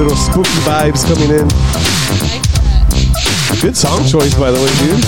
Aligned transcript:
Little 0.00 0.16
spooky 0.16 0.48
vibes 0.64 1.04
coming 1.04 1.28
in. 1.28 1.46
Good 3.60 3.76
song 3.76 4.02
choice, 4.08 4.32
by 4.34 4.50
the 4.50 4.56
way, 4.56 4.72
dude. 4.80 5.04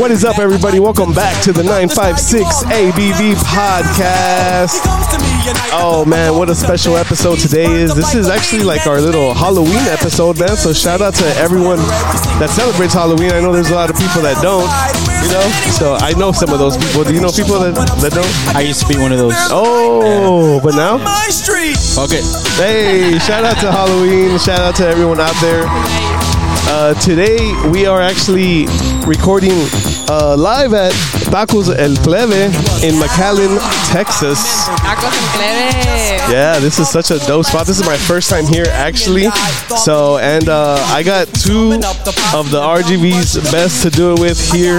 What 0.00 0.10
is 0.10 0.24
up, 0.24 0.38
everybody? 0.38 0.80
Welcome 0.80 1.12
back 1.12 1.42
to 1.42 1.52
the 1.52 1.62
956 1.62 2.62
ABB 2.64 3.36
podcast. 3.44 5.35
Oh 5.72 6.04
man, 6.04 6.34
what 6.34 6.50
a 6.50 6.54
special 6.54 6.96
episode 6.96 7.38
today 7.38 7.70
is. 7.70 7.94
This 7.94 8.14
is 8.14 8.28
actually 8.28 8.64
like 8.64 8.86
our 8.86 9.00
little 9.00 9.32
Halloween 9.32 9.86
episode, 9.86 10.38
man. 10.38 10.56
So 10.56 10.72
shout 10.72 11.00
out 11.00 11.14
to 11.14 11.26
everyone 11.36 11.78
that 12.42 12.50
celebrates 12.50 12.94
Halloween. 12.94 13.30
I 13.30 13.40
know 13.40 13.52
there's 13.52 13.70
a 13.70 13.74
lot 13.74 13.90
of 13.90 13.96
people 13.96 14.22
that 14.22 14.42
don't, 14.42 14.66
you 15.22 15.30
know. 15.30 15.46
So 15.70 15.94
I 15.94 16.18
know 16.18 16.32
some 16.32 16.50
of 16.50 16.58
those 16.58 16.76
people. 16.76 17.04
Do 17.04 17.14
you 17.14 17.20
know 17.20 17.30
people 17.30 17.60
that, 17.60 17.74
that 17.74 18.12
don't? 18.12 18.56
I 18.56 18.62
used 18.62 18.80
to 18.82 18.88
be 18.88 18.98
one 18.98 19.12
of 19.12 19.18
those. 19.18 19.34
Oh, 19.50 20.60
but 20.62 20.74
now? 20.74 20.98
my 20.98 21.28
street. 21.30 21.78
Okay. 21.96 22.22
Hey, 22.58 23.18
shout 23.20 23.44
out 23.44 23.60
to 23.60 23.70
Halloween. 23.70 24.38
Shout 24.38 24.60
out 24.60 24.74
to 24.76 24.86
everyone 24.86 25.20
out 25.20 25.34
there. 25.40 25.64
Uh, 26.68 26.94
today 26.94 27.38
we 27.70 27.86
are 27.86 28.02
actually 28.02 28.66
recording 29.06 29.54
uh, 30.08 30.36
live 30.36 30.72
at 30.74 30.92
Tacos 31.30 31.68
El 31.68 31.96
Plebe 32.02 32.46
in 32.82 32.94
McAllen, 33.00 33.58
Texas. 33.90 34.38
Tacos 34.78 35.12
en 35.12 35.28
plebe. 35.32 36.32
Yeah, 36.32 36.58
this 36.58 36.78
is 36.78 36.88
such 36.88 37.10
a 37.10 37.18
dope 37.26 37.46
spot. 37.46 37.66
This 37.66 37.78
is 37.80 37.86
my 37.86 37.96
first 37.96 38.30
time 38.30 38.46
here 38.46 38.66
actually. 38.70 39.28
So, 39.84 40.18
and 40.18 40.48
uh, 40.48 40.76
I 40.88 41.02
got 41.02 41.26
two 41.28 41.74
of 42.34 42.50
the 42.50 42.60
RGV's 42.60 43.50
best 43.50 43.82
to 43.82 43.90
do 43.90 44.12
it 44.12 44.20
with 44.20 44.38
here 44.52 44.78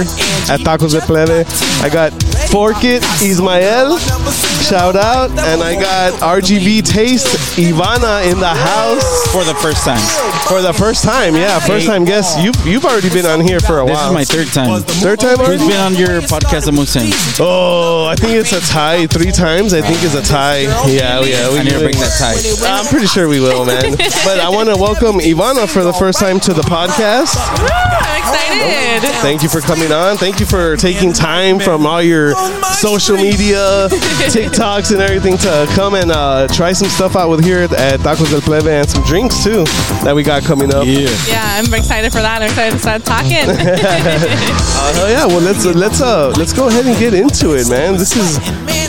at 0.50 0.60
Tacos 0.60 0.94
El 0.94 1.06
Plebe. 1.06 1.46
I 1.82 1.88
got 1.88 2.12
Fork 2.50 2.82
It 2.82 3.04
Ismael, 3.22 3.98
shout 3.98 4.96
out, 4.96 5.28
and 5.30 5.62
I 5.62 5.74
got 5.78 6.14
RGV 6.22 6.82
Taste 6.82 7.26
Ivana 7.58 8.24
in 8.32 8.40
the 8.40 8.48
house 8.48 9.26
For 9.32 9.44
the 9.44 9.54
first 9.60 9.84
time. 9.84 10.00
for 10.48 10.62
the 10.62 10.72
first 10.72 11.04
time. 11.04 11.34
Yeah, 11.36 11.58
first 11.60 11.86
time 11.86 12.06
guest. 12.06 12.38
You've 12.40 12.56
you've 12.66 12.86
already 12.86 13.10
been 13.10 13.26
on 13.26 13.40
here 13.42 13.60
for 13.60 13.80
a 13.80 13.84
while. 13.84 14.14
This 14.14 14.30
is 14.30 14.36
my 14.36 14.44
third 14.44 14.52
time. 14.54 14.80
third 14.82 15.20
time 15.20 15.36
Who's 15.36 15.60
already. 15.60 15.68
been 15.68 15.80
on 15.80 15.94
your 15.94 16.20
podcast 16.22 16.64
the 16.64 16.72
most 16.72 16.94
since? 16.94 17.38
Oh, 17.38 18.06
I 18.06 18.16
think 18.16 18.32
it's 18.32 18.52
a 18.52 18.60
tie. 18.60 19.06
Three 19.06 19.30
times. 19.30 19.74
I 19.74 19.82
think 19.82 20.02
it's 20.02 20.14
a 20.14 20.22
tie. 20.22 20.60
Yeah, 20.88 21.20
yeah. 21.20 21.52
We 21.52 21.58
I 21.58 21.62
need 21.64 21.72
to 21.72 21.80
break 21.80 21.96
that 21.98 22.16
tie. 22.16 22.40
I'm 22.66 22.86
pretty 22.86 23.06
sure 23.08 23.28
we 23.28 23.40
will, 23.40 23.66
man. 23.66 23.92
But 24.24 24.40
I 24.40 24.48
want 24.48 24.70
to 24.70 24.76
welcome 24.76 25.20
Ivana 25.20 25.68
for 25.68 25.84
the 25.84 25.92
first 25.92 26.18
time 26.18 26.40
to 26.40 26.54
the 26.54 26.62
podcast. 26.62 27.36
I'm 27.36 28.16
excited. 28.16 29.10
Thank 29.20 29.42
you 29.42 29.50
for 29.50 29.60
coming 29.60 29.92
on. 29.92 30.16
Thank 30.16 30.40
you 30.40 30.46
for 30.46 30.76
taking 30.78 31.12
time 31.12 31.58
from 31.60 31.84
all 31.84 32.02
your 32.02 32.37
social 32.80 33.16
media, 33.16 33.88
TikToks, 34.30 34.92
and 34.92 35.00
everything 35.00 35.36
to 35.38 35.66
come 35.74 35.94
and 35.94 36.10
uh, 36.10 36.46
try 36.48 36.72
some 36.72 36.88
stuff 36.88 37.16
out 37.16 37.28
with 37.30 37.44
here 37.44 37.60
at 37.60 38.00
Tacos 38.00 38.30
del 38.30 38.40
Plebe 38.40 38.68
and 38.68 38.88
some 38.88 39.02
drinks 39.04 39.42
too 39.42 39.64
that 40.04 40.14
we 40.14 40.22
got 40.22 40.42
coming 40.44 40.72
up. 40.74 40.86
Yeah. 40.86 41.08
Yeah, 41.26 41.58
I'm 41.58 41.72
excited 41.74 42.12
for 42.12 42.20
that. 42.20 42.42
I'm 42.42 42.48
excited 42.48 42.72
to 42.72 42.78
start 42.78 43.04
talking. 43.04 43.46
Uh, 44.80 44.94
hell 44.94 45.10
yeah! 45.10 45.26
Well, 45.26 45.40
let's 45.40 45.66
uh, 45.66 45.72
let's 45.72 46.00
uh 46.00 46.32
let's 46.38 46.52
go 46.52 46.68
ahead 46.68 46.86
and 46.86 46.96
get 46.98 47.12
into 47.12 47.56
it, 47.56 47.68
man. 47.68 47.94
This 47.94 48.14
is, 48.16 48.38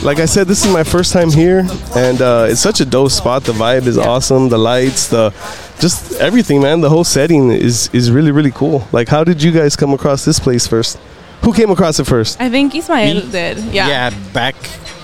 like 0.04 0.20
I 0.20 0.26
said, 0.26 0.48
this 0.48 0.64
is 0.64 0.72
my 0.72 0.84
first 0.84 1.12
time 1.12 1.32
here, 1.32 1.66
and 1.96 2.22
uh, 2.22 2.46
it's 2.48 2.62
such 2.62 2.80
a 2.80 2.86
dope 2.86 3.10
spot. 3.12 3.44
The 3.44 3.54
vibe 3.54 3.88
is 3.88 3.98
awesome. 3.98 4.50
The 4.50 4.58
lights, 4.60 5.08
the 5.08 5.32
just 5.80 6.14
everything, 6.20 6.62
man. 6.62 6.82
The 6.82 6.90
whole 6.90 7.04
setting 7.04 7.50
is 7.52 7.90
is 7.92 8.12
really 8.12 8.32
really 8.32 8.52
cool. 8.52 8.88
Like, 8.92 9.08
how 9.08 9.24
did 9.24 9.42
you 9.42 9.52
guys 9.52 9.76
come 9.76 9.92
across 9.94 10.26
this 10.26 10.40
place 10.40 10.68
first? 10.68 11.00
Who 11.44 11.54
came 11.54 11.70
across 11.72 12.00
it 12.00 12.06
first? 12.06 12.40
I 12.40 12.50
think 12.50 12.76
Ismael 12.76 13.16
Me? 13.26 13.32
did. 13.32 13.58
Yeah. 13.74 13.88
Yeah, 13.88 14.10
back 14.34 14.56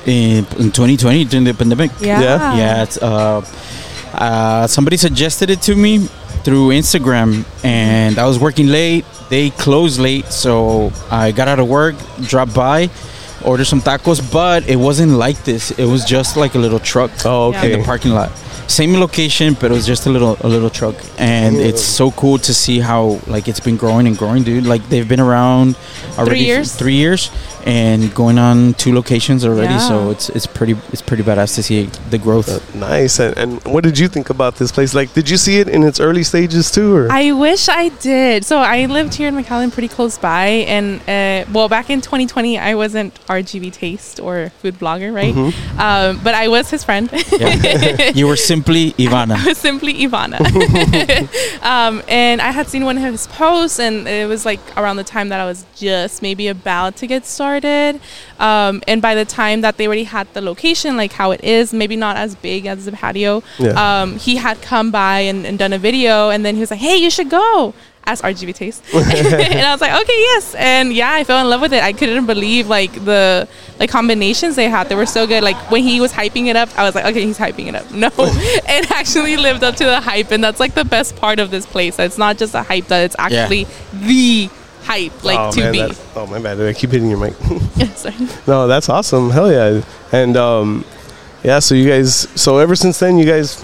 in, 0.06 0.46
in 0.60 0.72
2020 0.72 1.26
during 1.26 1.44
the 1.46 1.54
pandemic. 1.54 1.92
Yeah. 2.00 2.22
Yeah? 2.22 2.58
Yeah, 2.58 2.84
it's, 2.84 2.98
uh, 3.02 3.42
uh, 4.14 4.68
somebody 4.68 4.98
suggested 4.98 5.50
it 5.50 5.62
to 5.64 5.76
me 5.76 6.00
through 6.44 6.70
Instagram, 6.70 7.44
and 7.64 8.20
I 8.20 8.26
was 8.28 8.38
working 8.40 8.68
late. 8.68 9.06
They 9.30 9.50
closed 9.50 10.00
late, 10.00 10.26
so 10.26 10.92
I 11.10 11.32
got 11.32 11.48
out 11.48 11.60
of 11.60 11.68
work, 11.68 11.96
dropped 12.22 12.54
by, 12.54 12.90
ordered 13.44 13.66
some 13.66 13.82
tacos, 13.82 14.22
but 14.32 14.68
it 14.70 14.76
wasn't 14.76 15.14
like 15.14 15.44
this. 15.44 15.72
It 15.72 15.86
was 15.86 16.06
just 16.06 16.38
like 16.38 16.54
a 16.56 16.60
little 16.60 16.80
truck 16.80 17.12
Oh, 17.26 17.50
okay. 17.50 17.74
in 17.74 17.80
the 17.80 17.86
parking 17.86 18.12
lot. 18.12 18.32
Same 18.68 18.94
location, 18.94 19.54
but 19.54 19.72
it 19.72 19.76
was 19.76 19.86
just 19.86 20.08
a 20.08 20.10
little 20.10 20.38
a 20.42 20.48
little 20.48 20.70
truck, 20.72 20.96
and 21.20 21.56
it's 21.56 21.84
so 21.84 22.10
cool 22.12 22.38
to 22.40 22.54
see 22.54 22.80
how 22.80 23.20
like 23.28 23.48
it's 23.48 23.60
been 23.60 23.78
growing 23.78 24.08
and 24.08 24.18
growing, 24.18 24.44
dude. 24.44 24.66
Like 24.66 24.88
they've 24.90 25.08
been 25.08 25.20
around 25.20 25.76
already 26.18 26.30
for 26.30 26.36
years? 26.36 26.76
three 26.76 26.96
years, 26.96 27.30
and 27.66 28.14
going 28.14 28.38
on 28.38 28.74
two 28.76 28.94
locations 28.94 29.44
already. 29.44 29.78
So 29.80 30.12
it's 30.12 30.30
it's 30.30 30.48
pretty 30.48 30.76
it's 30.92 31.02
pretty 31.02 31.24
badass 31.24 31.56
to 31.56 31.64
see 31.64 31.86
the 32.10 32.18
growth. 32.18 32.76
Nice. 32.76 33.20
And, 33.20 33.38
and 33.38 33.64
what 33.66 33.84
did 33.84 33.98
you 33.98 34.08
think 34.08 34.30
about 34.30 34.56
this 34.56 34.72
place? 34.72 34.94
Like, 34.94 35.14
did 35.14 35.30
you 35.30 35.38
see 35.38 35.60
it 35.60 35.68
in 35.68 35.84
its 35.84 36.00
early 36.00 36.24
stages 36.24 36.72
too, 36.72 36.96
or? 36.96 37.12
I 37.12 37.32
wish 37.32 37.68
I 37.70 37.90
did. 37.90 38.46
So 38.46 38.60
I 38.60 38.86
lived 38.86 39.16
here 39.16 39.28
in 39.28 39.36
McAllen 39.36 39.72
pretty 39.72 39.88
close 39.88 40.18
by. 40.18 40.48
And, 40.68 41.02
uh, 41.02 41.50
well, 41.52 41.70
back 41.70 41.90
in 41.90 42.02
2020, 42.02 42.60
I 42.60 42.76
wasn't 42.76 43.14
RGV 43.26 43.74
Taste 43.74 44.20
or 44.20 44.50
food 44.62 44.76
blogger, 44.76 45.14
right? 45.14 45.34
Mm-hmm. 45.34 45.80
Um, 45.80 46.20
but 46.24 46.36
I 46.36 46.48
was 46.48 46.70
his 46.70 46.84
friend. 46.84 47.10
Yeah. 47.32 48.12
you 48.16 48.28
were 48.28 48.36
simply 48.36 48.92
Ivana. 48.94 49.44
was 49.46 49.58
simply 49.70 49.94
Ivana. 49.94 50.40
um, 51.64 52.04
and 52.08 52.42
I 52.42 52.52
had 52.52 52.68
seen 52.68 52.86
one 52.86 52.98
of 52.98 53.04
his 53.04 53.28
posts, 53.28 53.80
and 53.80 54.08
it 54.08 54.28
was 54.28 54.46
like 54.46 54.60
around 54.78 54.98
the 54.98 55.04
time 55.04 55.30
that 55.30 55.40
I 55.40 55.46
was 55.46 55.66
just 55.76 56.22
maybe 56.22 56.48
about 56.48 56.98
to 56.98 57.08
get 57.08 57.26
started. 57.26 57.55
Um, 58.40 58.82
and 58.88 59.02
by 59.02 59.16
the 59.16 59.26
time 59.26 59.62
that 59.62 59.78
they 59.78 59.88
already 59.88 60.04
had 60.04 60.28
the 60.34 60.42
location, 60.42 60.98
like 60.98 61.14
how 61.14 61.32
it 61.32 61.44
is, 61.44 61.74
maybe 61.74 61.96
not 61.96 62.18
as 62.18 62.36
big 62.36 62.66
as 62.66 62.86
the 62.86 62.92
patio, 62.92 63.44
Yeah. 63.60 64.02
um, 64.02 64.18
he 64.18 64.36
had 64.38 64.62
come 64.62 64.92
by 64.92 65.20
and, 65.22 65.46
and 65.46 65.58
done 65.60 65.74
a 65.74 65.78
video, 65.80 66.30
and 66.30 66.46
then 66.46 66.56
he 66.56 66.62
was 66.62 66.72
like, 66.72 66.80
"Hey, 66.80 66.98
you 66.98 67.10
should 67.10 67.30
go." 67.30 67.74
As 68.08 68.22
RGV 68.22 68.54
taste, 68.54 68.84
and 68.94 69.60
I 69.68 69.72
was 69.72 69.82
like, 69.82 70.00
okay, 70.04 70.20
yes, 70.30 70.54
and 70.60 70.94
yeah, 70.94 71.12
I 71.14 71.24
fell 71.24 71.42
in 71.42 71.50
love 71.50 71.62
with 71.62 71.74
it. 71.74 71.82
I 71.82 71.92
couldn't 71.92 72.28
believe 72.28 72.68
like 72.68 72.94
the 73.04 73.48
like 73.80 73.90
combinations 73.90 74.56
they 74.56 74.70
had. 74.70 74.90
They 74.90 74.94
were 74.94 75.08
so 75.08 75.26
good. 75.26 75.42
Like 75.44 75.56
when 75.72 75.82
he 75.82 76.00
was 76.00 76.14
hyping 76.14 76.46
it 76.46 76.56
up, 76.56 76.70
I 76.78 76.84
was 76.84 76.94
like, 76.94 77.06
okay, 77.06 77.26
he's 77.26 77.40
hyping 77.40 77.66
it 77.66 77.74
up. 77.74 77.90
No, 78.04 78.10
it 78.20 78.92
actually 78.92 79.38
lived 79.38 79.64
up 79.64 79.76
to 79.78 79.86
the 79.86 80.02
hype, 80.02 80.30
and 80.30 80.44
that's 80.44 80.60
like 80.60 80.76
the 80.76 80.86
best 80.86 81.16
part 81.16 81.40
of 81.40 81.50
this 81.50 81.66
place. 81.66 81.98
It's 81.98 82.20
not 82.20 82.38
just 82.38 82.54
a 82.54 82.62
hype; 82.62 82.86
that 82.90 83.06
it's 83.06 83.16
actually 83.18 83.66
the 83.92 84.52
hype, 84.86 85.24
like 85.24 85.40
oh, 85.40 85.52
to 85.52 85.60
man, 85.60 85.90
be. 85.90 85.96
oh 86.16 86.28
my 86.28 86.40
bad. 86.40 86.62
I 86.62 86.74
keep 86.74 86.92
hitting 86.92 87.10
your 87.10 87.20
mic. 87.20 87.34
Sorry. 87.96 88.16
No, 88.48 88.68
that's 88.68 88.88
awesome. 88.88 89.32
Hell 89.32 89.52
yeah. 89.52 89.82
And 90.12 90.38
um, 90.38 90.86
yeah, 91.44 91.60
so 91.60 91.76
you 91.76 91.90
guys, 91.90 92.28
so 92.40 92.60
ever 92.60 92.76
since 92.76 93.00
then, 93.00 93.18
you 93.18 93.26
guys 93.26 93.64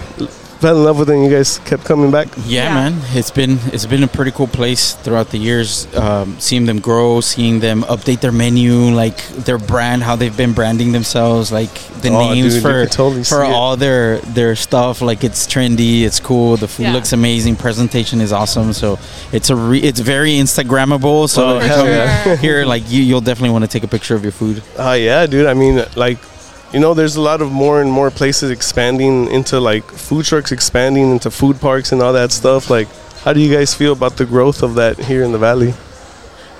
fell 0.62 0.76
in 0.78 0.84
love 0.84 0.98
with 0.98 1.10
it 1.10 1.14
and 1.16 1.24
you 1.24 1.30
guys 1.30 1.58
kept 1.70 1.84
coming 1.84 2.10
back. 2.10 2.28
Yeah, 2.46 2.64
Yeah. 2.68 2.74
man, 2.74 2.92
it's 3.18 3.30
been 3.32 3.58
it's 3.74 3.84
been 3.86 4.02
a 4.04 4.08
pretty 4.16 4.30
cool 4.30 4.46
place 4.46 4.94
throughout 5.02 5.28
the 5.30 5.38
years. 5.38 5.86
Um, 5.94 6.36
seeing 6.38 6.64
them 6.66 6.78
grow, 6.78 7.20
seeing 7.20 7.60
them 7.60 7.82
update 7.94 8.20
their 8.20 8.32
menu, 8.32 8.72
like 9.04 9.18
their 9.46 9.58
brand, 9.58 10.02
how 10.04 10.14
they've 10.16 10.36
been 10.44 10.52
branding 10.52 10.92
themselves, 10.92 11.50
like 11.52 11.74
the 12.02 12.10
Oh, 12.10 12.20
names 12.32 12.54
dude, 12.54 12.62
for 12.62 12.86
totally 12.86 13.24
for 13.24 13.42
see 13.44 13.50
it. 13.50 13.54
all 13.58 13.76
their 13.76 14.18
their 14.38 14.54
stuff. 14.56 15.02
Like 15.02 15.24
it's 15.28 15.46
trendy, 15.46 16.02
it's 16.08 16.20
cool. 16.20 16.56
The 16.56 16.68
food 16.68 16.84
Yeah. 16.86 16.92
looks 16.96 17.12
amazing. 17.12 17.56
Presentation 17.56 18.20
is 18.20 18.32
awesome. 18.32 18.72
So 18.72 18.98
it's 19.32 19.50
a 19.50 19.56
re- 19.56 19.82
it's 19.90 20.00
very 20.00 20.32
Instagrammable. 20.44 21.28
So 21.28 21.40
Oh, 21.42 21.56
if 21.58 21.66
hell 21.66 21.86
yeah. 21.86 22.36
here, 22.36 22.64
like 22.64 22.84
you, 22.88 23.02
you'll 23.02 23.20
definitely 23.30 23.50
want 23.56 23.64
to 23.64 23.70
take 23.74 23.82
a 23.84 23.88
picture 23.96 24.14
of 24.14 24.22
your 24.22 24.32
food. 24.32 24.62
Oh, 24.78 24.92
yeah, 24.94 25.26
dude. 25.26 25.46
I 25.46 25.54
mean, 25.54 25.84
like, 25.96 26.18
you 26.72 26.80
know, 26.80 26.94
there's 26.94 27.16
a 27.16 27.20
lot 27.20 27.42
of 27.42 27.52
more 27.52 27.82
and 27.82 27.90
more 27.90 28.10
places 28.10 28.50
expanding 28.50 29.28
into 29.30 29.60
like 29.60 29.84
food 29.84 30.24
trucks 30.24 30.52
expanding 30.52 31.10
into 31.10 31.30
food 31.30 31.60
parks 31.60 31.92
and 31.92 32.00
all 32.00 32.14
that 32.14 32.32
stuff. 32.32 32.70
Like, 32.70 32.88
how 33.24 33.32
do 33.32 33.40
you 33.40 33.54
guys 33.54 33.74
feel 33.74 33.92
about 33.92 34.16
the 34.16 34.24
growth 34.24 34.62
of 34.62 34.74
that 34.76 34.98
here 34.98 35.22
in 35.22 35.32
the 35.32 35.38
valley? 35.38 35.74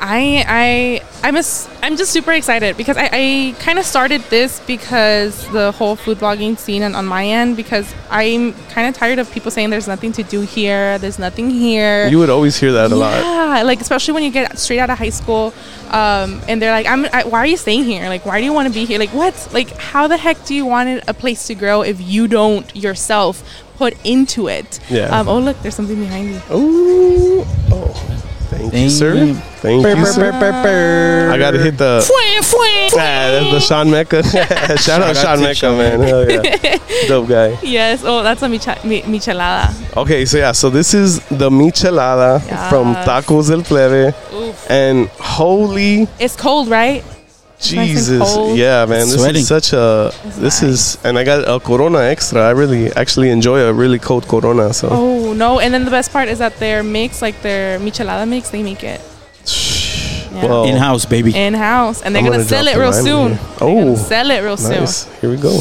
I 0.05 0.45
I 0.49 1.01
I'm 1.23 1.37
a 1.37 1.43
I'm 1.81 1.97
just 1.97 2.11
super 2.11 2.33
excited 2.33 2.77
because 2.77 2.97
I, 2.97 3.09
I 3.13 3.55
kind 3.61 3.79
of 3.79 3.85
started 3.85 4.21
this 4.23 4.59
because 4.67 5.49
the 5.53 5.71
whole 5.71 5.95
food 5.95 6.19
blogging 6.19 6.59
scene 6.59 6.83
and 6.83 6.97
on 6.97 7.07
my 7.07 7.25
end 7.25 7.57
because 7.57 7.95
I'm 8.11 8.53
kind 8.71 8.89
of 8.89 8.97
tired 8.97 9.21
of 9.21 9.31
people 9.31 9.53
saying 9.53 9.71
there's 9.71 9.87
nothing 9.87 10.11
to 10.15 10.25
do 10.25 10.41
here, 10.41 10.99
there's 10.99 11.21
nothing 11.21 11.51
here. 11.51 12.09
You 12.09 12.19
would 12.19 12.31
always 12.31 12.59
hear 12.59 12.73
that 12.73 12.91
a 12.91 12.97
lot. 12.97 13.23
Yeah, 13.23 13.63
like 13.63 13.81
especially 13.81 14.15
when 14.15 14.25
you 14.25 14.33
get 14.33 14.59
straight 14.59 14.81
out 14.81 14.91
of 14.91 14.99
high 14.99 15.11
school, 15.11 15.55
um, 15.91 16.41
and 16.49 16.61
they're 16.61 16.73
like, 16.73 16.87
"I'm, 16.87 17.07
I, 17.13 17.23
why 17.23 17.39
are 17.39 17.47
you 17.47 17.57
staying 17.57 17.85
here? 17.85 18.09
Like, 18.09 18.27
why 18.27 18.41
do 18.41 18.45
you 18.45 18.53
want 18.53 18.67
to 18.67 18.75
be 18.75 18.85
here? 18.85 18.99
Like, 18.99 19.11
what? 19.11 19.35
Like, 19.53 19.71
how 19.77 20.09
the 20.09 20.17
heck 20.17 20.45
do 20.47 20.55
you 20.55 20.67
want 20.67 21.05
a 21.07 21.15
place 21.15 21.47
to 21.47 21.55
grow 21.55 21.83
if 21.83 22.01
you 22.01 22.27
don't 22.27 22.75
yourself 22.75 23.45
put 23.77 23.95
into 24.05 24.49
it?" 24.49 24.81
Yeah. 24.91 25.17
Um, 25.17 25.29
oh, 25.29 25.39
look, 25.39 25.61
there's 25.63 25.77
something 25.77 26.01
behind 26.01 26.31
you. 26.31 26.41
Ooh. 26.51 27.45
Oh, 27.71 28.22
thank 28.53 28.71
Thank 28.73 28.85
you, 28.85 28.91
sir. 28.91 29.15
Damn. 29.15 29.35
Thank 29.35 29.85
you, 29.87 30.07
sir. 30.07 31.31
I 31.33 31.39
gotta 31.39 31.59
hit 31.59 31.79
the. 31.79 32.03
Ah, 32.95 32.97
that's 32.97 33.51
the 33.53 33.61
Sean 33.61 33.91
Mecca. 33.91 34.23
Shout, 34.79 35.03
out 35.03 35.11
out 35.11 35.17
Sean 35.17 35.37
to 35.39 35.43
Mecca, 35.43 35.55
Sean 35.55 35.79
man. 35.79 36.01
Hell 36.01 36.31
yeah. 36.31 36.79
Dope 37.09 37.29
guy. 37.29 37.59
Yes. 37.63 38.03
Oh, 38.05 38.23
that's 38.23 38.43
a 38.43 38.47
micha- 38.49 38.85
mi- 38.85 39.03
michelada. 39.03 39.73
Okay, 39.97 40.25
so 40.25 40.39
yeah, 40.39 40.53
so 40.53 40.71
this 40.71 40.95
is 40.95 41.21
the 41.29 41.51
michelada 41.51 42.41
from 42.69 42.95
Tacos 42.97 43.49
del 43.49 43.63
Plebe. 43.63 44.15
Oof. 44.35 44.71
And 44.71 45.09
holy 45.21 46.07
It's 46.19 46.37
cold, 46.37 46.69
right? 46.69 47.05
Jesus. 47.61 48.19
cold. 48.21 48.59
Yeah, 48.59 48.87
man. 48.87 49.07
This 49.07 49.15
Sweating. 49.21 49.43
is 49.43 49.49
such 49.49 49.73
a. 49.73 50.11
It's 50.25 50.37
This 50.37 50.63
nice. 50.63 50.97
is. 50.97 51.05
And 51.05 51.17
I 51.17 51.23
got 51.25 51.49
a 51.49 51.61
Corona 51.61 52.01
extra. 52.01 52.41
I 52.43 52.51
really 52.51 52.93
actually 52.93 53.31
enjoy 53.31 53.61
a 53.61 53.73
really 53.73 54.01
cold 54.01 54.27
Corona. 54.27 54.73
So. 54.73 54.89
Oh 54.91 55.22
no! 55.35 55.59
And 55.61 55.73
then 55.75 55.85
the 55.85 55.91
best 55.91 56.13
part 56.13 56.29
is 56.29 56.39
that 56.39 56.57
their 56.59 56.83
mix, 56.83 57.21
like 57.23 57.41
their 57.43 57.79
michelada 57.81 58.27
mix, 58.29 58.51
they 58.51 58.63
make 58.63 58.83
it 58.85 59.01
yeah. 60.33 60.45
Well, 60.47 60.65
In 60.65 60.77
house, 60.77 61.05
baby. 61.05 61.35
in 61.35 61.55
house, 61.55 62.03
and 62.03 62.15
they're 62.15 62.23
gonna, 62.23 62.37
gonna 62.37 62.49
sell 62.49 62.67
it 62.69 62.77
real 62.77 62.93
soon. 62.93 63.29
here. 63.31 63.39
They're 63.59 63.75
gonna 63.75 63.93
Oh, 63.93 63.97
sell 63.97 64.31
it 64.31 64.39
real 64.41 64.57
Nice. 64.57 64.97
soon. 65.07 65.15
Here 65.21 65.31
we 65.31 65.37
go. 65.37 65.59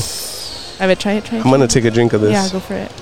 I 0.84 0.88
would 0.88 1.00
try 1.00 1.14
it. 1.14 1.26
Try 1.26 1.38
it. 1.40 1.46
I'm 1.46 1.52
gonna 1.52 1.68
take 1.68 1.86
a 1.86 1.92
drink 1.92 2.14
of 2.14 2.22
this. 2.22 2.32
Yeah, 2.32 2.48
go 2.52 2.60
for 2.60 2.76
it. 2.76 2.92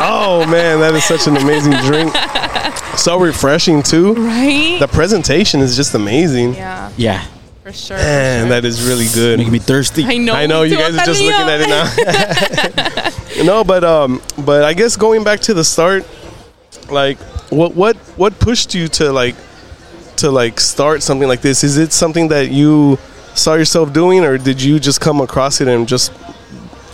Oh 0.00 0.46
man, 0.48 0.80
that 0.80 0.94
is 0.94 1.04
such 1.04 1.26
an 1.26 1.36
amazing 1.36 1.72
drink. 1.86 2.14
So 2.98 3.20
refreshing 3.20 3.84
too. 3.84 4.14
Right? 4.14 4.78
The 4.80 4.88
presentation 4.88 5.60
is 5.60 5.76
just 5.76 5.94
amazing. 5.94 6.54
yeah, 6.54 6.90
Yeah. 6.96 7.24
For 7.68 7.74
sure. 7.74 7.98
for 7.98 8.02
Man, 8.02 8.40
sure. 8.44 8.48
that 8.48 8.64
is 8.64 8.88
really 8.88 9.08
good. 9.12 9.38
Making 9.38 9.52
me 9.52 9.58
thirsty. 9.58 10.02
I 10.02 10.16
know. 10.16 10.32
I 10.32 10.46
know 10.46 10.62
you 10.62 10.78
guys 10.78 10.94
are 10.94 11.04
just 11.04 11.20
looking 11.20 11.48
at 11.48 11.60
it 11.60 13.34
now. 13.36 13.44
no, 13.44 13.62
but 13.62 13.84
um, 13.84 14.22
but 14.38 14.64
I 14.64 14.72
guess 14.72 14.96
going 14.96 15.22
back 15.22 15.40
to 15.40 15.52
the 15.52 15.62
start, 15.62 16.06
like, 16.90 17.18
what 17.50 17.74
what 17.74 17.96
what 18.16 18.38
pushed 18.40 18.74
you 18.74 18.88
to 18.88 19.12
like 19.12 19.36
to 20.16 20.30
like 20.30 20.60
start 20.60 21.02
something 21.02 21.28
like 21.28 21.42
this? 21.42 21.62
Is 21.62 21.76
it 21.76 21.92
something 21.92 22.28
that 22.28 22.50
you 22.50 22.98
saw 23.34 23.52
yourself 23.52 23.92
doing, 23.92 24.24
or 24.24 24.38
did 24.38 24.62
you 24.62 24.80
just 24.80 25.02
come 25.02 25.20
across 25.20 25.60
it 25.60 25.68
and 25.68 25.86
just 25.86 26.10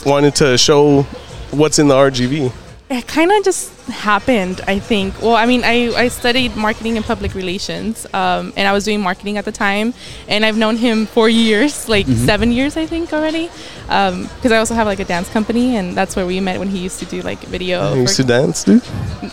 wanted 0.05 0.35
to 0.37 0.59
show 0.59 1.03
what's 1.53 1.79
in 1.79 1.87
the 1.87 1.95
RGV? 1.95 2.53
it 2.91 3.07
kind 3.07 3.33
of 3.33 3.45
just 3.45 3.74
happened 3.89 4.61
i 4.67 4.79
think 4.79 5.21
well 5.21 5.35
i 5.37 5.47
mean 5.47 5.63
i, 5.65 5.93
I 5.95 6.09
studied 6.09 6.57
marketing 6.57 6.97
and 6.97 7.05
public 7.05 7.35
relations 7.35 8.07
um, 8.15 8.53
and 8.57 8.67
i 8.67 8.73
was 8.73 8.85
doing 8.85 9.01
marketing 9.01 9.37
at 9.37 9.45
the 9.45 9.53
time 9.53 9.93
and 10.29 10.45
i've 10.45 10.57
known 10.57 10.77
him 10.77 11.07
for 11.07 11.29
years 11.29 11.89
like 11.89 12.07
Mm-hmm. 12.07 12.25
seven 12.27 12.53
years 12.53 12.77
i 12.77 12.87
think 12.87 13.13
already 13.13 13.51
because 13.87 14.51
i 14.53 14.57
also 14.57 14.75
have 14.75 14.87
like 14.87 14.99
a 15.01 15.05
dance 15.05 15.29
company 15.29 15.77
and 15.77 15.95
that's 15.95 16.17
where 16.17 16.27
we 16.27 16.41
met 16.41 16.59
when 16.59 16.69
he 16.69 16.79
used 16.79 16.99
to 16.99 17.05
do 17.07 17.21
like 17.23 17.41
video 17.41 17.95
You 17.95 18.01
used 18.03 18.17
for- 18.17 18.23
to 18.23 18.29
dance, 18.29 18.65
dude. 18.65 18.83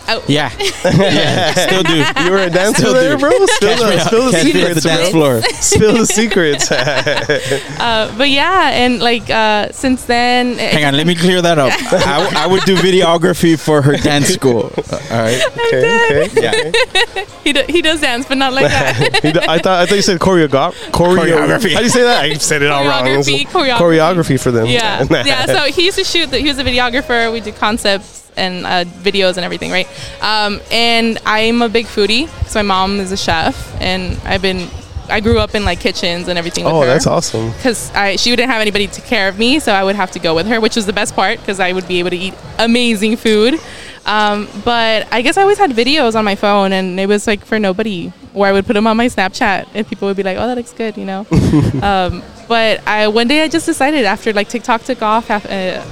oh, 0.08 0.22
Yeah. 0.28 0.50
yeah. 0.84 1.52
Still 1.54 1.82
do. 1.82 2.04
You 2.24 2.30
were 2.30 2.38
a 2.38 2.50
dancer 2.50 2.82
Still 2.82 2.94
there, 2.94 3.16
bro. 3.18 3.30
Spill 3.46 3.76
the, 3.76 3.98
spill 4.00 4.26
the 4.26 4.32
Catch 4.32 4.44
me 4.54 4.62
at 4.64 4.74
the 4.74 4.80
secrets, 4.80 4.82
dance 4.84 5.08
floor. 5.10 5.42
Spill 5.60 5.92
the 5.98 6.06
secrets. 6.06 6.70
uh, 7.80 8.14
but 8.18 8.28
yeah 8.28 8.70
and 8.72 9.00
like 9.00 9.28
uh, 9.30 9.70
since 9.72 10.04
then 10.04 10.58
Hang 10.58 10.84
on, 10.84 10.96
let 10.96 11.06
me 11.06 11.14
clear 11.14 11.40
that 11.42 11.58
up. 11.58 11.72
I, 11.92 12.18
w- 12.20 12.36
I 12.38 12.46
would 12.46 12.62
do 12.64 12.76
videography 12.76 13.58
for 13.58 13.80
her 13.82 13.96
dance 13.96 14.28
school. 14.28 14.70
All 14.76 15.00
right. 15.10 15.42
okay, 15.66 16.26
okay. 16.26 16.42
Yeah. 16.42 17.24
he, 17.44 17.52
do, 17.52 17.62
he 17.68 17.80
does 17.82 18.00
dance 18.00 18.26
but 18.28 18.36
not 18.38 18.52
like 18.52 18.66
that 18.68 19.20
He 19.22 19.32
d- 19.32 19.40
I 19.48 19.58
thought 19.58 19.80
I 19.80 19.86
thought 19.86 19.94
you 19.96 20.02
said 20.02 20.18
choreograph 20.20 20.74
choreography. 20.92 21.72
How 21.72 21.78
do 21.78 21.84
you 21.84 21.90
say 21.90 22.02
that? 22.02 22.22
I 22.22 22.34
said 22.34 22.62
it 22.62 22.70
all 22.70 22.84
wrong. 22.86 23.04
Choreography, 23.04 23.46
choreography. 23.46 24.41
For 24.42 24.50
them. 24.50 24.66
Yeah, 24.66 25.04
yeah. 25.10 25.46
So 25.46 25.64
he 25.64 25.84
used 25.84 25.98
to 25.98 26.04
shoot. 26.04 26.30
The, 26.30 26.38
he 26.38 26.48
was 26.48 26.58
a 26.58 26.64
videographer. 26.64 27.32
We 27.32 27.40
did 27.40 27.56
concepts 27.56 28.30
and 28.36 28.66
uh, 28.66 28.84
videos 28.84 29.36
and 29.36 29.44
everything, 29.44 29.70
right? 29.70 29.88
Um, 30.22 30.60
and 30.70 31.18
I'm 31.26 31.62
a 31.62 31.68
big 31.68 31.86
foodie. 31.86 32.28
So 32.46 32.60
my 32.60 32.62
mom 32.62 33.00
is 33.00 33.12
a 33.12 33.16
chef, 33.16 33.80
and 33.80 34.18
I've 34.24 34.42
been. 34.42 34.68
I 35.08 35.20
grew 35.20 35.38
up 35.40 35.54
in 35.54 35.64
like 35.64 35.80
kitchens 35.80 36.28
and 36.28 36.38
everything. 36.38 36.64
Oh, 36.64 36.86
that's 36.86 37.06
awesome. 37.06 37.50
Because 37.50 37.90
I 37.92 38.16
she 38.16 38.30
wouldn't 38.30 38.50
have 38.50 38.60
anybody 38.60 38.86
to 38.86 39.00
care 39.00 39.28
of 39.28 39.38
me, 39.38 39.58
so 39.58 39.72
I 39.72 39.84
would 39.84 39.96
have 39.96 40.10
to 40.12 40.18
go 40.18 40.34
with 40.34 40.46
her, 40.46 40.60
which 40.60 40.76
was 40.76 40.86
the 40.86 40.92
best 40.92 41.14
part 41.14 41.38
because 41.40 41.60
I 41.60 41.72
would 41.72 41.88
be 41.88 41.98
able 41.98 42.10
to 42.10 42.16
eat 42.16 42.34
amazing 42.58 43.16
food. 43.16 43.60
Um, 44.04 44.48
but 44.64 45.06
I 45.12 45.22
guess 45.22 45.36
I 45.36 45.42
always 45.42 45.58
had 45.58 45.70
videos 45.70 46.16
on 46.16 46.24
my 46.24 46.34
phone, 46.34 46.72
and 46.72 46.98
it 46.98 47.06
was 47.06 47.26
like 47.26 47.44
for 47.44 47.58
nobody. 47.58 48.12
Where 48.32 48.48
I 48.48 48.52
would 48.52 48.64
put 48.64 48.72
them 48.72 48.86
on 48.86 48.96
my 48.96 49.06
Snapchat, 49.06 49.68
and 49.74 49.86
people 49.86 50.08
would 50.08 50.16
be 50.16 50.22
like, 50.22 50.38
"Oh, 50.38 50.46
that 50.46 50.56
looks 50.56 50.72
good," 50.72 50.96
you 50.96 51.04
know. 51.04 51.26
um, 51.82 52.22
but 52.52 52.86
I 52.86 53.08
one 53.08 53.28
day 53.28 53.42
I 53.44 53.48
just 53.48 53.64
decided 53.64 54.04
after 54.04 54.30
like 54.34 54.48
TikTok 54.50 54.82
took 54.84 55.00
off 55.00 55.30
af- 55.30 55.46
uh, 55.46 55.48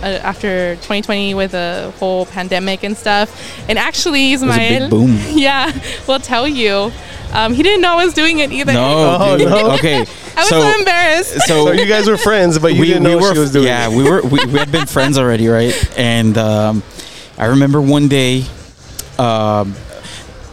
uh, 0.07 0.31
after 0.31 0.75
2020 0.77 1.33
with 1.33 1.53
the 1.53 1.91
whole 1.99 2.27
pandemic 2.27 2.85
and 2.85 2.95
stuff, 2.95 3.29
and 3.67 3.79
actually 3.79 4.33
was 4.33 4.43
a 4.43 4.47
big 4.47 4.73
Ismael, 4.73 4.91
boom. 4.91 5.19
yeah, 5.31 5.73
will 6.07 6.19
tell 6.19 6.47
you, 6.47 6.93
um, 7.33 7.55
he 7.55 7.63
didn't 7.63 7.81
know 7.81 7.97
I 7.97 8.05
was 8.05 8.13
doing 8.13 8.41
it 8.41 8.53
either. 8.53 8.75
No, 8.75 9.17
Oh, 9.21 9.37
no. 9.39 9.71
Okay. 9.79 10.05
I 10.37 10.41
was 10.41 10.49
so, 10.51 10.79
embarrassed. 10.79 11.33
so 11.49 11.65
So 11.67 11.73
you 11.73 11.87
guys 11.87 12.07
were 12.07 12.19
friends, 12.19 12.59
but 12.59 12.75
you 12.75 12.85
didn't 12.85 13.05
know 13.05 13.17
were, 13.17 13.33
she 13.33 13.41
was 13.41 13.53
doing. 13.53 13.67
yeah, 13.67 13.89
it. 13.89 13.97
we 13.97 14.03
were 14.05 14.21
we, 14.21 14.39
we 14.53 14.59
had 14.59 14.71
been 14.71 14.87
friends 14.87 15.17
already, 15.17 15.49
right? 15.49 15.73
And 15.99 16.37
um, 16.37 16.83
I 17.39 17.47
remember 17.47 17.81
one 17.81 18.09
day, 18.09 18.45
um, 19.19 19.75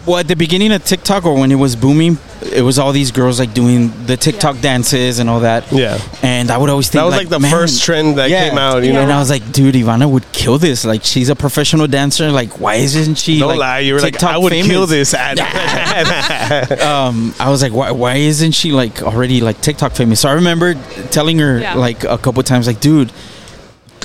well, 0.07 0.17
at 0.17 0.27
the 0.27 0.35
beginning 0.35 0.71
of 0.71 0.83
TikTok 0.85 1.25
or 1.25 1.33
when 1.37 1.51
it 1.51 1.55
was 1.55 1.75
booming, 1.75 2.17
it 2.41 2.61
was 2.61 2.79
all 2.79 2.91
these 2.93 3.11
girls 3.11 3.39
like 3.39 3.53
doing 3.53 3.91
the 4.05 4.15
TikTok 4.15 4.55
Yeah. 4.55 4.61
dances 4.61 5.19
and 5.19 5.29
all 5.29 5.41
that. 5.41 5.69
Yeah. 5.71 5.99
And 6.23 6.49
I 6.49 6.57
would 6.57 6.69
always 6.69 6.87
think 6.89 7.01
That 7.01 7.05
was 7.05 7.15
like, 7.15 7.29
the 7.29 7.39
man, 7.39 7.51
first 7.51 7.83
trend 7.83 8.17
that 8.17 8.29
yeah. 8.29 8.47
came 8.49 8.57
out. 8.57 8.83
You 8.83 8.93
Yeah. 8.93 9.01
And. 9.01 9.11
I 9.11 9.19
was 9.19 9.29
like, 9.29 9.51
dude, 9.51 9.75
Ivana 9.75 10.09
would 10.09 10.31
kill 10.31 10.57
this. 10.57 10.85
Like, 10.85 11.03
she's 11.03 11.29
a 11.29 11.35
professional 11.35 11.87
dancer. 11.87 12.31
Like, 12.31 12.59
why 12.59 12.75
isn't 12.75 13.15
she? 13.15 13.39
Don't 13.39 13.49
like, 13.49 13.59
lie. 13.59 13.79
You 13.79 13.95
were 13.95 13.99
like, 13.99 14.23
I 14.23 14.37
would 14.37 14.51
famous? 14.51 14.67
kill 14.67 14.87
this 14.87 15.13
um, 16.81 17.33
I 17.39 17.49
was 17.49 17.61
like, 17.61 17.73
why, 17.73 17.91
why 17.91 18.15
isn't 18.15 18.51
she 18.53 18.71
like 18.71 19.01
already 19.03 19.41
like 19.41 19.61
TikTok 19.61 19.93
famous? 19.93 20.19
So 20.21 20.29
I 20.29 20.33
remember 20.33 20.75
telling 21.11 21.39
her 21.39 21.59
Yeah. 21.59 21.73
like 21.75 22.03
a 22.03 22.17
couple 22.17 22.41
times, 22.43 22.67
like, 22.67 22.79
dude, 22.79 23.11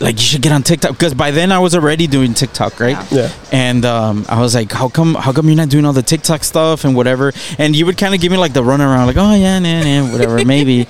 like 0.03 0.17
you 0.17 0.23
should 0.23 0.43
get 0.43 0.53
on 0.53 0.63
TikTok 0.63 0.91
because 0.93 1.15
by 1.15 1.31
then 1.31 1.53
I 1.53 1.59
was 1.61 1.75
already 1.75 2.07
doing 2.07 2.35
TikTok, 2.35 2.81
right? 2.81 2.99
Yeah. 3.13 3.23
yeah. 3.23 3.31
And 3.53 3.85
um, 3.85 4.27
I 4.29 4.41
was 4.41 4.55
like, 4.55 4.71
how 4.73 4.89
come, 4.89 5.15
how 5.15 5.33
come 5.33 5.47
you're 5.47 5.57
not 5.57 5.69
doing 5.69 5.85
all 5.85 5.93
the 5.93 6.03
TikTok 6.03 6.43
stuff 6.45 6.85
and 6.85 6.95
whatever? 6.97 7.33
And 7.59 7.75
you 7.77 7.87
would 7.87 7.97
kind 7.97 8.15
of 8.15 8.21
give 8.21 8.33
me 8.33 8.39
like 8.39 8.53
the 8.53 8.63
runaround, 8.63 9.07
like, 9.07 9.17
oh 9.17 9.35
yeah, 9.35 9.59
nah, 9.61 9.83
nah, 9.83 10.13
whatever, 10.13 10.45
maybe. 10.55 10.87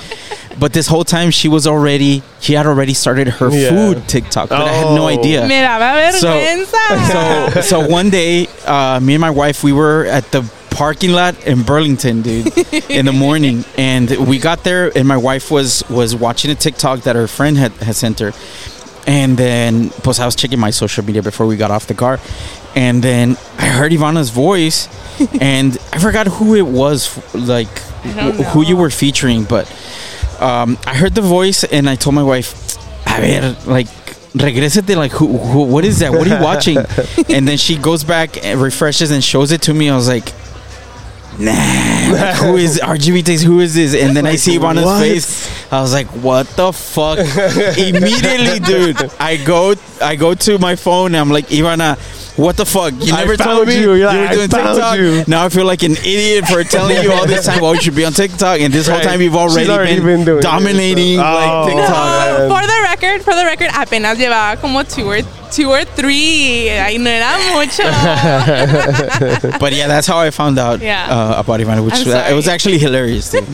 But 0.58 0.72
this 0.72 0.86
whole 0.86 1.04
time 1.04 1.30
she 1.30 1.48
was 1.48 1.66
already, 1.66 2.22
she 2.40 2.54
had 2.54 2.66
already 2.66 2.94
started 2.94 3.28
her 3.28 3.50
Yeah. 3.50 3.68
food 3.70 4.08
TikTok, 4.08 4.48
but 4.48 4.62
I 4.62 4.72
had 4.72 4.94
no 4.94 5.04
Oh. 5.04 5.08
idea. 5.08 5.46
Me 5.46 5.60
So- 6.18 7.50
So, 7.52 7.60
so 7.60 7.88
one 7.88 8.10
day, 8.10 8.48
uh, 8.66 8.98
me 9.02 9.14
and 9.14 9.20
my 9.20 9.30
wife, 9.30 9.62
we 9.62 9.72
were 9.72 10.06
at 10.06 10.30
the 10.32 10.42
parking 10.70 11.12
lot 11.12 11.34
in 11.46 11.62
Burlington, 11.62 12.22
dude, 12.22 12.46
in 12.88 13.04
the 13.04 13.12
morning, 13.12 13.64
and 13.76 14.08
we 14.26 14.38
got 14.38 14.64
there, 14.64 14.90
and 14.96 15.06
my 15.06 15.18
wife 15.18 15.50
was 15.50 15.82
was 15.90 16.14
watching 16.16 16.50
a 16.50 16.54
TikTok 16.54 17.00
that 17.02 17.14
her 17.14 17.26
friend 17.28 17.58
had, 17.58 17.72
had 17.72 17.94
sent 17.94 18.18
her, 18.20 18.32
and 19.06 19.36
then, 19.36 19.90
plus, 19.90 20.20
I 20.20 20.26
was 20.26 20.36
checking 20.36 20.60
my 20.60 20.70
social 20.70 21.04
media 21.04 21.22
before 21.22 21.46
we 21.46 21.56
got 21.56 21.70
off 21.70 21.86
the 21.86 21.94
car, 21.94 22.20
and 22.74 23.02
then 23.02 23.36
I 23.58 23.66
heard 23.66 23.92
Ivana's 23.92 24.30
voice, 24.30 24.88
and 25.40 25.76
I 25.92 25.98
forgot 25.98 26.26
who 26.26 26.54
it 26.54 26.66
was, 26.66 27.18
like 27.34 27.68
don't 28.02 28.34
who 28.34 28.62
you 28.62 28.76
were 28.76 28.90
featuring, 28.90 29.44
but 29.44 29.70
um, 30.40 30.78
I 30.86 30.94
heard 30.94 31.14
the 31.14 31.22
voice, 31.22 31.64
and 31.64 31.88
I 31.88 31.96
told 31.96 32.14
my 32.14 32.22
wife, 32.22 32.76
a 33.06 33.20
ver, 33.20 33.56
like 33.66 33.88
regrésate 34.34 34.96
like 34.96 35.12
who, 35.12 35.36
who 35.38 35.62
what 35.64 35.84
is 35.84 35.98
that? 35.98 36.10
What 36.12 36.26
are 36.26 36.36
you 36.36 36.42
watching? 36.42 36.78
And 37.28 37.46
then 37.46 37.56
she 37.58 37.76
goes 37.76 38.04
back 38.04 38.42
and 38.44 38.60
refreshes 38.60 39.10
and 39.10 39.22
shows 39.22 39.52
it 39.52 39.62
to 39.62 39.74
me. 39.74 39.90
I 39.90 39.96
was 39.96 40.08
like 40.08 40.32
nah 41.38 41.52
like, 42.12 42.36
who 42.36 42.56
is 42.56 42.78
rgv 42.82 43.24
taste 43.24 43.44
who 43.44 43.60
is 43.60 43.74
this 43.74 43.94
and 43.94 44.16
then 44.16 44.26
i 44.26 44.36
see 44.36 44.58
Ivana's 44.58 44.84
what? 44.84 45.00
face 45.00 45.72
i 45.72 45.80
was 45.80 45.92
like 45.92 46.06
what 46.08 46.46
the 46.56 46.72
fuck 46.72 47.18
immediately 47.78 48.60
dude 48.60 49.10
i 49.18 49.36
go 49.42 49.74
i 50.02 50.14
go 50.14 50.34
to 50.34 50.58
my 50.58 50.76
phone 50.76 51.06
and 51.06 51.16
i'm 51.16 51.30
like 51.30 51.46
ivana 51.46 51.96
what 52.36 52.56
the 52.56 52.64
fuck? 52.64 52.94
You 52.98 53.12
never 53.12 53.36
found 53.36 53.56
told 53.56 53.68
me 53.68 53.78
you. 53.78 53.92
You're 53.92 54.06
like, 54.06 54.30
were 54.30 54.36
doing 54.36 54.48
found 54.48 54.76
TikTok. 54.76 54.98
you." 54.98 55.24
Now 55.28 55.44
I 55.44 55.48
feel 55.50 55.66
like 55.66 55.82
an 55.82 55.92
idiot 55.92 56.46
for 56.46 56.64
telling 56.64 57.02
you 57.02 57.12
all 57.12 57.26
this 57.26 57.44
time. 57.44 57.62
Oh, 57.62 57.74
you 57.74 57.80
should 57.82 57.94
be 57.94 58.06
on 58.06 58.12
TikTok, 58.12 58.60
and 58.60 58.72
this 58.72 58.88
whole 58.88 59.00
time 59.00 59.20
you've 59.20 59.36
already, 59.36 59.68
already 59.68 59.96
been, 59.96 60.04
been 60.04 60.24
doing 60.24 60.38
it, 60.38 60.42
dominating 60.42 61.16
so- 61.18 61.22
like 61.22 61.50
Oh. 61.52 61.66
TikTok. 61.68 61.92
man. 61.92 62.48
for 62.48 62.66
the 62.66 62.81
record, 63.02 63.22
for 63.24 63.34
the 63.34 63.44
record, 63.44 63.68
apenas 63.72 64.18
llevaba 64.18 64.60
como 64.60 64.82
two 64.82 65.08
or 65.08 65.20
two 65.50 65.70
or 65.70 65.84
three. 65.84 66.70
Ay, 66.70 66.96
no 66.98 67.10
era 67.10 67.38
mucho. 67.52 67.82
But 69.58 69.72
yeah, 69.72 69.86
that's 69.88 70.06
how 70.06 70.18
I 70.18 70.30
found 70.30 70.58
out 70.58 70.80
Yeah. 70.80 71.06
uh, 71.10 71.40
about 71.40 71.60
Ivana, 71.60 71.84
which 71.84 72.06
uh, 72.06 72.26
it 72.30 72.34
was 72.34 72.48
actually 72.48 72.78
hilarious. 72.78 73.34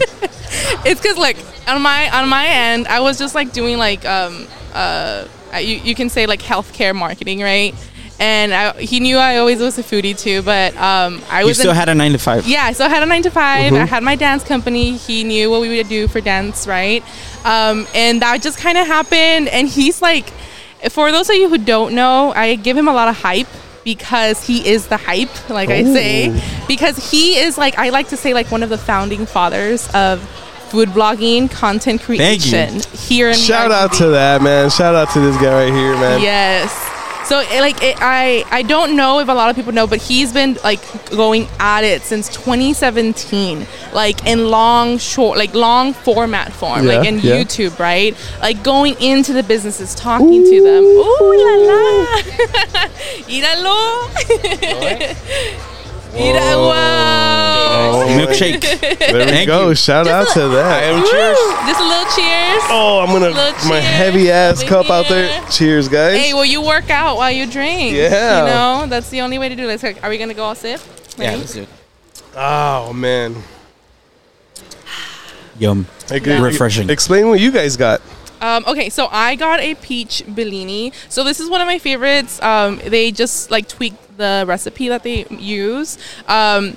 It's 0.84 1.00
because 1.00 1.18
like 1.18 1.36
on 1.66 1.82
my 1.82 2.08
on 2.10 2.28
my 2.28 2.46
end, 2.46 2.86
I 2.88 3.00
was 3.00 3.18
just 3.18 3.34
like 3.34 3.52
doing 3.52 3.76
like 3.78 4.04
um 4.06 4.46
uh 4.72 5.24
you 5.60 5.76
you 5.84 5.94
can 5.94 6.08
say 6.08 6.24
like 6.26 6.40
healthcare 6.40 6.94
marketing, 6.94 7.40
right? 7.42 7.74
And 8.20 8.52
I, 8.54 8.72
he 8.80 8.98
knew 8.98 9.16
I 9.18 9.36
always 9.36 9.60
was 9.60 9.78
a 9.78 9.82
foodie 9.82 10.18
too, 10.18 10.40
but 10.42 10.74
um 10.76 11.20
I 11.30 11.40
you 11.42 11.48
was 11.48 11.58
still 11.58 11.74
had 11.74 11.88
a 11.90 11.94
nine 11.94 12.12
to 12.12 12.18
five. 12.18 12.46
Yeah, 12.46 12.62
so 12.64 12.68
I 12.68 12.72
still 12.72 12.88
had 12.88 13.02
a 13.02 13.06
nine 13.06 13.22
to 13.24 13.30
5 13.30 13.72
I 13.74 13.84
had 13.84 14.02
my 14.02 14.16
dance 14.16 14.42
company. 14.42 14.96
He 14.96 15.22
knew 15.24 15.50
what 15.50 15.60
we 15.60 15.68
would 15.76 15.88
do 15.88 16.08
for 16.08 16.20
dance, 16.22 16.66
right? 16.66 17.04
Um, 17.44 17.86
and 17.94 18.22
that 18.22 18.42
just 18.42 18.58
kind 18.58 18.78
of 18.78 18.86
happened. 18.86 19.48
And 19.48 19.68
he's 19.68 20.02
like, 20.02 20.30
for 20.90 21.10
those 21.10 21.28
of 21.28 21.36
you 21.36 21.48
who 21.48 21.58
don't 21.58 21.94
know, 21.94 22.32
I 22.34 22.54
give 22.54 22.76
him 22.76 22.88
a 22.88 22.92
lot 22.92 23.08
of 23.08 23.16
hype 23.16 23.48
because 23.84 24.46
he 24.46 24.68
is 24.68 24.88
the 24.88 24.96
hype, 24.96 25.48
like 25.48 25.70
I 25.70 25.82
say. 25.82 26.42
Because 26.66 27.10
he 27.10 27.36
is 27.38 27.56
like 27.56 27.78
I 27.78 27.88
like 27.90 28.08
to 28.08 28.16
say 28.16 28.34
like 28.34 28.50
one 28.50 28.62
of 28.62 28.68
the 28.68 28.78
founding 28.78 29.26
fathers 29.26 29.88
of 29.94 30.20
food 30.68 30.90
blogging, 30.90 31.50
content 31.50 32.02
creation 32.02 32.80
here 32.92 33.28
in 33.30 33.34
Shout 33.34 33.72
out 33.72 33.92
to 33.94 34.08
that 34.08 34.42
man. 34.42 34.70
Shout 34.70 34.94
out 34.94 35.10
to 35.10 35.20
this 35.20 35.36
guy 35.36 35.64
right 35.64 35.72
here, 35.72 35.94
man. 35.94 36.20
Yes. 36.20 36.97
So 37.28 37.40
it, 37.40 37.60
like 37.60 37.82
it, 37.82 37.96
I 38.00 38.42
I 38.50 38.62
don't 38.62 38.96
know 38.96 39.20
if 39.20 39.28
a 39.28 39.32
lot 39.34 39.50
of 39.50 39.56
people 39.56 39.72
know, 39.72 39.86
but 39.86 40.00
he's 40.00 40.32
been 40.32 40.56
like 40.64 40.80
going 41.10 41.46
at 41.60 41.84
it 41.84 42.00
since 42.00 42.28
2017, 42.30 43.66
like 43.92 44.24
in 44.26 44.48
long 44.50 44.96
short, 44.96 45.36
like 45.36 45.52
long 45.54 45.92
format 45.92 46.52
form, 46.54 46.86
Yeah, 46.86 46.94
like 46.98 47.06
in 47.06 47.18
yeah. 47.18 47.36
YouTube, 47.36 47.78
right? 47.78 48.16
Like 48.40 48.62
going 48.62 48.96
into 49.02 49.34
the 49.34 49.42
businesses, 49.42 49.94
talking 49.94 50.42
to 50.42 50.62
them. 50.62 50.84
Ooh 50.84 51.34
la 51.44 51.54
la, 51.68 52.22
míralo, 56.14 56.20
mira, 56.20 56.56
wow. 56.68 58.06
Milkshake. 58.18 58.60
There 59.08 59.24
we 59.26 59.30
Thank 59.30 59.46
go. 59.46 59.68
you. 59.68 59.74
Shout 59.74 60.06
out 60.06 60.28
to 60.34 60.48
that. 60.48 60.82
Cheers! 61.10 61.38
Just 61.68 61.80
a 61.80 61.84
little 61.84 62.04
cheers. 62.16 62.62
Oh, 62.70 63.00
I'm 63.00 63.08
gonna 63.12 63.28
Little 63.30 63.68
my 63.68 63.80
cheers 63.80 63.84
heavy 63.84 64.30
ass 64.30 64.60
over 64.62 64.68
cup 64.68 64.90
out 64.90 65.08
there. 65.08 65.28
here. 65.40 65.48
Cheers, 65.50 65.88
guys. 65.88 66.18
Hey, 66.18 66.34
well, 66.34 66.44
you 66.44 66.60
work 66.62 66.90
out 66.90 67.16
while 67.16 67.30
you 67.30 67.46
drink. 67.46 67.94
Yeah. 67.94 68.40
You 68.40 68.46
know, 68.46 68.86
that's 68.88 69.08
the 69.10 69.20
only 69.22 69.38
way 69.38 69.48
to 69.48 69.56
do 69.56 69.66
this. 69.66 69.82
Like, 69.82 70.02
are 70.02 70.10
we 70.10 70.18
gonna 70.18 70.34
go 70.34 70.44
all 70.44 70.54
sip? 70.54 70.80
Yeah, 71.16 71.26
Ready? 71.28 71.38
let's 71.40 71.54
do 71.54 71.62
it. 71.62 71.68
Oh 72.36 72.92
man. 72.92 73.36
Yum. 75.58 75.86
Hey, 76.08 76.20
good- 76.20 76.40
Refreshing. 76.40 76.88
Explain 76.90 77.28
what 77.28 77.40
you 77.40 77.50
guys 77.50 77.76
got. 77.76 78.00
Um, 78.40 78.64
okay, 78.66 78.88
so 78.88 79.08
I 79.10 79.34
got 79.36 79.60
a 79.60 79.74
peach 79.74 80.22
Bellini. 80.28 80.92
So 81.08 81.24
this 81.24 81.40
is 81.40 81.48
one 81.50 81.60
of 81.60 81.66
my 81.66 81.78
favorites. 81.78 82.40
Um, 82.42 82.80
they 82.86 83.10
just 83.10 83.50
like 83.50 83.68
tweak 83.68 83.94
the 84.16 84.44
recipe 84.46 84.88
that 84.88 85.02
they 85.02 85.24
use. 85.30 85.98
Um, 86.26 86.76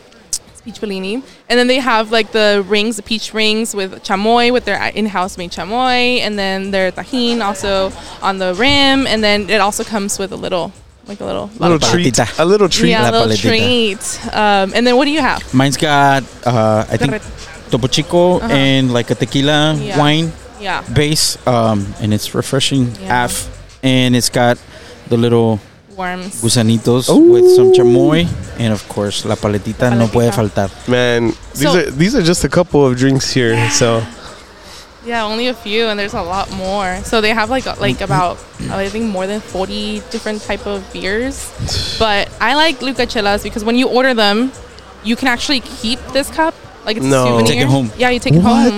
it's 0.50 0.62
peach 0.62 0.80
Bellini, 0.82 1.16
and 1.50 1.60
then 1.60 1.68
they 1.68 1.80
have 1.80 2.12
like 2.12 2.32
the 2.32 2.64
rings, 2.68 2.96
the 2.98 3.04
peach 3.04 3.34
rings 3.34 3.74
with 3.76 4.04
chamoy, 4.04 4.52
with 4.54 4.66
their 4.66 4.82
in-house 4.94 5.38
made 5.38 5.52
chamoy, 5.52 6.20
and 6.20 6.38
then 6.38 6.72
their 6.72 6.92
Tajín 6.92 7.42
also 7.44 7.92
on 8.22 8.38
the 8.38 8.54
rim, 8.56 9.08
and 9.08 9.24
then 9.24 9.50
it 9.50 9.62
also 9.62 9.84
comes 9.84 10.20
with 10.20 10.32
a 10.32 10.36
little, 10.36 10.72
like 11.08 11.20
a 11.20 11.26
little, 11.26 11.48
little 11.60 11.68
lollipop. 11.80 11.90
treat. 11.92 12.20
A 12.40 12.46
little 12.46 12.70
treat. 12.70 12.90
Yeah, 12.92 13.10
a 13.10 13.12
little 13.12 13.28
paletita. 13.28 13.42
treat. 13.50 14.36
Um, 14.36 14.74
and 14.76 14.86
then 14.86 14.96
what 14.98 15.06
do 15.06 15.12
you 15.12 15.22
have? 15.22 15.42
Mine's 15.54 15.78
got, 15.78 16.24
uh, 16.46 16.86
I 16.90 16.98
think, 16.98 17.22
Topo 17.72 17.88
Chico 17.88 18.38
Uh-huh. 18.40 18.48
and 18.52 18.92
like 18.94 19.10
a 19.12 19.16
tequila 19.16 19.74
Yeah. 19.76 19.98
wine 19.98 20.32
Yeah. 20.62 20.82
base. 20.94 21.38
Um, 21.48 21.94
and 22.02 22.14
it's 22.14 22.34
refreshing 22.36 22.94
Yeah. 23.02 23.08
half. 23.08 23.50
And 23.84 24.16
it's 24.16 24.30
got 24.30 24.58
the 25.10 25.18
little 25.18 25.60
Worms. 25.98 26.42
gusanitos 26.42 27.10
with 27.10 27.56
some 27.56 27.74
chamoy. 27.74 28.28
And 28.60 28.72
of 28.74 28.88
course, 28.88 29.26
la 29.26 29.36
paletita, 29.36 29.90
La 29.90 29.96
no 29.96 30.08
puede 30.08 30.32
faltar. 30.32 30.70
Man, 30.88 31.34
these 31.56 31.72
So- 31.72 31.80
are 31.80 31.90
these 31.92 32.16
are 32.16 32.22
just 32.22 32.44
a 32.44 32.50
couple 32.50 32.86
of 32.86 32.96
drinks 32.98 33.32
here. 33.34 33.58
So 33.72 34.02
Yeah, 35.04 35.26
only 35.26 35.48
a 35.48 35.56
few, 35.56 35.88
and 35.88 35.98
there's 36.00 36.14
a 36.14 36.22
lot 36.22 36.52
more. 36.52 37.00
So 37.06 37.22
they 37.22 37.34
have 37.34 37.50
like 37.50 37.66
like 37.82 38.02
about 38.02 38.38
I 38.70 38.88
think 38.88 39.10
more 39.10 39.26
than 39.26 39.42
forty 39.42 40.04
different 40.12 40.44
type 40.46 40.68
of 40.68 40.84
beers. 40.94 41.50
But 41.98 42.30
I 42.40 42.54
like 42.54 42.82
licuachelas 42.82 43.42
because 43.42 43.64
when 43.66 43.78
you 43.82 43.88
order 43.90 44.14
them, 44.14 44.52
you 45.04 45.16
can 45.16 45.28
actually 45.28 45.62
keep 45.82 45.98
this 46.14 46.30
cup. 46.30 46.54
Like 46.86 46.98
it's 46.98 47.06
No. 47.06 47.24
a 47.24 47.28
souvenir. 47.30 47.48
Take 47.48 47.62
it 47.62 47.68
home. 47.68 47.90
Yeah, 47.98 48.12
you 48.14 48.20
take 48.20 48.36
it 48.36 48.42
home. 48.46 48.78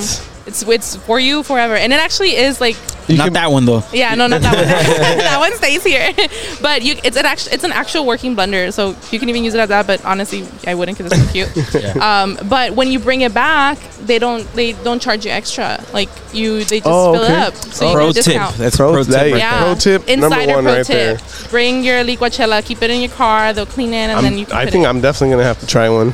What? 0.62 0.76
It's 0.76 0.94
it's 0.94 0.96
for 1.06 1.20
you 1.20 1.42
forever, 1.44 1.76
and 1.76 1.92
it 1.92 2.00
actually 2.00 2.36
is 2.36 2.62
like 2.62 2.76
You 3.08 3.18
Not 3.18 3.26
can- 3.26 3.34
that 3.34 3.52
one 3.52 3.66
though. 3.66 3.84
yeah, 3.92 4.14
no, 4.16 4.28
not 4.28 4.42
that 4.42 4.54
one. 4.56 4.66
that 5.18 5.40
one 5.40 5.54
stays 5.56 5.84
here. 5.84 6.14
but 6.62 6.84
you, 6.84 6.96
it's 7.04 7.18
an 7.18 7.26
actual, 7.26 7.54
it's 7.54 7.64
an 7.64 7.72
actual 7.72 8.06
working 8.06 8.36
blender, 8.36 8.72
so 8.72 8.96
you 9.12 9.20
can 9.20 9.30
even 9.30 9.44
use 9.44 9.54
it 9.56 9.60
as 9.60 9.70
that. 9.70 9.88
But 9.88 10.06
honestly, 10.06 10.46
I 10.68 10.76
wouldn't 10.76 10.98
because 10.98 11.12
it's 11.12 11.26
so 11.26 11.32
cute. 11.32 11.96
Um, 12.02 12.38
but 12.48 12.74
when 12.76 12.90
you 12.92 13.00
bring 13.00 13.22
it 13.22 13.34
back, 13.34 13.78
they 14.06 14.20
don't 14.20 14.46
they 14.54 14.74
don't 14.84 15.02
charge 15.02 15.26
you 15.26 15.32
extra. 15.32 15.84
Like 15.92 16.10
you, 16.34 16.64
they 16.64 16.80
just 16.80 16.88
Oh, 16.88 17.14
fill 17.14 17.24
okay. 17.24 17.34
it 17.34 17.40
up, 17.40 17.56
so 17.56 17.88
you 17.90 17.96
Pro 17.96 18.06
get 18.08 18.10
a 18.12 18.14
tip. 18.14 18.26
discount. 18.26 18.56
That's 18.58 18.78
Pro- 18.78 18.92
pro, 18.94 19.04
tip. 19.04 19.14
right 19.16 19.36
yeah, 19.36 19.64
Pro 19.64 19.76
tip 19.76 20.08
number 20.08 20.26
Insider 20.28 20.54
one 20.56 20.64
pro 20.64 20.74
right 20.76 20.86
tip. 20.86 21.20
Bring 21.50 21.84
your 21.84 22.04
licuachella, 22.04 22.64
keep 22.64 22.82
it 22.82 22.90
in 22.92 23.02
your 23.02 23.10
car. 23.12 23.52
They'll 23.54 23.66
clean 23.66 23.90
it, 23.94 23.98
and 23.98 24.12
I'm- 24.14 24.24
then 24.24 24.38
you. 24.38 24.46
Can 24.46 24.56
I 24.56 24.64
put 24.66 24.72
think 24.74 24.86
it. 24.86 24.88
I'm 24.88 25.02
definitely 25.02 25.32
gonna 25.36 25.44
have 25.48 25.60
to 25.60 25.68
try 25.68 25.90
one. 25.90 26.14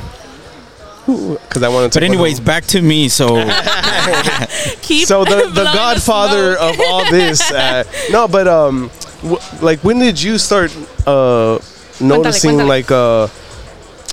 Because 1.48 1.64
I 1.64 1.70
want 1.70 1.92
to. 1.94 2.00
But 2.00 2.04
anyways, 2.04 2.40
back 2.40 2.66
to 2.68 2.82
me. 2.82 3.10
So 3.10 3.28
keep. 4.82 5.08
so 5.08 5.24
the 5.26 5.50
the 5.54 5.64
godfather 5.74 6.56
smoke. 6.56 6.74
of 6.76 6.82
all 6.88 7.10
this. 7.12 7.40
Uh, 7.52 7.84
no, 8.12 8.28
but 8.28 8.48
um, 8.48 8.90
w- 9.22 9.40
like 9.62 9.84
when 9.84 10.00
did 10.00 10.22
you 10.22 10.38
start 10.38 10.76
uh 11.08 11.60
noticing 12.00 12.58
cuéntale. 12.58 12.68
like 12.68 12.92
uh 12.92 13.28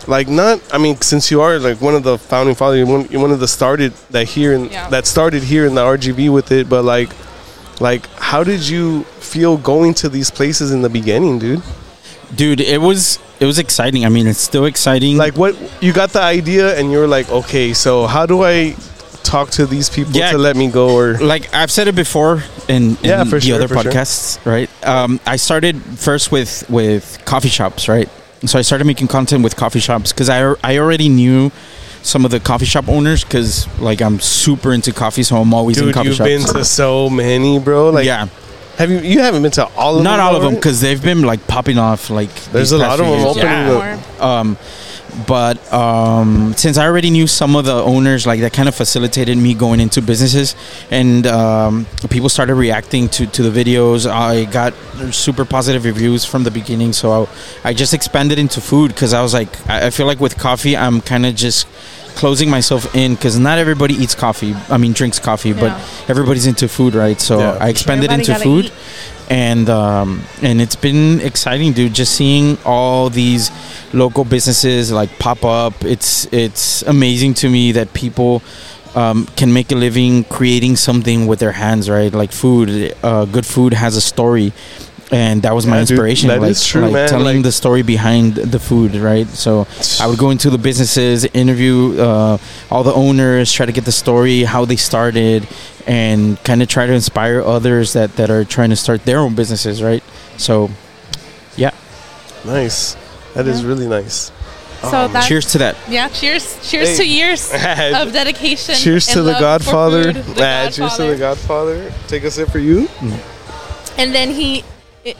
like 0.09 0.29
not 0.29 0.61
I 0.73 0.79
mean 0.79 1.01
since 1.01 1.31
you 1.31 1.41
are 1.41 1.59
like 1.59 1.81
one 1.81 1.95
of 1.95 2.03
the 2.03 2.19
founding 2.19 2.55
fathers, 2.55 2.79
you're 2.79 2.87
one, 2.99 3.05
one 3.21 3.31
of 3.33 3.41
the 3.41 3.49
started 3.49 3.93
that 4.11 4.29
here 4.29 4.53
in, 4.53 4.71
Yeah. 4.71 4.89
that 4.91 5.07
started 5.07 5.43
here 5.43 5.67
in 5.67 5.75
the 5.75 5.83
RGV 5.83 6.33
with 6.33 6.53
it, 6.53 6.69
but 6.69 6.83
like 6.85 7.11
like 7.81 8.07
how 8.17 8.43
did 8.45 8.67
you 8.69 9.05
feel 9.21 9.57
going 9.57 9.95
to 9.95 10.09
these 10.09 10.31
places 10.31 10.73
in 10.73 10.83
the 10.83 10.89
beginning, 10.91 11.39
dude? 11.39 11.63
dude 12.35 12.61
it 12.61 12.81
was 12.81 13.19
it 13.41 13.45
was 13.47 13.59
exciting 13.59 14.05
i 14.05 14.09
mean 14.09 14.27
it's 14.27 14.41
still 14.41 14.65
exciting 14.67 15.17
Like 15.17 15.37
what 15.37 15.55
you 15.83 15.93
got 15.93 16.11
the 16.11 16.23
idea 16.23 16.79
and 16.79 16.91
you're 16.93 17.07
like, 17.09 17.29
okay, 17.31 17.73
so 17.75 18.07
how 18.07 18.25
do 18.27 18.43
I 18.45 18.75
talk 19.23 19.51
to 19.51 19.67
these 19.67 19.91
people 19.91 20.13
Yeah. 20.13 20.31
to 20.33 20.39
let 20.39 20.55
me 20.57 20.71
go 20.71 20.95
or 20.95 21.19
like 21.19 21.53
i've 21.53 21.71
said 21.71 21.89
it 21.89 21.97
before 21.97 22.45
in, 22.69 22.83
in 22.91 22.97
Yeah, 23.03 23.25
the 23.25 23.41
sure, 23.41 23.57
other 23.57 23.67
for 23.69 23.83
sure. 23.83 23.91
podcasts 23.93 24.39
right 24.47 24.71
um, 24.87 25.19
i 25.27 25.35
started 25.37 25.75
first 25.99 26.31
with 26.31 26.65
with 26.71 27.19
coffee 27.25 27.49
shops 27.49 27.89
right 27.89 28.09
so 28.45 28.57
i 28.57 28.63
started 28.63 28.85
making 28.87 29.09
content 29.09 29.43
with 29.43 29.57
coffee 29.57 29.81
shops 29.81 30.13
because 30.13 30.29
I, 30.29 30.55
I 30.63 30.79
already 30.79 31.09
knew 31.09 31.51
some 32.03 32.25
of 32.25 32.31
the 32.31 32.39
coffee 32.39 32.67
shop 32.67 32.89
owners 32.89 33.25
because 33.25 33.67
like 33.81 34.01
i'm 34.01 34.21
super 34.21 34.73
into 34.73 34.93
coffee 34.93 35.25
so 35.25 35.39
i'm 35.39 35.53
always 35.53 35.77
in 35.79 35.87
Dude, 35.87 35.95
coffee 35.95 36.09
you've 36.09 36.17
shops 36.19 36.29
been 36.31 36.55
to 36.55 36.65
so 36.65 37.11
many, 37.11 37.59
bro. 37.59 37.91
Like, 37.91 38.07
yeah 38.07 38.29
have 38.79 38.91
you? 38.91 38.99
You 38.99 39.21
haven't 39.21 39.43
been 39.43 39.53
to 39.53 39.67
all 39.77 39.93
of 39.93 39.97
them? 39.97 40.05
not 40.05 40.17
them. 40.19 40.27
all 40.27 40.37
of 40.37 40.43
them 40.43 40.55
because 40.55 40.81
they've 40.81 41.03
been 41.03 41.23
like 41.23 41.47
popping 41.47 41.79
off 41.79 42.11
like 42.11 42.33
There's 42.53 42.73
a 42.73 42.79
lot 42.79 42.99
of 43.01 43.07
them 43.07 43.15
years. 43.19 43.25
opening 43.25 43.45
Yeah. 43.45 44.01
up. 44.19 44.23
Um, 44.23 44.59
but 45.27 45.73
um, 45.73 46.53
since 46.59 46.77
I 46.77 46.85
already 46.85 47.09
knew 47.09 47.27
some 47.27 47.57
of 47.57 47.65
the 47.65 47.73
owners, 47.83 48.27
like 48.27 48.41
that 48.41 48.53
kind 48.53 48.69
of 48.69 48.75
facilitated 48.75 49.39
me 49.39 49.55
going 49.55 49.81
into 49.81 50.03
businesses, 50.03 50.55
and 50.91 51.27
um, 51.27 51.87
people 52.11 52.29
started 52.29 52.55
reacting 52.57 53.09
to, 53.11 53.27
to 53.27 53.43
the 53.49 53.65
videos. 53.65 54.07
I 54.11 54.45
got 54.45 54.75
super 55.15 55.47
positive 55.47 55.87
reviews 55.87 56.27
from 56.27 56.45
the 56.45 56.51
beginning, 56.51 56.93
so 56.93 57.25
I, 57.65 57.71
I 57.71 57.73
just 57.73 57.95
expanded 57.95 58.39
into 58.39 58.61
food 58.61 58.89
because 58.93 59.15
I 59.15 59.23
was 59.23 59.33
like, 59.33 59.49
I, 59.71 59.87
I 59.87 59.91
feel 59.91 60.07
like 60.07 60.21
with 60.21 60.37
coffee, 60.37 60.77
I'm 60.77 61.01
kind 61.01 61.25
of 61.25 61.35
just 61.35 61.67
closing 62.17 62.51
myself 62.51 62.95
in 62.97 63.15
because 63.15 63.39
not 63.39 63.59
everybody 63.59 63.95
eats 63.95 64.15
coffee. 64.15 64.55
I 64.69 64.79
mean, 64.79 64.93
drinks 64.93 65.19
coffee, 65.19 65.53
but 65.53 65.73
everybody's 66.09 66.47
into 66.47 66.67
food, 66.69 66.95
right? 66.95 67.21
So 67.21 67.39
Yeah, 67.39 67.59
I 67.61 67.69
expanded 67.69 68.11
Everybody 68.11 68.33
into 68.33 68.43
food 68.43 68.65
eat. 68.67 68.73
and 69.31 69.69
um, 69.71 70.23
and 70.43 70.61
it's 70.61 70.77
been 70.77 71.21
exciting, 71.21 71.73
dude. 71.73 71.95
Just 71.95 72.15
seeing 72.15 72.59
all 72.65 73.11
these 73.11 73.51
local 73.93 74.25
businesses 74.25 74.91
like 74.91 75.19
pop 75.19 75.45
up. 75.45 75.85
It's 75.85 76.27
it's 76.33 76.83
amazing 76.83 77.35
to 77.35 77.49
me 77.51 77.73
that 77.73 77.93
people 77.95 78.43
um, 78.95 79.27
can 79.37 79.53
make 79.53 79.71
a 79.71 79.77
living 79.77 80.25
creating 80.25 80.77
something 80.77 81.27
with 81.27 81.39
their 81.39 81.53
hands, 81.53 81.89
right? 81.91 82.13
Like 82.13 82.33
food. 82.33 82.97
Uh, 83.03 83.27
good 83.27 83.47
food 83.47 83.73
has 83.75 83.95
a 83.97 84.01
story. 84.01 84.53
And 85.13 85.43
that 85.43 85.55
was 85.55 85.67
my 85.67 85.77
Yeah, 85.77 85.83
dude, 85.85 85.91
inspiration. 85.93 86.29
that 86.31 86.41
like, 86.41 86.51
is 86.51 86.67
true, 86.67 86.83
like 86.83 86.93
man. 86.93 87.09
telling 87.09 87.37
Like- 87.37 87.45
the 87.45 87.53
story 87.53 87.83
behind 87.83 88.35
the 88.35 88.59
food, 88.59 88.97
right? 88.97 89.29
So 89.29 89.67
I 90.01 90.07
would 90.09 90.19
go 90.19 90.31
into 90.31 90.51
the 90.51 90.59
businesses, 90.59 91.25
interview 91.33 91.97
uh, 92.01 92.39
all 92.73 92.83
the 92.83 92.93
owners, 92.93 93.53
try 93.53 93.67
to 93.67 93.73
get 93.73 93.85
the 93.85 93.93
story, 93.93 94.43
how 94.43 94.65
they 94.65 94.75
started, 94.75 95.47
and 95.87 96.43
kind 96.43 96.61
of 96.61 96.67
try 96.69 96.87
to 96.87 96.93
inspire 96.93 97.41
others 97.41 97.93
that, 97.93 98.17
that 98.17 98.31
are 98.31 98.45
trying 98.45 98.71
to 98.71 98.77
start 98.77 99.05
their 99.05 99.21
own 99.21 99.37
businesses, 99.37 99.81
right? 99.81 100.03
So, 100.39 100.71
yeah. 101.57 101.71
Nice. 102.45 102.97
That 103.35 103.47
is 103.47 103.63
Yeah. 103.63 103.69
really 103.69 103.87
nice. 103.87 104.33
So 104.83 105.07
that, 105.09 105.25
Cheers 105.29 105.47
to 105.53 105.59
that. 105.59 105.77
Yeah, 105.89 106.09
cheers. 106.09 106.57
Cheers 106.69 106.89
Hey. 106.91 106.97
to 106.97 107.07
years 107.07 107.51
of 107.95 108.13
dedication. 108.13 108.75
Cheers 108.75 109.07
to 109.09 109.23
the 109.23 109.33
Godfather. 109.39 110.13
food, 110.13 110.25
the 110.37 110.45
Ah, 110.45 110.69
cheers 110.71 110.97
to 110.97 111.05
the 111.05 111.17
Godfather. 111.17 111.93
Take 112.09 112.25
a 112.25 112.31
sip 112.31 112.51
for 112.51 112.59
you. 112.59 112.89
And 113.99 114.15
then 114.15 114.31
he 114.31 114.61
i- 114.61 114.65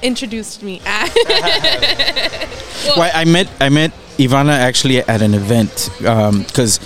introduced 0.03 0.63
me. 0.63 0.81
Well, 2.97 3.11
I 3.13 3.25
met 3.25 3.51
I 3.61 3.69
met 3.69 3.91
Ivana 4.17 4.53
actually 4.53 4.99
at 4.99 5.23
an 5.23 5.35
event 5.35 5.91
because. 5.99 6.79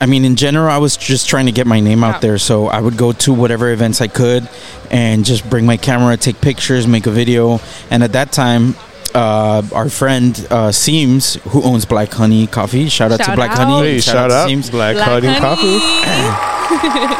I 0.00 0.06
mean, 0.06 0.24
in 0.24 0.36
general, 0.36 0.70
I 0.70 0.78
was 0.78 0.96
just 0.96 1.28
trying 1.28 1.46
to 1.46 1.52
get 1.52 1.66
my 1.66 1.80
name 1.80 2.04
out 2.04 2.20
there. 2.20 2.38
So 2.38 2.68
I 2.68 2.80
would 2.80 2.96
go 2.96 3.10
to 3.10 3.34
whatever 3.34 3.72
events 3.72 4.00
I 4.00 4.06
could 4.06 4.48
and 4.92 5.24
just 5.24 5.50
bring 5.50 5.66
my 5.66 5.76
camera, 5.76 6.16
take 6.16 6.40
pictures, 6.40 6.86
make 6.86 7.08
a 7.08 7.10
video. 7.10 7.58
And 7.90 8.04
at 8.04 8.12
that 8.12 8.30
time, 8.30 8.76
uh, 9.12 9.60
our 9.74 9.88
friend 9.88 10.46
uh, 10.50 10.70
Seams, 10.70 11.34
who 11.50 11.64
owns 11.64 11.84
Black 11.84 12.12
Honey 12.12 12.46
Coffee, 12.46 12.88
shout 12.88 13.10
out 13.10 13.18
to 13.24 13.34
Black 13.34 13.50
out. 13.50 13.66
Honey. 13.66 13.88
Hey, 13.94 14.00
shout 14.00 14.30
out. 14.30 14.46
Seams. 14.46 14.70
Black, 14.70 14.94
Black 14.94 15.08
Honey 15.08 15.26
honey. 15.26 15.40
Coffee. 15.40 16.48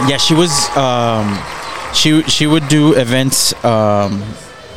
yeah 0.08 0.18
she 0.18 0.34
was 0.34 0.68
um 0.76 1.38
she 1.94 2.22
she 2.24 2.46
would 2.46 2.68
do 2.68 2.94
events 2.94 3.52
um 3.64 4.22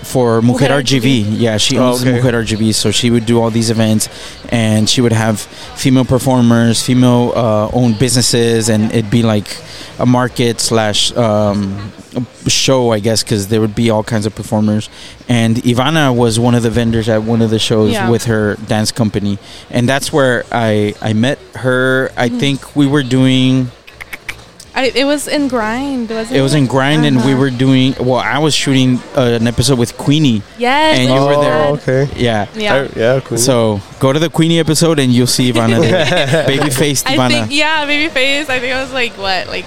for 0.03 0.41
Mujer 0.41 0.70
Mujer 0.70 1.00
RGV. 1.00 1.25
Yeah, 1.39 1.58
she 1.58 1.77
Oh, 1.77 1.89
owns 1.89 2.01
okay. 2.01 2.13
Mujer 2.13 2.31
RGV, 2.43 2.74
so 2.74 2.91
she 2.91 3.10
would 3.10 3.25
do 3.25 3.39
all 3.41 3.50
these 3.50 3.70
events, 3.70 4.10
and 4.50 4.89
she 4.89 5.01
would 5.01 5.13
have 5.13 5.39
female 5.39 6.05
performers, 6.05 6.81
female 6.86 7.34
uh, 7.36 7.70
owned 7.74 7.98
businesses, 8.00 8.70
and 8.70 8.91
it'd 8.91 9.12
be 9.12 9.24
like 9.24 9.48
a 10.00 10.05
market 10.05 10.60
slash 10.60 11.15
um, 11.15 11.91
show, 12.48 12.91
I 12.91 13.00
guess, 13.00 13.24
because 13.24 13.48
there 13.48 13.62
would 13.62 13.75
be 13.75 13.89
all 13.89 14.03
kinds 14.03 14.25
of 14.25 14.36
performers. 14.36 14.89
And 15.29 15.58
Ivana 15.58 16.13
was 16.15 16.39
one 16.39 16.55
of 16.55 16.63
the 16.63 16.70
vendors 16.72 17.08
at 17.08 17.24
one 17.24 17.41
of 17.41 17.50
the 17.51 17.60
shows 17.60 17.91
Yeah. 17.91 18.10
with 18.10 18.25
her 18.25 18.55
dance 18.67 18.91
company, 18.91 19.38
and 19.70 19.88
that's 19.88 20.12
where 20.12 20.43
I 20.51 20.93
I 21.01 21.13
met 21.13 21.38
her. 21.55 22.12
I 22.17 22.27
Mm-hmm. 22.29 22.39
think 22.39 22.75
we 22.75 22.88
were 22.88 23.03
doing. 23.03 23.72
I, 24.74 24.86
it 24.96 25.04
was 25.06 25.28
in 25.28 25.48
grind. 25.50 26.10
Was 26.10 26.32
it? 26.32 26.38
It 26.38 26.42
was 26.42 26.54
in 26.54 26.66
grind, 26.66 27.06
and 27.06 27.18
we 27.18 27.34
Uh-huh. 27.34 27.40
were 27.42 27.50
doing. 27.50 27.94
Well, 28.00 28.16
I 28.24 28.40
was 28.40 28.54
shooting 28.56 29.00
uh, 29.18 29.40
an 29.40 29.48
episode 29.48 29.78
with 29.78 29.98
Queenie. 29.98 30.42
Yes. 30.58 30.98
and 30.98 31.10
you 31.10 31.20
were 31.20 31.34
oh, 31.36 31.42
there. 31.42 31.66
okay. 32.06 32.10
Yeah. 32.16 32.48
Yeah. 32.56 32.75
I- 32.88 33.00
yeah, 33.00 33.20
Queen. 33.20 33.38
So 33.38 33.82
go 34.00 34.13
to 34.13 34.20
the 34.20 34.30
Queenie 34.30 34.60
episode, 34.60 35.00
and 35.00 35.12
you'll 35.12 35.28
see 35.28 35.51
Ivana 35.51 35.82
there. 35.82 36.48
Baby 36.48 36.70
faced 36.70 37.08
I 37.10 37.28
think 37.28 37.51
yeah, 37.51 37.86
baby 37.86 38.08
face. 38.13 38.50
I 38.50 38.60
think 38.60 38.74
I 38.74 38.82
was 38.82 38.94
like 38.94 39.13
what, 39.18 39.48
like 39.48 39.66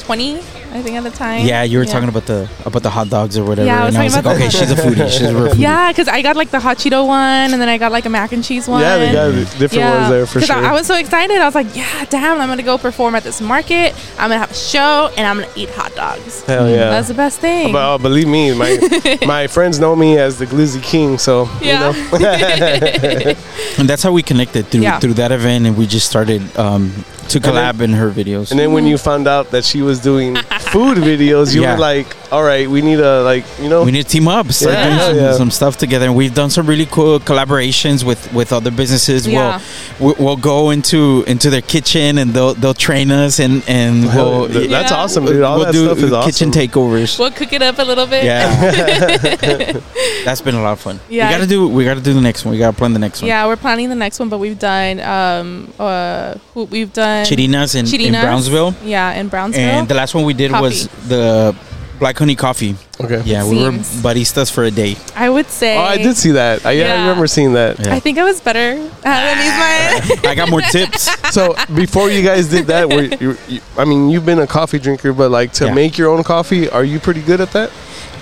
twenty? 0.00 0.40
I 0.72 0.82
think 0.82 0.96
at 0.96 1.02
the 1.02 1.10
time. 1.10 1.44
yeah, 1.44 1.62
you 1.64 1.78
were 1.78 1.84
talking 1.84 2.08
about 2.08 2.26
the 2.26 2.48
about 2.64 2.82
the 2.84 2.90
hot 2.90 3.08
dogs 3.10 3.36
or 3.36 3.44
whatever, 3.44 3.66
Yeah, 3.66 3.82
I 3.82 3.86
was 3.86 3.94
and 3.94 4.02
I 4.02 4.04
was 4.04 4.14
like, 4.14 4.26
okay, 4.26 4.48
she's 4.48 4.70
a 4.70 4.76
foodie. 4.76 5.10
She's 5.10 5.22
a 5.22 5.32
foodie. 5.34 5.58
Yeah, 5.58 5.90
because 5.90 6.06
I 6.06 6.22
got 6.22 6.36
like 6.36 6.50
the 6.50 6.60
hot 6.60 6.76
Cheeto 6.78 7.06
one, 7.06 7.52
and 7.52 7.60
then 7.60 7.68
I 7.68 7.76
got 7.76 7.90
like 7.90 8.06
a 8.06 8.08
mac 8.08 8.30
and 8.32 8.44
cheese 8.44 8.68
one. 8.68 8.80
yeah, 8.80 8.96
they 8.98 9.12
got 9.12 9.32
different 9.58 9.84
ones 9.84 10.08
there 10.10 10.26
for 10.26 10.38
'Cause 10.38 10.46
sure. 10.46 10.56
I, 10.56 10.70
I 10.70 10.72
was 10.72 10.86
so 10.86 10.94
excited. 10.96 11.36
I 11.38 11.44
was 11.44 11.54
like, 11.56 11.74
yeah, 11.74 12.04
damn, 12.06 12.40
I'm 12.40 12.48
gonna 12.48 12.62
go 12.62 12.78
perform 12.78 13.14
at 13.16 13.24
this 13.24 13.40
market. 13.40 13.94
I'm 14.18 14.28
gonna 14.30 14.38
have 14.38 14.52
a 14.52 14.54
show, 14.54 15.10
and 15.16 15.26
I'm 15.26 15.40
gonna 15.40 15.52
eat 15.56 15.70
hot 15.70 15.92
dogs. 15.96 16.44
Hell 16.44 16.68
yeah. 16.70 16.90
That's 16.90 17.08
the 17.08 17.14
best 17.14 17.40
thing. 17.40 17.72
But 17.72 17.94
uh, 17.94 17.98
believe 17.98 18.28
me, 18.28 18.54
my 18.56 18.78
my 19.26 19.46
friends 19.48 19.80
know 19.80 19.96
me 19.96 20.18
as 20.18 20.38
the 20.38 20.46
Glizzy 20.46 20.80
King, 20.82 21.18
so 21.18 21.48
Yeah. 21.60 21.92
you 22.12 22.18
know. 22.20 23.34
and 23.78 23.88
that's 23.88 24.02
how 24.02 24.12
we 24.12 24.22
connected 24.22 24.66
through 24.66 24.82
Yeah. 24.82 25.00
through 25.00 25.14
that 25.14 25.32
event, 25.32 25.66
and 25.66 25.76
we 25.76 25.86
just 25.86 26.08
started 26.08 26.42
um, 26.56 26.92
to 27.30 27.40
then- 27.40 27.54
collab 27.54 27.80
in 27.80 27.92
her 27.94 28.10
videos. 28.10 28.50
And 28.50 28.58
then 28.60 28.72
when 28.72 28.86
you 28.86 28.96
found 28.98 29.26
out 29.28 29.50
that 29.52 29.64
she 29.64 29.82
was 29.82 29.98
doing 30.00 30.36
food 30.72 30.98
videos, 30.98 31.54
you 31.54 31.62
Yeah. 31.62 31.74
were 31.74 31.80
like, 31.80 32.06
"All 32.32 32.42
right, 32.42 32.68
we 32.68 32.80
need 32.82 33.00
a 33.00 33.22
like, 33.22 33.44
you 33.62 33.68
know, 33.68 33.82
we 33.84 33.90
need 33.92 34.04
to 34.04 34.08
team 34.08 34.28
up, 34.28 34.50
start 34.52 34.74
Yeah, 34.74 34.84
doing 34.84 34.96
hell 34.98 35.08
some, 35.08 35.16
yeah. 35.16 35.32
some 35.42 35.50
stuff 35.50 35.76
together, 35.76 36.06
and 36.06 36.14
we've 36.14 36.34
done 36.34 36.50
some 36.50 36.66
really 36.66 36.86
cool 36.86 37.18
collaborations 37.20 38.04
with 38.04 38.20
with 38.32 38.52
other 38.52 38.70
businesses. 38.70 39.26
Yeah. 39.26 39.60
We'll 39.98 40.14
we- 40.14 40.24
we'll 40.24 40.36
go 40.54 40.70
into 40.70 41.24
into 41.26 41.50
their 41.50 41.62
kitchen, 41.74 42.18
and 42.18 42.32
they'll 42.34 42.54
they'll 42.54 42.74
train 42.88 43.10
us, 43.10 43.38
and 43.40 43.62
and 43.68 44.04
we'll 44.14 44.48
th- 44.48 44.70
that's 44.70 44.92
awesome, 44.92 45.24
dude. 45.26 45.42
All 45.42 45.56
we'll 45.56 45.66
that 45.66 45.72
do 45.72 45.84
stuff 45.86 45.98
is 45.98 46.12
awesome. 46.12 46.30
kitchen 46.30 46.50
takeovers. 46.50 47.18
we'll 47.18 47.30
cook 47.30 47.52
it 47.52 47.62
up 47.62 47.78
a 47.78 47.84
little 47.84 48.06
bit. 48.06 48.24
Yeah, 48.24 48.46
that's 50.24 50.40
been 50.40 50.54
a 50.54 50.62
lot 50.62 50.72
of 50.72 50.80
fun. 50.80 51.00
Yeah. 51.08 51.28
we 51.28 51.34
gotta 51.34 51.46
do 51.46 51.68
we 51.68 51.84
gotta 51.84 52.00
do 52.00 52.12
the 52.14 52.20
next 52.20 52.44
one. 52.44 52.52
We 52.52 52.58
gotta 52.58 52.76
plan 52.76 52.92
the 52.92 52.98
next 52.98 53.22
one. 53.22 53.28
Yeah, 53.28 53.46
we're 53.46 53.56
planning 53.56 53.88
the 53.88 53.94
next 53.94 54.18
one, 54.20 54.28
but 54.28 54.38
we've 54.38 54.58
done 54.58 55.00
um 55.00 55.72
uh 55.78 56.34
we've 56.54 56.92
done 56.92 57.19
Chirinas 57.24 57.74
in, 57.74 57.86
in 58.00 58.12
Brownsville, 58.12 58.74
Yeah, 58.84 59.12
in 59.14 59.28
Brownsville. 59.28 59.60
and 59.62 59.88
the 59.88 59.94
last 59.94 60.14
one 60.14 60.24
we 60.24 60.34
did 60.34 60.52
was 60.52 60.88
the 61.08 61.54
black 61.98 62.16
honey 62.18 62.34
coffee. 62.34 62.74
okay. 62.98 63.20
Yeah, 63.26 63.44
we 63.48 63.62
were 63.62 63.72
baristas 64.02 64.50
for 64.50 64.64
a 64.64 64.70
day. 64.70 64.96
I 65.14 65.28
would 65.28 65.46
say 65.50 65.76
Oh, 65.76 65.82
I 65.82 65.98
did 65.98 66.16
see 66.16 66.30
that. 66.32 66.64
I, 66.64 66.72
yeah, 66.72 66.94
I 66.94 67.00
remember 67.00 67.26
seeing 67.26 67.52
that. 67.52 67.78
Yeah. 67.78 67.94
I 67.94 68.00
think 68.00 68.16
I 68.18 68.24
was 68.24 68.40
better 68.40 68.80
I 69.04 70.34
got 70.36 70.48
more 70.50 70.62
tips. 70.62 71.08
So 71.30 71.54
before 71.74 72.10
you 72.10 72.22
guys 72.24 72.48
did 72.48 72.66
that, 72.66 72.88
were 72.88 73.02
you, 73.02 73.36
you, 73.48 73.60
I 73.78 73.84
mean, 73.84 74.10
you've 74.10 74.26
been 74.26 74.40
a 74.40 74.46
coffee 74.48 74.80
drinker, 74.80 75.12
but 75.12 75.30
like 75.30 75.52
to 75.54 75.66
Yeah. 75.66 75.74
make 75.74 75.96
your 75.96 76.10
own 76.10 76.24
coffee, 76.24 76.68
are 76.68 76.82
you 76.82 76.98
pretty 76.98 77.22
good 77.22 77.40
at 77.40 77.52
that? 77.52 77.70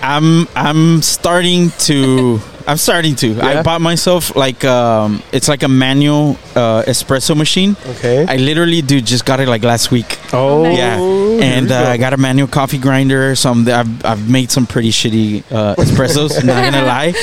I'm 0.03 0.47
I'm 0.55 1.01
starting 1.03 1.71
to 1.89 2.39
I'm 2.69 2.77
starting 2.77 3.17
to. 3.17 3.29
Yeah? 3.29 3.47
I 3.47 3.63
bought 3.63 3.81
myself 3.81 4.37
like 4.37 4.63
um 4.65 5.23
it's 5.33 5.49
like 5.49 5.63
a 5.63 5.69
manual 5.69 6.37
uh, 6.55 6.83
espresso 6.87 7.35
machine. 7.35 7.77
Okay. 7.97 8.27
I 8.29 8.37
literally 8.37 8.83
dude 8.83 9.07
just 9.07 9.25
got 9.25 9.41
it 9.41 9.49
like 9.49 9.65
last 9.65 9.91
week. 9.91 10.19
oh, 10.35 10.65
Yeah, 10.69 11.01
and 11.43 11.73
uh. 11.73 11.89
I 11.89 11.97
got 11.97 12.13
a 12.13 12.19
manual 12.19 12.47
coffee 12.49 12.77
grinder. 12.79 13.35
Some 13.35 13.67
I've 13.69 14.05
I've 14.05 14.29
made 14.31 14.51
some 14.51 14.67
pretty 14.67 14.91
shitty 14.91 15.45
uh, 15.51 15.77
espressos. 15.77 16.45
not 16.45 16.61
gonna 16.71 16.85
lie, 16.85 17.15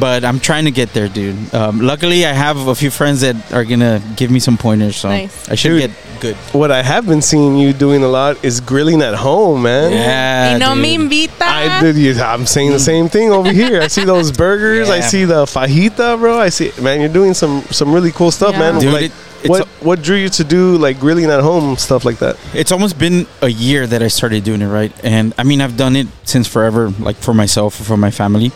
but 0.00 0.24
I'm 0.24 0.40
trying 0.40 0.64
to 0.64 0.72
get 0.72 0.92
there, 0.92 1.08
dude. 1.08 1.54
Um, 1.54 1.78
luckily, 1.80 2.26
I 2.26 2.32
have 2.32 2.66
a 2.66 2.74
few 2.74 2.90
friends 2.90 3.20
that 3.20 3.36
are 3.52 3.64
gonna 3.64 4.02
give 4.16 4.30
me 4.32 4.40
some 4.40 4.56
pointers, 4.58 4.96
so 4.96 5.08
Nice. 5.10 5.48
I 5.48 5.54
should 5.54 5.78
Dude. 5.78 5.90
get 5.90 6.20
good. 6.20 6.36
What 6.52 6.70
I 6.72 6.82
have 6.82 7.06
been 7.06 7.22
seeing 7.22 7.56
you 7.56 7.72
doing 7.72 8.02
a 8.02 8.08
lot 8.08 8.42
is 8.44 8.60
grilling 8.60 9.00
at 9.02 9.14
home, 9.14 9.62
man. 9.62 9.92
Yeah, 9.92 10.52
y 10.54 10.58
no 10.58 10.74
dude. 10.74 10.82
me 10.82 10.94
invita. 10.94 11.44
I 11.44 11.80
did. 11.80 12.18
I'm 12.18 12.46
saying 12.46 12.72
the 12.72 12.80
same 12.80 13.08
thing 13.08 13.30
over 13.30 13.52
here. 13.52 13.80
I 13.80 13.86
see 13.88 14.04
those 14.04 14.32
burgers. 14.32 14.87
I 14.90 14.96
Yeah. 14.96 15.08
see 15.08 15.24
the 15.24 15.44
fajita, 15.44 16.18
bro. 16.18 16.38
I 16.38 16.48
see, 16.50 16.70
man. 16.80 17.00
You're 17.00 17.08
doing 17.20 17.34
some 17.34 17.62
some 17.70 17.92
really 17.92 18.12
cool 18.12 18.30
stuff, 18.30 18.52
Yeah. 18.52 18.58
man. 18.72 18.80
Dude, 18.80 18.92
like, 18.92 19.04
it- 19.42 19.48
what 19.50 19.68
what 19.80 20.02
drew 20.02 20.16
you 20.16 20.28
to 20.30 20.44
do 20.44 20.76
like 20.78 20.98
grilling 20.98 21.26
at 21.30 21.40
home 21.40 21.76
stuff 21.76 22.04
like 22.04 22.18
that? 22.18 22.36
It's 22.54 22.72
almost 22.72 22.98
been 22.98 23.26
a 23.40 23.48
year 23.48 23.86
that 23.86 24.02
I 24.02 24.08
started 24.08 24.42
doing 24.44 24.62
it, 24.62 24.66
right? 24.66 24.92
And 25.04 25.32
I 25.38 25.44
mean, 25.44 25.60
I've 25.60 25.76
done 25.76 25.94
it 25.96 26.08
since 26.24 26.48
forever, 26.48 26.92
like 26.98 27.16
for 27.16 27.32
myself, 27.34 27.80
or 27.80 27.84
for 27.84 27.96
my 27.96 28.10
family. 28.10 28.50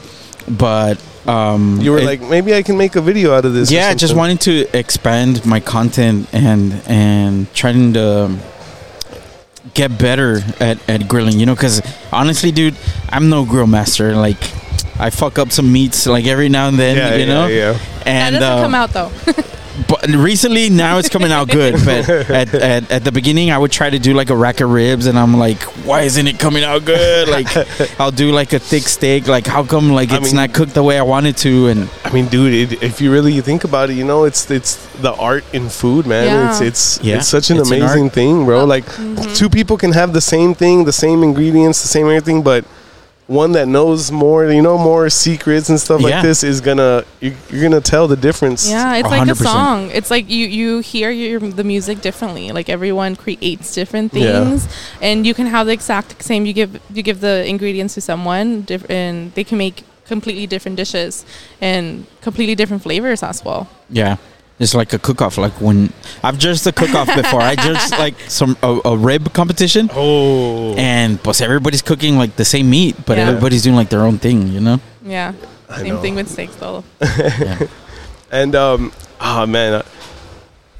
But 0.48 0.98
um, 1.26 1.78
You 1.80 1.92
were 1.92 1.98
it- 1.98 2.04
like, 2.04 2.20
maybe 2.28 2.52
I 2.52 2.62
can 2.62 2.76
make 2.76 2.96
a 2.96 3.00
video 3.00 3.32
out 3.32 3.44
of 3.44 3.54
this. 3.54 3.70
or 3.70 3.74
yeah, 3.74 3.94
just 3.94 4.00
something. 4.10 4.16
wanting 4.18 4.38
to 4.38 4.66
expand 4.76 5.46
my 5.46 5.60
content 5.60 6.26
and 6.32 6.82
and 6.88 7.46
trying 7.54 7.92
to 7.94 8.30
get 9.74 9.96
better 9.98 10.42
at, 10.58 10.78
at 10.88 11.06
grilling. 11.06 11.38
You 11.38 11.46
know, 11.46 11.54
because 11.54 11.80
honestly, 12.12 12.50
dude, 12.50 12.74
I'm 13.08 13.28
no 13.28 13.44
grill 13.44 13.68
master. 13.68 14.16
Like, 14.16 14.42
I 15.02 15.10
fuck 15.10 15.38
up 15.38 15.50
some 15.50 15.72
meats 15.72 16.06
like 16.06 16.26
every 16.26 16.48
now 16.48 16.68
and 16.68 16.78
then. 16.78 16.96
Yeah, 16.96 17.16
you 17.16 17.26
know, 17.26 17.46
yeah, 17.46 17.72
yeah. 17.72 17.72
that 17.72 18.06
and 18.06 18.34
doesn't 18.36 18.58
uh, 18.58 18.62
come 18.62 18.74
out 18.74 18.90
though. 18.90 19.10
but 19.88 20.06
recently 20.08 20.68
now 20.68 20.98
it's 20.98 21.08
coming 21.08 21.32
out 21.32 21.48
good 21.48 21.72
but 21.84 22.06
at, 22.30 22.54
at, 22.54 22.90
at 22.90 23.04
the 23.04 23.10
beginning 23.10 23.50
i 23.50 23.56
would 23.56 23.72
try 23.72 23.88
to 23.88 23.98
do 23.98 24.12
like 24.12 24.28
a 24.28 24.36
rack 24.36 24.60
of 24.60 24.70
ribs 24.70 25.06
and 25.06 25.18
i'm 25.18 25.34
like 25.38 25.62
why 25.86 26.02
isn't 26.02 26.26
it 26.26 26.38
coming 26.38 26.62
out 26.62 26.84
good 26.84 27.26
like 27.26 27.46
i'll 27.98 28.10
do 28.10 28.32
like 28.32 28.52
a 28.52 28.58
thick 28.58 28.82
steak 28.82 29.28
like 29.28 29.46
how 29.46 29.64
come 29.64 29.90
like 29.90 30.10
I 30.10 30.18
it's 30.18 30.26
mean- 30.26 30.36
not 30.36 30.52
cooked 30.52 30.74
the 30.74 30.82
way 30.82 30.98
i 30.98 31.02
wanted 31.02 31.38
to 31.38 31.68
and 31.68 31.88
I 32.04 32.12
mean, 32.12 32.28
dude, 32.28 32.72
it, 32.72 32.82
if 32.82 33.00
you 33.00 33.10
really 33.10 33.40
think 33.40 33.64
about 33.64 33.88
it, 33.88 33.94
you 33.94 34.04
know, 34.04 34.24
it's 34.24 34.50
it's 34.50 34.76
the 35.00 35.14
art 35.14 35.44
in 35.54 35.70
food, 35.70 36.06
man. 36.06 36.26
Yeah. 36.26 36.50
It's 36.50 36.60
it's 36.60 37.00
Yeah, 37.02 37.16
it's 37.16 37.28
such 37.28 37.48
an 37.48 37.56
it's 37.56 37.70
amazing 37.70 38.04
art. 38.04 38.12
thing, 38.12 38.44
bro. 38.44 38.66
Like 38.66 38.84
two 39.34 39.48
people 39.48 39.78
can 39.78 39.92
have 39.92 40.12
the 40.12 40.20
same 40.20 40.52
thing, 40.54 40.84
the 40.84 40.92
same 40.92 41.22
ingredients, 41.22 41.80
the 41.80 41.88
same 41.88 42.04
everything, 42.04 42.42
but 42.42 42.66
one 43.28 43.52
that 43.52 43.68
knows 43.68 44.10
more, 44.10 44.46
you 44.50 44.60
know, 44.60 44.76
more 44.76 45.08
secrets 45.08 45.68
and 45.68 45.80
stuff 45.80 46.00
Yeah. 46.00 46.08
like 46.08 46.22
this 46.22 46.42
is 46.42 46.60
gonna 46.60 47.04
you, 47.20 47.34
you're 47.50 47.62
gonna 47.62 47.80
tell 47.80 48.06
the 48.08 48.16
difference. 48.16 48.68
Yeah, 48.68 48.96
it's 48.96 49.08
like 49.08 49.28
a 49.28 49.34
song. 49.34 49.90
It's 49.92 50.10
like 50.10 50.28
you 50.28 50.46
you 50.46 50.80
hear 50.80 51.10
your 51.10 51.38
the 51.40 51.64
music 51.64 52.00
differently. 52.02 52.50
Like 52.52 52.68
everyone 52.68 53.16
creates 53.16 53.74
different 53.74 54.12
Yeah. 54.12 54.44
things, 54.44 54.68
and 55.00 55.26
you 55.26 55.34
can 55.34 55.46
have 55.46 55.66
the 55.66 55.72
exact 55.72 56.22
same. 56.22 56.44
You 56.46 56.52
give 56.52 56.80
you 56.92 57.02
give 57.02 57.20
the 57.20 57.46
ingredients 57.46 57.94
to 57.94 58.00
someone, 58.00 58.62
diff- 58.62 58.90
and 58.90 59.32
they 59.34 59.44
can 59.44 59.56
make 59.58 59.84
completely 60.06 60.46
different 60.46 60.76
dishes 60.76 61.24
and 61.60 62.04
completely 62.20 62.54
different 62.54 62.82
flavors 62.82 63.22
as 63.22 63.44
well. 63.44 63.68
yeah 63.88 64.16
it's 64.62 64.74
like 64.74 64.92
a 64.92 64.98
cook-off 64.98 65.36
like 65.38 65.52
when 65.60 65.92
i've 66.22 66.38
judged 66.38 66.66
a 66.66 66.72
cook-off 66.72 67.08
before 67.14 67.40
i 67.40 67.54
judged 67.56 67.90
like 68.04 68.14
some 68.28 68.56
a, 68.62 68.80
a 68.84 68.96
rib 68.96 69.32
competition 69.32 69.90
Oh, 69.92 70.74
and 70.76 71.20
plus 71.22 71.40
everybody's 71.40 71.82
cooking 71.82 72.16
like 72.16 72.36
the 72.36 72.44
same 72.44 72.70
meat 72.70 72.96
but 73.06 73.16
Yeah. 73.18 73.28
everybody's 73.28 73.62
doing 73.62 73.76
like 73.76 73.88
their 73.90 74.02
own 74.02 74.18
thing 74.18 74.48
you 74.48 74.60
know 74.60 74.78
Yeah, 75.04 75.32
I 75.68 75.78
same 75.82 75.94
know. 75.94 76.00
thing 76.02 76.14
with 76.14 76.28
steaks 76.28 76.54
though. 76.56 76.84
yeah. 77.02 77.66
and 78.30 78.54
um, 78.54 78.92
oh 79.20 79.46
man, 79.46 79.72
uh, 79.74 79.82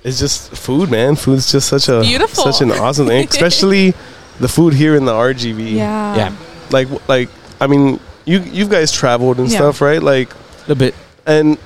it's 0.05 0.19
just 0.19 0.51
food, 0.55 0.91
man. 0.91 1.17
Food's 1.17 1.51
just 1.51 1.69
such 1.69 1.89
a 1.89 2.01
Beautiful. 2.03 2.45
such 2.53 2.61
an 2.63 2.71
awesome 2.73 3.07
thing, 3.09 3.27
especially 3.29 3.95
the 4.39 4.49
food 4.49 4.75
here 4.75 4.95
in 4.97 5.05
the 5.05 5.13
RGV. 5.13 5.73
Yeah, 5.75 6.17
yeah 6.17 6.31
like 6.71 6.89
like 7.09 7.29
I 7.61 7.67
mean, 7.67 7.99
you 8.25 8.41
you 8.41 8.69
guys 8.69 8.93
traveled 8.93 9.39
and 9.39 9.49
Yeah. 9.51 9.59
stuff, 9.59 9.81
right? 9.81 10.03
Like, 10.03 10.31
a 10.69 10.75
bit 10.75 10.95
and 11.27 11.59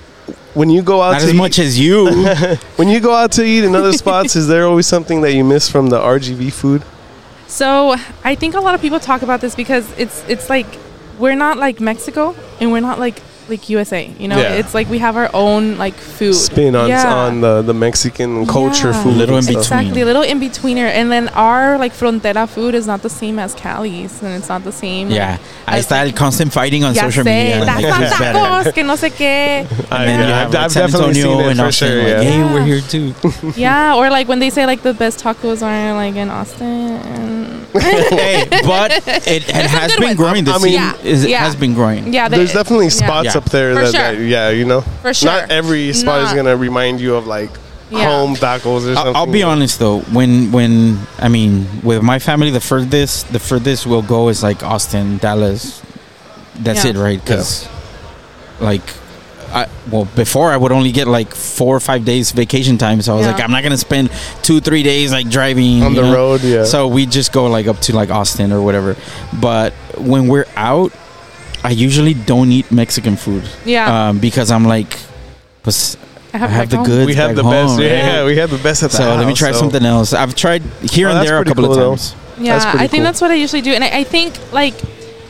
when 0.57 0.71
you 0.71 0.83
go 0.83 1.03
out 1.03 1.13
not 1.13 1.19
to 1.21 1.27
as 1.27 1.35
eat, 1.35 1.37
much 1.37 1.59
as 1.59 1.79
you 1.79 2.07
when 2.77 2.89
you 2.89 2.99
go 2.99 3.15
out 3.15 3.31
to 3.33 3.45
eat 3.45 3.63
in 3.65 3.75
other 3.77 3.93
spots, 3.93 4.35
is 4.37 4.49
there 4.49 4.67
always 4.67 4.87
something 4.87 5.21
that 5.21 5.35
you 5.35 5.45
miss 5.45 5.69
from 5.69 5.91
the 5.91 5.99
RGV 5.99 6.51
food? 6.53 6.83
So 7.47 7.95
I 8.25 8.35
think 8.35 8.55
a 8.55 8.61
lot 8.61 8.75
of 8.75 8.81
people 8.81 8.99
talk 8.99 9.23
about 9.23 9.41
this 9.41 9.55
because 9.55 9.87
it's 9.99 10.25
it's 10.29 10.49
like 10.49 10.67
we're 11.19 11.37
not 11.37 11.59
like 11.59 11.79
Mexico 11.81 12.35
and 12.59 12.73
we're 12.73 12.81
not 12.81 12.99
like 12.99 13.21
like 13.49 13.69
USA. 13.69 14.11
You 14.19 14.29
know, 14.29 14.39
Yeah. 14.39 14.55
it's 14.61 14.75
like 14.75 14.89
we 14.91 14.99
have 14.99 15.17
our 15.17 15.31
own 15.35 15.79
like 15.79 15.95
food 15.95 16.35
spin 16.35 16.75
on 16.75 16.89
Yeah. 16.89 17.15
on 17.15 17.41
the 17.41 17.63
the 17.63 17.75
Mexican 17.75 18.47
culture 18.47 18.91
Yeah. 18.91 19.03
food. 19.03 19.17
Little 19.17 19.37
in 19.39 19.45
between. 19.47 19.59
Exactly, 19.59 20.01
a 20.03 20.05
little 20.05 20.23
in 20.23 20.41
betweener, 20.41 20.89
and 20.89 21.11
then 21.13 21.29
our 21.35 21.79
like 21.79 21.93
frontera 21.95 22.49
food 22.49 22.75
is 22.75 22.87
not 22.87 23.03
the 23.03 23.11
same 23.11 23.39
as 23.39 23.55
Cali's, 23.55 24.21
and 24.23 24.35
it's 24.35 24.49
not 24.49 24.65
the 24.65 24.73
same. 24.73 25.11
Yeah, 25.11 25.39
I 25.67 25.79
As, 25.79 25.91
like- 25.91 26.17
constant 26.17 26.53
fighting 26.53 26.83
on 26.85 26.95
social 26.95 27.23
sé, 27.25 27.27
media. 27.27 27.65
that's 27.65 27.83
like, 27.83 27.93
on 27.95 28.03
who's 28.03 28.19
better. 28.19 28.39
tacos, 28.39 28.75
que 28.75 28.83
no 28.85 28.95
sé 28.95 29.11
qué. 29.11 29.67
I, 29.91 30.05
And 30.05 30.09
then 30.09 30.29
yeah, 30.29 30.39
have 30.39 30.49
I've, 30.49 30.55
like, 30.55 30.65
I've 30.65 30.73
San 30.73 30.83
definitely 30.91 31.21
Antonio 31.21 31.39
seen 31.39 31.41
it 31.41 31.51
and 31.51 31.59
for 31.61 31.67
Austin, 31.67 31.89
sure. 31.89 31.99
like, 31.99 32.09
Yeah. 32.09 32.23
hey, 32.23 32.39
Yeah. 32.39 32.53
we're 32.53 32.65
here 32.65 32.81
too. 32.81 33.15
Yeah, 33.57 33.95
or 33.97 34.11
like 34.11 34.29
when 34.29 34.39
they 34.41 34.51
say 34.51 34.67
like 34.67 34.83
the 34.83 34.95
best 34.95 35.23
tacos 35.23 35.63
are 35.63 35.95
like 35.95 36.17
in 36.17 36.29
Austin. 36.31 37.67
hey, 37.77 38.47
but 38.65 38.91
it, 39.27 39.49
it 39.49 39.67
has 39.67 39.93
been 39.97 40.05
ones. 40.05 40.17
growing. 40.17 40.45
The 40.45 40.53
I 40.53 40.59
mean- 40.59 40.73
Yeah, 40.73 40.95
is, 41.05 41.25
it 41.25 41.31
yeah. 41.31 41.39
has 41.45 41.55
been 41.55 41.75
growing. 41.75 42.13
yeah, 42.13 42.29
There's 42.29 42.53
definitely 42.53 42.91
spots 42.91 43.27
Yeah. 43.27 43.36
Up 43.37 43.45
there 43.47 43.75
that, 43.75 43.93
sure. 43.93 43.93
that, 43.93 44.19
yeah, 44.19 44.49
you 44.51 44.65
know, 44.65 44.81
For 45.03 45.15
sure. 45.15 45.31
not 45.31 45.51
every 45.51 45.93
spot 45.93 46.23
is 46.27 46.33
gonna 46.33 46.57
remind 46.57 47.01
you 47.01 47.15
of 47.15 47.27
like 47.27 47.51
Yeah. 47.91 48.05
home 48.11 48.35
tacos 48.35 48.83
or 48.91 48.95
something. 48.95 48.97
I'll, 48.99 49.17
I'll 49.17 49.27
be 49.33 49.45
honest 49.45 49.79
though, 49.79 50.01
when 50.13 50.51
when 50.51 50.99
I 51.21 51.29
mean 51.29 51.67
with 51.85 52.03
my 52.03 52.19
family, 52.19 52.51
the 52.51 52.61
furthest 52.61 53.33
the 53.33 53.39
furthest 53.39 53.87
we'll 53.87 54.03
go 54.03 54.29
is 54.29 54.43
like 54.43 54.63
Austin, 54.65 55.19
Dallas. 55.19 55.81
That's 56.59 56.85
Yeah. 56.85 56.91
it, 56.93 56.97
right? 56.97 57.21
Because 57.23 57.69
like. 58.61 58.83
I, 59.49 59.69
well, 59.93 60.07
before 60.17 60.51
I 60.51 60.57
would 60.57 60.73
only 60.73 60.91
get 60.91 61.07
like 61.07 61.33
four 61.33 61.77
or 61.77 61.81
five 61.81 62.05
days 62.05 62.33
vacation 62.33 62.79
time, 62.79 63.01
so 63.01 63.13
I 63.15 63.17
was 63.17 63.27
Yeah. 63.27 63.33
like, 63.33 63.41
I'm 63.45 63.53
not 63.53 63.63
gonna 63.63 63.79
spend 63.79 64.11
two, 64.43 64.61
three 64.61 64.83
days 64.83 65.13
like 65.13 65.31
driving 65.31 65.85
on 65.85 65.95
the 65.95 66.03
know? 66.03 66.13
road. 66.13 66.43
Yeah. 66.43 66.65
So 66.65 66.89
we 66.89 67.07
just 67.07 67.33
go 67.33 67.47
like 67.47 67.69
up 67.69 67.79
to 67.83 67.95
like 67.95 68.11
Austin 68.11 68.53
or 68.53 68.61
whatever. 68.61 68.97
But 69.41 69.73
when 69.97 70.27
we're 70.27 70.49
out, 70.57 70.93
I 71.67 71.71
usually 71.71 72.15
don't 72.15 72.51
eat 72.53 72.71
Mexican 72.71 73.17
food. 73.17 73.45
Yeah. 73.65 74.09
Um, 74.09 74.19
because 74.19 74.51
I'm 74.51 74.65
like, 74.65 74.97
pues, 75.63 75.97
I 76.33 76.37
I 76.37 76.39
have, 76.39 76.51
have 76.51 76.71
the 76.71 76.77
home. 76.79 76.87
goods. 76.87 77.07
we 77.07 77.15
have 77.15 77.31
back 77.31 77.37
the 77.37 77.43
best. 77.43 77.71
home. 77.73 77.81
Yeah, 77.81 77.89
Yeah. 78.21 78.25
we 78.25 78.37
have 78.37 78.51
the 78.51 78.59
best 78.59 78.83
at 78.83 78.91
the 78.91 78.97
So 78.97 79.03
house. 79.05 79.19
let 79.19 79.27
me 79.27 79.35
try 79.35 79.53
so- 79.53 79.59
something 79.59 79.85
else. 79.85 80.13
I've 80.13 80.35
tried 80.35 80.63
here 80.97 81.09
Oh, 81.09 81.13
and 81.17 81.27
there 81.27 81.39
a 81.39 81.45
couple 81.45 81.65
cool, 81.65 81.73
of 81.73 81.79
though. 81.79 81.91
times. 81.97 82.15
Yeah, 82.39 82.57
I 82.75 82.87
think 82.87 82.91
cool. 82.93 83.03
that's 83.05 83.21
what 83.21 83.31
I 83.31 83.35
usually 83.35 83.63
do, 83.63 83.73
and 83.73 83.83
I, 83.83 84.01
I 84.01 84.05
think 84.05 84.35
like, 84.53 84.75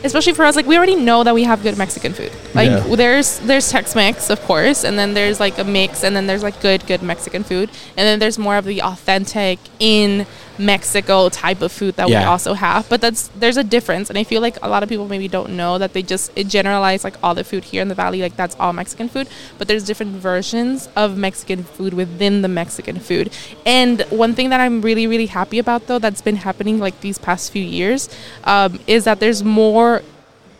especially 0.03 0.33
for 0.33 0.43
us, 0.45 0.55
like 0.57 0.67
we 0.67 0.75
already 0.77 0.95
know 0.97 1.23
that 1.23 1.33
we 1.33 1.43
have 1.45 1.63
good 1.63 1.77
Mexican 1.77 2.11
food. 2.13 2.31
Like 2.53 2.69
Yeah. 2.69 2.95
there's 2.95 3.39
there's 3.39 3.71
Tex-Mex, 3.71 4.29
of 4.29 4.39
course, 4.43 4.83
and 4.83 4.99
then 4.99 5.13
there's 5.13 5.39
like 5.39 5.57
a 5.57 5.63
mix, 5.63 6.03
and 6.03 6.13
then 6.15 6.27
there's 6.27 6.43
like 6.43 6.59
good 6.61 6.85
good 6.85 7.01
Mexican 7.01 7.43
food, 7.43 7.69
and 7.97 8.03
then 8.05 8.19
there's 8.19 8.37
more 8.37 8.57
of 8.57 8.65
the 8.65 8.81
authentic 8.83 9.57
in 9.79 10.25
Mexico 10.59 11.29
type 11.29 11.61
of 11.61 11.71
food 11.71 11.95
that 11.95 12.07
we 12.07 12.15
also 12.15 12.53
have. 12.53 12.87
But 12.89 13.01
that's 13.01 13.27
there's 13.29 13.57
a 13.57 13.63
difference, 13.63 14.09
and 14.09 14.17
I 14.17 14.23
feel 14.23 14.41
like 14.41 14.57
a 14.61 14.69
lot 14.69 14.83
of 14.83 14.89
people 14.89 15.07
maybe 15.07 15.27
don't 15.27 15.55
know 15.55 15.77
that 15.77 15.93
they 15.93 16.03
just 16.03 16.35
generalize 16.35 17.03
like 17.03 17.15
all 17.23 17.35
the 17.35 17.43
food 17.43 17.63
here 17.65 17.81
in 17.81 17.87
the 17.87 17.95
valley, 17.95 18.21
like 18.21 18.35
that's 18.35 18.55
all 18.59 18.73
Mexican 18.73 19.09
food. 19.09 19.27
But 19.57 19.67
there's 19.67 19.83
different 19.83 20.13
versions 20.13 20.89
of 20.95 21.17
Mexican 21.17 21.63
food 21.63 21.93
within 21.93 22.41
the 22.41 22.47
Mexican 22.47 22.99
food. 22.99 23.31
And 23.65 24.01
one 24.09 24.33
thing 24.33 24.49
that 24.49 24.59
I'm 24.59 24.81
really 24.81 25.07
really 25.07 25.27
happy 25.27 25.59
about 25.59 25.87
though 25.87 25.99
that's 25.99 26.21
been 26.21 26.37
happening 26.37 26.79
like 26.79 26.99
these 27.01 27.17
past 27.17 27.51
few 27.51 27.63
years 27.63 28.09
um, 28.43 28.79
is 28.87 29.03
that 29.05 29.19
there's 29.19 29.43
more 29.43 30.01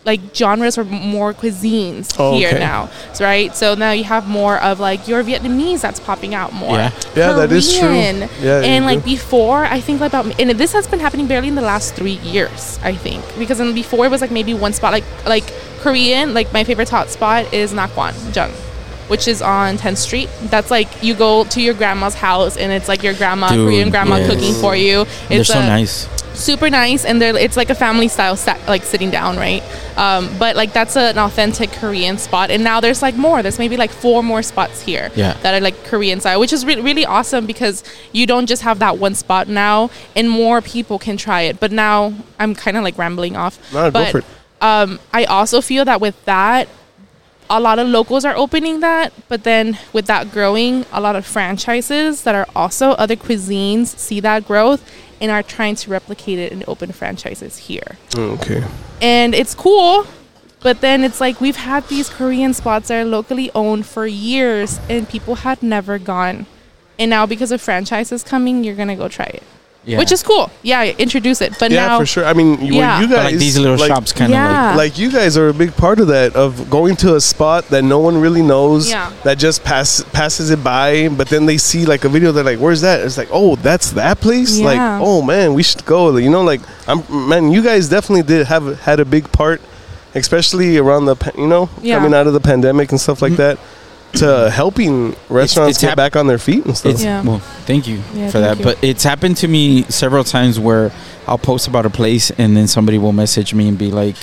like 0.07 0.21
genres 0.33 0.77
or 0.77 0.85
more 0.85 1.33
cuisines 1.33 2.15
Oh, 2.17 2.35
here 2.37 2.47
okay. 2.47 2.59
now, 2.59 2.89
right? 3.19 3.53
So 3.55 3.75
now 3.75 3.91
you 3.91 4.05
have 4.05 4.25
more 4.27 4.57
of 4.63 4.79
like 4.79 5.05
your 5.07 5.21
Vietnamese 5.23 5.81
that's 5.81 5.99
popping 5.99 6.33
out 6.33 6.53
more. 6.53 6.75
Yeah. 6.77 6.91
Yeah, 7.15 7.33
that 7.33 7.51
is 7.51 7.71
true. 7.77 7.89
Korean. 7.89 8.29
Yeah, 8.41 8.61
and 8.61 8.85
like 8.85 8.99
do. 9.03 9.11
before, 9.11 9.65
I 9.65 9.81
think 9.81 9.99
about 10.01 10.39
and 10.39 10.49
this 10.51 10.71
has 10.73 10.87
been 10.87 11.01
happening 11.01 11.27
barely 11.27 11.49
in 11.49 11.55
the 11.55 11.61
last 11.61 11.93
three 11.93 12.19
years. 12.23 12.79
I 12.81 12.95
think 12.95 13.21
because 13.37 13.59
in 13.59 13.75
before 13.75 14.05
it 14.05 14.09
was 14.09 14.21
like 14.21 14.31
maybe 14.31 14.53
one 14.53 14.73
spot, 14.73 14.93
like 14.93 15.03
like 15.25 15.43
Korean. 15.81 16.33
Like 16.33 16.51
my 16.53 16.63
favorite 16.63 16.89
hot 16.89 17.09
spot 17.09 17.53
is 17.53 17.73
Nakwan 17.73 18.13
Jung. 18.35 18.51
Which 19.09 19.25
is 19.29 19.41
on 19.41 19.77
10th 19.77 19.97
Street. 19.97 20.29
That's 20.43 20.69
like 20.69 20.89
you 21.01 21.13
go 21.15 21.45
to 21.45 21.61
your 21.61 21.73
grandma's 21.73 22.13
house 22.15 22.57
and 22.57 22.73
it's 22.73 22.89
like 22.89 23.03
your 23.03 23.13
grandma, 23.13 23.47
Dude, 23.49 23.65
Korean 23.65 23.89
grandma 23.89 24.17
yes. 24.17 24.29
cooking 24.29 24.53
for 24.55 24.75
you. 24.75 25.05
They're 25.29 25.39
It's 25.41 25.49
so 25.49 25.59
a- 25.59 25.65
nice. 25.65 26.07
Super 26.37 26.69
nice 26.69 27.03
and 27.05 27.21
they're 27.21 27.35
it's 27.35 27.57
like 27.57 27.69
a 27.69 27.75
family 27.75 28.07
style 28.07 28.35
sat, 28.35 28.59
like 28.67 28.83
sitting 28.83 29.09
down 29.09 29.35
right 29.37 29.63
um, 29.97 30.29
but 30.37 30.55
like 30.55 30.71
that's 30.73 30.95
an 30.95 31.17
authentic 31.17 31.71
korean 31.71 32.17
spot 32.17 32.51
and 32.51 32.63
now 32.63 32.79
there's 32.79 33.01
like 33.01 33.15
more 33.15 33.41
there's 33.41 33.57
maybe 33.59 33.75
like 33.77 33.89
four 33.91 34.21
more 34.23 34.41
spots 34.43 34.81
here 34.81 35.09
Yeah. 35.15 35.33
that 35.41 35.53
are 35.55 35.61
like 35.61 35.83
korean 35.85 36.19
style 36.19 36.39
which 36.39 36.53
is 36.53 36.65
re- 36.65 36.79
really 36.79 37.05
awesome 37.05 37.45
because 37.45 37.83
you 38.13 38.25
don't 38.27 38.45
just 38.45 38.61
have 38.61 38.79
that 38.79 38.97
one 38.99 39.15
spot 39.15 39.47
now 39.47 39.89
and 40.15 40.29
more 40.29 40.61
people 40.61 40.99
can 40.99 41.17
try 41.17 41.41
it 41.41 41.59
but 41.59 41.71
now 41.71 42.13
i'm 42.39 42.53
kind 42.55 42.77
of 42.77 42.83
like 42.83 42.97
rambling 42.97 43.35
off 43.35 43.57
No, 43.73 43.89
go 43.89 43.91
but 43.91 44.11
for 44.11 44.17
it. 44.19 44.25
um, 44.61 44.99
i 45.13 45.25
also 45.25 45.61
feel 45.61 45.85
that 45.85 45.99
with 46.01 46.23
that 46.25 46.67
a 47.49 47.59
lot 47.59 47.79
of 47.79 47.87
locals 47.87 48.25
are 48.25 48.35
opening 48.35 48.81
that, 48.81 49.13
but 49.27 49.43
then 49.43 49.77
with 49.93 50.05
that 50.07 50.31
growing, 50.31 50.85
a 50.91 50.99
lot 50.99 51.15
of 51.15 51.25
franchises 51.25 52.23
that 52.23 52.35
are 52.35 52.47
also 52.55 52.91
other 52.91 53.15
cuisines 53.15 53.87
see 53.97 54.19
that 54.19 54.45
growth 54.45 54.89
and 55.21 55.31
are 55.31 55.43
trying 55.43 55.75
to 55.75 55.89
replicate 55.89 56.39
it 56.39 56.51
and 56.51 56.63
open 56.67 56.91
franchises 56.91 57.57
here. 57.57 57.97
Oh, 58.15 58.31
okay. 58.31 58.63
And 59.01 59.33
it's 59.33 59.55
cool, 59.55 60.05
but 60.61 60.81
then 60.81 61.03
it's 61.03 61.21
like 61.21 61.39
we've 61.39 61.55
had 61.55 61.87
these 61.87 62.09
Korean 62.09 62.53
spots 62.53 62.89
that 62.89 63.01
are 63.01 63.05
locally 63.05 63.49
owned 63.55 63.85
for 63.85 64.05
years 64.05 64.79
and 64.89 65.07
people 65.07 65.35
had 65.35 65.63
never 65.63 65.97
gone. 65.97 66.45
And 66.99 67.09
now 67.09 67.25
because 67.25 67.51
of 67.51 67.61
franchises 67.61 68.23
coming, 68.23 68.63
you're 68.63 68.75
going 68.75 68.87
to 68.87 68.95
go 68.95 69.07
try 69.07 69.25
it. 69.25 69.43
Yeah. 69.87 69.99
Which 69.99 70.11
is 70.11 70.21
cool. 70.21 70.51
Yeah, 70.63 70.83
introduce 70.83 71.41
it. 71.41 71.53
But 71.57 71.71
yeah, 71.71 71.87
now 71.87 71.99
for 71.99 72.05
sure. 72.05 72.25
I 72.25 72.33
mean, 72.33 72.59
you- 72.59 72.73
Yeah. 72.73 72.99
you 72.99 73.07
But, 73.07 73.15
guys 73.15 73.31
like 73.31 73.39
these 73.39 73.57
little 73.57 73.77
like, 73.77 73.87
shops 73.87 74.11
kind 74.11 74.33
of 74.33 74.37
Yeah. 74.37 74.75
like 74.75 74.97
you 74.97 75.09
guys 75.09 75.37
are 75.37 75.47
a 75.47 75.53
big 75.53 75.77
part 75.77 76.01
of 76.01 76.07
that 76.07 76.35
of 76.35 76.69
going 76.69 76.97
to 76.97 77.15
a 77.15 77.21
spot 77.21 77.69
that 77.69 77.85
no 77.85 77.99
one 77.99 78.19
really 78.19 78.41
knows 78.41 78.89
Yeah. 78.89 79.11
that 79.23 79.37
just 79.37 79.63
pass 79.63 80.03
passes 80.11 80.49
it 80.49 80.61
by 80.61 81.07
but 81.07 81.29
then 81.29 81.45
they 81.45 81.57
see 81.57 81.85
like 81.85 82.03
a 82.03 82.09
video 82.09 82.33
they're 82.33 82.43
like 82.43 82.59
where's 82.59 82.81
that 82.81 82.99
it's 82.99 83.17
like 83.17 83.29
oh 83.31 83.55
that's 83.55 83.91
that 83.91 84.19
place 84.19 84.59
like 84.59 84.79
oh 85.01 85.21
man 85.21 85.53
we 85.53 85.63
should 85.63 85.85
go 85.85 86.17
you 86.17 86.29
know 86.29 86.43
like 86.43 86.61
i'm 86.87 87.01
man 87.29 87.51
you 87.51 87.61
guys 87.61 87.87
definitely 87.87 88.23
did 88.23 88.45
have 88.47 88.79
had 88.81 88.99
a 88.99 89.05
big 89.05 89.31
part 89.31 89.61
especially 90.15 90.77
around 90.77 91.05
the 91.05 91.15
you 91.37 91.47
know 91.47 91.69
Yeah. 91.81 91.95
coming 91.97 92.13
out 92.13 92.27
of 92.27 92.33
the 92.33 92.39
pandemic 92.41 92.91
and 92.91 92.99
stuff 92.99 93.21
like 93.21 93.33
mm-hmm. 93.33 93.55
that 93.55 93.59
to 94.13 94.49
helping 94.49 95.15
restaurants 95.29 95.71
it's 95.77 95.81
get 95.81 95.89
hap- 95.89 95.97
back 95.97 96.15
on 96.15 96.27
their 96.27 96.37
feet 96.39 96.65
and 96.65 96.75
stuff 96.77 96.93
It's, 96.93 97.03
Yeah. 97.03 97.21
Well, 97.23 97.39
thank 97.65 97.87
you 97.87 98.01
Yeah, 98.15 98.29
for 98.29 98.39
that. 98.39 98.57
you. 98.59 98.63
But 98.63 98.83
it's 98.83 99.03
happened 99.03 99.37
to 99.37 99.47
me 99.47 99.83
several 99.83 100.23
times 100.23 100.59
where 100.59 100.91
I'll 101.27 101.37
post 101.37 101.67
about 101.67 101.85
a 101.85 101.89
place 101.89 102.31
and 102.31 102.55
then 102.55 102.67
somebody 102.67 102.97
will 102.97 103.11
message 103.13 103.53
me 103.53 103.67
and 103.67 103.77
be 103.77 103.91
like, 103.91 104.15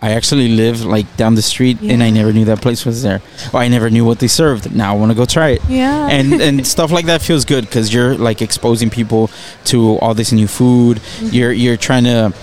I 0.00 0.12
actually 0.12 0.48
live 0.54 0.84
like 0.84 1.16
down 1.16 1.34
the 1.34 1.40
street 1.42 1.80
and 1.80 2.02
I 2.02 2.10
never 2.10 2.30
knew 2.32 2.44
that 2.44 2.60
place 2.60 2.84
was 2.84 3.02
there. 3.02 3.22
Or 3.54 3.60
I 3.60 3.68
never 3.68 3.88
knew 3.88 4.04
what 4.04 4.18
they 4.18 4.28
served. 4.28 4.74
Now 4.74 4.94
I 4.94 4.98
want 4.98 5.10
to 5.12 5.16
go 5.16 5.24
try 5.24 5.50
it. 5.50 5.62
Yeah. 5.68 6.08
and 6.10 6.32
and 6.46 6.66
stuff 6.66 6.90
like 6.90 7.06
that 7.06 7.22
feels 7.22 7.46
good 7.46 7.64
because 7.64 7.92
you're 7.92 8.14
like 8.16 8.42
exposing 8.42 8.90
people 8.90 9.30
to 9.66 9.96
all 10.00 10.12
this 10.14 10.30
new 10.30 10.46
food. 10.46 10.98
Mm-hmm. 10.98 11.28
You're 11.34 11.52
you're 11.52 11.76
trying 11.78 12.04
to 12.04 12.34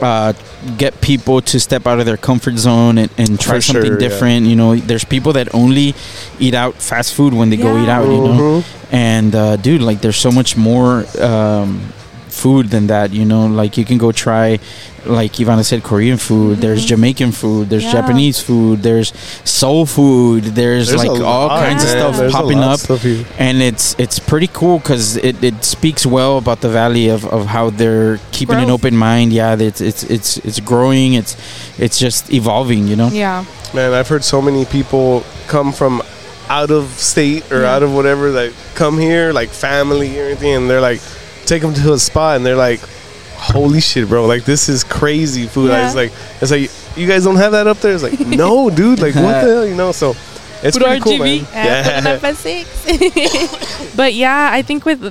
uh, 0.00 0.32
get 0.76 1.00
people 1.00 1.40
to 1.42 1.58
step 1.60 1.86
out 1.86 2.00
of 2.00 2.06
their 2.06 2.16
comfort 2.16 2.56
zone 2.56 2.98
and, 2.98 3.10
and 3.18 3.38
try 3.40 3.56
For 3.56 3.60
something 3.60 3.84
sure, 3.84 4.00
yeah. 4.00 4.08
different. 4.08 4.46
You 4.46 4.56
know, 4.56 4.76
there's 4.76 5.04
people 5.04 5.32
that 5.34 5.54
only 5.54 5.94
eat 6.38 6.54
out 6.54 6.74
fast 6.76 7.14
food 7.14 7.32
when 7.34 7.50
they 7.50 7.56
go 7.56 7.82
eat 7.82 7.88
out. 7.88 8.04
You 8.06 8.18
know, 8.22 8.62
Mhm. 8.62 8.64
and 8.92 9.34
uh, 9.34 9.56
dude, 9.56 9.82
like 9.82 10.00
there's 10.00 10.16
so 10.16 10.30
much 10.32 10.56
more 10.56 11.04
um, 11.20 11.80
food 12.42 12.64
than 12.74 12.86
that. 12.88 13.12
You 13.12 13.24
know, 13.24 13.46
like 13.46 13.76
you 13.78 13.84
can 13.84 13.98
go 13.98 14.10
try. 14.12 14.58
Like 15.06 15.32
Ivana 15.40 15.64
said, 15.64 15.82
Korean 15.82 16.18
food. 16.18 16.58
There's 16.58 16.84
Jamaican 16.84 17.32
food. 17.32 17.68
There's 17.70 17.84
Mm-hmm. 17.84 17.96
Yeah. 17.96 18.00
Japanese 18.02 18.38
food. 18.48 18.82
There's 18.82 19.08
soul 19.44 19.86
food. 19.86 20.42
There's, 20.58 20.88
There's 20.88 21.04
like 21.04 21.20
all 21.22 21.48
lot, 21.48 21.64
kinds 21.64 21.82
of 21.84 21.88
stuff 21.90 22.16
There's 22.18 22.32
popping 22.32 22.58
up 22.70 22.78
stuff 22.80 23.04
and 23.38 23.62
it's 23.62 23.94
it's 23.98 24.18
pretty 24.18 24.48
cool 24.58 24.78
because 24.78 25.16
it, 25.16 25.42
it 25.42 25.64
speaks 25.64 26.04
well 26.04 26.36
about 26.36 26.60
the 26.60 26.68
valley 26.68 27.08
of, 27.08 27.24
of 27.36 27.46
how 27.46 27.70
they're 27.70 28.18
keeping 28.32 28.58
an 28.58 28.70
open 28.70 28.94
mind 28.96 29.32
yeah 29.32 29.56
it's 29.58 29.80
it's 29.80 30.02
it's 30.04 30.36
it's 30.46 30.60
growing 30.60 31.14
it's 31.14 31.32
it's 31.78 31.98
just 31.98 32.30
evolving 32.32 32.86
you 32.90 32.96
know 32.96 33.08
yeah. 33.08 33.44
Man, 33.74 33.92
I've 33.98 34.08
heard 34.08 34.24
so 34.24 34.40
many 34.42 34.64
people 34.64 35.24
come 35.46 35.72
from 35.72 36.02
out 36.48 36.70
of 36.70 36.84
state 36.98 37.50
or 37.52 37.60
Yeah. 37.62 37.74
out 37.76 37.82
of 37.82 37.90
whatever 37.94 38.32
that 38.32 38.52
come 38.74 38.98
here, 38.98 39.32
like 39.32 39.50
family 39.50 40.18
or 40.20 40.24
anything, 40.24 40.54
and 40.56 40.64
they're 40.70 40.80
like, 40.90 41.00
take 41.48 41.62
them 41.62 41.74
to 41.74 41.92
a 41.94 41.98
spot, 41.98 42.36
and 42.36 42.46
they're 42.46 42.56
like, 42.56 42.80
holy 43.38 43.80
shit, 43.80 44.08
bro, 44.08 44.26
like 44.26 44.44
this 44.44 44.68
is 44.68 44.84
crazy 44.84 45.46
food. 45.46 45.70
Yeah. 45.70 45.86
It's 45.86 45.94
like, 45.94 46.12
it's 46.40 46.50
like, 46.50 46.96
you 46.96 47.06
guys 47.06 47.24
don't 47.24 47.36
have 47.36 47.52
that 47.52 47.66
up 47.66 47.78
there. 47.78 47.94
It's 47.94 48.02
like, 48.02 48.20
no, 48.20 48.68
dude, 48.70 49.00
like 49.00 49.14
what 49.14 49.22
the 49.22 49.40
hell, 49.54 49.66
you 49.66 49.74
know? 49.74 49.92
So 49.92 50.14
it's 50.62 50.76
Put 50.76 50.86
pretty 50.86 51.00
cool, 51.00 51.18
man. 51.18 51.46
Yeah. 51.52 52.18
Yeah. 52.18 52.32
Six. 52.32 53.94
but 53.96 54.14
yeah, 54.14 54.50
I 54.52 54.62
think 54.62 54.84
with 54.84 55.02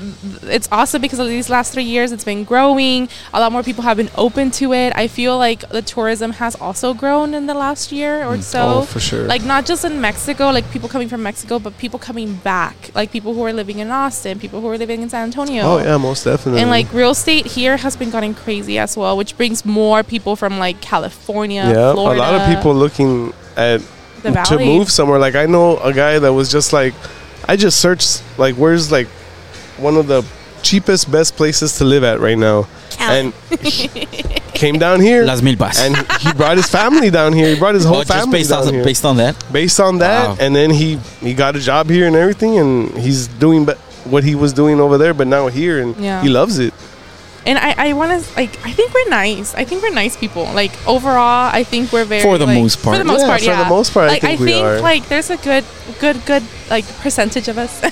it's 0.49 0.67
awesome 0.71 1.01
because 1.01 1.19
of 1.19 1.27
these 1.27 1.49
last 1.49 1.73
three 1.73 1.83
years, 1.83 2.11
it's 2.11 2.23
been 2.23 2.43
growing. 2.43 3.09
A 3.33 3.39
lot 3.39 3.51
more 3.51 3.63
people 3.63 3.83
have 3.83 3.97
been 3.97 4.09
open 4.15 4.51
to 4.51 4.73
it. 4.73 4.93
I 4.95 5.07
feel 5.07 5.37
like 5.37 5.67
the 5.69 5.81
tourism 5.81 6.31
has 6.33 6.55
also 6.55 6.93
grown 6.93 7.33
in 7.33 7.47
the 7.47 7.53
last 7.53 7.91
year 7.91 8.23
or 8.23 8.37
mm. 8.37 8.43
so. 8.43 8.79
Oh, 8.79 8.81
for 8.81 8.99
sure. 8.99 9.25
Like 9.25 9.43
not 9.43 9.65
just 9.65 9.85
in 9.85 9.99
Mexico, 10.01 10.51
like 10.51 10.69
people 10.71 10.89
coming 10.89 11.09
from 11.09 11.23
Mexico, 11.23 11.59
but 11.59 11.77
people 11.77 11.99
coming 11.99 12.35
back, 12.35 12.75
like 12.95 13.11
people 13.11 13.33
who 13.33 13.43
are 13.43 13.53
living 13.53 13.79
in 13.79 13.89
Austin, 13.89 14.39
people 14.39 14.61
who 14.61 14.67
are 14.67 14.77
living 14.77 15.01
in 15.01 15.09
San 15.09 15.23
Antonio. 15.23 15.63
Oh 15.63 15.77
yeah, 15.79 15.97
most 15.97 16.23
definitely. 16.23 16.61
And 16.61 16.69
like 16.69 16.91
real 16.93 17.11
estate 17.11 17.45
here 17.45 17.77
has 17.77 17.95
been 17.95 18.09
getting 18.09 18.33
crazy 18.33 18.77
as 18.77 18.97
well, 18.97 19.17
which 19.17 19.37
brings 19.37 19.65
more 19.65 20.03
people 20.03 20.35
from 20.35 20.59
like 20.59 20.81
California, 20.81 21.63
yeah, 21.63 21.93
Florida. 21.93 22.19
a 22.19 22.21
lot 22.21 22.33
of 22.35 22.55
people 22.55 22.73
looking 22.73 23.33
at 23.55 23.81
the 24.33 24.43
to 24.43 24.57
move 24.59 24.89
somewhere. 24.91 25.19
Like 25.19 25.35
I 25.35 25.45
know 25.45 25.77
a 25.77 25.93
guy 25.93 26.19
that 26.19 26.33
was 26.33 26.51
just 26.51 26.73
like, 26.73 26.93
I 27.47 27.55
just 27.55 27.79
searched 27.81 28.23
like 28.37 28.55
where's 28.55 28.91
like 28.91 29.07
one 29.77 29.95
of 29.97 30.07
the 30.07 30.23
cheapest 30.63 31.11
best 31.11 31.35
places 31.35 31.77
to 31.77 31.83
live 31.85 32.03
at 32.03 32.19
right 32.19 32.37
now, 32.37 32.67
and 32.99 33.33
he 33.61 33.87
came 34.53 34.77
down 34.79 34.99
here. 35.01 35.23
Las 35.23 35.41
Milpas. 35.41 35.79
and 35.79 35.95
he 36.21 36.33
brought 36.33 36.57
his 36.57 36.67
family 36.67 37.09
down 37.09 37.31
here. 37.33 37.53
He 37.53 37.59
brought 37.59 37.75
his 37.75 37.85
whole 37.85 37.97
oh, 37.97 38.03
just 38.03 38.11
family 38.13 38.39
based 38.39 38.49
down 38.49 38.67
on 38.67 38.73
here. 38.73 38.83
based 38.83 39.05
on 39.05 39.17
that. 39.17 39.45
based 39.51 39.79
on 39.79 39.97
that, 39.99 40.29
Wow. 40.29 40.37
and 40.39 40.55
then 40.55 40.71
he 40.71 40.97
he 41.21 41.33
got 41.33 41.55
a 41.55 41.59
job 41.59 41.89
here 41.89 42.07
and 42.07 42.15
everything, 42.15 42.57
and 42.57 42.97
he's 42.97 43.27
doing 43.27 43.65
be- 43.65 43.73
what 44.05 44.23
he 44.23 44.35
was 44.35 44.51
doing 44.53 44.79
over 44.79 44.97
there, 44.97 45.13
but 45.13 45.27
now 45.27 45.47
here, 45.47 45.79
and 45.81 45.95
Yeah. 45.97 46.21
he 46.21 46.29
loves 46.29 46.59
it. 46.59 46.73
And 47.47 47.57
I, 47.57 47.89
I 47.89 47.93
want 47.93 48.11
to 48.11 48.19
like 48.35 48.51
I 48.65 48.71
think 48.73 48.93
we're 48.93 49.09
nice. 49.09 49.55
I 49.55 49.63
think 49.63 49.81
we're 49.81 49.93
nice 50.03 50.17
people. 50.17 50.43
Like 50.53 50.73
overall, 50.85 51.49
I 51.53 51.63
think 51.63 51.93
we're 51.93 52.03
very 52.05 52.21
For 52.21 52.37
the 52.37 52.45
like- 52.45 52.59
most 52.61 52.83
part. 52.83 52.97
For 52.97 53.03
the 53.03 53.07
most 53.07 53.21
Yeah, 53.21 53.27
part, 53.27 53.41
for 53.41 53.55
the 53.63 53.69
most 53.69 53.93
part, 53.93 54.05
I 54.09 54.13
like, 54.13 54.21
think 54.21 54.39
we 54.41 54.53
are. 54.53 54.81
like 54.81 55.07
there's 55.07 55.29
a 55.29 55.37
good, 55.37 55.63
good, 55.99 56.17
good 56.25 56.43
like 56.69 56.85
percentage 56.99 57.47
of 57.47 57.57
us. 57.57 57.71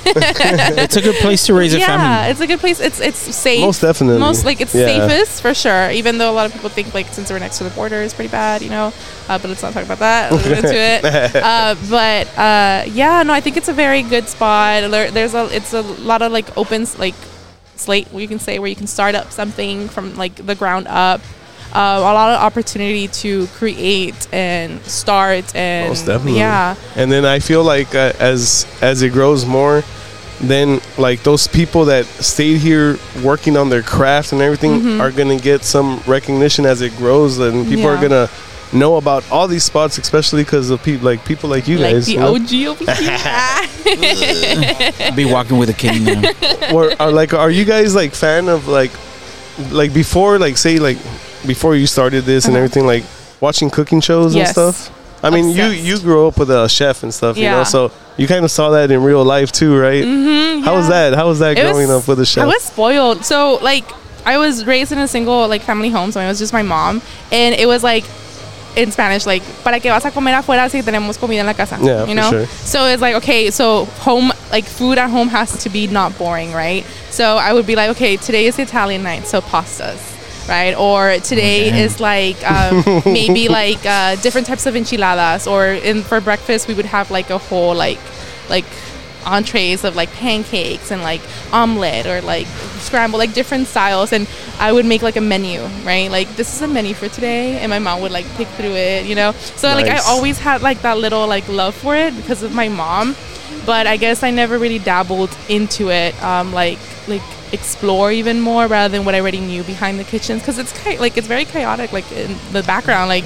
It's 0.86 0.98
a 0.98 1.02
good 1.02 1.16
place 1.24 1.46
to 1.48 1.54
raise 1.54 1.74
a 1.74 1.80
yeah, 1.80 1.86
family. 1.88 2.06
Yeah, 2.06 2.28
it's 2.32 2.42
a 2.42 2.48
good 2.48 2.60
place. 2.60 2.80
It's 2.82 3.00
it's 3.00 3.18
safe. 3.18 3.62
Most 3.62 3.80
definitely. 3.82 4.20
Most 4.20 4.44
like 4.46 4.60
it's 4.60 4.76
Yeah. 4.76 4.88
safest 5.08 5.42
for 5.42 5.54
sure. 5.54 5.90
Even 5.92 6.18
though 6.18 6.32
a 6.32 6.36
lot 6.36 6.46
of 6.48 6.52
people 6.54 6.70
think 6.70 6.94
like 6.94 7.08
since 7.14 7.32
we're 7.32 7.40
next 7.40 7.58
to 7.60 7.64
the 7.64 7.70
border 7.72 8.02
is 8.04 8.14
pretty 8.14 8.32
bad, 8.32 8.62
you 8.62 8.70
know. 8.70 8.92
Uh, 9.30 9.40
but 9.40 9.48
let's 9.50 9.64
not 9.64 9.72
talk 9.74 9.86
about 9.86 10.00
that. 10.00 10.32
Let's 10.32 10.48
get 10.48 10.58
into 10.66 10.76
it. 10.76 11.02
Uh, 11.56 11.76
but 11.90 12.28
uh, 12.38 12.84
yeah, 12.92 13.24
no, 13.24 13.32
I 13.34 13.40
think 13.40 13.56
it's 13.56 13.70
a 13.70 13.74
very 13.74 14.02
good 14.04 14.28
spot. 14.28 14.90
There, 14.92 15.10
there's 15.12 15.34
a 15.34 15.48
it's 15.56 15.72
a 15.74 15.82
lot 15.82 16.22
of 16.22 16.32
like 16.32 16.48
opens 16.58 17.00
like 17.00 17.16
slate 17.78 18.08
where 18.12 18.22
you 18.22 18.28
can 18.28 18.40
say 18.40 18.60
where 18.60 18.70
you 18.70 18.76
can 18.76 18.88
start 18.88 19.16
up 19.16 19.32
something 19.32 19.88
from 19.90 20.16
like 20.16 20.36
the 20.46 20.56
ground 20.56 20.88
up. 20.88 21.22
Uh, 21.74 21.98
a 22.00 22.02
lot 22.02 22.32
of 22.32 22.40
opportunity 22.42 23.08
to 23.10 23.48
create 23.48 24.28
and 24.32 24.82
start 24.86 25.54
and 25.56 25.90
Most 25.90 26.06
definitely. 26.06 26.40
yeah 26.40 26.76
And 26.96 27.12
then 27.12 27.26
I 27.26 27.40
feel 27.40 27.64
like 27.66 27.94
uh, 27.94 28.14
as 28.18 28.66
as 28.82 29.02
it 29.02 29.12
grows 29.12 29.46
more, 29.46 29.84
then 30.40 30.80
like 30.98 31.24
those 31.24 31.48
people 31.48 31.86
that 31.86 32.06
stayed 32.06 32.60
here 32.60 32.98
working 33.24 33.58
on 33.58 33.70
their 33.70 33.82
craft 33.84 34.32
and 34.32 34.42
everything 34.42 35.02
are 35.02 35.12
gonna 35.12 35.38
get 35.38 35.64
some 35.66 36.02
recognition 36.08 36.66
as 36.66 36.82
it 36.82 36.96
grows, 36.98 37.40
and 37.40 37.68
people 37.68 37.88
are 37.88 37.98
Mm-hmm. 37.98 38.04
Gonna 38.04 38.30
know 38.74 38.98
about 38.98 39.24
all 39.32 39.48
these 39.48 39.64
spots, 39.64 39.98
especially 39.98 40.44
because 40.44 40.70
of 40.70 40.84
people 40.84 41.06
like 41.06 41.24
people 41.26 41.50
like 41.50 41.68
you 41.68 41.78
like 41.78 41.94
guys. 41.94 42.06
the 42.08 42.14
you 42.14 42.20
know? 42.20 42.36
OG 42.36 42.54
over 42.82 42.92
here. 42.94 43.18
Be 45.16 45.26
walking 45.26 45.58
with 45.58 45.70
a 45.70 45.74
cane 45.74 46.04
now. 46.04 46.22
or 46.74 46.92
are 47.02 47.12
like 47.12 47.34
are 47.34 47.52
you 47.52 47.66
guys 47.66 47.96
like 47.96 48.14
fan 48.14 48.50
of 48.50 48.68
like 48.68 48.92
like 49.72 49.94
before 49.94 50.38
like 50.40 50.58
say 50.58 50.78
like 50.80 50.98
before 51.48 51.76
you 51.76 51.88
started 51.88 52.26
this 52.26 52.46
and 52.46 52.56
Uh-huh. 52.56 52.64
everything 52.64 52.86
like 52.86 53.04
watching 53.40 53.70
cooking 53.70 54.02
shows 54.02 54.36
Yes. 54.36 54.58
and 54.58 54.76
stuff 54.76 54.92
i 55.24 55.30
mean 55.30 55.46
you 55.52 55.64
Obsessed. 55.66 55.84
you 55.84 56.00
grew 56.00 56.28
up 56.28 56.38
with 56.38 56.50
a 56.50 56.68
chef 56.68 57.04
and 57.04 57.14
stuff 57.14 57.38
you 57.38 57.50
know 57.50 57.64
so 57.64 57.92
you 58.18 58.28
kind 58.28 58.44
of 58.44 58.52
saw 58.52 58.72
that 58.72 58.92
in 58.92 59.02
real 59.04 59.24
life 59.24 59.52
too 59.52 59.78
right 59.78 60.04
Mhm, 60.04 60.64
how 60.64 60.76
was 60.76 60.88
that 60.90 61.14
how 61.14 61.28
was 61.28 61.40
that 61.40 61.58
It 61.58 61.62
growing 61.62 61.88
was- 61.88 62.04
up 62.04 62.08
with 62.10 62.20
a 62.20 62.26
chef 62.26 62.44
I 62.44 62.48
was 62.48 62.64
spoiled. 62.64 63.24
So 63.24 63.60
like 63.62 63.86
I 64.26 64.38
was 64.40 64.66
raised 64.66 64.92
in 64.92 64.98
a 64.98 65.08
single 65.08 65.48
like 65.48 65.62
family 65.62 65.90
home, 65.90 66.12
so 66.12 66.20
it 66.20 66.28
was 66.28 66.40
just 66.40 66.52
my 66.52 66.64
mom, 66.64 67.02
and 67.32 67.54
it 67.56 67.68
was 67.68 67.84
like 67.84 68.04
in 68.76 68.92
Spanish, 68.92 69.26
like 69.26 69.44
para 69.64 69.80
que 69.80 69.90
vas 69.90 70.06
a 70.06 70.12
comer 70.12 70.34
afuera 70.34 70.70
si 70.70 70.82
tenemos 70.82 71.18
comida 71.18 71.40
en 71.40 71.46
la 71.46 71.54
casa. 71.54 71.78
Yeah, 71.82 72.02
you 72.02 72.08
for 72.08 72.16
know. 72.16 72.30
sure. 72.32 72.46
So 72.46 72.86
it's 72.86 73.02
like 73.02 73.16
okay, 73.16 73.52
so 73.52 73.86
home 73.86 74.32
like 74.52 74.66
food 74.66 74.98
at 74.98 75.10
home 75.10 75.30
has 75.30 75.64
to 75.64 75.70
be 75.70 75.88
not 75.88 76.18
boring, 76.18 76.52
right? 76.54 76.86
So 77.10 77.38
I 77.38 77.54
would 77.54 77.66
be 77.66 77.76
like, 77.76 77.92
okay, 77.92 78.18
today 78.18 78.46
is 78.46 78.60
Italian 78.60 79.04
night, 79.04 79.26
so 79.28 79.42
pastas. 79.42 80.14
Right, 80.48 80.76
or 80.76 81.18
today 81.22 81.84
is 81.84 82.00
like 82.00 82.38
um, 82.48 82.84
maybe 83.06 83.48
like 83.48 83.84
uh, 83.84 84.16
different 84.18 84.46
types 84.46 84.68
of 84.68 84.76
enchiladas, 84.76 85.48
or 85.48 85.66
in 85.66 86.04
for 86.04 86.22
breakfast 86.22 86.68
we 86.68 86.76
would 86.76 86.86
have 86.86 87.10
like 87.10 87.32
a 87.32 87.40
whole 87.40 87.74
like 87.74 87.98
like 88.48 88.66
entrees 89.26 89.84
of 89.84 89.96
like 89.96 90.12
pancakes 90.14 90.92
and 90.92 91.02
like 91.02 91.22
omelet 91.52 92.06
or 92.06 92.22
like 92.22 92.48
scramble 92.80 93.18
like 93.18 93.34
different 93.34 93.68
styles 93.68 94.14
and 94.14 94.28
i 94.60 94.72
would 94.72 94.86
make 94.86 95.02
like 95.02 95.16
a 95.16 95.22
menu 95.22 95.62
right? 95.84 96.10
Like 96.12 96.28
this 96.36 96.54
is 96.54 96.62
a 96.62 96.68
menu 96.68 96.94
for 96.94 97.10
today 97.10 97.60
and 97.60 97.70
my 97.70 97.80
mom 97.80 98.02
would 98.02 98.12
like 98.12 98.26
pick 98.36 98.48
through 98.50 98.76
it 98.76 99.06
you 99.06 99.16
know? 99.16 99.32
So 99.32 99.70
like 99.70 99.88
i 99.88 99.98
always 100.06 100.38
had 100.40 100.62
like 100.62 100.82
that 100.82 100.98
little 100.98 101.28
like 101.28 101.48
love 101.48 101.76
for 101.76 101.96
it 101.96 102.16
because 102.16 102.44
of 102.44 102.54
my 102.54 102.70
mom 102.70 103.16
but 103.66 103.88
i 103.88 103.98
guess 103.98 104.24
i 104.24 104.30
never 104.32 104.58
really 104.58 104.80
dabbled 104.80 105.36
into 105.50 105.90
it 105.90 106.14
um 106.24 106.54
like 106.54 106.78
like 107.08 107.22
explore 107.52 108.12
even 108.12 108.42
more 108.42 108.68
rather 108.68 108.92
than 108.98 109.06
what 109.06 109.14
i 109.16 109.20
already 109.20 109.40
knew 109.40 109.64
behind 109.64 109.98
the 110.00 110.04
kitchens 110.04 110.42
because 110.42 110.58
it's 110.58 110.72
ki- 110.84 110.98
like 110.98 111.16
it's 111.18 111.28
very 111.28 111.46
chaotic 111.46 111.92
like 111.94 112.10
in 112.12 112.36
the 112.52 112.64
background 112.64 113.08
like 113.08 113.24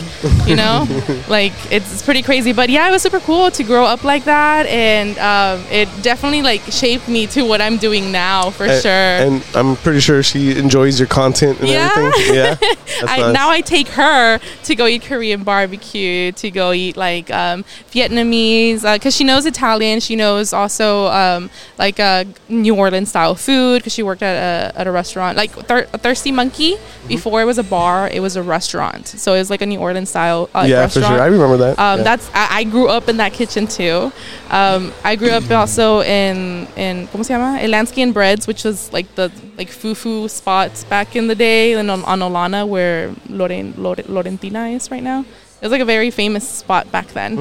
you 0.48 0.56
know 0.56 0.86
like 1.30 1.54
it's 1.72 2.02
pretty 2.04 2.22
crazy 2.22 2.52
but 2.54 2.70
yeah 2.70 2.88
it 2.88 2.92
was 2.92 3.02
super 3.02 3.20
cool 3.22 3.50
to 3.50 3.64
grow 3.64 3.86
up 3.86 4.04
like 4.04 4.26
that 4.26 4.66
and 4.68 5.18
um, 5.20 5.66
it 5.72 5.88
definitely 6.02 6.42
like 6.42 6.62
shaped 6.70 7.08
me 7.08 7.26
to 7.28 7.44
what 7.44 7.62
i'm 7.62 7.78
doing 7.78 8.12
now 8.12 8.50
for 8.50 8.66
A- 8.66 8.82
sure 8.82 8.92
and 8.92 9.44
i'm 9.56 9.76
pretty 9.78 10.00
sure 10.00 10.22
she 10.22 10.58
enjoys 10.58 11.00
your 11.00 11.08
content 11.08 11.60
and 11.60 11.70
Yeah. 11.70 11.90
everything 11.96 12.36
yeah 12.36 12.58
I, 13.08 13.18
nice. 13.22 13.34
now 13.34 13.50
I 13.50 13.62
take 13.62 13.88
her 13.90 14.40
to 14.64 14.76
go 14.76 14.86
eat 14.88 15.04
Korean 15.04 15.44
barbecue, 15.44 16.32
to 16.34 16.52
go 16.52 16.74
eat 16.74 16.98
like 16.98 17.32
um, 17.32 17.64
Vietnamese, 17.92 18.82
because 18.94 19.16
she 19.16 19.24
knows 19.24 19.46
Italian. 19.46 20.00
She 20.00 20.16
knows 20.16 20.54
also 20.54 21.08
um, 21.08 21.50
like 21.78 22.00
uh, 22.00 22.26
New 22.50 22.76
Orleans 22.76 23.10
style 23.10 23.36
food, 23.36 23.80
because 23.80 23.94
she 23.94 24.04
worked 24.10 24.24
at 24.24 24.36
a, 24.36 24.80
at 24.80 24.86
a 24.88 24.92
restaurant. 25.02 25.34
Like 25.42 25.52
Thir- 25.70 25.88
Thirsty 26.04 26.32
Monkey, 26.40 26.72
Mm-hmm. 26.76 27.08
before 27.16 27.38
it 27.44 27.48
was 27.52 27.58
a 27.58 27.64
bar, 27.78 27.98
it 28.18 28.22
was 28.28 28.36
a 28.36 28.44
restaurant. 28.56 29.06
So 29.24 29.28
it 29.36 29.40
was 29.44 29.50
like 29.54 29.62
a 29.62 29.70
New 29.74 29.80
Orleans 29.88 30.10
style 30.10 30.42
uh, 30.54 30.66
yeah 30.68 30.88
for 30.88 31.00
restaurant. 31.00 31.16
sure 31.16 31.22
i 31.28 31.30
remember 31.38 31.58
that 31.64 31.74
Um, 31.80 32.00
yeah. 32.00 32.04
That's 32.10 32.26
I, 32.34 32.46
I 32.60 32.64
grew 32.76 32.88
up 32.98 33.06
in 33.12 33.18
that 33.24 33.32
kitchen 33.40 33.64
too. 33.68 34.12
Um, 34.60 34.82
I 35.12 35.16
grew 35.22 35.32
up 35.40 35.46
also 35.52 36.02
in 36.20 36.68
in 36.86 37.08
¿cómo 37.12 37.24
se 37.24 37.34
llama? 37.34 37.60
El 37.62 37.70
Lansky 37.76 38.02
and 38.04 38.14
Breads, 38.14 38.48
which 38.50 38.64
was 38.66 38.92
like 38.98 39.08
the 39.16 39.28
like 39.60 39.70
fufu 39.82 40.28
spots 40.30 40.84
back 40.94 41.16
in 41.16 41.28
the 41.32 41.36
day, 41.36 41.74
and 41.80 41.90
on, 41.92 42.02
on 42.12 42.20
Nolana 42.20 42.62
where 42.68 43.14
Loren, 43.30 43.74
Lore, 43.78 44.04
Lorentina 44.16 44.62
is 44.76 44.90
right 44.92 45.04
now. 45.04 45.22
It 45.62 45.66
was 45.68 45.72
like 45.76 45.82
a 45.90 45.92
very 45.98 46.12
famous 46.12 46.46
spot 46.48 46.90
back 46.92 47.08
then. 47.20 47.32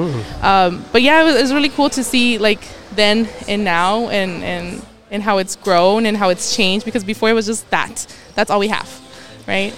Um, 0.43 0.85
but 0.93 1.03
yeah, 1.03 1.23
it 1.23 1.25
was, 1.29 1.37
it 1.37 1.43
was 1.47 1.53
really 1.55 1.69
cool 1.79 1.91
to 1.91 2.03
see 2.03 2.37
like 2.39 2.63
then 3.01 3.29
and 3.47 3.63
now 3.65 4.09
and 4.11 4.43
and 4.43 4.83
and 5.11 5.23
how 5.23 5.39
it's 5.39 5.57
grown 5.57 6.07
and 6.07 6.17
how 6.17 6.29
it's 6.29 6.55
changed 6.55 6.85
because 6.85 7.05
before 7.05 7.31
it 7.31 7.35
was 7.35 7.47
just 7.47 7.69
that. 7.71 8.07
That's 8.35 8.51
all 8.51 8.59
we 8.61 8.69
have, 8.69 8.89
right? 9.47 9.75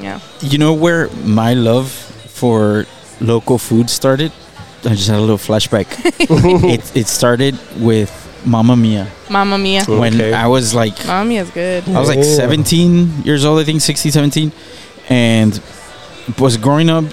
Yeah. 0.00 0.20
You 0.40 0.58
know 0.58 0.74
where 0.74 1.08
my 1.24 1.54
love 1.54 1.90
for 1.90 2.86
local 3.20 3.58
food 3.58 3.90
started? 3.90 4.32
I 4.84 4.90
just 4.90 5.08
had 5.08 5.18
a 5.18 5.20
little 5.20 5.38
flashback. 5.38 5.86
it, 6.70 6.96
it 6.96 7.06
started 7.08 7.58
with 7.78 8.10
Mamma 8.46 8.76
Mia. 8.76 9.08
Mamma 9.30 9.58
Mia. 9.58 9.84
When 9.84 10.20
I 10.34 10.46
was 10.46 10.74
like, 10.74 11.04
Mamma 11.06 11.28
Mia 11.28 11.42
is 11.42 11.50
good. 11.50 11.88
I 11.88 11.98
was 12.00 12.08
like 12.08 12.18
Yeah. 12.18 12.24
17 12.24 13.22
years 13.24 13.44
old, 13.44 13.60
I 13.60 13.64
think 13.64 13.80
16, 13.80 14.12
17. 14.12 14.52
And 15.08 15.60
was 16.38 16.56
growing 16.56 16.90
up, 16.90 17.04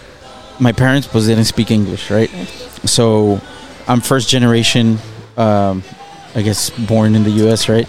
my 0.60 0.72
parents 0.72 1.12
was 1.14 1.28
didn't 1.28 1.46
speak 1.46 1.72
English, 1.72 2.12
right? 2.12 2.30
So 2.86 3.42
I'm 3.88 4.02
first 4.02 4.30
generation, 4.30 5.00
um, 5.38 5.84
I 6.36 6.42
guess, 6.42 6.70
born 6.70 7.16
in 7.16 7.24
the 7.24 7.32
U.S., 7.32 7.70
right? 7.70 7.88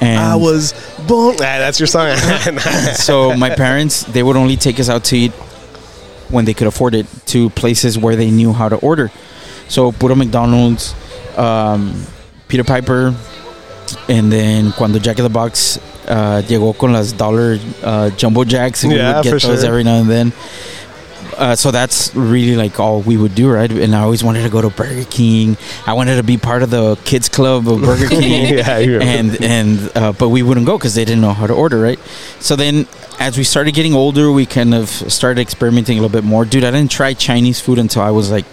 And 0.00 0.18
i 0.18 0.34
was 0.34 0.72
born 1.06 1.34
ah, 1.34 1.58
that's 1.60 1.78
your 1.78 1.86
song 1.86 2.16
so 2.94 3.36
my 3.36 3.50
parents 3.50 4.02
they 4.04 4.22
would 4.22 4.36
only 4.36 4.56
take 4.56 4.80
us 4.80 4.88
out 4.88 5.04
to 5.04 5.16
eat 5.16 5.32
when 6.30 6.46
they 6.46 6.54
could 6.54 6.68
afford 6.68 6.94
it 6.94 7.06
to 7.26 7.50
places 7.50 7.98
where 7.98 8.16
they 8.16 8.30
knew 8.30 8.54
how 8.54 8.70
to 8.70 8.76
order 8.76 9.10
so 9.68 9.92
puro 9.92 10.14
mcdonald's 10.14 10.94
um, 11.36 12.02
peter 12.48 12.64
piper 12.64 13.14
and 14.08 14.32
then 14.32 14.72
cuando 14.72 14.98
jack 14.98 15.18
in 15.18 15.22
the 15.24 15.28
box 15.28 15.78
uh, 16.08 16.40
llegó 16.48 16.76
con 16.76 16.94
las 16.94 17.12
dollar 17.12 17.58
uh, 17.82 18.08
jumbo 18.16 18.42
jacks 18.42 18.82
and 18.82 18.92
we 18.94 18.98
would 18.98 19.22
get 19.22 19.30
those 19.30 19.42
sure. 19.42 19.66
every 19.66 19.84
now 19.84 20.00
and 20.00 20.08
then 20.08 20.32
uh, 21.40 21.56
so 21.56 21.70
that's 21.70 22.14
really 22.14 22.54
like 22.54 22.78
all 22.78 23.00
we 23.00 23.16
would 23.16 23.34
do, 23.34 23.50
right? 23.50 23.70
And 23.70 23.94
I 23.94 24.02
always 24.02 24.22
wanted 24.22 24.42
to 24.42 24.50
go 24.50 24.60
to 24.60 24.70
Burger 24.70 25.04
King. 25.08 25.56
I 25.86 25.94
wanted 25.94 26.16
to 26.16 26.22
be 26.22 26.36
part 26.36 26.62
of 26.62 26.70
the 26.70 26.96
kids 27.04 27.28
club 27.28 27.66
of 27.66 27.80
Burger 27.80 28.08
King 28.20 28.40
yeah 28.58 28.78
and 28.78 29.42
and 29.42 29.92
uh, 29.96 30.12
but 30.12 30.28
we 30.28 30.42
wouldn't 30.42 30.66
go 30.66 30.76
because 30.76 30.94
they 30.94 31.04
didn't 31.04 31.20
know 31.20 31.32
how 31.32 31.46
to 31.46 31.54
order 31.54 31.80
right 31.80 31.98
so 32.38 32.56
then 32.56 32.86
as 33.18 33.36
we 33.36 33.44
started 33.44 33.74
getting 33.74 33.94
older 33.94 34.30
we 34.30 34.46
kind 34.46 34.74
of 34.74 34.88
started 34.88 35.40
experimenting 35.40 35.98
a 35.98 36.02
little 36.02 36.12
bit 36.12 36.24
more 36.26 36.44
dude 36.44 36.64
i 36.64 36.70
didn't 36.70 36.90
try 36.90 37.14
chinese 37.14 37.60
food 37.60 37.78
until 37.78 38.02
i 38.02 38.10
was 38.10 38.30
like 38.30 38.44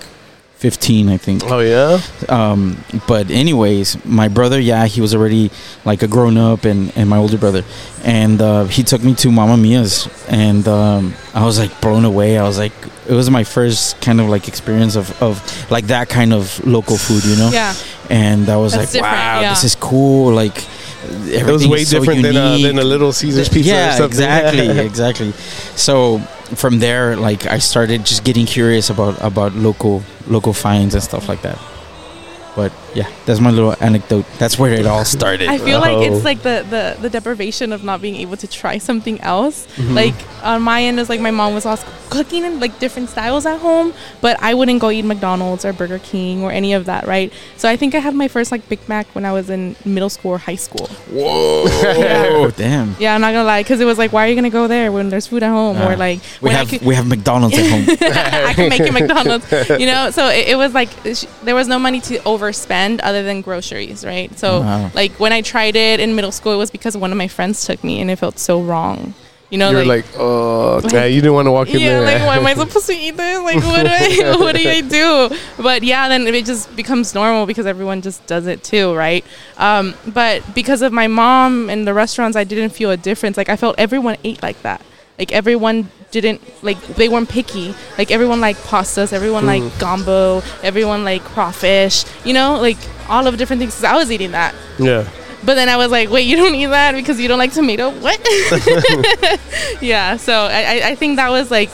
15 0.57 1.09
i 1.09 1.17
think 1.17 1.43
oh 1.45 1.59
yeah 1.59 1.99
um, 2.29 2.77
but 3.07 3.29
anyways 3.29 4.03
my 4.05 4.27
brother 4.27 4.59
yeah 4.59 4.85
he 4.87 5.01
was 5.01 5.13
already 5.13 5.51
like 5.85 6.01
a 6.01 6.07
grown-up 6.07 6.65
and, 6.65 6.91
and 6.97 7.07
my 7.09 7.17
older 7.17 7.37
brother 7.37 7.63
and 8.03 8.41
uh, 8.41 8.63
he 8.65 8.81
took 8.81 9.03
me 9.03 9.13
to 9.13 9.31
mama 9.31 9.55
mia's 9.55 10.07
and 10.29 10.67
um, 10.67 11.13
i 11.35 11.45
was 11.45 11.59
like 11.59 11.79
blown 11.79 12.05
away 12.05 12.37
i 12.39 12.43
was 12.43 12.57
like 12.57 12.73
it 13.07 13.13
was 13.13 13.29
my 13.29 13.43
first 13.43 14.01
kind 14.01 14.19
of 14.19 14.27
like 14.29 14.47
experience 14.47 14.95
of, 14.95 15.21
of 15.21 15.39
like 15.71 15.85
that 15.87 16.09
kind 16.09 16.33
of 16.33 16.65
local 16.65 16.97
food 16.97 17.23
you 17.23 17.35
know 17.37 17.49
Yeah. 17.53 17.73
and 18.09 18.49
I 18.49 18.57
was 18.57 18.73
That's 18.73 18.93
like, 18.95 19.03
wow, 19.03 19.41
yeah. 19.41 19.49
this 19.51 19.63
is 19.63 19.75
cool. 19.75 20.33
Like, 20.33 20.57
it 21.27 21.45
was 21.45 21.65
way 21.67 21.83
different 21.85 22.21
than, 22.21 22.35
uh, 22.35 22.57
than 22.57 22.79
a 22.79 22.83
little 22.83 23.11
caesar's 23.13 23.47
pizza 23.49 23.71
or 23.71 23.75
yeah, 23.75 23.91
something 23.95 24.07
exactly, 24.07 24.69
exactly. 24.91 25.31
So 25.75 26.21
from 26.55 26.79
there, 26.79 27.15
like 27.15 27.45
I 27.45 27.59
started 27.59 28.05
just 28.05 28.23
getting 28.23 28.45
curious 28.45 28.89
about 28.89 29.21
about 29.21 29.53
local 29.53 30.03
local 30.27 30.53
finds 30.53 30.93
and 30.93 31.03
stuff 31.03 31.27
like 31.27 31.41
that. 31.41 31.59
But 32.55 32.71
yeah, 32.95 33.09
that's 33.25 33.39
my 33.39 33.51
little 33.51 33.75
anecdote. 33.79 34.25
That's 34.39 34.57
where 34.57 34.73
it 34.73 34.85
all 34.85 35.05
started. 35.05 35.49
I 35.49 35.57
feel 35.57 35.79
like 35.79 35.97
Oh. 35.97 36.01
it's 36.01 36.23
like 36.25 36.41
the, 36.41 36.65
the 36.69 36.97
the 37.01 37.09
deprivation 37.09 37.71
of 37.71 37.83
not 37.83 38.01
being 38.01 38.15
able 38.17 38.37
to 38.37 38.47
try 38.47 38.77
something 38.77 39.19
else. 39.21 39.67
Mm-hmm. 39.75 39.93
Like 39.95 40.15
on 40.43 40.61
my 40.61 40.83
end 40.83 40.99
is 40.99 41.09
like 41.09 41.19
my 41.21 41.31
mom 41.31 41.53
was 41.53 41.65
also 41.65 41.85
cooking 42.09 42.43
in 42.45 42.59
like 42.59 42.79
different 42.79 43.09
styles 43.09 43.45
at 43.45 43.59
home, 43.59 43.93
but 44.21 44.41
I 44.41 44.53
wouldn't 44.53 44.79
go 44.79 44.89
eat 44.89 45.03
McDonald's 45.03 45.65
or 45.65 45.73
Burger 45.73 45.99
King 45.99 46.41
or 46.43 46.51
any 46.51 46.73
of 46.73 46.85
that, 46.85 47.05
right? 47.05 47.31
So 47.57 47.67
I 47.69 47.75
think 47.75 47.93
I 47.95 47.99
had 47.99 48.15
my 48.15 48.27
first 48.29 48.51
like 48.51 48.67
Big 48.69 48.79
Mac 48.87 49.07
when 49.13 49.25
I 49.25 49.31
was 49.33 49.49
in 49.49 49.75
middle 49.85 50.09
school 50.09 50.31
or 50.31 50.37
high 50.37 50.55
school. 50.55 50.87
Whoa, 51.11 52.49
damn. 52.55 52.95
Yeah, 52.99 53.13
I'm 53.15 53.21
not 53.21 53.31
gonna 53.33 53.43
lie, 53.43 53.61
because 53.61 53.79
it 53.81 53.85
was 53.85 53.97
like, 53.97 54.13
why 54.13 54.25
are 54.25 54.29
you 54.29 54.35
gonna 54.35 54.49
go 54.49 54.67
there 54.67 54.91
when 54.91 55.09
there's 55.09 55.27
food 55.27 55.43
at 55.43 55.49
home? 55.49 55.77
Ah. 55.77 55.91
or 55.91 55.95
like 55.97 56.19
We 56.41 56.47
when 56.49 56.55
have 56.55 56.69
could- 56.69 56.81
we 56.83 56.95
have 56.95 57.07
McDonald's 57.07 57.57
at 57.57 57.65
home. 57.69 57.85
I 58.49 58.53
can 58.53 58.69
make 58.69 58.81
it 58.81 58.93
McDonald's. 58.93 59.51
You 59.69 59.85
know, 59.87 60.09
so 60.11 60.27
it, 60.29 60.49
it 60.49 60.55
was 60.55 60.73
like 60.73 60.89
sh- 61.13 61.25
there 61.43 61.55
was 61.55 61.67
no 61.67 61.77
money 61.79 61.99
to 62.01 62.19
overspend 62.19 62.86
other 63.01 63.23
than 63.23 63.41
groceries, 63.41 64.05
right? 64.05 64.29
So 64.37 64.61
Wow. 64.61 64.91
like 64.93 65.11
when 65.23 65.33
I 65.33 65.41
tried 65.41 65.75
it 65.75 65.99
in 65.99 66.15
middle 66.15 66.31
school, 66.31 66.53
it 66.53 66.57
was 66.65 66.71
because 66.71 66.95
one 66.97 67.11
of 67.11 67.17
my 67.17 67.27
friends 67.27 67.65
took 67.65 67.83
me, 67.83 67.99
and 68.01 68.09
it 68.11 68.17
felt 68.17 68.37
so 68.39 68.55
wrong. 68.61 69.13
You 69.49 69.57
know, 69.57 69.71
You're 69.71 69.85
like. 69.85 70.03
like, 70.11 70.19
oh, 70.19 70.81
like- 70.83 70.91
yeah, 70.91 71.05
you 71.05 71.21
didn't 71.21 71.33
want 71.39 71.45
to 71.47 71.53
walk 71.53 71.69
in 71.69 71.79
yeah, 71.79 71.99
there. 72.01 72.01
like 72.19 72.21
why 72.27 72.35
am 72.37 72.45
I 72.45 72.53
supposed 72.53 72.85
to 72.87 72.93
eat 72.93 73.15
this? 73.15 73.39
Like 73.49 73.63
what 73.63 73.83
do 73.83 73.89
I 73.89 74.35
what 74.43 74.55
do 74.57 74.69
I 74.77 74.81
do? 74.81 75.29
But 75.63 75.83
yeah, 75.83 76.09
then 76.09 76.27
it 76.27 76.45
just 76.45 76.75
becomes 76.75 77.15
normal 77.15 77.45
because 77.45 77.65
everyone 77.65 78.01
just 78.01 78.19
does 78.27 78.45
it 78.45 78.59
too, 78.71 78.93
right? 78.93 79.23
Um, 79.57 79.93
but 80.19 80.43
because 80.53 80.81
of 80.81 80.91
my 80.91 81.07
mom 81.07 81.69
and 81.69 81.87
the 81.87 81.93
restaurants, 81.93 82.35
I 82.35 82.43
didn't 82.43 82.71
feel 82.71 82.91
a 82.91 82.97
difference. 82.97 83.37
Like 83.37 83.47
I 83.47 83.55
felt 83.55 83.75
everyone 83.77 84.17
ate 84.25 84.43
like 84.43 84.61
that. 84.63 84.81
Like 85.17 85.31
everyone 85.31 85.89
didn't 86.11 86.41
like 86.63 86.79
they 86.95 87.09
weren't 87.09 87.29
picky. 87.29 87.73
Like 87.97 88.11
everyone 88.11 88.39
liked 88.41 88.59
pastas, 88.61 89.13
everyone 89.13 89.45
liked 89.45 89.65
mm. 89.65 89.79
gumbo, 89.79 90.41
everyone 90.63 91.03
liked 91.03 91.25
crawfish. 91.25 92.05
You 92.25 92.33
know, 92.33 92.59
like 92.59 92.77
all 93.09 93.27
of 93.27 93.37
different 93.37 93.59
things. 93.59 93.75
'Cause 93.75 93.83
I 93.83 93.95
was 93.95 94.11
eating 94.11 94.31
that. 94.31 94.55
yeah. 94.79 95.07
But 95.45 95.53
then 95.53 95.69
I 95.69 95.77
was 95.77 95.91
like, 95.91 96.09
wait, 96.09 96.23
you 96.23 96.35
don't 96.35 96.55
eat 96.55 96.65
that 96.65 96.93
because 96.93 97.19
you 97.19 97.27
don't 97.27 97.37
like 97.37 97.53
tomato? 97.53 97.91
What? 97.99 98.19
yeah. 99.81 100.17
So 100.17 100.33
I- 100.33 100.81
I 100.89 100.95
think 100.95 101.17
that 101.17 101.29
was 101.29 101.51
like 101.51 101.69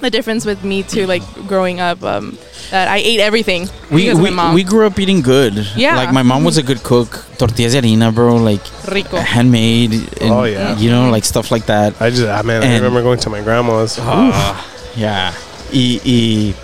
the 0.00 0.10
difference 0.10 0.44
with 0.46 0.64
me 0.64 0.82
too, 0.82 1.06
like 1.06 1.22
growing 1.46 1.80
up, 1.80 2.02
um, 2.02 2.36
that 2.70 2.88
I 2.88 2.98
ate 2.98 3.20
everything 3.20 3.68
We 3.90 4.12
we, 4.14 4.30
my 4.30 4.30
mom. 4.30 4.54
we 4.54 4.62
grew 4.64 4.86
up 4.86 4.98
eating 4.98 5.22
good. 5.22 5.54
Yeah. 5.76 5.96
Like 5.96 6.12
my 6.12 6.22
mom 6.22 6.44
was 6.44 6.56
a 6.58 6.62
good 6.62 6.82
cook. 6.82 7.24
Tortillas 7.38 7.72
de 7.72 7.80
harina, 7.80 8.14
bro. 8.14 8.36
Like 8.36 8.62
Rico. 8.88 9.16
handmade. 9.18 9.92
And, 10.20 10.30
Oh, 10.32 10.44
yeah. 10.44 10.76
You 10.78 10.90
know, 10.90 11.10
like 11.10 11.24
stuff 11.24 11.50
like 11.50 11.66
that. 11.66 12.00
I 12.00 12.10
just, 12.10 12.26
ah, 12.26 12.42
man, 12.42 12.62
I 12.62 12.76
remember 12.76 13.02
going 13.02 13.18
to 13.20 13.30
my 13.30 13.40
grandma's. 13.42 13.98
Ah, 14.00 14.64
yeah. 14.96 15.32
Y, 15.72 16.00
y, 16.04 16.54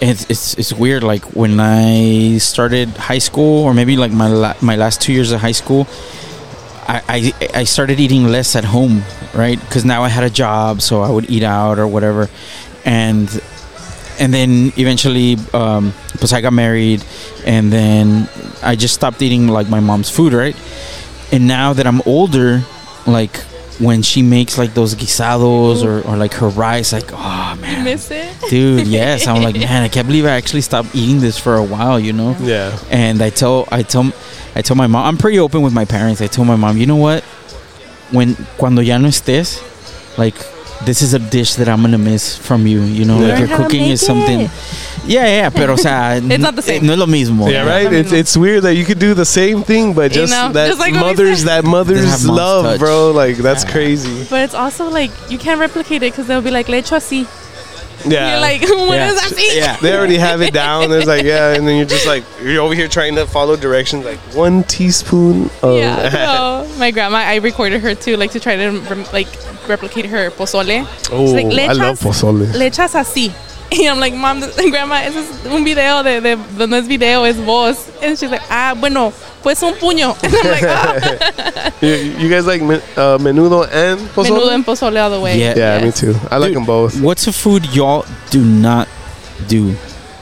it's, 0.00 0.24
it's 0.30 0.54
it's 0.58 0.72
weird. 0.72 1.02
Like 1.02 1.24
when 1.34 1.58
I 1.60 2.38
started 2.38 2.88
high 2.90 3.18
school, 3.18 3.64
or 3.64 3.74
maybe 3.74 3.96
like 3.96 4.12
my 4.12 4.28
la- 4.28 4.54
my 4.60 4.76
last 4.76 5.00
two 5.00 5.12
years 5.12 5.32
of 5.32 5.40
high 5.40 5.52
school, 5.56 5.86
I 6.88 7.02
I, 7.08 7.50
I 7.60 7.64
started 7.64 8.00
eating 8.00 8.24
less 8.24 8.56
at 8.56 8.64
home, 8.64 9.02
right? 9.34 9.60
Because 9.60 9.84
now 9.84 10.02
I 10.02 10.08
had 10.08 10.24
a 10.24 10.30
job, 10.30 10.80
so 10.80 11.02
I 11.02 11.10
would 11.10 11.30
eat 11.30 11.42
out 11.42 11.78
or 11.78 11.86
whatever, 11.86 12.28
and 12.84 13.28
and 14.18 14.34
then 14.34 14.72
eventually, 14.76 15.36
um, 15.54 15.92
pues 16.18 16.32
I 16.32 16.40
got 16.40 16.52
married, 16.52 17.04
and 17.46 17.72
then 17.72 18.28
I 18.62 18.74
just 18.74 18.94
stopped 18.94 19.22
eating 19.22 19.46
like 19.48 19.68
my 19.68 19.80
mom's 19.80 20.10
food, 20.10 20.32
right? 20.32 20.56
And 21.30 21.46
now 21.46 21.72
that 21.74 21.86
I'm 21.86 22.00
older, 22.06 22.62
like 23.06 23.44
when 23.78 24.02
she 24.02 24.22
makes 24.22 24.58
like 24.58 24.74
those 24.74 24.94
guisados 24.94 25.84
or, 25.84 26.06
or 26.08 26.16
like 26.16 26.34
her 26.34 26.48
rice, 26.48 26.92
like 26.92 27.10
oh 27.12 27.52
You 27.54 27.60
man, 27.60 27.84
miss 27.84 28.10
it? 28.10 28.34
dude, 28.50 28.86
yes, 28.98 29.26
I'm 29.26 29.42
like 29.42 29.54
man, 29.56 29.82
I 29.82 29.88
can't 29.88 30.06
believe 30.06 30.24
I 30.26 30.30
actually 30.30 30.62
stopped 30.62 30.94
eating 30.94 31.20
this 31.20 31.38
for 31.38 31.54
a 31.56 31.62
while, 31.64 31.98
you 32.00 32.12
know. 32.12 32.36
Yeah. 32.40 32.76
And 32.90 33.22
I 33.22 33.30
tell 33.30 33.68
I 33.70 33.82
tell 33.82 34.12
I 34.54 34.62
tell 34.62 34.76
my 34.76 34.86
mom 34.88 35.06
I'm 35.06 35.16
pretty 35.18 35.38
open 35.38 35.62
with 35.62 35.72
my 35.72 35.84
parents. 35.84 36.20
I 36.20 36.26
told 36.26 36.48
my 36.48 36.56
mom, 36.56 36.76
you 36.76 36.86
know 36.86 36.96
what? 36.96 37.22
When 38.10 38.34
cuando 38.56 38.80
ya 38.82 38.98
no 38.98 39.08
estés, 39.08 39.60
like 40.18 40.34
this 40.84 41.02
is 41.02 41.14
a 41.14 41.18
dish 41.18 41.54
that 41.56 41.68
I'm 41.68 41.82
gonna 41.82 41.98
miss 41.98 42.36
from 42.36 42.66
you. 42.66 42.82
You 42.82 43.04
know, 43.04 43.20
Yeah. 43.20 43.28
like 43.28 43.38
your 43.40 43.48
Learn 43.48 43.48
how 43.48 43.56
to 43.56 43.62
cooking 43.64 43.88
is 43.90 44.00
something. 44.04 44.40
it. 44.42 44.50
Yeah, 45.06 45.24
yeah, 45.26 45.50
pero 45.50 45.72
o 45.72 45.76
sea, 45.76 46.16
It's 46.22 46.38
not 46.38 46.54
the 46.54 46.62
same. 46.62 46.84
No 46.86 46.92
es 46.92 46.98
lo 46.98 47.06
mismo. 47.06 47.50
Yeah, 47.50 47.64
right. 47.66 47.90
It's 47.92 48.12
it's 48.12 48.36
weird 48.36 48.62
that 48.64 48.74
you 48.74 48.84
could 48.84 48.98
do 48.98 49.14
the 49.14 49.24
same 49.24 49.62
thing, 49.64 49.94
but 49.94 50.12
You 50.14 50.22
just 50.22 50.32
know, 50.32 50.52
that 50.52 50.68
just 50.68 50.78
like 50.80 50.92
mother's 50.94 51.44
that 51.44 51.64
mother's 51.64 52.26
love, 52.28 52.64
touch. 52.64 52.78
bro. 52.78 53.10
Like 53.12 53.38
that's 53.38 53.64
Yeah. 53.64 53.72
crazy. 53.72 54.26
But 54.28 54.42
it's 54.44 54.54
also 54.54 54.88
like 54.90 55.10
you 55.30 55.38
can't 55.38 55.60
replicate 55.60 56.02
it 56.02 56.12
because 56.12 56.26
they'll 56.26 56.42
be 56.44 56.50
like, 56.50 56.68
le 56.68 56.78
echo 56.78 56.96
así. 56.96 57.26
Yeah. 58.06 58.32
You're 58.32 58.40
like, 58.40 58.60
what 58.88 58.94
Yeah. 58.96 59.10
is 59.12 59.20
así? 59.20 59.56
Yeah. 59.56 59.76
they 59.80 59.96
already 59.96 60.16
have 60.18 60.40
it 60.42 60.52
down. 60.52 60.88
There's 60.90 61.06
like 61.06 61.24
yeah, 61.24 61.54
and 61.54 61.66
then 61.66 61.76
you're 61.76 61.86
just 61.86 62.06
like 62.06 62.24
you're 62.42 62.62
over 62.62 62.74
here 62.74 62.88
trying 62.88 63.14
to 63.16 63.26
follow 63.26 63.56
directions, 63.56 64.04
like 64.04 64.18
one 64.34 64.62
teaspoon 64.64 65.50
of. 65.62 65.76
Yeah, 65.76 66.08
no. 66.12 66.78
My 66.78 66.90
grandma, 66.90 67.18
I 67.18 67.36
recorded 67.36 67.80
her 67.82 67.94
too, 67.94 68.16
like 68.16 68.30
to 68.32 68.40
try 68.40 68.56
to 68.56 68.70
like 69.12 69.28
replicate 69.68 70.06
her 70.06 70.30
pozole. 70.30 70.86
oh, 71.12 71.24
like, 71.24 71.46
I 71.46 71.72
love 71.72 71.98
"Lechas- 71.98 72.02
pozole. 72.02 72.52
Le 72.54 72.70
echas 72.70 72.94
así. 72.94 73.32
And 73.70 73.82
I'm 73.86 74.00
like, 74.00 74.14
mom, 74.14 74.40
grandma, 74.70 75.02
ese 75.04 75.16
es 75.16 75.44
un 75.44 75.62
video 75.62 76.02
de, 76.02 76.20
de, 76.22 76.36
de 76.36 76.66
no 76.66 76.76
es 76.78 76.86
video, 76.88 77.24
es 77.24 77.36
voz. 77.36 77.90
And 78.02 78.16
she's 78.18 78.30
like, 78.30 78.40
ah, 78.48 78.74
bueno, 78.74 79.12
pues 79.42 79.62
un 79.62 79.74
puño. 79.74 80.16
And 80.22 80.34
I'm 80.34 80.50
like, 80.50 80.64
ah, 80.66 81.72
You, 81.80 81.94
you 82.18 82.28
guys 82.28 82.46
like 82.46 82.62
men- 82.62 82.82
uh, 82.96 83.18
menudo 83.18 83.66
and 83.72 84.00
pozole? 84.14 84.38
menudo 84.38 84.54
and 84.54 84.64
pozole 84.64 84.96
all 85.02 85.10
the 85.10 85.20
way. 85.20 85.38
Yeah. 85.38 85.54
Yeah, 85.56 85.84
me 85.84 85.92
too. 85.92 86.14
I 86.30 86.36
like 86.38 86.48
Dude, 86.50 86.56
them 86.56 86.64
both. 86.66 87.00
What's 87.00 87.26
a 87.26 87.32
food 87.32 87.66
y'all 87.74 88.04
do 88.30 88.44
not 88.44 88.88
do? 89.48 89.74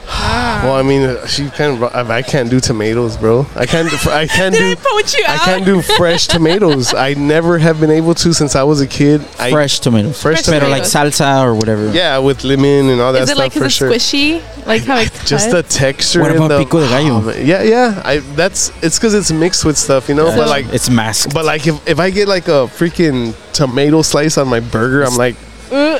Ah. 0.09 0.61
Well, 0.63 0.75
I 0.75 0.83
mean, 0.83 1.17
she 1.27 1.49
can't. 1.49 1.81
I 1.93 2.21
can't 2.21 2.49
do 2.49 2.59
tomatoes, 2.59 3.17
bro. 3.17 3.45
I 3.55 3.65
can't. 3.65 3.91
I 4.07 4.25
can't 4.25 4.55
Did 4.55 4.63
I 4.63 4.73
do. 4.73 4.81
poach 4.83 5.13
you 5.17 5.25
I 5.27 5.37
can't 5.37 5.65
do 5.65 5.81
fresh 5.81 6.27
tomatoes. 6.27 6.93
I 6.93 7.13
never 7.13 7.57
have 7.57 7.79
been 7.79 7.91
able 7.91 8.15
to 8.15 8.33
since 8.33 8.55
I 8.55 8.63
was 8.63 8.79
a 8.81 8.87
kid. 8.87 9.21
I, 9.37 9.51
Fresh 9.51 9.79
tomatoes. 9.81 10.21
Fresh 10.21 10.45
Pero 10.45 10.69
like 10.69 10.83
salsa 10.83 11.43
or 11.43 11.55
whatever. 11.55 11.91
Yeah, 11.91 12.17
with 12.19 12.43
lemon 12.45 12.89
and 12.89 13.01
all 13.01 13.11
that 13.13 13.23
Is 13.23 13.29
it 13.29 13.35
stuff 13.35 13.39
like 13.45 13.51
for 13.53 13.65
is 13.65 13.73
sure. 13.73 13.89
squishy? 13.91 14.41
Like 14.65 14.83
how 14.83 14.97
it 14.99 15.11
Just 15.25 15.51
the 15.51 15.63
texture. 15.63 16.21
What 16.21 16.31
and 16.31 16.37
about 16.45 16.57
the, 16.57 16.63
pico 16.63 16.79
de 16.79 16.87
gallo? 16.87 17.29
Oh, 17.29 17.35
yeah, 17.37 17.63
yeah. 17.63 18.01
I 18.05 18.19
that's 18.35 18.71
it's 18.81 18.97
because 18.97 19.13
it's 19.13 19.31
mixed 19.31 19.65
with 19.65 19.77
stuff, 19.77 20.07
you 20.09 20.15
know. 20.15 20.27
Yeah, 20.29 20.37
But 20.37 20.47
like, 20.47 20.65
it's 20.73 20.89
masked. 20.89 21.33
but 21.33 21.43
like 21.45 21.67
if, 21.67 21.85
if 21.87 21.99
I 21.99 22.09
get 22.11 22.27
like 22.29 22.47
a 22.47 22.67
freaking 22.71 23.35
tomato 23.53 24.01
slice 24.01 24.37
on 24.37 24.47
my 24.47 24.61
burger, 24.61 25.03
I'm 25.03 25.15
like, 25.17 25.35
Uh, 25.71 25.99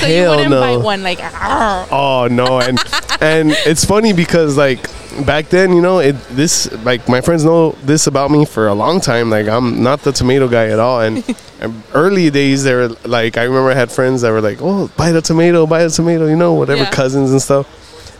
so 0.00 0.06
you 0.06 0.14
hell 0.22 0.30
wouldn't 0.36 0.50
no. 0.50 0.60
bite 0.60 0.76
one 0.84 1.02
like, 1.02 1.20
"Arr." 1.22 1.86
oh 1.90 2.28
no. 2.30 2.60
And 2.60 2.78
and 3.20 3.50
it's 3.66 3.84
funny 3.84 4.12
because 4.12 4.56
like 4.56 4.88
back 5.26 5.48
then, 5.48 5.72
you 5.74 5.80
know, 5.82 5.98
it 5.98 6.12
this 6.30 6.70
like 6.84 7.08
my 7.08 7.20
friends 7.20 7.44
know 7.44 7.72
this 7.82 8.06
about 8.06 8.30
me 8.30 8.44
for 8.44 8.68
a 8.68 8.74
long 8.74 9.00
time. 9.00 9.30
Like 9.30 9.46
I'm 9.48 9.82
not 9.82 10.00
the 10.02 10.12
tomato 10.12 10.48
guy 10.48 10.68
at 10.68 10.78
all. 10.78 11.00
And, 11.00 11.22
and 11.60 11.82
early 11.94 12.30
days, 12.30 12.64
they 12.64 12.74
were 12.74 12.88
like, 13.04 13.36
I 13.36 13.44
remember 13.44 13.70
I 13.70 13.74
had 13.74 13.90
friends 13.92 14.22
that 14.22 14.30
were 14.30 14.40
like, 14.40 14.58
oh, 14.60 14.88
buy 14.96 15.12
the 15.12 15.20
tomato, 15.22 15.66
buy 15.66 15.84
the 15.84 15.90
tomato, 15.90 16.26
you 16.26 16.36
know, 16.36 16.54
whatever 16.54 16.82
Yeah. 16.82 16.90
cousins 16.90 17.30
and 17.30 17.40
stuff. 17.42 17.66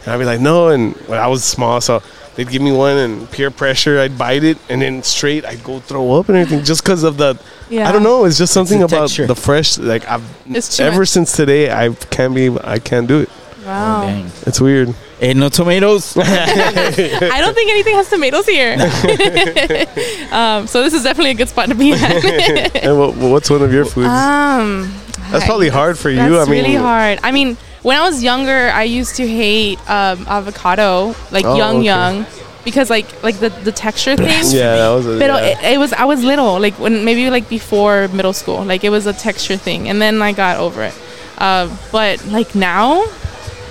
And 0.04 0.12
I'd 0.14 0.18
be 0.18 0.24
like, 0.24 0.40
no. 0.40 0.68
And 0.68 0.94
when 1.08 1.18
I 1.18 1.26
was 1.28 1.44
small, 1.44 1.80
so 1.80 2.02
they'd 2.36 2.48
give 2.48 2.62
me 2.62 2.72
one 2.72 2.96
and 2.96 3.30
peer 3.30 3.50
pressure, 3.50 3.98
I'd 4.00 4.16
bite 4.18 4.44
it, 4.44 4.58
and 4.68 4.82
then 4.82 5.02
straight 5.02 5.44
I'd 5.44 5.62
go 5.64 5.80
throw 5.80 6.12
up 6.14 6.28
and 6.28 6.38
everything 6.38 6.64
just 6.64 6.82
because 6.82 7.02
of 7.02 7.16
the. 7.16 7.38
Yeah. 7.68 7.88
I 7.88 7.92
don't 7.92 8.02
know. 8.02 8.24
It's 8.24 8.38
just 8.38 8.52
something 8.52 8.78
the 8.80 8.84
about 8.86 9.08
texture. 9.08 9.26
the 9.26 9.34
fresh. 9.36 9.78
Like 9.78 10.06
I've 10.08 10.24
It's 10.46 10.78
ever 10.80 11.00
much. 11.00 11.08
since 11.08 11.32
today, 11.32 11.70
I 11.72 11.90
can't 12.10 12.34
be. 12.34 12.50
I 12.62 12.78
can't 12.78 13.06
do 13.08 13.20
it. 13.20 13.30
Wow. 13.64 14.02
Dang. 14.02 14.26
It's 14.46 14.60
weird. 14.60 14.94
Ain't 15.20 15.38
no 15.38 15.48
tomatoes. 15.48 16.16
I 16.20 17.38
don't 17.40 17.54
think 17.54 17.70
anything 17.70 17.94
has 17.94 18.10
tomatoes 18.10 18.44
here. 18.44 18.72
um, 20.32 20.66
so 20.66 20.82
this 20.82 20.92
is 20.94 21.04
definitely 21.04 21.30
a 21.30 21.34
good 21.34 21.48
spot 21.48 21.68
to 21.68 21.74
be 21.76 21.92
at. 21.92 22.74
and 22.84 22.98
what, 22.98 23.14
what's 23.16 23.48
one 23.48 23.62
of 23.62 23.72
your 23.72 23.84
foods? 23.84 24.08
um, 24.08 24.92
That's 25.30 25.44
probably 25.44 25.68
hard 25.68 25.96
for 25.96 26.10
you. 26.10 26.16
That's 26.16 26.48
I 26.48 26.50
mean, 26.50 26.64
really 26.64 26.74
hard. 26.74 27.20
I 27.22 27.30
mean, 27.30 27.56
when 27.82 27.96
I 27.98 28.02
was 28.02 28.22
younger, 28.22 28.70
I 28.74 28.84
used 28.84 29.16
to 29.16 29.26
hate 29.26 29.78
um, 29.90 30.26
avocado, 30.28 31.14
like 31.30 31.44
Oh, 31.44 31.56
young, 31.56 31.76
okay. 31.76 31.84
young, 31.86 32.26
because 32.64 32.90
like 32.90 33.06
like 33.22 33.38
the 33.40 33.48
the 33.50 33.72
texture 33.72 34.16
thing. 34.26 34.28
Yeah, 34.50 34.76
that 34.76 34.90
was. 34.94 35.06
A, 35.06 35.18
But 35.18 35.30
yeah. 35.30 35.44
it, 35.70 35.74
it 35.74 35.78
was 35.78 35.92
I 35.92 36.04
was 36.04 36.22
little, 36.22 36.60
like 36.60 36.74
when 36.78 37.04
maybe 37.04 37.28
like 37.30 37.48
before 37.48 38.08
middle 38.08 38.32
school, 38.32 38.64
like 38.64 38.84
it 38.84 38.90
was 38.90 39.06
a 39.06 39.12
texture 39.12 39.56
thing, 39.56 39.88
and 39.88 40.00
then 40.00 40.22
I 40.22 40.32
got 40.32 40.58
over 40.58 40.82
it. 40.84 40.94
Uh, 41.38 41.66
but 41.90 42.24
like 42.26 42.54
now, 42.54 43.04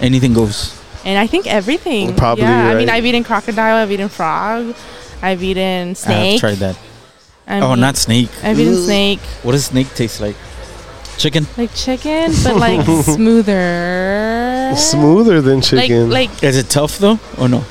Anything 0.02 0.34
goes. 0.34 0.76
and 1.06 1.18
I 1.18 1.28
think 1.28 1.48
everything. 1.48 2.16
Probably, 2.16 2.44
yeah. 2.44 2.68
I 2.70 2.76
mean. 2.76 2.90
I've 2.90 3.06
eaten 3.06 3.24
crocodile, 3.24 3.78
I've 3.78 3.92
eaten 3.92 4.10
frog, 4.10 4.76
I've 5.22 5.42
eaten 5.44 5.96
snake. 5.96 6.36
I've 6.36 6.40
tried 6.40 6.58
that. 6.58 6.78
I 7.48 7.60
oh, 7.60 7.70
mean, 7.72 7.80
not 7.80 7.96
snake. 7.98 8.30
I've 8.44 8.60
eaten 8.60 8.76
snake, 8.76 9.20
What 9.44 9.54
does 9.54 9.66
snake 9.66 9.94
taste 9.96 10.20
like? 10.22 10.36
Chicken. 11.22 11.46
like 11.56 11.70
chicken, 11.76 12.32
but 12.44 12.56
like 12.56 12.82
smoother. 13.06 14.74
smoother 14.76 15.40
than 15.42 15.62
chicken. 15.62 16.10
Like 16.10 16.32
like 16.32 16.44
Is 16.44 16.58
it 16.58 16.68
tough 16.68 16.98
though, 16.98 17.20
or 17.38 17.48
no? 17.48 17.64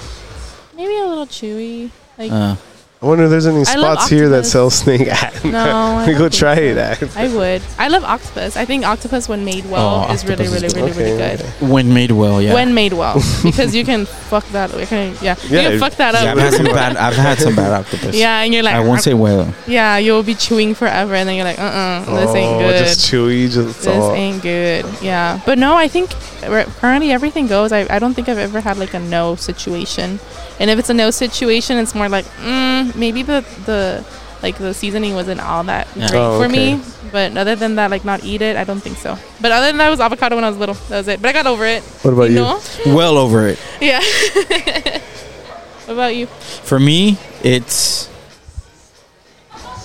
maybe 0.77 0.97
a 0.97 1.05
little 1.07 1.27
chewy. 1.27 1.90
Like 2.17 2.31
Uh, 2.31 2.55
I 3.03 3.07
wonder 3.07 3.25
if 3.25 3.31
there's 3.31 3.46
any 3.46 3.61
I 3.61 3.65
spots 3.65 4.09
here 4.09 4.29
that 4.29 4.44
sell 4.44 4.69
snake. 4.69 5.09
No, 5.42 5.59
I 5.59 6.05
we 6.07 6.13
don't 6.13 6.19
go 6.21 6.29
try 6.29 6.55
so. 6.57 6.61
it. 6.61 6.77
At. 6.77 7.17
I 7.17 7.35
would. 7.35 7.63
I 7.79 7.88
love 7.88 8.05
octopus. 8.05 8.59
I 8.59 8.67
think 8.67 8.85
octopus 8.85 9.27
when 9.27 9.42
made 9.42 9.65
well 9.71 10.05
Oh, 10.07 10.13
is 10.13 10.27
really, 10.27 10.44
really, 10.48 10.67
is 10.67 10.75
really, 10.75 10.92
really 10.92 11.17
good. 11.17 11.40
okay. 11.40 11.67
When 11.67 11.94
made 11.94 12.11
well, 12.11 12.42
yeah. 12.42 12.53
When 12.53 12.75
made 12.75 12.92
well, 12.92 13.15
because 13.42 13.75
you 13.75 13.87
can 13.87 14.05
fuck 14.05 14.46
that. 14.48 14.79
You 14.79 14.87
can, 14.87 15.17
yeah, 15.23 15.37
you 15.44 15.48
can 15.48 15.81
fuck 15.81 15.94
that 15.94 16.13
yeah, 16.13 16.33
up. 16.33 16.37
I've 16.37 16.42
had 16.42 16.53
some 16.55 16.67
bad. 16.67 16.96
I've 16.96 17.17
had 17.17 17.38
some 17.38 17.57
bad 17.57 17.73
octopus. 17.73 18.15
Yeah, 18.15 18.42
and 18.42 18.53
you're 18.53 18.63
like, 18.63 18.75
I 18.75 18.81
won't 18.81 19.01
say 19.01 19.15
well. 19.15 19.53
yeah, 19.67 19.96
you'll 19.96 20.23
be 20.23 20.35
chewing 20.35 20.75
forever, 20.75 21.15
and 21.15 21.27
then 21.27 21.37
you're 21.37 21.46
like, 21.46 21.59
uh, 21.59 21.63
uh 21.63 22.21
this 22.21 22.35
ain't 22.35 22.57
Oh, 22.57 22.59
good. 22.59 22.85
Just 22.85 23.11
chewy. 23.11 23.51
Just 23.51 23.79
this 23.83 23.87
all. 23.87 24.13
ain't 24.13 24.42
good. 24.42 24.85
Yeah, 25.01 25.40
but 25.46 25.59
no, 25.59 25.75
I 25.75 25.88
think 25.88 26.11
re- 26.11 26.40
currently 26.41 27.13
everything 27.13 27.47
goes. 27.47 27.73
I, 27.73 27.87
I 27.95 27.99
don't 27.99 28.15
think 28.15 28.29
I've 28.29 28.38
ever 28.38 28.61
had 28.61 28.79
like 28.79 28.95
a 28.95 28.99
no 28.99 29.35
situation, 29.37 30.19
and 30.59 30.71
if 30.71 30.79
it's 30.79 30.91
a 30.91 30.95
no 30.95 31.11
situation, 31.11 31.79
it's 31.79 31.95
more 31.95 32.09
like 32.09 32.25
mm, 32.43 32.95
maybe 32.97 33.23
the 33.23 33.45
the 33.67 34.05
like 34.43 34.57
the 34.57 34.73
seasoning 34.73 35.15
wasn't 35.15 35.41
all 35.41 35.63
that 35.65 35.87
Yeah. 35.95 36.09
great 36.09 36.19
Oh, 36.21 36.38
for 36.41 36.47
okay. 36.47 36.75
me. 36.77 36.83
But 37.13 37.37
other 37.37 37.57
than 37.57 37.75
that, 37.75 37.91
like 37.91 38.05
not 38.05 38.25
eat 38.25 38.41
it, 38.41 38.57
I 38.57 38.65
don't 38.65 38.81
think 38.81 38.97
so. 38.97 39.19
But 39.41 39.53
other 39.53 39.67
than 39.67 39.77
that, 39.79 39.88
it 39.88 39.91
was 39.91 40.01
avocado 40.01 40.37
when 40.37 40.45
I 40.45 40.49
was 40.49 40.57
little. 40.57 40.77
That 40.88 40.99
was 40.99 41.09
it. 41.09 41.21
But 41.21 41.29
I 41.29 41.33
got 41.33 41.47
over 41.47 41.67
it. 41.67 41.83
What 42.03 42.15
about 42.15 42.31
you? 42.31 42.37
know? 42.37 42.61
Well 42.87 43.19
over 43.19 43.49
it. 43.49 43.59
Yeah. 43.81 44.01
what 45.87 45.93
about 45.95 46.15
you? 46.17 46.27
For 46.27 46.79
me, 46.79 47.19
it's. 47.43 48.09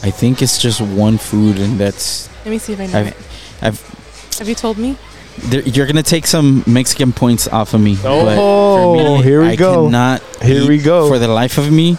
I 0.03 0.11
think 0.11 0.41
it's 0.43 0.59
just 0.59 0.79
one 0.81 1.17
food, 1.17 1.57
and 1.59 1.79
that's. 1.79 2.29
Let 2.45 2.51
me 2.51 2.57
see 2.59 2.73
if 2.73 2.79
I 2.79 2.85
know. 2.85 2.99
I've, 2.99 3.63
I've 3.63 4.37
Have 4.37 4.47
you 4.47 4.53
told 4.55 4.77
me? 4.77 4.95
There, 5.37 5.61
you're 5.61 5.85
gonna 5.87 6.03
take 6.03 6.25
some 6.27 6.63
Mexican 6.67 7.11
points 7.13 7.47
off 7.47 7.73
of 7.73 7.81
me. 7.81 7.97
Oh, 8.03 8.25
but 8.25 8.35
for 8.35 8.95
me, 9.17 9.23
here 9.23 9.41
we 9.41 9.47
I 9.49 9.55
go. 9.55 9.85
Cannot 9.85 10.21
Here 10.41 10.61
eat 10.63 10.67
we 10.69 10.77
go. 10.79 11.07
For 11.07 11.19
the 11.19 11.27
life 11.27 11.57
of 11.57 11.71
me, 11.71 11.93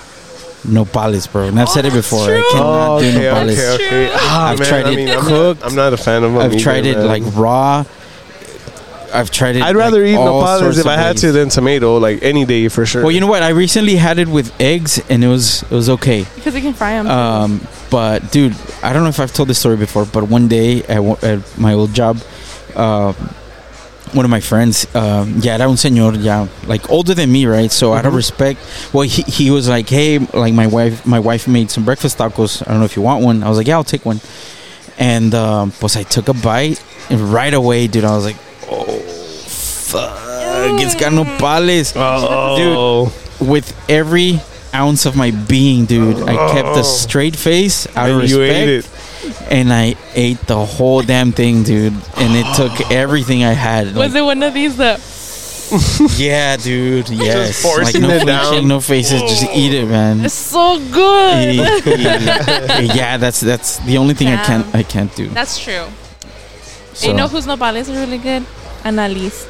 nopales, 0.67 1.31
bro. 1.31 1.45
And 1.49 1.61
I've 1.61 1.69
said 1.69 1.85
it 1.85 1.93
before. 1.93 2.27
true. 2.27 2.39
I 2.39 2.49
cannot 2.53 2.89
Oh, 2.97 3.01
do 3.01 3.09
okay, 3.09 3.19
nopales. 3.21 3.53
okay, 3.53 3.75
okay. 3.75 3.89
True. 4.09 4.17
Ah, 4.17 4.49
I've 4.51 4.59
man, 4.59 4.69
tried 4.69 4.87
I 4.87 4.93
it 4.93 4.97
mean, 4.97 5.09
I'm 5.11 5.21
cooked. 5.21 5.61
Not, 5.61 5.71
I'm 5.71 5.77
not 5.77 5.93
a 5.93 5.97
fan 5.97 6.25
of 6.25 6.33
them. 6.33 6.41
I've 6.41 6.53
either, 6.53 6.61
tried 6.63 6.87
it 6.87 6.97
man. 6.97 7.07
like 7.07 7.23
raw. 7.37 7.85
I've 9.15 9.31
tried 9.31 9.57
it. 9.57 9.63
I'd 9.63 9.77
rather 9.77 10.01
like, 10.01 10.09
eat 10.11 10.17
all 10.17 10.43
nopales 10.43 10.79
if 10.79 10.85
I 10.87 10.97
had 10.97 11.15
ways. 11.15 11.21
to 11.23 11.33
than 11.33 11.49
tomato, 11.49 11.97
like 11.99 12.23
any 12.23 12.45
day 12.45 12.69
for 12.69 12.85
sure. 12.85 13.03
Well, 13.03 13.13
you 13.13 13.21
know 13.21 13.29
what? 13.29 13.43
I 13.43 13.51
recently 13.51 13.95
had 13.97 14.19
it 14.19 14.29
with 14.29 14.53
eggs, 14.61 15.01
and 15.09 15.23
it 15.23 15.29
was 15.29 15.63
it 15.63 15.71
was 15.71 15.89
okay. 15.91 16.27
Because 16.35 16.55
you 16.55 16.61
can 16.61 16.75
fry 16.75 16.95
them. 17.03 17.07
Um, 17.07 17.61
but 17.89 18.31
dude, 18.33 18.55
I 18.83 18.93
don't 18.93 19.05
know 19.05 19.09
if 19.09 19.21
I've 19.21 19.33
told 19.33 19.49
this 19.49 19.59
story 19.61 19.77
before, 19.77 20.05
but 20.07 20.25
one 20.25 20.49
day 20.49 20.83
at, 20.83 21.03
wo- 21.03 21.19
at 21.23 21.57
my 21.57 21.73
old 21.73 21.95
job, 21.95 22.19
uh, 22.77 23.13
one 24.13 24.25
of 24.25 24.31
my 24.31 24.41
friends, 24.41 24.87
um, 24.95 25.41
ya 25.41 25.55
era 25.55 25.69
un 25.69 25.77
señor, 25.77 26.23
yeah, 26.23 26.47
like 26.67 26.89
older 26.91 27.13
than 27.15 27.31
me, 27.33 27.45
right? 27.47 27.73
So 27.73 27.93
out 27.93 28.07
of 28.07 28.13
Mhm. 28.13 28.17
respect, 28.17 28.61
well, 28.93 29.03
he, 29.03 29.23
he 29.23 29.51
was 29.51 29.69
like, 29.69 29.89
hey, 29.89 30.19
like 30.33 30.55
my 30.55 30.67
wife, 30.69 31.05
my 31.05 31.19
wife 31.19 31.49
made 31.49 31.71
some 31.71 31.85
breakfast 31.85 32.19
tacos. 32.19 32.63
I 32.67 32.71
don't 32.71 32.79
know 32.81 32.85
if 32.87 32.97
you 32.97 33.03
want 33.03 33.25
one. 33.25 33.43
I 33.43 33.49
was 33.49 33.59
like, 33.59 33.67
yeah, 33.67 33.75
I'll 33.77 33.85
take 33.85 34.07
one. 34.07 34.21
And 34.99 35.35
um, 35.35 35.73
pues 35.73 35.97
I 35.97 36.05
took 36.05 36.29
a 36.29 36.35
bite, 36.35 36.83
and 37.11 37.21
right 37.33 37.53
away, 37.53 37.87
dude, 37.89 38.05
I 38.05 38.15
was 38.17 38.25
like, 38.25 38.37
oh 38.71 38.85
fuck, 39.01 40.81
it's 40.81 40.95
got 40.95 41.13
nopales 41.13 41.93
oh, 41.97 43.13
with 43.41 43.75
every 43.91 44.41
ounce 44.75 45.05
of 45.07 45.17
my 45.17 45.31
being, 45.33 45.85
dude. 45.85 46.23
I 46.29 46.53
kept 46.53 46.77
a 46.77 46.85
straight 46.85 47.37
face 47.37 47.87
out 47.97 48.11
of 48.11 48.21
and 48.21 48.31
you 48.31 48.43
ate 48.43 48.69
it. 48.69 48.91
Respect, 49.25 49.53
and 49.53 49.73
I 49.73 49.95
ate 50.15 50.39
the 50.47 50.65
whole 50.65 51.03
damn 51.03 51.33
thing, 51.33 51.63
dude. 51.63 51.93
And 52.17 52.37
it 52.37 52.55
took 52.55 52.91
everything 52.91 53.45
I 53.45 53.53
had. 53.53 53.87
was 53.87 53.97
Like, 53.97 54.15
it 54.15 54.23
one 54.23 54.43
of 54.43 54.55
these 54.55 54.77
that 54.77 55.01
yeah, 56.17 56.57
dude. 56.57 57.09
Yes. 57.09 57.65
like 57.65 57.73
forcing 57.75 58.03
no 58.03 58.11
it 58.11 58.25
down. 58.27 58.69
no 58.69 58.81
faces, 58.81 59.21
just 59.23 59.47
eat 59.53 59.75
it, 59.75 59.87
man. 59.89 60.25
It's 60.25 60.35
so 60.35 60.79
good? 60.93 61.57
yeah, 62.95 63.17
that's 63.17 63.41
that's 63.41 63.79
the 63.79 63.99
only 63.99 64.15
thing 64.15 64.29
I 64.29 64.45
can't 64.45 64.67
I 64.75 64.83
can't 64.85 65.15
do. 65.17 65.29
That's 65.29 65.59
true. 65.59 65.87
So, 66.95 67.09
You 67.09 67.15
know 67.15 67.27
whose 67.27 67.47
nopales 67.47 67.89
are 67.89 67.99
really 67.99 68.19
good? 68.19 68.45
Ana 68.85 69.09
Liz. 69.09 69.49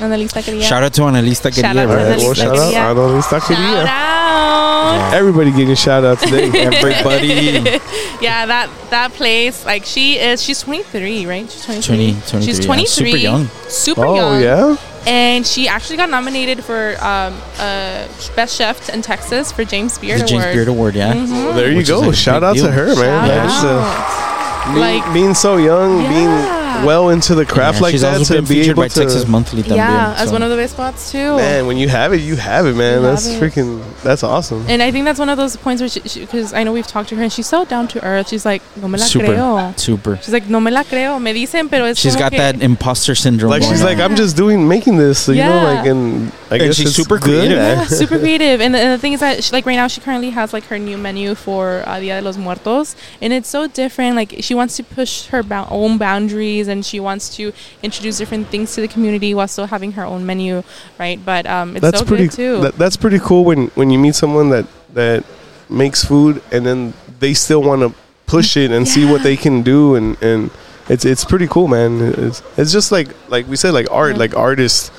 Ana 0.00 0.16
Liz 0.16 0.32
Taqueria. 0.32 0.62
shout 0.62 0.82
out 0.82 0.92
to 0.94 1.02
Analista 1.02 1.52
Shout 1.54 1.64
Querida, 1.64 1.66
out 1.66 1.72
to 1.82 1.86
bro. 1.86 1.96
Alright, 1.96 2.18
That's- 2.20 2.38
well, 2.38 2.50
Ana 2.90 3.07
Liz 3.07 3.24
shout 3.28 3.34
out. 3.34 3.42
Taqueria. 3.42 3.84
I. 3.86 3.86
Shout 3.86 3.86
Taqueria. 3.86 3.86
out. 3.86 5.14
Everybody 5.14 5.50
getting 5.52 5.70
a 5.70 5.76
shout 5.76 6.04
out 6.04 6.18
today. 6.20 6.50
Everybody. 6.54 7.80
Yeah, 8.18 8.46
that 8.46 8.70
that 8.88 9.12
place, 9.12 9.66
like 9.66 9.84
she 9.84 10.18
is, 10.18 10.42
she's 10.42 10.62
23, 10.62 11.26
right? 11.26 11.50
She's 11.50 11.66
23. 11.66 11.96
20, 11.96 12.12
23, 12.30 12.40
she's 12.42 12.58
yeah. 12.60 12.64
23. 12.64 12.86
Super 12.86 13.16
young. 13.18 13.46
Super 13.68 14.04
oh 14.06 14.14
young. 14.38 14.42
yeah. 14.42 14.76
And 15.06 15.46
she 15.46 15.68
actually 15.68 15.98
got 15.98 16.08
nominated 16.08 16.64
for 16.64 16.96
um, 17.02 17.34
uh, 17.58 18.08
Best 18.34 18.56
Chef 18.56 18.88
in 18.88 19.02
Texas 19.02 19.52
for 19.52 19.64
James 19.66 19.98
Beard 19.98 20.22
The 20.22 20.24
James 20.26 20.42
Award. 20.44 20.54
Beard 20.54 20.68
Award, 20.68 20.94
yeah. 20.96 21.12
Mhm. 21.12 21.30
Well, 21.30 21.52
there 21.54 21.70
you 21.70 21.76
Which 21.76 21.88
go. 21.88 22.00
like 22.00 22.14
Shout 22.14 22.40
big 22.40 22.48
out 22.48 22.56
to 22.66 22.72
her, 22.72 22.86
man. 22.86 22.96
Shout 22.96 23.28
That's, 23.28 23.64
uh, 23.64 23.68
out. 23.68 24.74
being, 24.74 24.80
Like- 24.80 25.12
being 25.12 25.34
so 25.34 25.58
young, 25.58 26.00
Yeah. 26.02 26.08
being 26.08 26.65
well 26.84 27.10
into 27.10 27.34
the 27.34 27.46
craft 27.46 27.76
Yeah, 27.78 27.82
like 27.82 27.92
she's 27.92 28.00
that 28.02 28.18
also 28.18 28.34
to 28.34 28.42
been 28.42 28.48
be 28.48 28.54
featured 28.56 28.70
able 28.72 28.82
by 28.82 28.88
to. 28.88 29.00
Texas 29.00 29.26
Monthly. 29.26 29.62
También, 29.62 29.76
yeah, 29.76 30.14
as 30.18 30.28
so. 30.28 30.32
one 30.32 30.42
of 30.42 30.50
the 30.50 30.56
best 30.56 30.74
spots 30.74 31.10
too. 31.12 31.36
Man, 31.36 31.66
when 31.66 31.76
you 31.76 31.88
have 31.88 32.12
it, 32.12 32.20
you 32.20 32.36
have 32.36 32.66
it, 32.66 32.74
man. 32.74 32.96
You 33.00 33.06
That's 33.06 33.26
have 33.32 33.42
it. 33.42 33.52
freaking. 33.54 34.02
That's 34.02 34.22
awesome. 34.22 34.64
And 34.68 34.82
I 34.82 34.90
think 34.90 35.04
that's 35.04 35.18
one 35.18 35.28
of 35.28 35.36
those 35.38 35.56
points 35.56 35.80
where 35.80 35.88
she, 35.88 36.00
because 36.20 36.52
I 36.52 36.62
know 36.64 36.72
we've 36.72 36.86
talked 36.86 37.08
to 37.10 37.16
her 37.16 37.22
and 37.22 37.32
she's 37.32 37.46
so 37.46 37.64
down 37.64 37.88
to 37.88 38.04
earth. 38.04 38.28
She's 38.28 38.44
like, 38.44 38.62
no 38.76 38.88
me 38.88 38.98
la 38.98 39.04
Super. 39.06 39.26
creo. 39.26 39.78
Super. 39.78 40.16
She's 40.18 40.32
like, 40.32 40.48
no 40.48 40.60
me 40.60 40.70
la 40.70 40.82
creo. 40.82 41.20
Me 41.20 41.32
dicen, 41.32 41.68
pero 41.70 41.84
es 41.86 41.98
She's 41.98 42.14
como 42.14 42.24
got 42.26 42.32
que- 42.32 42.38
that 42.38 42.62
imposter 42.62 43.14
syndrome. 43.14 43.50
Like 43.50 43.62
going 43.62 43.72
she's 43.74 43.82
like. 43.82 43.98
I'm 43.98 44.16
just 44.16 44.36
doing 44.36 44.68
making 44.68 44.96
this, 44.98 45.18
so 45.18 45.32
you 45.32 45.42
know, 45.42 45.64
like, 45.64 45.86
and 45.86 46.30
I 46.50 46.56
And 46.56 46.62
guess 46.64 46.76
she's 46.76 46.86
it's 46.88 46.96
super 46.96 47.18
good. 47.18 47.48
creative. 47.48 47.58
Yeah, 47.58 47.84
super 47.86 48.18
creative. 48.18 48.60
And 48.60 48.74
the, 48.74 48.78
and 48.78 48.92
the 48.92 48.98
thing 48.98 49.12
is 49.14 49.20
that, 49.20 49.42
she, 49.42 49.52
like, 49.52 49.66
right 49.66 49.74
now, 49.76 49.88
she 49.88 50.00
currently 50.00 50.30
has, 50.30 50.52
like, 50.52 50.64
her 50.66 50.78
new 50.78 50.96
menu 50.96 51.34
for 51.34 51.82
uh, 51.86 51.98
Dia 51.98 52.20
de 52.20 52.24
los 52.24 52.36
Muertos. 52.36 52.94
And 53.20 53.32
it's 53.32 53.48
so 53.48 53.66
different. 53.66 54.14
Like, 54.16 54.36
she 54.40 54.54
wants 54.54 54.76
to 54.76 54.84
push 54.84 55.26
her 55.26 55.42
bou- 55.42 55.66
own 55.70 55.98
boundaries 55.98 56.65
and 56.68 56.84
she 56.84 57.00
wants 57.00 57.34
to 57.36 57.52
introduce 57.82 58.18
different 58.18 58.48
things 58.48 58.74
to 58.74 58.80
the 58.80 58.88
community 58.88 59.34
while 59.34 59.48
still 59.48 59.66
having 59.66 59.92
her 59.92 60.04
own 60.04 60.24
menu, 60.26 60.62
right? 60.98 61.18
But 61.24 61.46
um, 61.46 61.76
it's 61.76 61.82
that's 61.82 61.98
so 62.00 62.04
pretty. 62.04 62.24
good, 62.28 62.32
too. 62.36 62.60
That, 62.62 62.74
that's 62.76 62.96
pretty 62.96 63.18
cool 63.18 63.44
when 63.44 63.68
when 63.68 63.90
you 63.90 63.98
meet 63.98 64.14
someone 64.14 64.50
that 64.50 64.66
that 64.94 65.24
makes 65.68 66.04
food 66.04 66.42
and 66.52 66.64
then 66.64 66.92
they 67.18 67.34
still 67.34 67.62
want 67.62 67.82
to 67.82 67.92
push 68.26 68.56
it 68.56 68.70
and 68.70 68.86
see 68.86 69.04
what 69.04 69.22
they 69.22 69.36
can 69.36 69.62
do 69.62 69.94
and 69.94 70.20
and 70.22 70.50
it's 70.88 71.04
it's 71.04 71.24
pretty 71.24 71.46
cool, 71.48 71.66
man. 71.68 72.00
It's 72.00 72.42
it's 72.56 72.72
just 72.72 72.92
like 72.92 73.08
like 73.28 73.46
we 73.48 73.56
said, 73.56 73.72
like 73.74 73.90
art, 73.90 74.12
Yeah. 74.12 74.18
like 74.18 74.36
artists, 74.36 74.90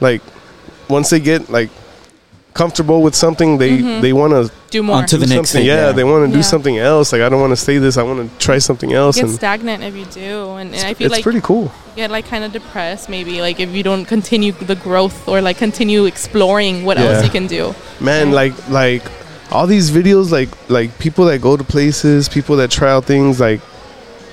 like 0.00 0.20
once 0.88 1.08
they 1.10 1.20
get 1.20 1.48
like 1.48 1.70
comfortable 2.54 3.02
with 3.02 3.14
something, 3.14 3.58
they 3.58 3.78
Mhm. 3.78 4.00
they 4.02 4.12
want 4.12 4.32
to 4.34 4.50
Do 4.70 4.82
more. 4.82 4.96
On 4.96 5.06
to 5.06 5.16
do 5.18 5.24
the 5.26 5.34
next 5.34 5.52
thing, 5.52 5.64
Yeah, 5.66 5.86
yeah. 5.86 5.92
they 5.92 6.04
want 6.04 6.30
to 6.30 6.36
do 6.36 6.42
something 6.42 6.78
else. 6.78 7.12
Like 7.12 7.22
I 7.22 7.28
don't 7.28 7.40
want 7.40 7.52
to 7.52 7.56
stay 7.56 7.78
this. 7.78 7.96
I 7.98 8.02
want 8.02 8.18
to 8.20 8.44
try 8.46 8.58
something 8.58 8.92
else, 8.92 9.16
get 9.16 9.24
and 9.26 9.34
stagnant 9.34 9.82
if 9.82 9.94
you 9.94 10.06
do. 10.06 10.52
And, 10.60 10.74
and 10.74 10.86
I 10.86 10.94
feel 10.94 11.06
it's 11.06 11.16
like 11.16 11.22
pretty 11.22 11.40
cool. 11.42 11.70
get 11.96 12.10
like 12.10 12.26
kind 12.28 12.42
of 12.44 12.52
depressed 12.52 13.08
maybe 13.10 13.40
like 13.42 13.58
if 13.60 13.70
you 13.76 13.82
don't 13.82 14.06
continue 14.06 14.52
the 14.52 14.74
growth 14.74 15.28
or 15.28 15.40
like 15.42 15.58
continue 15.58 16.04
exploring 16.06 16.84
what 16.86 16.96
Yeah. 16.98 17.04
else 17.10 17.24
you 17.24 17.30
can 17.30 17.46
do 17.46 17.74
man 18.00 18.28
Yeah. 18.28 18.34
like 18.42 18.54
like 18.70 19.02
all 19.50 19.66
these 19.66 19.90
videos 19.90 20.30
like 20.30 20.48
like 20.68 20.90
people 20.98 21.24
that 21.26 21.40
go 21.42 21.54
to 21.58 21.64
places 21.64 22.30
people 22.30 22.56
that 22.56 22.70
try 22.70 22.90
out 22.90 23.04
things 23.04 23.38
like 23.40 23.60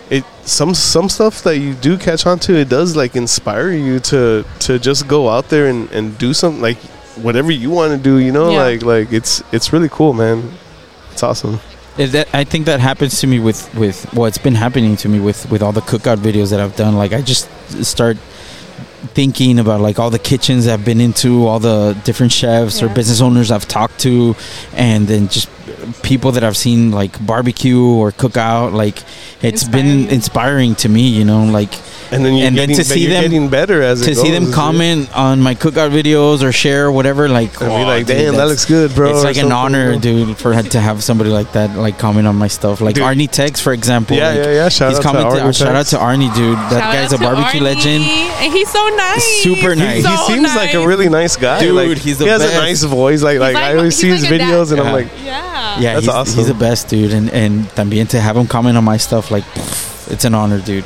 it 0.09 0.23
some 0.45 0.73
some 0.73 1.09
stuff 1.09 1.43
that 1.43 1.57
you 1.57 1.73
do 1.73 1.97
catch 1.97 2.25
on 2.25 2.39
to 2.39 2.51
it 2.55 2.69
does 2.69 2.95
like 2.95 3.13
inspire 3.17 3.71
you 3.71 3.99
to 4.11 4.45
to 4.59 4.79
just 4.79 5.01
go 5.09 5.27
out 5.27 5.49
there 5.49 5.65
and 5.67 5.91
and 5.91 6.17
do 6.17 6.33
something 6.33 6.61
like 6.61 6.77
whatever 7.21 7.51
you 7.51 7.69
want 7.69 7.91
to 7.91 7.97
do 7.97 8.17
you 8.17 8.31
know 8.31 8.51
Yeah. 8.51 8.63
like 8.63 8.81
like 8.83 9.13
it's 9.13 9.41
it's 9.51 9.71
really 9.73 9.89
cool 9.89 10.13
man 10.13 10.51
it's 11.11 11.23
awesome 11.23 11.59
Is 11.97 12.11
that, 12.13 12.27
I 12.33 12.45
think 12.45 12.65
that 12.65 12.79
happens 12.79 13.19
to 13.21 13.27
me 13.27 13.39
with 13.47 13.59
with 13.75 13.97
well, 14.13 14.25
it's 14.31 14.37
been 14.47 14.55
happening 14.55 14.95
to 15.03 15.07
me 15.09 15.19
with 15.19 15.39
with 15.51 15.61
all 15.61 15.73
the 15.73 15.81
cookout 15.91 16.19
videos 16.27 16.49
that 16.51 16.61
I've 16.63 16.75
done. 16.77 16.95
Like 16.95 17.11
I 17.11 17.21
just 17.21 17.43
start 17.83 18.15
thinking 19.13 19.59
about 19.59 19.81
like 19.81 19.99
all 19.99 20.09
the 20.09 20.19
kitchens 20.31 20.65
I've 20.67 20.85
been 20.85 21.01
into, 21.01 21.45
all 21.47 21.59
the 21.59 21.99
different 22.05 22.31
chefs 22.31 22.81
or 22.81 22.87
business 22.89 23.19
owners 23.21 23.51
I've 23.51 23.67
talked 23.67 23.99
to, 24.07 24.35
and 24.73 25.07
then 25.11 25.27
just 25.27 25.49
people 26.03 26.31
that 26.33 26.43
I've 26.43 26.55
seen 26.57 26.91
like 26.91 27.13
barbecue 27.25 27.83
or 27.83 28.11
cookout. 28.11 28.71
Like 28.73 29.03
it's 29.41 29.65
been 29.67 29.87
Inspiring. 30.07 30.15
inspiring 30.15 30.75
to 30.75 30.87
me, 30.89 31.03
you 31.09 31.25
know, 31.25 31.43
like 31.51 31.73
and 32.11 32.25
then 32.25 32.33
you're 32.33 32.47
And 32.47 32.57
then 32.57 32.69
to 32.69 32.83
see 32.83 33.05
them- 33.07 33.21
getting 33.23 33.49
better 33.49 33.81
as 33.81 34.01
to 34.01 34.11
it 34.11 34.17
see 34.17 34.31
them 34.31 34.45
goes, 34.45 34.55
comment 34.55 35.09
on 35.15 35.41
my 35.41 35.53
cookout 35.55 35.91
videos 35.91 36.41
or 36.41 36.51
share 36.51 36.91
whatever. 36.91 37.29
Like 37.29 37.51
and 37.61 37.69
be 37.69 37.75
"Oh, 37.75 37.83
like 37.83 38.05
dude, 38.07 38.17
damn 38.17 38.35
that 38.35 38.47
looks 38.47 38.65
good 38.65 38.95
bro 38.95 39.11
it's 39.11 39.23
like 39.23 39.37
an 39.37 39.51
honor, 39.51 39.87
you 39.89 39.95
know? 39.95 39.99
dude, 40.25 40.37
for 40.37 40.53
to 40.59 40.79
have 40.79 41.03
somebody 41.03 41.29
like 41.29 41.51
that 41.53 41.75
like 41.77 41.99
comment 41.99 42.25
on 42.27 42.35
my 42.35 42.47
stuff. 42.47 42.81
Like 42.81 42.95
Dude. 42.95 43.03
Arnie 43.03 43.29
Tex, 43.29 43.59
for 43.61 43.73
example. 43.73 44.17
yeah 44.17 44.29
like, 44.29 44.37
yeah 44.37 44.51
yeah 44.53 44.69
shout 44.69 44.89
he's 44.89 44.97
out 44.99 45.01
to 45.03 45.07
commented. 45.07 45.43
Arnie 45.43 45.57
shout 45.57 45.75
out 45.75 45.85
to 45.87 45.97
Arnie, 45.97 46.33
dude. 46.35 46.57
That 46.57 46.79
Shout 46.81 46.93
guy's 46.93 47.13
a 47.13 47.17
barbecue 47.17 47.59
Arnie. 47.61 47.63
legend. 47.63 48.03
and 48.05 48.53
he's 48.53 48.69
so 48.71 48.83
nice 48.95 49.43
Super 49.43 49.75
nice. 49.75 49.97
he 49.97 50.01
So 50.03 50.27
seems 50.27 50.55
like 50.55 50.73
a 50.73 50.85
really 50.87 51.09
nice 51.09 51.35
guy. 51.35 51.59
Dude, 51.59 51.75
like, 51.75 51.97
he's 51.97 52.17
the 52.17 52.25
he 52.25 52.29
has 52.31 52.41
best. 52.41 52.55
a 52.55 52.57
nice 52.57 52.83
voice. 52.83 53.21
Like, 53.21 53.39
like, 53.39 53.55
He's 53.55 53.63
I 53.65 53.75
always 53.75 53.95
see 53.95 54.09
his 54.09 54.23
like 54.23 54.31
a 54.33 54.37
dad. 54.39 54.49
videos, 54.53 54.71
and 54.71 54.81
I'm 54.81 54.91
like, 54.93 55.07
yeah 55.23 55.79
Yeah, 55.79 55.93
That's 55.93 56.05
he's, 56.05 56.13
awesome. 56.15 56.37
he's 56.37 56.47
the 56.47 56.53
best, 56.53 56.87
dude. 56.89 57.13
And 57.13 57.29
and 57.31 57.65
también 57.75 58.07
to 58.09 58.19
have 58.19 58.35
him 58.37 58.47
comment 58.47 58.77
on 58.77 58.83
my 58.83 58.97
stuff, 58.97 59.29
like, 59.31 59.43
it's 60.07 60.25
an 60.25 60.33
honor, 60.33 60.59
dude. 60.59 60.85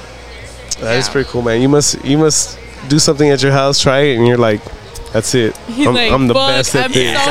That 0.84 0.98
is 0.98 1.08
Yeah. 1.08 1.12
pretty 1.14 1.30
cool, 1.30 1.42
man. 1.42 1.62
You 1.62 1.70
must, 1.70 2.04
you 2.06 2.18
must 2.18 2.58
do 2.90 3.00
something 3.00 3.30
at 3.30 3.42
your 3.42 3.52
house, 3.52 3.80
try 3.82 4.00
it, 4.02 4.18
and 4.18 4.28
you're 4.28 4.38
like, 4.38 4.62
That's 5.14 5.34
it. 5.36 5.56
He's 5.68 5.88
I'm, 5.88 5.94
like, 5.94 6.12
I'm 6.12 6.28
the 6.28 6.34
best 6.34 6.76
at 6.76 6.86
I'm 6.86 6.92
this. 6.92 7.18
so 7.20 7.30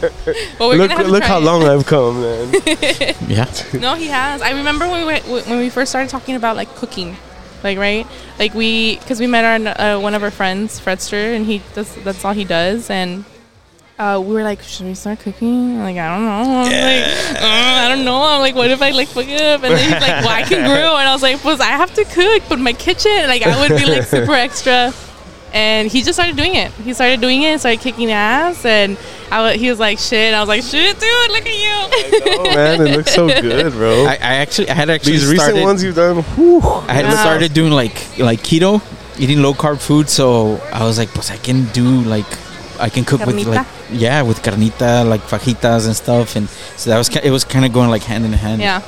good. 0.00 0.12
well, 0.58 0.68
we're 0.70 0.76
look 0.76 0.90
have 0.90 1.06
look 1.08 1.22
try 1.22 1.28
how 1.28 1.38
it. 1.38 1.44
long 1.44 1.62
I've 1.64 1.86
come, 1.86 2.20
man. 2.22 2.52
Yeah. 3.28 3.46
No, 3.78 3.94
he 3.94 4.06
has. 4.08 4.40
I 4.42 4.50
remember 4.52 4.86
when 4.88 5.00
we 5.00 5.04
went, 5.06 5.24
when 5.46 5.58
we 5.58 5.68
first 5.70 5.90
started 5.90 6.08
talking 6.10 6.34
about 6.36 6.56
like 6.56 6.74
cooking, 6.76 7.16
like 7.62 7.76
right, 7.78 8.06
like 8.38 8.54
we 8.54 8.96
because 8.98 9.20
we 9.20 9.26
met 9.26 9.44
our 9.44 9.58
uh, 9.96 10.00
one 10.00 10.14
of 10.14 10.22
our 10.22 10.30
friends, 10.30 10.80
Fredster, 10.80 11.34
and 11.36 11.44
he 11.46 11.60
does 11.74 11.94
that's 12.04 12.24
all 12.24 12.32
he 12.32 12.44
does, 12.44 12.88
and 12.90 13.24
uh, 13.98 14.20
we 14.22 14.34
were 14.34 14.42
like, 14.42 14.60
should 14.62 14.86
we 14.86 14.94
start 14.94 15.20
cooking? 15.20 15.78
Like 15.80 15.96
I 15.96 16.08
don't 16.14 16.24
know. 16.24 16.30
I'm 16.64 16.64
like 16.64 17.42
uh, 17.42 17.84
I 17.84 17.88
don't 17.88 18.04
know. 18.04 18.22
I'm 18.22 18.40
like, 18.40 18.54
what 18.54 18.70
if 18.70 18.82
I 18.82 18.90
like 18.90 19.08
fuck 19.08 19.26
it 19.26 19.40
up? 19.40 19.62
And 19.64 19.74
then 19.74 19.82
he's 19.84 19.92
like, 20.02 20.22
well, 20.24 20.28
I 20.28 20.42
can 20.42 20.64
grill, 20.70 20.96
and 20.96 21.08
I 21.08 21.12
was 21.12 21.22
like, 21.22 21.38
pues 21.40 21.60
I 21.60 21.66
have 21.76 21.92
to 21.94 22.04
cook, 22.04 22.42
but 22.48 22.58
my 22.58 22.72
kitchen, 22.72 23.26
like 23.28 23.42
I 23.42 23.58
would 23.60 23.78
be 23.78 23.86
like 23.86 24.02
super 24.16 24.32
extra. 24.34 24.92
And 25.52 25.88
he 25.88 26.02
just 26.02 26.14
started 26.16 26.36
doing 26.36 26.54
it. 26.54 26.70
He 26.72 26.92
started 26.92 27.20
doing 27.22 27.42
it, 27.42 27.58
started 27.60 27.80
kicking 27.80 28.10
ass, 28.10 28.62
and 28.66 28.98
I 29.30 29.40
wa- 29.40 29.56
he 29.58 29.70
was 29.70 29.78
like, 29.78 29.98
"Shit!" 29.98 30.34
I 30.34 30.40
was 30.40 30.48
like, 30.48 30.62
"Shit, 30.62 30.98
dude, 31.00 31.30
look 31.30 31.46
at 31.46 31.56
you." 31.56 32.36
Oh 32.38 32.54
man, 32.54 32.86
it 32.86 32.94
looks 32.96 33.14
so 33.14 33.26
good, 33.28 33.72
bro. 33.72 34.04
I, 34.04 34.14
I 34.16 34.34
actually 34.44 34.68
I 34.68 34.74
had 34.74 34.90
actually 34.90 35.12
These 35.12 35.28
recent 35.32 35.62
ones 35.62 35.82
you've 35.82 35.94
done, 35.96 36.22
whew. 36.34 36.60
I 36.62 36.92
had 36.92 37.06
Wow. 37.06 37.12
started 37.22 37.54
doing 37.54 37.72
like 37.72 38.18
like 38.18 38.40
keto, 38.40 38.82
eating 39.18 39.40
low 39.40 39.54
carb 39.54 39.80
food. 39.80 40.10
So 40.10 40.60
I 40.72 40.84
was 40.84 40.98
like, 40.98 41.08
pues 41.14 41.30
I 41.30 41.38
can 41.38 41.64
do 41.72 42.02
like 42.02 42.26
I 42.78 42.90
can 42.90 43.04
cook 43.06 43.24
with 43.24 43.46
like 43.46 43.66
yeah 43.90 44.22
with 44.22 44.42
carnita 44.42 45.08
like 45.08 45.20
fajitas 45.22 45.86
and 45.86 45.96
stuff, 45.96 46.36
and 46.36 46.48
so 46.76 46.90
that 46.90 46.98
was 46.98 47.08
it 47.16 47.30
was 47.30 47.44
kind 47.44 47.64
of 47.64 47.72
going 47.72 47.90
like 47.90 48.02
hand 48.02 48.24
in 48.24 48.32
hand. 48.32 48.60
yeah. 48.60 48.82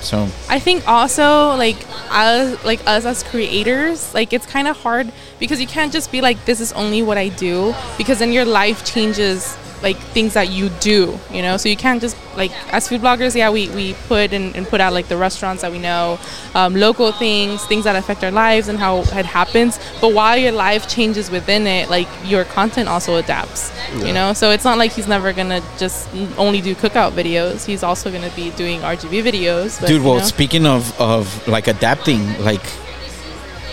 So 0.00 0.28
I 0.48 0.58
think 0.58 0.88
also 0.88 1.54
like 1.56 1.76
us 2.10 2.64
like 2.64 2.80
us 2.86 3.04
as 3.04 3.22
creators, 3.22 4.14
like 4.14 4.32
it's 4.32 4.46
kind 4.46 4.66
of 4.66 4.76
hard 4.78 5.12
because 5.38 5.60
you 5.60 5.66
can't 5.66 5.92
just 5.92 6.10
be 6.10 6.20
like 6.20 6.44
this 6.46 6.60
is 6.60 6.72
only 6.72 7.02
what 7.02 7.18
I 7.18 7.28
do 7.28 7.74
because 7.98 8.18
then 8.18 8.32
your 8.32 8.46
life 8.46 8.84
changes 8.84 9.56
like 9.82 9.96
things 9.96 10.34
that 10.34 10.50
you 10.50 10.68
do, 10.80 11.18
you 11.32 11.42
know. 11.42 11.56
So 11.56 11.68
you 11.68 11.76
can't 11.76 12.00
just 12.00 12.16
like 12.36 12.52
as 12.72 12.88
food 12.88 13.00
bloggers, 13.00 13.34
yeah, 13.34 13.50
we, 13.50 13.68
we 13.70 13.94
put 14.08 14.32
and, 14.32 14.54
and 14.56 14.66
put 14.66 14.80
out 14.80 14.92
like 14.92 15.08
the 15.08 15.16
restaurants 15.16 15.62
that 15.62 15.72
we 15.72 15.78
know, 15.78 16.18
um, 16.54 16.74
local 16.74 17.12
things, 17.12 17.64
things 17.66 17.84
that 17.84 17.96
affect 17.96 18.22
our 18.22 18.30
lives 18.30 18.68
and 18.68 18.78
how 18.78 18.98
it 19.00 19.24
happens. 19.26 19.78
But 20.00 20.12
while 20.12 20.36
your 20.36 20.52
life 20.52 20.88
changes 20.88 21.30
within 21.30 21.66
it, 21.66 21.88
like 21.90 22.08
your 22.24 22.44
content 22.44 22.88
also 22.88 23.16
adapts, 23.16 23.72
you 23.96 24.12
know. 24.12 24.32
So 24.32 24.50
it's 24.50 24.64
not 24.64 24.78
like 24.78 24.92
he's 24.92 25.08
never 25.08 25.32
gonna 25.32 25.60
just 25.78 26.08
only 26.36 26.60
do 26.60 26.74
cookout 26.74 27.12
videos. 27.12 27.64
He's 27.66 27.82
also 27.82 28.10
gonna 28.10 28.30
be 28.36 28.50
doing 28.52 28.80
RGV 28.80 29.22
videos. 29.22 29.80
But, 29.80 29.88
dude 29.88 30.02
you 30.02 30.06
well 30.08 30.18
know. 30.18 30.24
speaking 30.24 30.66
of 30.66 30.98
of 31.00 31.46
like 31.48 31.68
adapting 31.68 32.38
like 32.42 32.62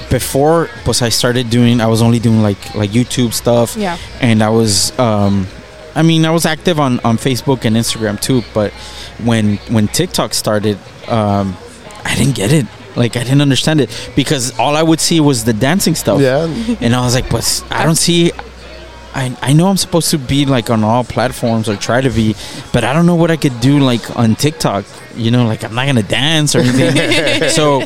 before 0.09 0.69
was 0.85 1.01
i 1.01 1.09
started 1.09 1.49
doing 1.49 1.81
i 1.81 1.87
was 1.87 2.01
only 2.01 2.17
doing 2.19 2.41
like 2.41 2.75
like 2.75 2.91
youtube 2.91 3.33
stuff 3.33 3.75
Yeah. 3.75 3.97
and 4.21 4.41
i 4.41 4.47
was 4.49 4.97
um 4.97 5.47
i 5.97 6.01
mean 6.01 6.25
i 6.25 6.31
was 6.31 6.45
active 6.45 6.79
on 6.79 6.99
on 7.01 7.17
facebook 7.17 7.65
and 7.65 7.75
instagram 7.75 8.15
too 8.27 8.41
but 8.53 8.71
when 9.29 9.57
when 9.75 9.87
tiktok 9.89 10.33
started 10.33 10.77
um 11.07 11.55
i 12.05 12.15
didn't 12.15 12.35
get 12.35 12.51
it 12.53 12.65
like 12.95 13.15
i 13.17 13.23
didn't 13.23 13.41
understand 13.41 13.79
it 13.81 13.89
because 14.15 14.57
all 14.59 14.75
i 14.75 14.83
would 14.89 14.99
see 14.99 15.19
was 15.19 15.43
the 15.43 15.53
dancing 15.53 15.95
stuff 15.95 16.19
yeah. 16.21 16.45
and 16.81 16.95
I 16.95 17.01
was 17.01 17.13
like, 17.15 17.29
but 17.29 17.45
I 17.69 17.83
don't 17.83 17.95
see. 18.07 18.31
I, 19.13 19.35
I 19.41 19.53
know 19.53 19.67
I'm 19.67 19.77
supposed 19.77 20.11
to 20.11 20.19
be 20.19 20.45
like 20.45 20.69
on 20.69 20.83
all 20.83 21.03
platforms 21.03 21.67
or 21.69 21.75
try 21.75 22.01
to 22.01 22.09
be, 22.11 22.35
but 22.73 22.83
I 22.83 22.93
don't 22.93 23.05
know 23.09 23.15
what 23.15 23.31
I 23.31 23.37
could 23.37 23.59
do 23.61 23.79
like 23.79 24.05
on 24.15 24.35
TikTok. 24.35 24.85
You 25.15 25.31
know, 25.31 25.45
like 25.45 25.63
I'm 25.63 25.73
not 25.73 25.85
gonna 25.87 26.03
dance 26.03 26.55
or 26.55 26.59
anything. 26.59 27.49
so 27.57 27.81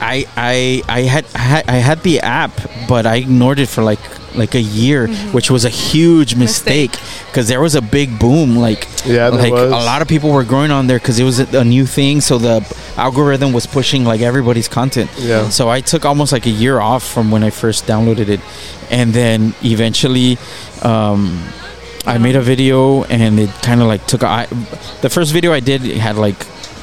I 0.00 0.26
I 0.36 0.82
I 0.88 1.00
had 1.02 1.24
I 1.34 1.38
had- 1.38 1.68
I 1.68 1.76
had 1.88 1.98
the 2.02 2.20
app, 2.20 2.54
but 2.88 3.06
I 3.06 3.16
ignored 3.16 3.58
it 3.60 3.68
for 3.68 3.82
like 3.82 4.02
like 4.34 4.54
a 4.54 4.60
year, 4.60 5.08
which 5.32 5.50
was 5.50 5.64
a 5.64 5.68
huge 5.68 6.34
mistake 6.34 6.92
because 7.26 7.48
there 7.48 7.60
was 7.60 7.74
a 7.74 7.82
big 7.82 8.18
boom. 8.18 8.56
Like 8.56 8.88
Yeah, 9.04 9.28
like 9.28 9.52
was. 9.52 9.72
a 9.72 9.76
lot 9.76 10.02
of 10.02 10.08
people 10.08 10.30
were 10.32 10.44
growing 10.44 10.70
on 10.70 10.86
there 10.86 10.98
because 10.98 11.18
it 11.18 11.24
was 11.24 11.40
a, 11.40 11.60
a 11.60 11.64
new 11.64 11.86
thing. 11.86 12.20
So 12.20 12.38
the 12.38 12.64
algorithm 12.96 13.52
was 13.52 13.66
pushing 13.66 14.04
like 14.04 14.20
everybody's 14.20 14.68
content. 14.68 15.10
Yeah. 15.18 15.48
So 15.48 15.68
I 15.68 15.80
took 15.80 16.04
almost 16.04 16.32
like 16.32 16.46
a 16.46 16.50
year 16.50 16.80
off 16.80 17.02
from 17.06 17.30
when 17.30 17.42
I 17.42 17.50
first 17.50 17.86
downloaded 17.86 18.28
it, 18.28 18.40
and 18.90 19.12
then 19.12 19.54
eventually, 19.62 20.38
um, 20.82 21.42
I 22.06 22.18
made 22.18 22.36
a 22.36 22.42
video, 22.42 23.04
and 23.04 23.38
it 23.38 23.50
kind 23.62 23.80
of 23.80 23.86
like 23.88 24.06
took. 24.06 24.22
A, 24.22 24.26
I, 24.26 24.46
the 25.00 25.08
first 25.10 25.32
video 25.32 25.52
I 25.52 25.60
did 25.60 25.82
had 25.82 26.16
like 26.16 26.36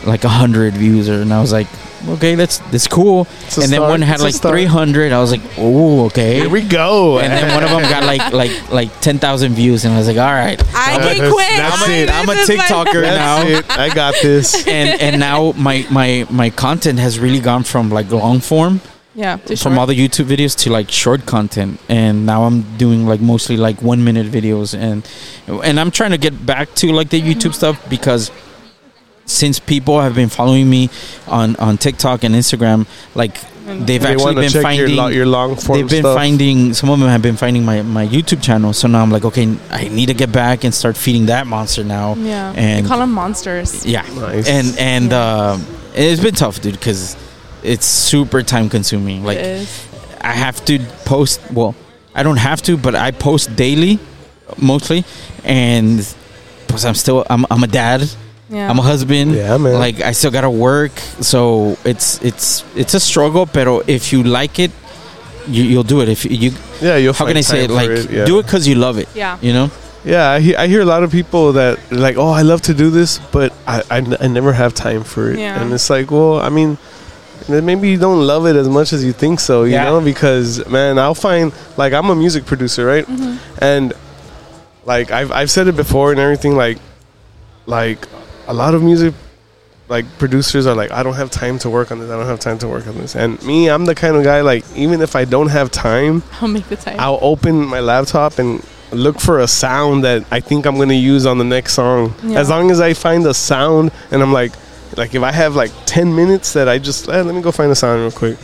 like 0.05 0.23
a 0.23 0.29
hundred 0.29 0.73
views, 0.73 1.07
and 1.07 1.31
I 1.31 1.39
was 1.41 1.51
like, 1.51 1.67
okay, 2.09 2.35
that's 2.35 2.57
that's 2.71 2.87
cool. 2.87 3.27
It's 3.45 3.57
And 3.57 3.65
then 3.71 3.79
start. 3.79 3.89
one 3.89 4.01
had 4.01 4.15
It's 4.21 4.23
like 4.23 4.35
three 4.53 4.65
hundred. 4.65 5.11
I 5.11 5.19
was 5.19 5.31
like, 5.31 5.41
oh, 5.57 6.05
okay. 6.07 6.35
Here 6.41 6.49
we 6.49 6.61
go. 6.61 7.19
and 7.19 7.31
then 7.31 7.53
one 7.53 7.63
of 7.63 7.69
them 7.69 7.81
got 7.83 8.03
like 8.03 8.31
like 8.33 8.71
like 8.71 9.01
ten 9.01 9.17
thousand 9.19 9.53
views, 9.53 9.85
and 9.85 9.93
I 9.93 9.97
was 9.97 10.07
like, 10.07 10.17
all 10.17 10.25
right. 10.33 10.59
I 10.75 10.97
That's- 10.97 11.17
can 11.17 11.31
quit. 11.31 11.57
that's 11.57 11.83
I'm, 11.83 11.91
it. 11.91 12.09
I'm 12.09 12.29
a 12.29 12.33
this 12.33 12.49
my- 12.49 12.55
TikToker 12.55 13.01
now 13.03 13.43
That's 13.43 13.59
it. 13.69 13.79
I 13.79 13.93
got 13.93 14.15
this. 14.21 14.67
and 14.67 15.01
and 15.01 15.19
now 15.19 15.51
my 15.53 15.85
my 15.89 16.25
my 16.29 16.49
content 16.49 16.99
has 16.99 17.19
really 17.19 17.39
gone 17.39 17.63
from 17.63 17.89
like 17.89 18.09
long 18.11 18.39
form 18.39 18.81
Yeah, 19.13 19.35
too 19.37 19.55
from 19.57 19.73
short. 19.73 19.77
all 19.79 19.85
the 19.87 19.95
YouTube 19.95 20.25
videos 20.25 20.55
to 20.63 20.71
like 20.71 20.89
short 20.89 21.25
content, 21.25 21.79
and 21.89 22.25
now 22.25 22.43
I'm 22.43 22.77
doing 22.77 23.05
like 23.05 23.19
mostly 23.19 23.57
like 23.57 23.81
one 23.81 24.03
minute 24.03 24.27
videos, 24.31 24.73
and 24.77 25.03
and 25.63 25.79
I'm 25.79 25.91
trying 25.91 26.11
to 26.11 26.17
get 26.17 26.45
back 26.45 26.73
to 26.75 26.91
like 26.93 27.09
the 27.09 27.21
YouTube 27.21 27.53
stuff 27.53 27.75
because 27.89 28.31
since 29.25 29.59
people 29.59 29.99
have 30.01 30.15
been 30.15 30.29
following 30.29 30.69
me 30.69 30.89
on 31.27 31.55
on 31.57 31.77
TikTok 31.77 32.23
and 32.23 32.35
Instagram, 32.35 32.85
like 33.15 33.39
they've 33.65 34.01
they 34.01 34.11
actually 34.13 34.35
been 34.35 34.49
check 34.49 34.63
finding 34.63 34.95
your, 34.95 35.11
your 35.11 35.25
long 35.25 35.55
form 35.55 35.77
they've 35.79 35.89
been 35.89 36.01
stuff. 36.03 36.15
finding 36.15 36.73
some 36.73 36.89
of 36.89 36.99
them 36.99 37.07
have 37.09 37.21
been 37.21 37.37
finding 37.37 37.63
my 37.63 37.81
my 37.81 38.05
YouTube 38.05 38.41
channel. 38.43 38.73
So 38.73 38.87
now 38.87 39.01
I'm 39.01 39.11
like, 39.11 39.23
okay, 39.25 39.55
I 39.69 39.87
need 39.87 40.07
to 40.07 40.13
get 40.13 40.31
back 40.31 40.63
and 40.63 40.73
start 40.73 40.97
feeding 40.97 41.27
that 41.27 41.47
monster 41.47 41.83
now. 41.83 42.15
yeah, 42.15 42.53
and 42.55 42.85
they 42.85 42.89
call 42.89 42.99
them 42.99 43.13
monsters. 43.13 43.85
yeah, 43.85 44.01
Nice. 44.15 44.47
and 44.47 44.77
and 44.77 45.11
Yeah. 45.11 45.51
um, 45.53 45.65
it's 45.93 46.21
been 46.21 46.33
tough, 46.35 46.59
dude, 46.61 46.73
because 46.73 47.15
it's 47.63 47.85
super 47.85 48.41
time 48.43 48.69
consuming. 48.69 49.23
Like 49.23 49.37
it 49.37 49.45
is. 49.45 49.87
I 50.21 50.33
have 50.33 50.63
to 50.65 50.79
post. 51.05 51.39
Well, 51.51 51.75
I 52.13 52.23
don't 52.23 52.37
have 52.37 52.61
to, 52.63 52.77
but 52.77 52.95
I 52.95 53.11
post 53.11 53.55
daily, 53.55 53.99
mostly, 54.57 55.03
and 55.43 55.97
because 56.67 56.85
I'm 56.85 56.95
still 56.95 57.25
I'm 57.29 57.45
I'm 57.49 57.63
a 57.63 57.67
dad. 57.67 58.09
Yeah. 58.51 58.69
I'm 58.69 58.77
a 58.77 58.81
husband. 58.83 59.33
Yeah, 59.33 59.57
man. 59.57 59.73
Like 59.79 60.01
I 60.01 60.11
still 60.11 60.29
gotta 60.31 60.49
work, 60.51 60.91
so 61.23 61.77
it's 61.85 62.21
it's 62.21 62.63
it's 62.75 62.93
a 62.93 62.99
struggle. 62.99 63.45
But 63.45 63.87
if 63.89 64.11
you 64.11 64.23
like 64.23 64.59
it, 64.59 64.71
you, 65.47 65.63
you'll 65.63 65.83
do 65.87 66.01
it. 66.01 66.09
If 66.09 66.25
you, 66.25 66.51
yeah, 66.81 66.97
you'll 66.97 67.13
how 67.13 67.25
find 67.25 67.29
can 67.29 67.37
I 67.37 67.41
say 67.41 67.63
it? 67.63 67.69
Like 67.71 67.87
for 67.89 68.11
yeah. 68.11 68.25
do 68.25 68.39
it 68.39 68.43
because 68.43 68.67
you 68.67 68.75
love 68.75 68.97
it. 68.99 69.07
Yeah. 69.15 69.37
You 69.41 69.53
know. 69.53 69.71
Yeah, 70.03 70.31
I, 70.31 70.39
he- 70.39 70.55
I 70.55 70.65
hear 70.67 70.81
a 70.81 70.85
lot 70.85 71.03
of 71.03 71.11
people 71.11 71.53
that 71.53 71.77
like, 71.91 72.17
oh, 72.17 72.29
I 72.31 72.41
love 72.41 72.61
to 72.63 72.73
do 72.73 72.89
this, 72.89 73.19
but 73.31 73.53
I, 73.67 73.83
I, 73.89 73.97
n- 73.97 74.17
I 74.19 74.27
never 74.27 74.51
have 74.51 74.73
time 74.73 75.03
for 75.03 75.29
it. 75.31 75.37
Yeah. 75.39 75.61
And 75.61 75.71
it's 75.71 75.91
like, 75.91 76.09
well, 76.09 76.39
I 76.41 76.49
mean, 76.49 76.79
maybe 77.47 77.89
you 77.91 77.97
don't 77.99 78.25
love 78.25 78.47
it 78.47 78.55
as 78.55 78.67
much 78.67 78.93
as 78.93 79.05
you 79.05 79.13
think 79.13 79.39
so, 79.39 79.63
you 79.63 79.73
Yeah. 79.73 79.83
know? 79.85 80.01
Because, 80.01 80.65
man, 80.67 80.97
I'll 80.97 81.13
find, 81.13 81.53
like, 81.77 81.93
I'm 81.93 82.09
a 82.09 82.15
music 82.15 82.47
producer, 82.47 82.83
right? 82.83 83.05
Mm-hmm. 83.05 83.63
And, 83.63 83.93
like, 84.85 85.11
I've, 85.11 85.31
I've 85.31 85.51
said 85.51 85.67
it 85.67 85.75
before 85.75 86.09
and 86.09 86.19
everything, 86.19 86.55
like, 86.55 86.79
like, 87.67 88.07
a 88.47 88.53
lot 88.53 88.73
of 88.73 88.83
music, 88.83 89.13
like, 89.89 90.05
producers 90.17 90.65
are 90.67 90.75
like, 90.75 90.91
I 90.91 91.03
don't 91.03 91.15
have 91.15 91.31
time 91.31 91.59
to 91.59 91.69
work 91.69 91.91
on 91.91 91.99
this, 91.99 92.09
I 92.09 92.17
don't 92.17 92.27
have 92.27 92.39
time 92.39 92.57
to 92.59 92.67
work 92.67 92.87
on 92.87 92.95
this. 92.97 93.15
And 93.15 93.41
me, 93.43 93.69
I'm 93.69 93.85
the 93.85 93.95
kind 93.95 94.15
of 94.15 94.23
guy, 94.23 94.41
like, 94.41 94.63
even 94.75 95.01
if 95.01 95.15
I 95.15 95.25
don't 95.25 95.49
have 95.49 95.71
time, 95.71 96.23
I'll 96.41 96.47
make 96.47 96.67
the 96.69 96.75
time. 96.75 96.97
I'll 96.99 97.19
open 97.21 97.65
my 97.65 97.79
laptop 97.79 98.39
and 98.39 98.65
look 98.91 99.19
for 99.19 99.39
a 99.39 99.47
sound 99.47 100.03
that 100.03 100.25
I 100.31 100.39
think 100.39 100.65
I'm 100.65 100.77
gonna 100.77 100.93
use 100.93 101.25
on 101.25 101.37
the 101.37 101.43
next 101.45 101.73
song. 101.73 102.13
Yeah. 102.23 102.39
As 102.39 102.49
long 102.49 102.71
as 102.71 102.79
I 102.81 102.93
find 102.93 103.25
a 103.25 103.33
sound 103.33 103.91
and 104.11 104.21
I'm 104.21 104.33
like, 104.33 104.51
like 104.97 105.15
if 105.15 105.23
I 105.23 105.31
have 105.31 105.55
like 105.55 105.71
10 105.85 106.13
minutes 106.13 106.53
that 106.53 106.67
I 106.67 106.77
just 106.77 107.07
eh, 107.07 107.21
let 107.21 107.33
me 107.33 107.41
go 107.41 107.51
find 107.51 107.71
a 107.71 107.75
sound 107.75 108.01
real 108.01 108.11
quick, 108.11 108.37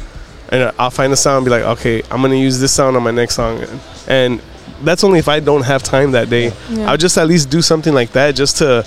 and 0.49 0.71
I'll 0.79 0.89
find 0.89 1.11
a 1.11 1.17
sound 1.17 1.37
and 1.37 1.45
be 1.45 1.51
like, 1.51 1.63
okay, 1.77 2.01
I'm 2.09 2.21
gonna 2.21 2.35
use 2.35 2.59
this 2.59 2.71
sound 2.71 2.95
on 2.95 3.03
my 3.03 3.11
next 3.11 3.35
song, 3.35 3.61
and 4.07 4.41
that's 4.83 5.03
only 5.03 5.19
if 5.19 5.27
I 5.27 5.39
don't 5.39 5.63
have 5.63 5.83
time 5.83 6.11
that 6.11 6.29
day. 6.29 6.53
Yeah. 6.69 6.91
I'll 6.91 6.97
just 6.97 7.17
at 7.17 7.27
least 7.27 7.49
do 7.49 7.61
something 7.61 7.93
like 7.93 8.11
that 8.11 8.35
just 8.35 8.57
to 8.57 8.85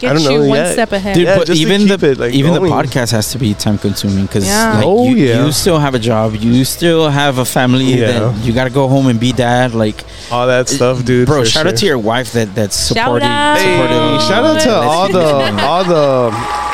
Get 0.00 0.10
I 0.10 0.14
don't 0.14 0.22
you 0.22 0.28
know, 0.30 0.48
one 0.48 0.58
yeah. 0.58 0.72
step 0.72 0.92
ahead. 0.92 1.14
Dude, 1.14 1.24
Yeah, 1.26 1.36
but 1.38 1.50
even 1.50 1.86
the 1.86 1.94
it, 2.10 2.18
like, 2.18 2.32
even 2.32 2.54
going. 2.54 2.70
the 2.70 2.74
podcast 2.74 3.10
has 3.12 3.32
to 3.32 3.38
be 3.38 3.52
time 3.52 3.76
consuming 3.76 4.24
because 4.24 4.46
Yeah. 4.46 4.76
like, 4.76 4.84
Oh, 4.86 5.04
you, 5.04 5.16
yeah. 5.16 5.44
you 5.44 5.52
still 5.52 5.78
have 5.78 5.94
a 5.94 5.98
job, 5.98 6.34
you 6.36 6.64
still 6.64 7.10
have 7.10 7.36
a 7.36 7.44
family 7.44 7.84
Yeah. 7.84 8.06
that 8.20 8.36
you 8.44 8.54
got 8.54 8.64
to 8.64 8.70
go 8.70 8.88
home 8.88 9.08
and 9.08 9.20
be 9.20 9.32
dad. 9.32 9.74
Like, 9.74 10.02
all 10.32 10.46
that 10.46 10.70
stuff, 10.70 11.04
dude. 11.04 11.26
bro, 11.26 11.44
shout 11.44 11.62
sure. 11.64 11.70
out 11.72 11.76
to 11.76 11.86
your 11.86 11.98
wife 11.98 12.32
that 12.32 12.54
that's 12.54 12.88
Shout 12.88 12.96
supporting. 12.96 13.28
out. 13.28 13.58
Hey, 13.58 13.76
supporting 13.76 14.20
shout 14.28 14.44
out 14.44 14.60
to 14.62 14.72
all 14.74 15.08
the 15.12 15.62
all 15.68 15.84
the 15.84 16.30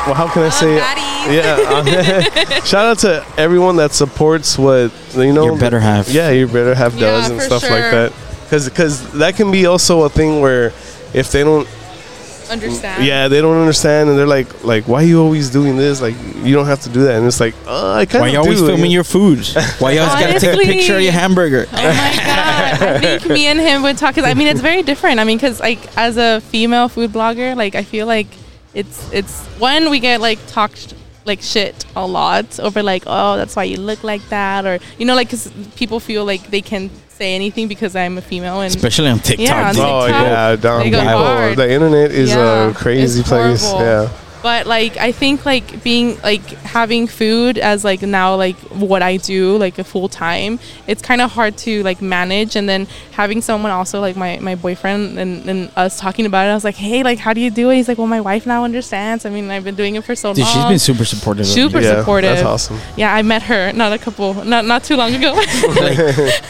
well, 0.07 0.15
how 0.15 0.29
can 0.29 0.43
I 0.43 0.49
say 0.49 0.75
it? 0.77 0.83
Yeah, 1.27 1.57
uh, 1.67 2.61
shout 2.63 2.85
out 2.85 2.99
to 2.99 3.25
everyone 3.37 3.75
that 3.75 3.91
supports 3.91 4.57
what 4.57 4.91
you 5.15 5.33
know. 5.33 5.43
your 5.45 5.57
better 5.57 5.81
half. 5.81 6.07
Yeah, 6.07 6.29
your 6.29 6.47
better 6.47 6.73
half 6.73 6.93
Yeah, 6.93 7.11
does 7.11 7.29
and 7.29 7.39
for 7.41 7.45
stuff 7.45 7.63
like 7.63 7.71
sure. 7.83 7.91
that. 7.91 8.13
Because 8.49 9.11
that 9.13 9.35
can 9.35 9.51
be 9.51 9.65
also 9.65 10.03
a 10.03 10.09
thing 10.09 10.39
where 10.39 10.67
if 11.13 11.31
they 11.33 11.43
don't 11.43 11.67
understand. 12.49 13.03
yeah, 13.03 13.27
they 13.27 13.41
don't 13.41 13.57
understand, 13.57 14.09
and 14.09 14.17
they're 14.17 14.25
like, 14.27 14.63
like, 14.63 14.87
why 14.87 15.03
are 15.03 15.05
you 15.05 15.21
always 15.21 15.49
doing 15.49 15.77
this? 15.77 16.01
Like, 16.01 16.15
you 16.43 16.53
don't 16.53 16.65
have 16.65 16.81
to 16.81 16.89
do 16.89 17.03
that. 17.03 17.15
And 17.15 17.25
it's 17.25 17.39
like, 17.39 17.55
oh, 17.65 17.93
I 17.93 18.05
kind 18.05 18.21
Why 18.21 18.27
of 18.27 18.33
you 18.33 18.39
always 18.39 18.59
do. 18.59 18.67
filming 18.67 18.91
your 18.91 19.03
food? 19.03 19.45
Why 19.79 19.91
you 19.93 19.99
always 19.99 20.19
gotta 20.19 20.39
take 20.39 20.55
a 20.55 20.63
picture 20.63 20.95
of 20.97 21.01
your 21.01 21.11
hamburger? 21.11 21.65
Oh 21.71 21.75
my 21.75 21.81
god! 22.15 22.81
I 22.81 22.99
think 22.99 23.27
me 23.31 23.47
and 23.47 23.59
him 23.59 23.83
would 23.83 23.97
talk. 23.97 24.15
Cause 24.15 24.23
I 24.23 24.33
mean, 24.33 24.47
it's 24.47 24.61
very 24.61 24.83
different. 24.83 25.19
I 25.19 25.23
mean, 25.23 25.39
cause 25.39 25.59
like 25.59 25.95
as 25.97 26.17
a 26.17 26.41
female 26.41 26.89
food 26.89 27.11
blogger, 27.11 27.55
like 27.55 27.75
I 27.75 27.83
feel 27.83 28.07
like 28.07 28.27
it's 28.73 29.11
it's 29.11 29.45
one 29.59 29.89
we 29.89 29.99
get 29.99 30.21
like 30.21 30.39
talked 30.47 30.93
like 31.25 31.41
shit 31.41 31.85
a 31.95 32.05
lot 32.05 32.59
over 32.59 32.81
like 32.81 33.03
oh 33.05 33.35
that's 33.35 33.55
why 33.55 33.63
you 33.63 33.77
look 33.77 34.03
like 34.03 34.21
that 34.29 34.65
or 34.65 34.79
you 34.97 35.05
know 35.05 35.15
like 35.15 35.29
cause 35.29 35.51
people 35.75 35.99
feel 35.99 36.23
like 36.23 36.49
they 36.51 36.61
can 36.61 36.89
say 37.17 37.33
anything 37.35 37.67
because 37.67 37.95
I'm 37.95 38.17
a 38.17 38.21
female 38.21 38.61
and 38.61 38.73
Especially 38.73 39.09
on 39.09 39.19
TikTok. 39.19 39.47
Yeah, 39.47 39.67
on 39.69 39.75
dude. 39.75 39.83
Oh 39.83 40.05
yeah, 40.07 40.55
down 40.55 40.83
they 40.83 40.89
go 40.91 41.01
hard. 41.01 41.57
The 41.57 41.69
internet 41.71 42.11
is 42.11 42.29
Yeah, 42.29 42.69
a 42.69 42.73
crazy 42.73 43.23
place. 43.23 43.63
Yeah. 43.73 44.09
But 44.41 44.67
like 44.67 44.97
i 44.97 45.11
think 45.11 45.45
like 45.45 45.83
being 45.83 46.19
like 46.21 46.45
having 46.63 47.07
food 47.07 47.57
as 47.57 47.83
like 47.83 48.01
now 48.01 48.35
like 48.35 48.57
what 48.69 49.01
i 49.01 49.17
do 49.17 49.57
like 49.57 49.77
a 49.79 49.83
full 49.83 50.07
time 50.09 50.59
it's 50.87 51.01
kind 51.01 51.21
of 51.21 51.31
hard 51.31 51.57
to 51.57 51.83
like 51.83 52.01
manage 52.01 52.55
and 52.55 52.67
then 52.67 52.85
having 53.11 53.41
someone 53.41 53.71
also 53.71 53.99
like 53.99 54.15
my 54.15 54.37
my 54.39 54.55
boyfriend 54.55 55.17
and, 55.17 55.47
and 55.49 55.71
us 55.75 55.99
talking 55.99 56.25
about 56.25 56.45
it 56.47 56.51
i 56.51 56.53
was 56.53 56.63
like 56.63 56.75
hey 56.75 57.03
like 57.03 57.19
how 57.19 57.33
do 57.33 57.41
you 57.41 57.49
do 57.49 57.69
it 57.69 57.75
he's 57.75 57.87
like 57.87 57.97
well 57.97 58.07
my 58.07 58.21
wife 58.21 58.45
now 58.45 58.63
understands 58.63 59.25
i 59.25 59.29
mean 59.29 59.49
i've 59.49 59.63
been 59.63 59.75
doing 59.75 59.95
it 59.95 60.03
for 60.03 60.15
so 60.15 60.33
Dude, 60.33 60.43
long 60.43 60.53
she's 60.53 60.65
been 60.65 60.79
super 60.79 61.05
supportive. 61.05 61.45
Super 61.45 61.79
yeah, 61.79 61.99
supportive. 61.99 62.31
That's 62.31 62.43
awesome. 62.43 62.79
yeah 62.95 63.13
i 63.13 63.21
met 63.21 63.43
her 63.43 63.71
not 63.73 63.93
a 63.93 63.97
couple 63.97 64.33
not 64.43 64.65
not 64.65 64.83
too 64.83 64.95
long 64.95 65.13
ago 65.13 65.33
like 65.75 65.97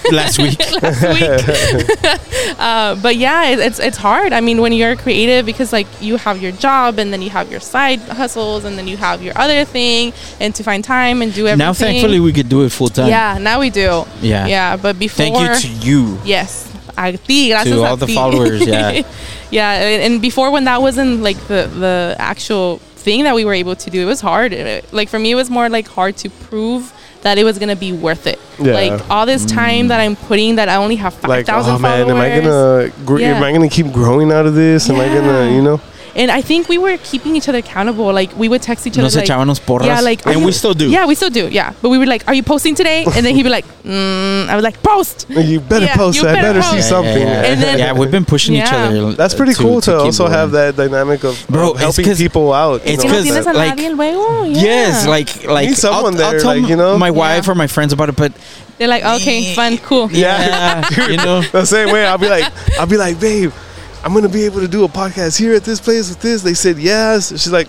last 0.12 0.40
week. 0.40 0.60
last 0.82 1.04
week. 1.04 2.60
uh, 2.60 2.96
but 2.96 3.16
yeah, 3.16 3.50
it, 3.50 3.60
it's 3.60 3.80
it's 3.80 3.98
hard. 3.98 4.34
I 4.34 4.42
mean, 4.42 4.62
when 4.62 4.72
you're 4.74 4.96
creative, 4.96 5.46
because 5.46 5.74
like 5.74 5.88
you 6.02 6.18
have 6.18 6.42
your 6.42 6.52
job 6.52 7.00
and 7.00 7.12
then 7.12 7.22
you 7.22 7.30
have 7.30 7.52
your 7.52 7.60
side 7.60 7.77
hustles 8.00 8.66
and 8.66 8.78
then 8.78 8.88
you 8.88 8.98
have 8.98 9.22
your 9.22 9.38
other 9.38 9.66
thing, 9.66 10.14
and 10.40 10.54
to 10.56 10.64
find 10.64 10.84
time 10.84 11.22
and 11.22 11.34
do 11.34 11.48
everything. 11.48 11.58
Now, 11.58 11.74
thankfully, 11.74 12.20
we 12.20 12.34
could 12.34 12.50
do 12.50 12.64
it 12.64 12.72
full 12.72 12.90
time. 12.90 13.10
yeah, 13.10 13.38
now 13.40 13.60
we 13.60 13.70
do. 13.70 14.06
Yeah. 14.22 14.48
yeah. 14.48 14.78
But 14.78 15.00
before, 15.00 15.26
Thank 15.26 15.40
you 15.40 15.70
to 15.70 15.86
you. 15.86 16.20
yes, 16.26 16.72
a 16.98 17.12
ti, 17.18 17.50
gracias 17.50 17.74
To 17.74 17.82
a 17.82 17.90
all 17.90 17.98
the 17.98 18.08
followers, 18.08 18.66
yeah. 18.66 19.02
yeah, 19.52 19.72
and 19.74 20.14
and 20.14 20.22
before 20.22 20.52
when 20.52 20.66
that 20.66 20.82
wasn't 20.82 21.22
like 21.22 21.38
the 21.48 21.70
the 21.80 22.16
actual 22.20 22.78
thing 22.96 23.24
that 23.24 23.36
we 23.36 23.46
were 23.46 23.54
able 23.54 23.76
to 23.76 23.90
do, 23.90 24.02
it 24.02 24.06
was 24.06 24.22
hard. 24.22 24.52
Like 24.92 25.10
for 25.10 25.20
me, 25.20 25.32
it 25.32 25.36
was 25.36 25.50
more 25.50 25.70
like 25.70 25.88
hard 25.88 26.18
to 26.18 26.30
prove 26.30 26.94
that 27.22 27.38
it 27.38 27.44
was 27.44 27.60
gonna 27.60 27.76
be 27.76 27.92
worth 27.92 28.28
it. 28.28 28.40
Yeah. 28.60 28.74
Like 28.74 29.10
all 29.10 29.26
this 29.26 29.46
mm. 29.46 29.54
time 29.54 29.88
that 29.90 30.00
I'm 30.00 30.16
putting, 30.16 30.56
that 30.56 30.70
I 30.70 30.76
only 30.76 30.96
have 30.98 31.14
five 31.14 31.22
thousand 31.22 31.30
Like, 31.30 31.46
thousand 31.46 31.76
oh 31.76 31.80
man, 31.80 32.08
followers. 32.08 32.12
am 32.12 32.20
I 32.20 32.90
gonna 32.90 33.06
gr- 33.06 33.20
Yeah. 33.20 33.38
am 33.38 33.44
I 33.44 33.52
gonna 33.52 33.70
keep 33.70 33.92
growing 33.92 34.32
out 34.32 34.46
of 34.46 34.56
this? 34.56 34.90
Am 34.90 35.00
I 35.00 35.08
gonna, 35.08 35.52
you 35.52 35.62
know? 35.62 35.82
And 36.18 36.32
I 36.32 36.42
think 36.42 36.68
we 36.68 36.80
were 36.80 36.98
keeping 36.98 37.36
each 37.36 37.48
other 37.48 37.60
accountable. 37.60 38.12
Like 38.12 38.36
we 38.36 38.50
would 38.50 38.64
text 38.64 38.88
each 38.88 38.94
other. 38.98 39.04
Nos 39.04 39.16
like, 39.16 39.26
echábamos 39.30 39.60
porras. 39.64 39.86
Yeah, 39.86 40.02
like 40.02 40.26
and 40.26 40.40
you- 40.40 40.46
we 40.48 40.52
still 40.52 40.74
do. 40.74 40.90
Yeah, 40.90 41.06
we 41.06 41.14
still 41.14 41.30
do. 41.30 41.48
Yeah, 41.48 41.74
but 41.82 41.90
we 41.90 42.00
were 42.00 42.08
like, 42.08 42.28
"Are 42.28 42.34
you 42.34 42.42
posting 42.42 42.74
today?" 42.74 43.04
And 43.06 43.24
then 43.24 43.36
he'd 43.36 43.44
be 43.44 43.50
like, 43.50 43.66
mm, 43.84 44.50
"I 44.50 44.56
was 44.56 44.64
like, 44.64 44.82
post." 44.82 45.28
You 45.30 45.60
better 45.60 45.86
Yeah, 45.86 45.96
post. 45.96 46.18
you 46.20 46.28
I 46.28 46.34
better 46.34 46.42
better 46.54 46.62
see 46.64 46.78
post. 46.78 46.90
something. 46.90 47.16
Yeah, 47.28 47.42
yeah, 47.44 47.50
And 47.54 47.62
then- 47.62 47.78
yeah, 47.78 47.94
we've 47.94 48.10
been 48.10 48.26
pushing 48.26 48.56
each 48.56 48.64
other. 48.74 49.14
That's 49.14 49.36
uh, 49.36 49.38
pretty 49.38 49.54
cool 49.54 49.80
to, 49.82 49.92
keep 49.92 50.00
also 50.10 50.24
going. 50.24 50.34
have 50.40 50.52
that 50.54 50.76
dynamic 50.76 51.24
of, 51.24 51.38
Bro, 51.48 51.62
of 51.70 51.72
it's 51.76 51.80
helping 51.82 52.06
'cause- 52.06 52.18
people 52.18 52.52
out. 52.52 52.82
it's 52.84 53.04
know, 53.04 53.10
No 53.10 53.16
'cause, 53.16 53.24
tienes 53.24 53.46
a 53.46 53.54
like- 53.54 53.78
nadie 53.78 53.96
luego. 53.96 54.44
Yes, 54.46 55.06
like 55.06 55.46
like 55.46 55.70
someone 55.76 56.16
I'll, 56.16 56.24
I'll 56.26 56.32
there, 56.32 56.40
tell 56.40 56.58
like, 56.60 56.68
you 56.68 56.76
know? 56.76 56.98
my 56.98 57.12
wife 57.12 57.48
or 57.48 57.54
my 57.54 57.68
friends 57.68 57.94
about 57.94 58.10
it, 58.10 58.16
but 58.16 58.32
they're 58.80 58.88
like, 58.88 59.04
"Okay, 59.06 59.54
fun, 59.54 59.78
cool." 59.86 60.10
yeah. 60.12 60.82
yeah, 60.98 61.08
you 61.14 61.18
know, 61.18 61.42
the 61.52 61.66
same 61.66 61.92
way. 61.92 62.06
I'll 62.08 62.18
be 62.18 62.28
like, 62.30 62.46
I'll 62.80 62.86
be 62.88 62.98
like, 62.98 63.20
babe, 63.20 63.52
I'm 64.04 64.14
gonna 64.14 64.30
be 64.30 64.46
able 64.46 64.62
to 64.62 64.68
do 64.68 64.84
a 64.84 64.88
podcast 64.88 65.38
here 65.38 65.54
at 65.54 65.64
this 65.64 65.80
place 65.80 66.10
with 66.10 66.22
this. 66.22 66.42
They 66.44 66.54
said 66.54 66.78
yes. 66.78 67.30
She's 67.32 67.52
like, 67.52 67.68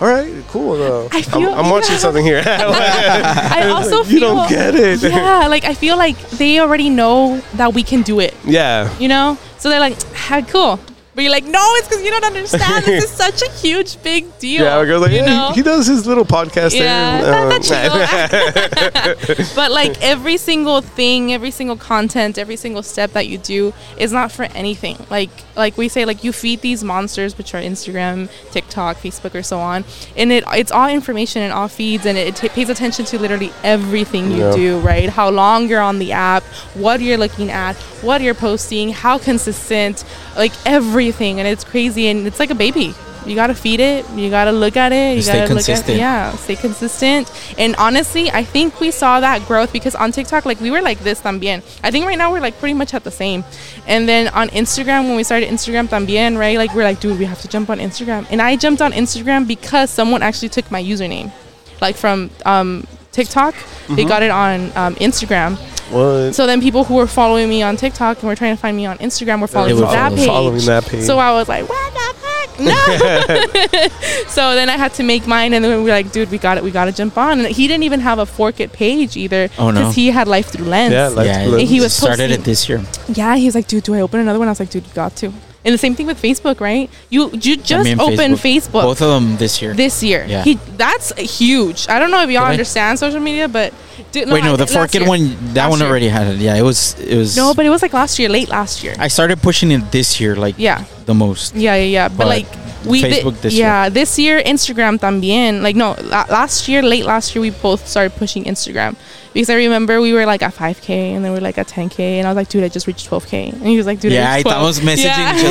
all 0.00 0.08
right, 0.08 0.30
cool. 0.48 0.80
Uh, 0.82 1.08
I 1.10 1.22
feel- 1.22 1.48
I'm, 1.48 1.64
I'm 1.66 1.70
watching 1.70 1.96
something 2.04 2.24
here. 2.24 2.42
I 2.46 3.68
also 3.72 3.98
you 3.98 4.04
feel 4.04 4.20
don't 4.20 4.48
get 4.48 4.74
it. 4.74 5.02
Yeah, 5.02 5.46
like 5.48 5.64
I 5.64 5.74
feel 5.74 5.96
like 5.96 6.18
they 6.30 6.60
already 6.60 6.90
know 6.90 7.40
that 7.54 7.72
we 7.74 7.82
can 7.82 8.02
do 8.02 8.20
it. 8.20 8.34
yeah. 8.44 8.94
You 8.98 9.08
know, 9.08 9.38
so 9.58 9.68
they're 9.70 9.80
like, 9.80 9.96
ah, 10.30 10.42
"Cool." 10.48 10.78
But 11.14 11.22
you're 11.22 11.32
like, 11.32 11.44
no, 11.44 11.66
it's 11.76 11.88
because 11.88 12.04
you 12.04 12.10
don't 12.10 12.26
understand. 12.26 12.84
this 12.84 13.04
is 13.04 13.10
such 13.24 13.40
a 13.40 13.50
huge, 13.52 14.02
big 14.02 14.38
deal. 14.38 14.64
Yeah, 14.64 14.84
goes 14.84 15.00
like, 15.00 15.12
you 15.12 15.22
know? 15.24 15.50
he, 15.54 15.62
does 15.62 15.86
his 15.86 16.06
little 16.06 16.26
podcast 16.26 16.78
Yeah, 16.78 17.22
that 17.22 17.62
chill. 17.62 19.54
but 19.56 19.72
like 19.72 19.98
every 20.02 20.36
single 20.36 20.82
thing, 20.82 21.32
every 21.32 21.50
single 21.50 21.76
content, 21.78 22.36
every 22.36 22.56
single 22.56 22.82
step 22.82 23.12
that 23.12 23.28
you 23.28 23.38
do 23.38 23.72
is 23.96 24.12
not 24.12 24.30
for 24.30 24.42
anything. 24.54 24.98
Like 25.08 25.30
like 25.56 25.76
we 25.76 25.88
say, 25.88 26.04
like 26.04 26.22
you 26.24 26.32
feed 26.32 26.60
these 26.60 26.84
monsters, 26.84 27.36
which 27.38 27.54
are 27.54 27.60
Instagram, 27.60 28.28
TikTok, 28.52 28.98
Facebook, 28.98 29.34
or 29.34 29.42
so 29.42 29.58
on, 29.58 29.84
and 30.16 30.30
it 30.32 30.44
it's 30.52 30.70
all 30.72 30.88
information 30.88 31.42
and 31.42 31.52
all 31.52 31.68
feeds, 31.68 32.06
and 32.06 32.16
it, 32.18 32.42
it 32.44 32.52
pays 32.52 32.68
attention 32.68 33.04
to 33.06 33.18
literally 33.18 33.52
everything 33.64 34.30
you 34.30 34.38
Yeah. 34.44 34.52
do. 34.52 34.78
Right? 34.80 35.08
How 35.08 35.30
long 35.30 35.68
you're 35.68 35.80
on 35.80 35.98
the 35.98 36.12
app, 36.12 36.42
what 36.74 37.00
you're 37.00 37.18
looking 37.18 37.50
at, 37.50 37.76
what 38.02 38.20
you're 38.20 38.34
posting, 38.34 38.90
how 38.90 39.18
consistent, 39.18 40.04
like 40.36 40.52
everything, 40.66 41.38
and 41.40 41.48
it's 41.48 41.64
crazy, 41.64 42.06
and 42.08 42.26
it's 42.26 42.38
like 42.38 42.50
a 42.50 42.54
baby. 42.54 42.94
You 43.26 43.34
gotta 43.34 43.54
feed 43.54 43.80
it. 43.80 44.08
You 44.10 44.30
gotta 44.30 44.52
look 44.52 44.76
at 44.76 44.92
it. 44.92 45.16
You 45.16 45.22
Stay 45.22 45.32
gotta 45.40 45.54
look 45.54 45.62
at 45.62 45.66
consistent. 45.66 45.98
yeah, 45.98 46.30
stay 46.36 46.56
consistent. 46.56 47.30
And 47.58 47.74
honestly, 47.76 48.30
I 48.30 48.44
think 48.44 48.78
we 48.80 48.90
saw 48.90 49.20
that 49.20 49.46
growth 49.46 49.72
because 49.72 49.94
on 49.94 50.12
TikTok, 50.12 50.44
like 50.46 50.60
we 50.60 50.70
were 50.70 50.80
like 50.82 51.00
this 51.00 51.20
también. 51.20 51.62
I 51.82 51.90
think 51.90 52.06
right 52.06 52.16
now 52.18 52.30
we're 52.32 52.40
like 52.40 52.58
pretty 52.58 52.74
much 52.74 52.94
at 52.94 53.04
the 53.04 53.10
same. 53.10 53.44
And 53.86 54.08
then 54.08 54.28
on 54.28 54.48
Instagram, 54.50 55.04
when 55.08 55.16
we 55.16 55.24
started 55.24 55.48
Instagram 55.48 55.88
también, 55.88 56.38
right? 56.38 56.56
Like 56.56 56.74
we're 56.74 56.84
like, 56.84 57.00
dude, 57.00 57.18
we 57.18 57.24
have 57.24 57.40
to 57.42 57.48
jump 57.48 57.68
on 57.70 57.78
Instagram. 57.78 58.26
And 58.30 58.40
I 58.40 58.56
jumped 58.56 58.80
on 58.80 58.92
Instagram 58.92 59.46
because 59.48 59.90
someone 59.90 60.22
actually 60.22 60.50
took 60.50 60.70
my 60.70 60.82
username, 60.82 61.32
like 61.80 61.96
from 61.96 62.30
um, 62.44 62.86
TikTok. 63.12 63.54
They 63.88 64.04
got 64.04 64.22
it 64.22 64.30
on 64.30 64.72
um, 64.76 64.94
Instagram. 64.96 65.56
what? 65.90 66.34
So 66.34 66.46
then 66.46 66.60
people 66.60 66.84
who 66.84 66.94
were 66.94 67.06
following 67.06 67.48
me 67.48 67.62
on 67.62 67.76
TikTok 67.76 68.18
and 68.18 68.28
were 68.28 68.34
trying 68.36 68.54
to 68.54 68.60
find 68.60 68.76
me 68.76 68.86
on 68.86 68.98
Instagram 68.98 69.40
were 69.40 69.46
following 69.46 69.76
that 69.80 70.10
follow- 70.12 70.16
page. 70.16 70.26
following 70.26 70.64
that 70.66 70.84
page. 70.84 71.04
So 71.04 71.18
I 71.18 71.32
was 71.32 71.48
like, 71.48 71.68
what 71.68 71.94
the? 71.94 72.25
No. 72.58 72.74
so 74.28 74.54
then 74.54 74.68
I 74.70 74.76
had 74.76 74.94
to 74.94 75.02
make 75.02 75.26
mine, 75.26 75.52
and 75.52 75.64
then 75.64 75.76
we 75.78 75.82
were 75.84 75.90
like, 75.90 76.12
dude, 76.12 76.30
we 76.30 76.38
got 76.38 76.56
it. 76.58 76.64
We 76.64 76.70
got 76.70 76.86
to 76.86 76.92
jump 76.92 77.16
on. 77.18 77.40
And 77.40 77.48
he 77.48 77.66
didn't 77.68 77.84
even 77.84 78.00
have 78.00 78.18
a 78.18 78.26
Fork 78.26 78.60
It 78.60 78.72
page 78.72 79.16
either. 79.16 79.48
Oh, 79.58 79.70
no. 79.70 79.80
Because 79.80 79.94
he 79.94 80.08
had 80.08 80.28
Life 80.28 80.46
Through 80.48 80.66
Lens. 80.66 80.92
yeah, 80.92 81.08
like, 81.08 81.26
yeah, 81.26 81.46
let's- 81.46 81.68
he 81.70 81.80
was 81.80 81.94
started 81.94 82.28
posting- 82.30 82.40
it 82.40 82.44
this 82.44 82.68
year. 82.68 82.82
Yeah, 83.08 83.36
he 83.36 83.46
was 83.46 83.54
like, 83.54 83.66
dude, 83.66 83.84
do 83.84 83.94
I 83.94 84.00
open 84.00 84.20
another 84.20 84.38
one? 84.38 84.48
I 84.48 84.50
was 84.52 84.60
like, 84.60 84.70
dude, 84.70 84.86
you 84.86 84.92
got 84.94 85.14
to. 85.16 85.32
And 85.66 85.74
the 85.74 85.78
same 85.78 85.96
thing 85.96 86.06
with 86.06 86.22
Facebook, 86.22 86.60
right? 86.60 86.88
You 87.10 87.28
you 87.34 87.56
just 87.58 87.88
and 87.88 88.00
opened 88.00 88.36
Facebook, 88.38 88.86
Both 88.86 89.02
of 89.02 89.10
them 89.10 89.36
this 89.36 89.60
year. 89.60 89.74
this 89.74 90.00
year. 90.00 90.24
Yeah. 90.24 90.44
He 90.44 90.54
that's 90.78 91.10
huge. 91.18 91.88
I 91.88 91.98
don't 91.98 92.12
know 92.12 92.22
if 92.22 92.30
y'all 92.30 92.46
Did 92.46 92.50
I? 92.50 92.52
understand 92.52 93.00
social 93.00 93.18
media, 93.18 93.48
but 93.48 93.74
dude, 94.12 94.30
Wait, 94.30 94.44
no, 94.44 94.54
I- 94.54 94.56
the 94.56 94.88
year. 94.92 95.08
one, 95.08 95.34
that 95.54 95.66
Last 95.66 95.70
one 95.70 95.80
year. 95.80 95.88
already 95.88 96.08
had 96.08 96.26
it. 96.28 96.36
Yeah, 96.38 96.54
it 96.54 96.62
was, 96.62 96.94
it 97.00 97.16
was. 97.18 97.36
No, 97.36 97.52
but 97.52 97.66
it 97.66 97.70
was 97.70 97.82
like 97.82 97.92
last 97.92 98.16
year, 98.20 98.28
late 98.28 98.48
last 98.48 98.84
year. 98.84 98.94
I 98.98 99.08
started 99.08 99.42
pushing 99.42 99.72
it 99.72 99.90
this 99.90 100.20
year, 100.20 100.36
like 100.36 100.54
yeah. 100.56 100.84
the 101.04 101.14
most. 101.14 101.56
Yeah, 101.56 101.74
yeah, 101.74 101.82
yeah. 101.82 102.08
But, 102.08 102.18
But 102.18 102.26
like 102.28 102.46
we 102.86 103.02
did, 103.02 103.24
Facebook 103.24 103.40
this 103.40 103.54
yeah, 103.54 103.88
this 103.88 104.18
year 104.18 104.40
Instagram 104.40 105.00
también. 105.00 105.62
Like 105.62 105.74
no, 105.74 105.96
last 106.30 106.68
year, 106.68 106.82
late 106.82 107.04
last 107.04 107.34
year, 107.34 107.42
we 107.42 107.50
both 107.50 107.88
started 107.88 108.14
pushing 108.14 108.44
Instagram 108.44 108.94
because 109.36 109.50
I 109.50 109.56
remember 109.56 110.00
we 110.00 110.14
were 110.14 110.24
like 110.24 110.40
at 110.40 110.54
5k 110.54 110.88
and 110.88 111.22
then 111.22 111.30
we 111.30 111.36
were 111.36 111.42
like 111.42 111.58
at 111.58 111.68
10k 111.68 112.00
and 112.00 112.26
I 112.26 112.30
was 112.30 112.36
like, 112.36 112.48
dude, 112.48 112.64
I 112.64 112.68
just 112.70 112.86
reached 112.86 113.10
12k, 113.10 113.52
and 113.52 113.66
he 113.66 113.76
was 113.76 113.84
like, 113.84 114.00
dude, 114.00 114.12
Yeah, 114.12 114.32
I 114.32 114.36
I 114.38 114.42
thought 114.42 114.56
I 114.56 114.62
was 114.62 114.80
messaging 114.80 115.04
yeah. 115.04 115.36
each 115.36 115.44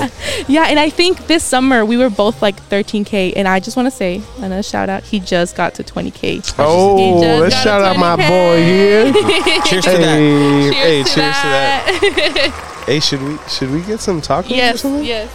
other. 0.00 0.10
Yeah. 0.48 0.64
and 0.64 0.80
I 0.80 0.88
think 0.88 1.26
this 1.26 1.44
summer 1.44 1.84
we 1.84 1.98
were 1.98 2.08
both 2.08 2.40
like 2.40 2.56
13k, 2.70 3.34
and 3.36 3.46
I 3.46 3.60
just 3.60 3.76
want 3.76 3.84
to 3.84 3.90
say 3.90 4.22
another 4.38 4.62
shout 4.62 4.88
out. 4.88 5.02
He 5.02 5.20
just 5.20 5.56
got 5.56 5.74
to 5.74 5.84
20k. 5.84 6.54
Oh, 6.58 7.18
let's 7.40 7.54
shout 7.62 7.82
out 7.82 7.98
my 7.98 8.16
boy 8.16 8.62
here. 8.64 9.12
Cheers 9.66 9.84
to 9.84 9.90
hey, 9.90 9.98
that. 9.98 10.74
hey, 10.74 10.98
cheers 11.04 11.14
to 11.14 11.48
that. 11.52 12.64
Hey, 12.88 13.00
should 13.00 13.20
we 13.22 13.36
should 13.50 13.70
we 13.70 13.82
get 13.82 14.00
some 14.00 14.22
tacos 14.22 14.50
or 14.50 14.54
yes, 14.54 14.80
something? 14.80 15.04
yes. 15.04 15.28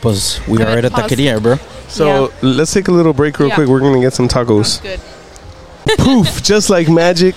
Pues 0.00 0.40
we 0.48 0.62
are 0.62 0.78
at 0.78 0.86
a 0.86 0.90
taqueria, 0.90 1.42
bro. 1.42 1.56
So 1.88 2.32
let's 2.40 2.72
take 2.72 2.88
a 2.88 2.92
little 2.92 3.12
break 3.12 3.38
real 3.38 3.48
Yeah. 3.50 3.54
quick. 3.56 3.68
We're 3.68 3.80
gonna 3.80 4.00
get 4.00 4.14
some 4.14 4.30
Sounds 4.30 4.48
tacos. 4.48 4.82
good. 4.82 5.00
Poof! 5.98 6.42
Just 6.42 6.70
like 6.70 6.88
magic, 6.88 7.34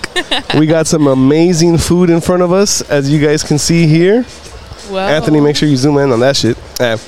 we 0.58 0.66
got 0.66 0.86
some 0.86 1.06
amazing 1.06 1.78
food 1.78 2.10
in 2.10 2.20
front 2.20 2.42
of 2.42 2.52
us, 2.52 2.80
as 2.82 3.10
you 3.10 3.20
guys 3.24 3.42
can 3.42 3.58
see 3.58 3.86
here. 3.86 4.24
Well, 4.90 5.08
Anthony, 5.08 5.40
make 5.40 5.56
sure 5.56 5.68
you 5.68 5.76
zoom 5.76 5.96
in 5.98 6.10
on 6.12 6.20
that 6.20 6.36
shit. 6.36 6.56
Uh, 6.80 6.98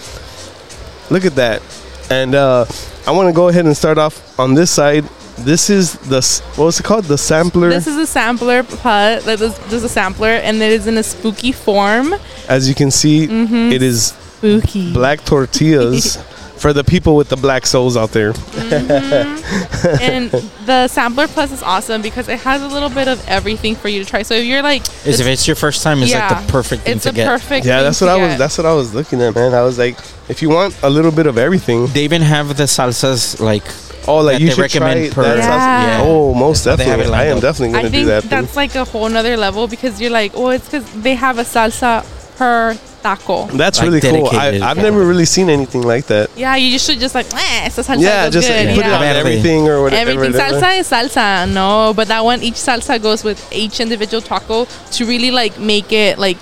look 1.12 1.24
at 1.24 1.34
that. 1.36 1.62
And 2.11 2.34
uh, 2.34 2.64
I 3.07 3.11
want 3.11 3.28
to 3.28 3.32
go 3.34 3.49
ahead 3.49 3.66
and 3.66 3.76
start 3.76 3.99
off 3.99 4.38
on 4.38 4.55
this 4.55 4.70
side. 4.70 5.05
This 5.38 5.68
is 5.68 5.95
the 5.95 6.20
what 6.57 6.66
was 6.66 6.78
it 6.80 6.84
called? 6.84 7.07
The 7.07 7.18
sampler. 7.18 7.68
This 7.68 7.88
is 7.88 7.97
a 7.97 8.07
sampler 8.07 8.62
pot. 8.62 9.26
Like, 9.26 9.38
This 9.40 9.59
this 9.68 9.82
a 9.82 9.88
sampler, 9.88 10.28
and 10.28 10.62
it 10.62 10.70
is 10.70 10.86
in 10.86 10.97
a 10.97 11.03
spooky 11.03 11.51
form. 11.51 12.14
As 12.49 12.68
you 12.68 12.74
can 12.74 12.90
see, 12.92 13.26
Mm-hmm. 13.26 13.72
it 13.72 13.82
is 13.82 14.14
Spooky. 14.38 14.92
black 14.92 15.24
tortillas 15.24 16.16
For 16.65 16.73
the 16.73 16.83
people 16.83 17.15
with 17.15 17.29
the 17.29 17.37
black 17.37 17.67
souls 17.67 17.95
out 17.95 18.12
there. 18.12 18.33
Mm-hmm. 18.33 19.97
and 20.01 20.31
the 20.65 20.89
sampler 20.89 21.29
plus 21.29 21.53
is 21.53 21.62
awesome 21.62 22.01
because 22.01 22.27
it 22.27 22.39
has 22.41 22.62
a 22.62 22.69
little 22.69 22.89
bit 22.89 23.07
of 23.07 23.23
everything 23.29 23.77
for 23.77 23.89
you 23.89 24.03
to 24.03 24.09
try. 24.09 24.23
So 24.23 24.33
if 24.33 24.47
you're 24.47 24.62
like, 24.62 24.81
Is 25.07 25.21
if 25.21 25.27
it's 25.27 25.47
your 25.47 25.57
first 25.57 25.83
time, 25.83 25.99
it's 26.03 26.11
yeah, 26.11 26.27
like 26.27 26.47
the 26.47 26.51
perfect 26.53 26.85
thing 26.85 26.95
it's 26.97 27.05
to 27.05 27.11
a 27.11 27.12
get. 27.12 27.27
perfect. 27.29 27.67
Yeah, 27.67 27.77
thing 27.77 27.85
that's 27.85 27.99
to 27.99 28.07
what 28.07 28.12
I 28.12 28.17
was. 28.17 28.29
get. 28.33 28.39
That's 28.39 28.57
what 28.57 28.67
I 28.67 28.73
was 28.73 28.95
looking 28.95 29.21
at, 29.21 29.35
man. 29.35 29.53
I 29.53 29.61
was 29.61 29.77
like, 29.79 29.99
if 30.31 30.41
you 30.41 30.49
want 30.49 30.75
a 30.83 30.89
little 30.89 31.12
bit 31.12 31.27
of 31.27 31.37
everything, 31.37 31.87
They 31.89 32.05
even 32.05 32.23
have 32.23 32.57
the 32.57 32.65
salsas 32.65 33.39
like 33.41 33.65
oh, 34.09 34.21
like 34.23 34.41
you 34.41 34.47
they 34.47 34.55
should 34.55 34.61
recommend 34.62 35.12
try 35.12 35.23
per- 35.23 35.37
that. 35.37 35.39
Yeah. 35.41 36.01
salsa. 36.01 36.07
Oh, 36.09 36.33
most 36.33 36.65
That's 36.65 36.81
how 36.83 36.97
they 36.97 36.97
definitely. 36.97 37.19
I 37.19 37.25
am 37.27 37.41
definitely 37.41 37.75
I 37.79 37.83
gonna 37.83 37.91
do 37.91 37.97
think 37.99 38.07
that. 38.07 38.23
then. 38.23 38.45
that's 38.45 38.57
like 38.57 38.75
a 38.75 38.87
whole 38.87 39.11
nother 39.11 39.37
level 39.37 39.69
because 39.69 40.01
you're 40.01 40.11
like, 40.11 40.33
oh, 40.35 40.49
it's 40.49 40.65
because 40.65 40.91
they 41.03 41.15
have 41.15 41.37
a 41.39 41.43
salsa 41.45 42.07
per 42.39 42.79
taco. 43.05 43.46
That's 43.48 43.78
like 43.78 43.86
really 43.86 44.00
cool. 44.00 44.28
I, 44.32 44.59
I've 44.68 44.78
never 44.78 45.05
really 45.05 45.26
seen 45.26 45.48
anything 45.50 45.82
like 45.82 46.07
that. 46.07 46.30
Yeah, 46.36 46.57
you 46.57 46.72
just 46.72 46.86
should 46.86 46.98
just 46.98 47.14
like, 47.14 47.26
eh, 47.34 47.66
esta 47.68 47.82
salsa 47.82 48.00
Yeah, 48.00 48.30
just 48.30 48.48
good. 48.48 48.74
put 48.74 48.84
it 48.84 48.88
yeah. 48.88 48.94
on 48.94 49.00
Verde. 49.00 49.18
everything 49.20 49.68
or 49.68 49.82
whatever. 49.82 50.11
Everything 50.11 50.40
salsa 50.40 50.78
is 50.80 50.88
salsa, 50.90 51.28
no, 51.52 51.92
but 51.94 52.09
that 52.09 52.24
one 52.24 52.42
each 52.42 52.55
salsa 52.68 53.00
goes 53.00 53.22
with 53.22 53.38
each 53.52 53.78
individual 53.78 54.22
taco 54.22 54.64
to 54.96 55.05
really 55.05 55.30
like 55.30 55.61
make 55.61 55.92
it 55.92 56.18
like 56.18 56.40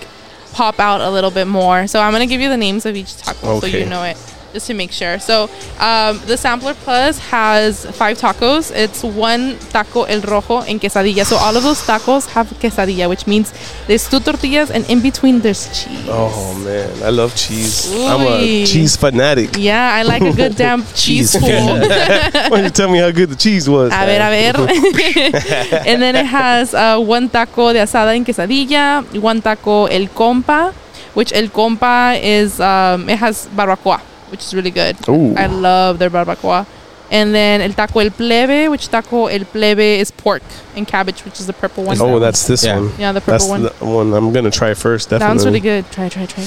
pop 0.52 0.78
out 0.78 1.00
a 1.00 1.10
little 1.10 1.30
bit 1.32 1.48
more. 1.48 1.86
So 1.88 2.00
I'm 2.00 2.12
gonna 2.12 2.26
give 2.26 2.40
you 2.40 2.48
the 2.48 2.56
names 2.56 2.86
of 2.86 2.94
each 2.94 3.16
taco 3.16 3.58
so 3.60 3.66
you 3.66 3.86
know 3.86 4.04
it, 4.04 4.16
just 4.52 4.66
to 4.68 4.74
make 4.74 4.92
sure. 4.92 5.18
So 5.18 5.44
um, 5.80 6.20
the 6.26 6.36
sampler 6.36 6.74
plus 6.74 7.18
has 7.30 7.84
five 7.96 8.18
tacos. 8.18 8.70
It's 8.74 9.02
one 9.02 9.56
taco 9.70 10.04
el 10.04 10.20
rojo 10.22 10.60
en 10.60 10.78
quesadilla. 10.78 11.24
So 11.24 11.36
all 11.36 11.56
of 11.56 11.62
those 11.62 11.80
tacos 11.86 12.26
have 12.32 12.48
quesadilla, 12.60 13.08
which 13.08 13.26
means 13.26 13.52
there's 13.86 14.08
two 14.08 14.20
tortillas 14.20 14.70
and 14.70 14.88
in 14.90 15.00
between 15.00 15.40
there's 15.40 15.66
cheese. 15.68 16.06
Oh 16.08 16.54
man, 16.64 16.90
I 17.02 17.10
love 17.10 17.34
cheese. 17.34 17.90
I'm 17.92 18.20
a 18.26 18.64
cheese 18.66 18.96
fanatic. 18.96 19.50
Yeah, 19.58 19.94
I 19.94 20.02
like 20.02 20.22
a 20.22 20.32
good 20.32 20.56
damn 20.62 20.82
cheese 20.94 21.32
Cheese. 21.32 21.36
pool. 21.40 21.48
Why 21.80 22.48
don't 22.50 22.64
you 22.64 22.70
tell 22.70 22.90
me 22.90 22.98
how 22.98 23.10
good 23.10 23.30
the 23.30 23.36
cheese 23.36 23.68
was? 23.68 23.92
A 23.92 24.06
ver, 24.06 24.20
a 24.20 24.30
ver. 24.30 25.82
and 25.86 26.00
then 26.02 26.16
it 26.16 26.26
has 26.26 26.74
uh, 26.74 26.98
one 26.98 27.28
taco 27.28 27.72
de 27.72 27.80
asada 27.80 28.14
en 28.14 28.24
quesadilla, 28.24 29.02
one 29.20 29.40
taco 29.40 29.86
el 29.86 30.08
compa, 30.08 30.72
which 31.14 31.32
el 31.32 31.48
compa 31.48 32.18
is, 32.22 32.60
um, 32.60 33.08
it 33.08 33.18
has 33.18 33.46
barbacoa, 33.48 34.00
which 34.32 34.42
is 34.42 34.52
really 34.54 34.72
good. 34.72 34.96
Ooh. 35.08 35.34
I 35.36 35.46
love 35.46 35.98
their 36.00 36.10
barbacoa. 36.10 36.66
And 37.10 37.34
then 37.34 37.60
el 37.60 37.74
taco 37.74 37.98
el 38.00 38.08
plebe, 38.10 38.70
which 38.70 38.88
taco 38.88 39.26
el 39.26 39.44
plebe 39.44 39.98
is 40.00 40.10
pork 40.10 40.42
and 40.74 40.88
cabbage, 40.88 41.20
which 41.26 41.38
is 41.40 41.46
the 41.46 41.52
purple 41.52 41.84
one. 41.84 42.00
Oh, 42.00 42.18
that's 42.18 42.46
this 42.46 42.64
Yeah. 42.64 42.76
one. 42.80 42.90
Yeah, 42.98 43.12
the 43.12 43.20
purple 43.20 43.32
That's 43.32 43.48
one. 43.48 43.62
the 43.64 43.72
one 43.84 44.14
I'm 44.14 44.32
gonna 44.32 44.50
try 44.50 44.72
first. 44.72 45.10
That 45.10 45.18
Definitely. 45.18 45.34
one's 45.36 45.44
really 45.44 45.60
good. 45.60 45.92
Try, 45.92 46.08
try, 46.08 46.24
try. 46.24 46.42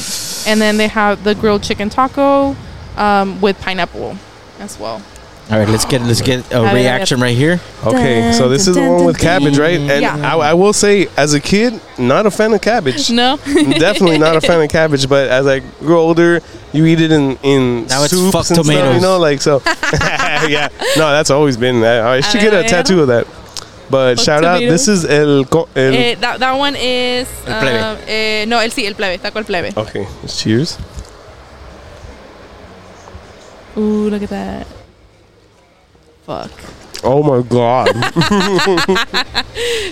And 0.52 0.60
then 0.60 0.78
they 0.78 0.88
have 0.88 1.24
the 1.24 1.36
grilled 1.36 1.62
chicken 1.62 1.90
taco 1.92 2.56
um, 2.98 3.40
with 3.42 3.60
pineapple 3.62 4.18
as 4.60 4.80
well. 4.80 5.04
All 5.52 5.60
right, 5.60 5.70
let's 5.70 5.86
get 5.86 6.02
let's 6.02 6.22
get 6.22 6.40
a 6.52 6.62
ver, 6.62 6.66
a 6.66 6.70
ver. 6.70 6.74
reaction 6.74 7.20
right 7.22 7.38
here. 7.38 7.60
Okay, 7.86 8.32
so 8.34 8.50
this 8.50 8.68
is 8.68 8.74
the 8.76 8.82
one 8.82 9.06
with 9.06 9.20
cabbage, 9.20 9.60
right? 9.60 9.80
And 9.80 10.02
Yeah. 10.02 10.18
I, 10.36 10.36
I 10.50 10.54
will 10.56 10.74
say, 10.74 11.08
as 11.16 11.36
a 11.36 11.40
kid, 11.40 11.80
not 12.00 12.26
a 12.26 12.32
fan 12.32 12.52
of 12.52 12.62
cabbage. 12.62 13.12
No? 13.12 13.38
Definitely 13.46 14.18
not 14.18 14.36
a 14.36 14.42
fan 14.42 14.60
of 14.60 14.70
cabbage. 14.80 15.08
But 15.08 15.28
as 15.30 15.46
I 15.46 15.60
grow 15.82 16.00
older, 16.00 16.42
you 16.76 16.86
eat 16.86 17.00
it 17.02 17.12
in 17.12 17.38
in 17.44 17.88
Now 17.88 18.04
it's 18.04 18.12
soups 18.14 18.32
fuck 18.32 18.46
and 18.50 18.56
stuff, 18.58 18.66
tomatoes. 18.66 18.96
you 18.96 19.02
know, 19.02 19.18
like 19.18 19.42
so. 19.42 19.62
yeah, 20.48 20.70
no, 20.98 21.12
that's 21.12 21.30
always 21.32 21.58
been 21.58 21.82
that. 21.82 22.02
I 22.06 22.22
should 22.22 22.42
get 22.42 22.54
a 22.54 22.64
tattoo 22.68 23.02
of 23.02 23.08
that. 23.08 23.26
But 23.90 24.16
Fuck 24.18 24.26
shout 24.26 24.44
out, 24.44 24.60
this 24.60 24.88
is 24.88 25.06
el, 25.06 25.46
co- 25.46 25.70
el 25.76 25.94
Eh, 25.94 26.16
that, 26.16 26.40
that 26.40 26.54
one 26.58 26.76
is. 26.76 27.28
El 27.46 27.62
plebe. 27.62 27.82
um, 27.84 27.98
eh, 28.08 28.46
no, 28.48 28.60
el 28.60 28.72
sí, 28.72 28.86
el 28.88 28.96
plebe. 28.96 29.20
Taco 29.22 29.38
el 29.40 29.46
plebe. 29.46 29.74
Okay, 29.78 30.08
cheers. 30.28 30.78
Ooh, 33.78 34.10
look 34.10 34.24
at 34.24 34.30
that. 34.30 34.68
Fuck. 36.26 36.52
Oh 37.06 37.24
my 37.24 37.48
god. 37.48 37.86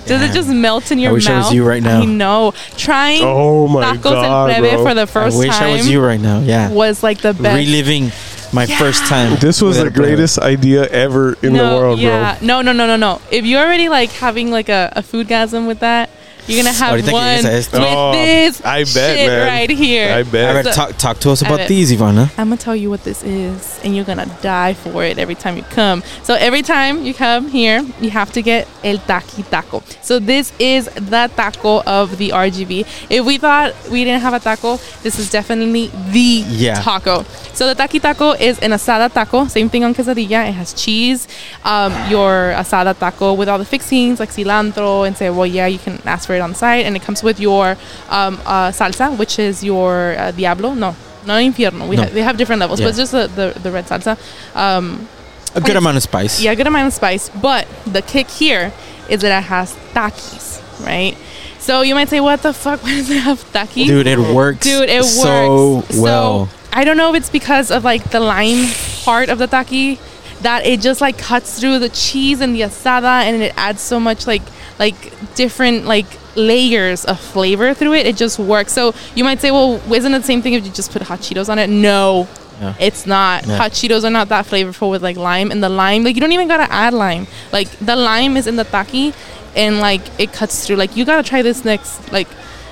Does 0.05 0.22
it 0.22 0.34
just 0.34 0.49
melt 0.49 0.91
in 0.91 0.99
your 0.99 1.14
wish 1.14 1.28
I 1.28 1.36
mouth? 1.36 1.45
was 1.45 1.53
you 1.53 1.66
right 1.66 1.82
now. 1.82 2.01
I 2.01 2.05
know. 2.05 2.53
Trying 2.76 3.22
oh 3.24 3.68
my 3.68 3.95
tacos 3.95 4.01
god, 4.03 4.49
el 4.49 4.61
plebe 4.61 4.74
bro. 4.74 4.84
for 4.84 4.93
the 4.93 5.07
first 5.07 5.38
time. 5.38 5.43
I 5.43 5.47
wish 5.47 5.57
time 5.57 5.70
I 5.70 5.74
was 5.74 5.89
you 5.89 6.03
right 6.03 6.20
now. 6.20 6.39
Yeah, 6.39 6.72
was 6.72 7.03
like 7.03 7.22
the 7.22 7.34
best. 7.34 7.55
reliving 7.55 8.11
my 8.51 8.66
first 8.66 9.05
time. 9.05 9.38
This 9.39 9.61
was 9.61 9.78
the 9.78 9.88
a 9.88 9.91
plebe. 9.91 9.95
greatest 9.95 10.39
idea 10.39 10.88
ever 10.88 11.34
in 11.43 11.53
no, 11.53 11.70
the 11.70 11.76
world, 11.76 11.99
bro. 11.99 12.36
No, 12.41 12.61
no, 12.61 12.72
no, 12.72 12.88
no, 12.88 12.95
no. 12.95 13.22
If 13.32 13.45
you're 13.45 13.61
already 13.61 13.89
like 13.89 14.09
having 14.11 14.51
like 14.51 14.70
a, 14.70 14.91
a 14.95 15.03
food 15.03 15.28
gasm 15.28 15.68
with 15.68 15.80
that, 15.80 16.09
you're 16.48 16.64
gonna 16.64 16.76
have 16.76 16.94
Ahorita 17.00 17.12
one 17.12 17.24
llegues 17.24 17.44
with 17.44 17.54
esto. 17.54 17.78
Oh, 17.82 18.12
this 18.14 18.62
I 18.66 18.80
bet, 18.84 18.94
shit 19.18 19.28
man. 19.30 19.48
right 19.48 19.70
here. 19.70 20.14
I 20.14 20.18
All 20.20 20.24
bet. 20.24 20.56
right, 20.56 20.66
So- 20.66 20.72
talk 20.72 20.98
talk 20.98 21.20
to 21.20 21.32
us 21.32 21.41
about 21.41 21.58
bet. 21.60 21.68
these, 21.68 21.91
Ivana. 21.91 22.30
I'm 22.38 22.50
gonna 22.50 22.58
tell 22.58 22.76
you 22.76 22.89
what 22.89 23.04
this 23.04 23.24
is, 23.24 23.80
and 23.84 23.96
you're 23.96 24.06
gonna 24.06 24.28
die 24.41 24.74
for 24.74 25.04
it 25.04 25.18
every 25.18 25.36
time 25.36 25.58
you 25.58 25.64
come. 25.64 26.04
So 26.24 26.34
every 26.36 26.62
time 26.62 27.04
you 27.06 27.14
come 27.14 27.48
here, 27.50 27.84
you 28.02 28.10
have 28.12 28.32
to 28.34 28.41
get 28.41 28.68
el 28.84 28.98
taqui 28.98 29.44
taco. 29.50 29.84
So 30.02 30.20
this 30.20 30.52
is 30.60 30.86
the 30.96 31.30
taco 31.36 31.82
of 31.84 32.18
the 32.18 32.32
RGV. 32.32 32.86
If 33.10 33.26
we 33.26 33.38
thought 33.38 33.74
we 33.89 34.04
didn't 34.04 34.22
have 34.22 34.34
a 34.34 34.39
taco, 34.39 34.78
this 35.04 35.20
is 35.20 35.30
definitely 35.30 35.91
the 36.12 36.44
Yeah. 36.48 36.82
taco. 36.82 37.26
So 37.54 37.68
the 37.68 37.76
taqui 37.76 38.00
taco 38.02 38.32
is 38.32 38.58
an 38.60 38.72
asada 38.72 39.14
taco, 39.14 39.48
same 39.48 39.70
thing 39.70 39.84
on 39.84 39.94
quesadilla. 39.94 40.50
It 40.50 40.54
has 40.54 40.74
cheese, 40.74 41.28
um, 41.64 41.94
your 42.10 42.54
asada 42.58 42.98
taco 42.98 43.34
with 43.34 43.48
all 43.48 43.58
the 43.60 43.66
fixings 43.66 44.20
like 44.20 44.32
cilantro 44.32 45.06
and 45.08 45.16
cebolla. 45.16 45.72
You 45.72 45.78
can 45.80 46.00
ask 46.06 46.26
for 46.28 46.33
it 46.36 46.40
on 46.42 46.54
site, 46.56 46.86
and 46.86 46.96
it 46.96 47.02
comes 47.02 47.24
with 47.24 47.40
your 47.40 47.78
um, 48.10 48.40
uh, 48.46 48.70
salsa, 48.72 49.18
which 49.18 49.40
is 49.40 49.64
your 49.64 50.16
uh, 50.18 50.32
diablo. 50.32 50.74
No, 50.74 50.96
not 51.26 51.42
infierno. 51.42 51.88
We 51.88 51.96
No. 51.96 52.04
ha- 52.04 52.10
they 52.12 52.22
have 52.24 52.38
different 52.38 52.60
levels, 52.60 52.80
but 52.82 52.90
it's 52.90 52.98
just 52.98 53.12
the, 53.12 53.28
the, 53.28 53.60
the 53.60 53.72
red 53.72 53.86
salsa. 53.86 54.18
Um, 54.56 55.08
A 55.56 55.62
good 55.62 55.76
amount 55.76 55.98
of 55.98 56.04
spice. 56.04 56.42
yeah, 56.42 56.52
a 56.52 56.56
good 56.56 56.68
amount 56.68 56.88
of 56.88 56.94
spice. 56.94 57.30
But 57.30 57.68
the 57.86 58.02
kick 58.02 58.28
here 58.30 58.72
is 59.10 59.22
that 59.22 59.38
it 59.40 59.44
has 59.48 59.76
takis, 59.94 60.62
right? 60.86 61.16
So 61.60 61.82
you 61.82 61.96
might 61.96 62.10
say, 62.10 62.20
what 62.20 62.42
the 62.42 62.54
fuck? 62.54 62.84
Why 62.84 62.96
does 62.96 63.10
it 63.10 63.20
have 63.22 63.40
takis? 63.54 63.88
Dude, 63.88 64.08
it 64.08 64.20
works. 64.20 64.66
Dude, 64.66 64.90
it 64.90 65.04
so 65.06 65.76
works 65.78 65.96
so 65.96 66.02
well. 66.02 66.48
So 66.48 66.54
I 66.74 66.84
don't 66.84 66.98
know 66.98 67.10
if 67.14 67.16
it's 67.22 67.30
because 67.30 67.70
of 67.72 67.84
like 67.84 68.10
the 68.12 68.20
lime 68.20 68.68
part 69.06 69.30
of 69.30 69.38
the 69.38 69.48
taki 69.48 70.00
that 70.42 70.66
it 70.66 70.82
just 70.82 71.00
like 71.00 71.18
cuts 71.18 71.58
through 71.60 71.80
the 71.80 71.88
cheese 71.88 72.42
and 72.42 72.54
the 72.54 72.62
asada 72.62 73.22
and 73.24 73.42
it 73.42 73.54
adds 73.56 73.80
so 73.82 73.98
much 74.00 74.28
like 74.28 74.42
like 74.80 74.96
different 75.36 75.86
like 75.86 76.08
layers 76.36 77.06
of 77.06 77.20
flavor 77.20 77.74
through 77.74 77.94
it. 77.94 78.06
It 78.06 78.16
just 78.18 78.40
works. 78.40 78.72
So 78.74 78.94
you 79.16 79.24
might 79.24 79.40
say, 79.40 79.52
well, 79.52 79.82
isn't 79.94 80.14
it 80.14 80.20
the 80.20 80.24
same 80.26 80.42
thing 80.42 80.54
if 80.54 80.66
you 80.66 80.72
just 80.72 80.92
put 80.92 81.02
hot 81.02 81.20
Cheetos 81.20 81.50
on 81.50 81.60
it? 81.60 81.70
No. 81.70 82.28
Yeah. 82.62 82.76
It's 82.80 83.06
not. 83.06 83.46
Yeah. 83.46 83.58
Hot 83.58 83.72
Cheetos 83.72 84.04
are 84.04 84.10
not 84.12 84.30
that 84.30 84.46
flavorful 84.46 84.90
with 84.92 85.04
like 85.04 85.18
lime. 85.18 85.52
And 85.52 85.64
the 85.64 85.70
lime, 85.70 86.04
like 86.04 86.16
you 86.16 86.22
don't 86.22 86.32
even 86.32 86.48
gotta 86.48 86.72
add 86.72 86.94
lime. 86.94 87.28
Like 87.52 87.70
the 87.80 87.96
lime 87.96 88.38
is 88.38 88.48
in 88.48 88.56
the 88.56 88.64
taki 88.64 89.14
and 89.56 89.80
like 89.80 90.02
it 90.20 90.32
cuts 90.34 90.66
through. 90.66 90.78
Like 90.78 90.96
you 90.96 91.04
gotta 91.06 91.28
try 91.28 91.42
this 91.42 91.66
next. 91.66 92.12
Like 92.12 92.28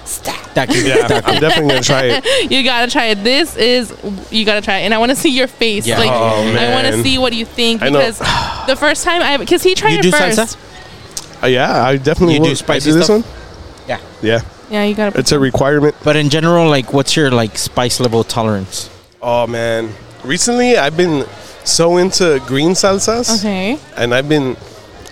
stop. 0.06 0.36
Taki- 0.54 0.82
Yeah. 0.88 1.08
I'm 1.26 1.40
definitely 1.40 1.70
gonna 1.70 1.82
try 1.82 2.04
it. 2.22 2.52
You 2.52 2.64
gotta 2.64 2.92
try 2.92 3.06
it. 3.08 3.24
This 3.24 3.56
is 3.58 3.92
you 4.32 4.46
gotta 4.46 4.62
try 4.62 4.80
it, 4.80 4.84
and 4.84 4.94
I 4.94 4.98
want 5.00 5.10
to 5.10 5.16
see 5.16 5.30
your 5.30 5.48
face. 5.48 5.86
Yeah. 5.88 5.98
Like 6.00 6.12
Oh, 6.12 6.56
I 6.58 6.74
want 6.74 6.88
to 6.88 7.02
see 7.04 7.18
what 7.18 7.34
you 7.34 7.46
think 7.46 7.82
I 7.82 7.90
know. 7.90 8.00
because 8.00 8.20
the 8.68 8.76
first 8.76 9.04
time 9.04 9.22
I 9.22 9.38
because 9.38 9.64
he 9.64 9.74
tried 9.76 9.92
You 9.94 10.00
it 10.00 10.04
do 10.04 10.12
first. 10.12 10.40
salsa? 10.40 11.44
Uh, 11.44 11.48
yeah, 11.48 11.84
I 11.84 11.98
definitely 11.98 12.36
You 12.36 12.40
will. 12.42 12.46
do 12.48 12.52
I 12.52 12.56
spicy 12.56 12.92
this 12.92 13.06
stuff? 13.06 13.26
one. 13.26 13.41
Yeah. 13.92 14.00
Yeah, 14.22 14.42
Yeah, 14.70 14.84
you 14.86 14.96
gotta. 14.96 15.20
it's 15.20 15.32
a 15.32 15.40
requirement. 15.40 15.96
But 16.04 16.16
in 16.16 16.30
general, 16.30 16.70
like, 16.70 16.94
what's 16.94 17.16
your 17.16 17.30
like 17.32 17.58
spice 17.58 18.00
level 18.00 18.24
tolerance? 18.24 18.90
Oh 19.22 19.46
man, 19.48 19.90
recently 20.24 20.78
I've 20.78 20.96
been 20.98 21.26
so 21.64 21.98
into 21.98 22.42
green 22.48 22.72
salsas, 22.72 23.28
okay. 23.40 23.78
and 23.98 24.14
I've 24.14 24.28
been 24.30 24.56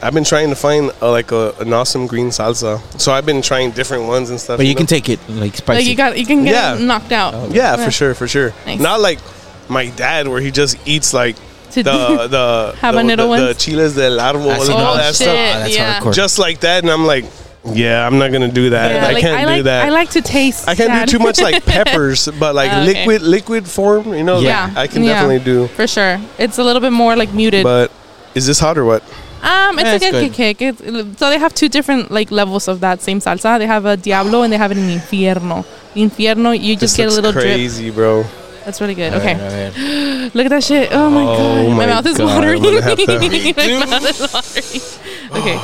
I've 0.02 0.14
been 0.14 0.24
trying 0.24 0.50
to 0.50 0.56
find 0.56 0.92
uh, 1.02 1.12
like 1.12 1.32
a, 1.32 1.54
an 1.60 1.74
awesome 1.74 2.08
green 2.08 2.30
salsa. 2.30 2.80
So 3.00 3.12
I've 3.12 3.26
been 3.26 3.42
trying 3.42 3.72
different 3.72 4.06
ones 4.08 4.30
and 4.30 4.40
stuff. 4.40 4.58
But 4.58 4.66
you 4.66 4.74
can 4.76 4.84
know? 4.84 4.96
take 4.96 5.10
it 5.10 5.20
like 5.30 5.56
spicy. 5.58 5.80
Like 5.82 5.88
you 5.90 5.96
got 5.96 6.18
you 6.18 6.26
can 6.26 6.44
get 6.46 6.54
Yeah. 6.54 6.86
knocked 6.86 7.12
out. 7.12 7.34
yeah, 7.52 7.76
Yeah. 7.76 7.86
for 7.86 7.92
sure, 7.92 8.14
for 8.16 8.28
sure. 8.28 8.54
Nice. 8.66 8.80
Not 8.80 9.02
like 9.02 9.20
my 9.68 9.90
dad 9.90 10.28
where 10.30 10.40
he 10.42 10.52
just 10.52 10.78
eats 10.88 11.14
like 11.14 11.36
the 11.76 11.84
the 12.36 12.74
Habanero 12.80 13.10
the, 13.10 13.16
the, 13.18 13.28
ones? 13.28 13.44
the 13.48 13.54
chiles 13.56 13.94
del 13.96 14.18
árbol 14.18 14.50
and 14.56 14.70
all 14.74 14.94
Oh, 14.94 14.98
that 14.98 15.14
shit. 15.14 15.28
stuff. 15.28 15.38
Ah, 15.38 15.60
that's 15.60 15.76
yeah. 15.76 16.00
hardcore. 16.00 16.14
Just 16.16 16.40
like 16.40 16.62
that, 16.62 16.82
and 16.84 16.90
I'm 16.92 17.06
like, 17.06 17.26
yeah, 17.74 18.06
I'm 18.06 18.18
not 18.18 18.32
gonna 18.32 18.48
do 18.52 18.70
that. 18.72 18.92
Yeah, 18.96 19.08
I 19.08 19.12
like, 19.14 19.22
can't 19.22 19.38
I 19.38 19.42
do 19.42 19.48
like, 19.48 19.64
that. 19.66 19.86
I 19.86 19.90
like 19.90 20.10
to 20.12 20.22
taste. 20.22 20.68
I 20.68 20.76
can't 20.76 20.90
that. 20.90 21.08
do 21.08 21.18
too 21.18 21.24
much 21.24 21.40
like 21.42 21.66
peppers, 21.76 22.28
but 22.40 22.56
like 22.56 22.72
Oh, 22.72 22.82
okay. 22.82 22.94
liquid 23.06 23.22
liquid 23.22 23.68
form, 23.68 24.14
you 24.14 24.24
know, 24.24 24.40
Yeah. 24.40 24.66
like, 24.68 24.78
I 24.78 24.88
can 24.88 25.04
Yeah. 25.04 25.14
definitely 25.14 25.40
do. 25.46 25.68
for 25.68 25.88
sure. 25.88 26.20
It's 26.38 26.58
a 26.58 26.64
little 26.64 26.82
bit 26.82 26.92
more 26.94 27.16
like 27.16 27.34
muted. 27.34 27.64
But 27.64 27.92
is 28.36 28.46
this 28.48 28.60
hot 28.60 28.78
or 28.78 28.86
what? 28.86 29.04
um, 29.42 29.80
it's 29.80 30.04
Yeah, 30.04 30.10
a 30.10 30.12
good 30.12 30.12
good. 30.30 30.34
kick. 30.34 30.62
It's, 30.62 30.80
so 31.20 31.30
they 31.30 31.40
have 31.40 31.54
two 31.54 31.70
different 31.70 32.12
like 32.12 32.30
levels 32.32 32.68
of 32.68 32.80
that 32.82 33.02
same 33.02 33.20
salsa. 33.20 33.58
They 33.60 33.68
have 33.68 33.86
a 33.86 33.96
diablo 33.98 34.42
and 34.44 34.52
they 34.54 34.58
have 34.58 34.72
an 34.72 34.78
infierno. 34.78 35.66
Infierno, 35.96 36.52
you 36.60 36.76
just 36.76 36.98
this 36.98 36.98
get 36.98 37.08
a 37.12 37.16
little 37.16 37.32
drip. 37.32 37.44
crazy, 37.46 37.90
bro. 37.90 38.24
That's 38.66 38.82
really 38.82 38.94
good. 38.94 39.14
All 39.14 39.20
Okay. 39.20 39.34
right. 39.34 40.32
Look 40.36 40.46
at 40.46 40.50
that 40.50 40.64
shit. 40.64 40.90
Oh 40.92 41.10
my 41.10 41.24
Oh 41.24 41.38
god. 41.38 41.70
my 41.70 41.76
My 41.78 41.86
mouth 41.88 42.06
is 42.06 42.18
God, 42.18 42.30
I'm 42.30 42.36
watering. 42.36 42.62
gonna 42.62 42.82
have 42.84 42.98
to- 42.98 43.08
My 43.80 43.86
mouth 43.86 44.06
is 44.06 44.20
watering. 44.34 45.42
Okay. 45.42 45.58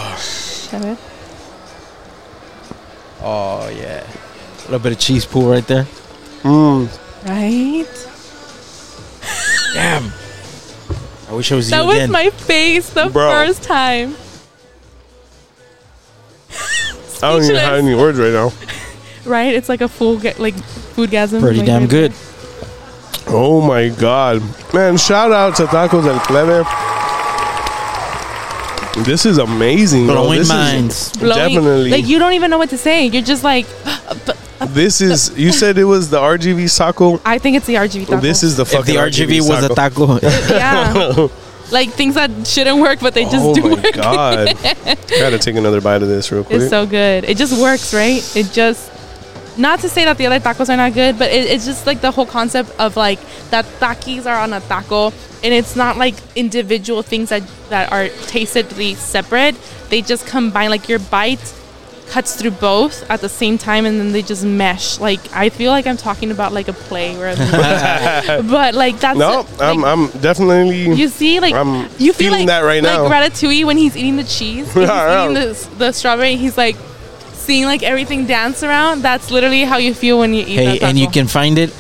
Shut 0.72 0.86
it. 0.86 0.97
Oh 3.28 3.67
yeah. 3.69 4.05
A 4.05 4.61
little 4.65 4.80
bit 4.80 4.91
of 4.91 4.99
cheese 4.99 5.26
pool 5.26 5.49
right 5.49 5.65
there. 5.67 5.86
Mm. 6.43 6.88
Right? 7.28 7.88
Damn. 9.73 10.11
I 11.30 11.34
wish 11.34 11.51
it 11.51 11.55
was 11.55 11.69
That 11.71 11.82
you 11.82 11.88
was 11.88 11.95
again. 11.97 12.11
my 12.11 12.30
face 12.30 12.91
the 12.91 13.07
Bro. 13.09 13.32
first 13.32 13.63
time. 13.63 14.15
I 17.23 17.32
don't 17.32 17.43
even 17.43 17.55
have 17.55 17.73
any 17.80 17.95
words 17.95 18.19
right 18.19 18.32
now. 18.34 18.51
Right? 19.26 19.55
It's 19.55 19.69
like 19.69 19.82
a 19.82 19.88
full 19.88 20.19
ga- 20.19 20.36
like 20.38 20.53
foodgasm. 20.93 21.39
Pretty 21.41 21.57
Like, 21.57 21.65
damn 21.65 21.82
right 21.82 21.89
good. 21.89 22.13
Oh 23.26 23.59
my 23.59 23.89
god, 23.89 24.39
man! 24.71 24.97
Shout 24.97 25.32
out 25.32 25.55
to 25.55 25.65
Tacos 25.65 26.05
El 26.05 26.19
Plebe. 26.19 26.63
This 29.04 29.26
is 29.26 29.38
amazing, 29.38 30.06
bro. 30.06 30.16
Blowing 30.16 30.39
This 30.39 30.48
is 30.48 30.54
minds. 30.54 31.12
there. 31.14 31.22
Blowing- 31.34 31.54
definitely. 31.56 31.91
Like 31.91 32.08
you 32.08 32.18
don't 32.20 32.34
even 32.34 32.50
know 32.50 32.58
what 32.58 32.70
to 32.70 32.78
say. 32.78 33.06
You're 33.08 33.22
just 33.22 33.43
like, 33.43 33.66
uh, 33.86 34.66
this 34.68 35.02
is. 35.02 35.38
You 35.38 35.52
said 35.52 35.78
it 35.78 35.84
was 35.84 36.10
the 36.10 36.20
RGV 36.20 36.76
taco. 36.78 37.20
I 37.26 37.38
think 37.38 37.58
it's 37.58 37.66
the 37.66 37.76
RGV 37.76 38.06
taco. 38.08 38.22
This 38.22 38.41
is 38.43 38.56
the 38.56 38.64
If 38.64 38.72
fucking 38.72 38.96
the 38.96 39.02
RGV 39.02 39.48
was 39.48 39.64
a 39.66 39.70
taco. 39.76 40.18
taco, 40.20 40.28
yeah. 40.54 41.28
like 41.72 41.89
things 41.91 42.16
that 42.16 42.48
shouldn't 42.48 42.80
work, 42.80 43.00
but 43.02 43.14
they 43.14 43.24
just 43.24 43.38
oh 43.39 43.54
do 43.54 43.64
my 43.64 43.70
work. 43.82 43.93
god! 43.96 44.56
Gotta 45.10 45.39
take 45.39 45.56
another 45.56 45.82
bite 45.82 46.02
of 46.02 46.08
this 46.08 46.32
real 46.32 46.43
quick. 46.46 46.62
It's 46.62 46.70
so 46.70 46.86
good. 46.86 47.26
It 47.26 47.38
just 47.38 47.60
works, 47.62 47.93
right? 47.93 48.22
It 48.36 48.52
just 48.54 48.91
not 49.58 49.80
to 49.82 49.89
say 49.89 50.06
that 50.06 50.18
the 50.18 50.26
other 50.28 50.39
tacos 50.39 50.70
are 50.70 50.78
not 50.78 50.93
good, 50.93 51.18
but 51.18 51.32
it, 51.32 51.45
it's 51.47 51.66
just 51.66 51.86
like 51.86 52.01
the 52.01 52.12
whole 52.12 52.26
concept 52.26 52.72
of 52.80 52.97
like 52.97 53.20
that 53.49 53.66
takis 53.80 54.26
are 54.26 54.39
on 54.39 54.53
a 54.53 54.60
taco, 54.62 55.08
and 55.43 55.53
it's 55.53 55.76
not 55.76 55.97
like 55.97 56.16
individual 56.36 57.01
things 57.01 57.30
that 57.30 57.43
that 57.70 57.91
are 57.91 58.10
tastedly 58.28 58.95
separate. 58.95 59.56
They 59.89 60.01
just 60.01 60.28
combine. 60.28 60.70
Like 60.70 60.89
your 60.89 60.99
bite 60.99 61.53
cuts 62.08 62.36
through 62.36 62.51
both 62.51 63.10
at 63.10 63.22
the 63.22 63.30
same 63.30 63.58
time, 63.58 63.86
and 63.86 63.99
then 63.99 64.12
they 64.12 64.22
just 64.22 64.43
mesh. 64.43 64.99
Like 64.99 65.20
I 65.34 65.49
feel 65.49 65.72
like 65.72 65.88
I'm 65.88 65.97
talking 65.97 66.32
about 66.32 66.53
like 66.53 66.68
a 66.68 66.74
play, 66.74 67.18
where 67.18 67.36
but 68.43 68.76
like 68.76 68.99
that's 68.99 69.18
no, 69.18 69.41
like, 69.41 69.62
I'm. 69.62 69.84
I'm 69.84 70.08
definitely. 70.20 70.93
you 70.93 71.08
see, 71.08 71.39
like 71.39 71.53
I'm 71.53 71.89
you 71.97 72.14
feel 72.14 72.32
like 72.32 72.47
that 72.47 72.62
right 72.62 72.84
now. 72.84 73.03
Like 73.03 73.32
Ratatouille 73.32 73.66
when 73.66 73.78
he's 73.78 73.95
eating 73.95 74.18
the 74.18 74.24
cheese, 74.24 74.68
he's 74.74 74.78
eating 74.78 75.34
the, 75.34 75.70
the 75.78 75.91
strawberry. 75.91 76.36
He's 76.36 76.58
like 76.58 76.76
seeing 77.46 77.66
like 77.66 77.84
everything 77.84 78.26
dance 78.26 78.64
around. 78.64 79.02
That's 79.02 79.30
literally 79.32 79.64
how 79.64 79.78
you 79.78 79.93
feel 79.93 80.20
when 80.20 80.34
you 80.34 80.41
eat. 80.41 80.56
hey, 80.56 80.80
and 80.80 80.98
you 80.98 81.08
can 81.08 81.28
find 81.28 81.58
it 81.58 81.72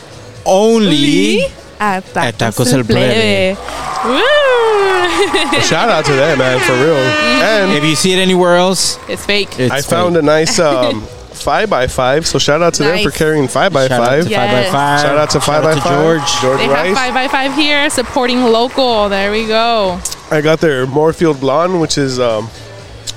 only. 0.45 1.43
at 1.79 2.03
Tacos, 2.05 2.15
at 2.15 2.35
Tacos 2.35 2.71
El 2.73 2.79
El 2.79 2.85
Plebe. 2.85 3.57
Woo! 4.05 5.59
Shout 5.61 5.89
out 5.89 6.05
to 6.05 6.13
that 6.13 6.37
man 6.37 6.59
for 6.59 6.73
real. 6.73 6.95
And 6.95 7.71
If 7.77 7.83
you 7.83 7.95
see 7.95 8.13
it 8.13 8.19
anywhere 8.21 8.55
else, 8.55 8.97
it's 9.09 9.25
fake. 9.25 9.59
it's 9.59 9.71
I 9.73 9.81
found 9.81 10.15
a 10.17 10.21
nice 10.21 10.59
um, 10.59 11.01
five 11.31 11.69
by 11.69 11.87
five. 11.87 12.25
So 12.27 12.39
shout 12.39 12.61
out 12.61 12.73
to 12.75 12.83
them 12.83 13.03
for 13.03 13.11
carrying 13.11 13.47
five 13.47 13.73
by 13.73 13.87
Shout 13.87 14.01
out 14.01 14.07
five. 14.07 14.23
to 14.25 14.29
Yeah. 14.29 14.45
five 14.45 14.65
by 14.65 14.71
five. 14.71 14.99
Shout 15.01 15.17
out 15.17 15.29
to 15.31 15.41
five 15.41 15.63
by 15.63 15.75
to 15.75 15.81
five. 15.81 15.91
George. 15.91 16.41
George 16.41 16.59
they 16.59 16.67
Rice. 16.69 16.87
have 16.87 16.95
five 16.97 17.13
by 17.13 17.27
five 17.27 17.53
here, 17.55 17.89
supporting 17.89 18.43
local. 18.43 19.09
There 19.09 19.31
we 19.31 19.47
go. 19.47 19.99
I 20.31 20.41
got 20.41 20.59
their 20.59 20.85
Moorfield 20.87 21.39
Blonde, 21.39 21.81
which 21.81 21.97
is 21.97 22.19
um, 22.19 22.45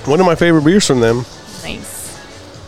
one 0.04 0.20
of 0.20 0.26
my 0.26 0.34
favorite 0.34 0.64
beers 0.64 0.86
from 0.86 1.00
them. 1.00 1.24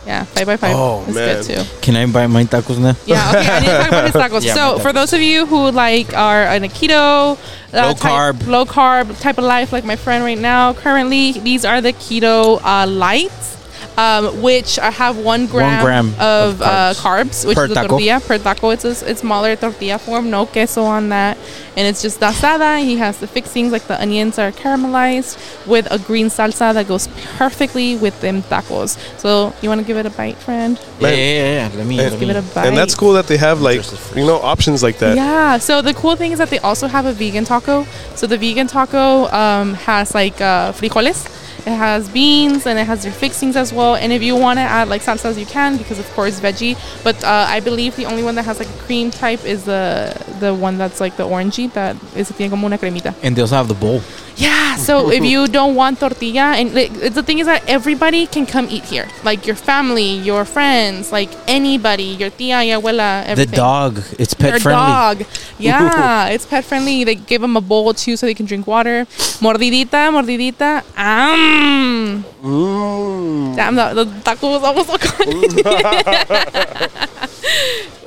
Nice. 0.05 0.07
Yeah, 0.07 0.23
five 0.25 0.47
by 0.47 0.57
five. 0.57 0.75
Oh, 0.75 1.03
It's 1.07 1.15
man. 1.15 1.43
good 1.45 1.57
too. 1.57 1.63
Can 1.81 1.95
I 1.95 2.05
buy 2.07 2.27
my 2.27 2.43
tacos 2.43 2.79
now? 2.79 2.95
Yeah, 3.05 3.29
okay. 3.29 3.47
I 3.47 3.59
need 3.59 3.65
to 3.67 3.77
talk 3.77 3.87
about 3.87 4.05
his 4.05 4.15
tacos. 4.15 4.45
Yeah, 4.45 4.53
so, 4.55 4.77
my 4.77 4.83
for 4.83 4.93
those 4.93 5.13
of 5.13 5.21
you 5.21 5.45
who 5.45 5.71
like 5.71 6.13
are 6.15 6.43
in 6.55 6.63
a 6.63 6.67
keto, 6.67 7.37
uh, 7.37 7.37
Low 7.73 7.93
type- 7.93 8.35
carb. 8.35 8.47
low 8.47 8.65
carb 8.65 9.19
type 9.21 9.37
of 9.37 9.43
life, 9.43 9.71
like 9.71 9.85
my 9.85 9.95
friend 9.95 10.23
right 10.23 10.37
now, 10.39 10.73
currently 10.73 11.33
these 11.33 11.63
are 11.65 11.81
the 11.81 11.93
keto 11.93 12.59
uh, 12.63 12.87
lights. 12.87 13.57
Um, 13.97 14.41
which 14.41 14.79
I 14.79 14.89
have 14.89 15.17
one 15.17 15.47
gram, 15.47 15.83
gram 15.83 16.07
of, 16.13 16.17
of 16.19 16.61
uh, 16.61 16.93
carbs. 16.95 17.43
carbs, 17.43 17.45
which 17.45 17.57
Per 17.57 17.63
is 17.65 17.69
the 17.69 17.75
taco. 17.75 17.87
tortilla 17.89 18.19
per 18.21 18.37
taco. 18.37 18.69
It's 18.69 18.85
a, 18.85 18.91
it's 19.09 19.19
smaller 19.19 19.55
tortilla 19.57 19.99
form, 19.99 20.29
no 20.29 20.45
queso 20.45 20.83
on 20.83 21.09
that, 21.09 21.37
and 21.75 21.85
it's 21.85 22.01
just 22.01 22.19
asada. 22.21 22.81
He 22.81 22.95
has 22.97 23.19
the 23.19 23.27
fixings 23.27 23.71
like 23.73 23.83
the 23.87 24.01
onions 24.01 24.39
are 24.39 24.51
caramelized 24.53 25.37
with 25.67 25.91
a 25.91 25.99
green 25.99 26.27
salsa 26.27 26.73
that 26.73 26.87
goes 26.87 27.09
perfectly 27.37 27.97
with 27.97 28.19
them 28.21 28.41
tacos. 28.43 28.97
So 29.19 29.53
you 29.61 29.67
want 29.67 29.81
to 29.81 29.85
give 29.85 29.97
it 29.97 30.05
a 30.05 30.09
bite, 30.09 30.37
friend? 30.37 30.79
Yeah, 30.99 31.09
yeah, 31.09 31.15
yeah. 31.15 31.69
yeah. 31.69 31.77
Let 31.77 31.85
me. 31.85 31.99
And- 31.99 32.11
let 32.11 32.19
Give 32.19 32.29
it 32.29 32.35
a 32.37 32.41
bite. 32.55 32.67
And 32.67 32.77
that's 32.77 32.95
cool 32.95 33.11
that 33.13 33.27
they 33.27 33.37
have 33.37 33.59
like 33.61 33.81
you 34.15 34.25
know 34.25 34.37
options 34.37 34.81
like 34.81 34.99
that. 34.99 35.17
Yeah. 35.17 35.57
So 35.57 35.81
the 35.81 35.93
cool 35.93 36.15
thing 36.15 36.31
is 36.31 36.37
that 36.39 36.49
they 36.49 36.59
also 36.59 36.87
have 36.87 37.05
a 37.05 37.13
vegan 37.13 37.43
taco. 37.43 37.85
So 38.15 38.25
the 38.25 38.37
vegan 38.37 38.67
taco 38.67 39.27
um, 39.31 39.73
has 39.73 40.15
like 40.15 40.39
uh, 40.39 40.71
frijoles. 40.71 41.27
It 41.65 41.75
has 41.75 42.09
beans 42.09 42.65
and 42.65 42.79
it 42.79 42.85
has 42.87 43.05
your 43.05 43.13
fixings 43.13 43.55
as 43.55 43.71
well. 43.71 43.95
And 43.95 44.11
if 44.11 44.23
you 44.23 44.35
want 44.35 44.57
to 44.57 44.63
add 44.63 44.89
like 44.89 45.03
salsas, 45.03 45.37
you 45.37 45.45
can 45.45 45.77
because 45.77 45.99
of 45.99 46.09
course 46.13 46.39
veggie. 46.39 46.75
But 47.03 47.23
uh, 47.23 47.45
I 47.47 47.59
believe 47.59 47.95
the 47.95 48.05
only 48.05 48.23
one 48.23 48.35
that 48.35 48.45
has 48.45 48.57
like 48.57 48.69
a 48.69 48.77
cream 48.83 49.11
type 49.11 49.45
is 49.45 49.65
the 49.65 50.15
the 50.39 50.53
one 50.55 50.77
that's 50.77 50.99
like 50.99 51.17
the 51.17 51.23
orangey 51.23 51.71
that 51.73 51.95
is 52.15 52.29
tiene 52.29 52.49
como 52.49 52.65
una 52.65 52.77
cremita. 52.77 53.13
And 53.21 53.35
they 53.35 53.41
also 53.41 53.55
have 53.55 53.67
the 53.67 53.75
bowl. 53.75 54.01
Yeah. 54.41 54.75
So 54.77 55.11
if 55.11 55.23
you 55.31 55.47
don't 55.47 55.75
want 55.75 55.99
tortilla, 55.99 56.53
and 56.59 56.73
like, 56.73 56.91
the 57.17 57.23
thing 57.23 57.39
is 57.39 57.45
that 57.45 57.61
everybody 57.69 58.25
can 58.25 58.45
come 58.45 58.67
eat 58.69 58.85
here, 58.85 59.07
like 59.23 59.45
your 59.45 59.55
family, 59.55 60.17
your 60.29 60.45
friends, 60.45 61.11
like 61.11 61.29
anybody, 61.47 62.09
your 62.21 62.29
tia, 62.31 62.63
your 62.63 62.81
abuela, 62.81 63.23
everything. 63.25 63.51
The 63.51 63.55
dog. 63.55 63.93
It's 64.17 64.33
pet 64.33 64.51
their 64.51 64.59
friendly. 64.59 64.81
dog. 64.81 65.17
Yeah, 65.61 66.29
it's 66.33 66.45
pet 66.47 66.65
friendly. 66.65 67.03
They 67.03 67.13
give 67.13 67.41
them 67.41 67.55
a 67.55 67.61
bowl 67.61 67.93
too 67.93 68.17
so 68.17 68.25
they 68.25 68.33
can 68.33 68.47
drink 68.47 68.65
water. 68.65 69.05
Mordidita, 69.45 70.09
mordidita. 70.09 70.81
Um. 70.97 72.25
Mm. 72.41 73.55
Damn, 73.55 73.75
the, 73.75 73.93
the 74.03 74.05
taco 74.21 74.49
was 74.49 74.63
almost 74.63 74.89
all 74.89 74.97
gone. 75.05 75.27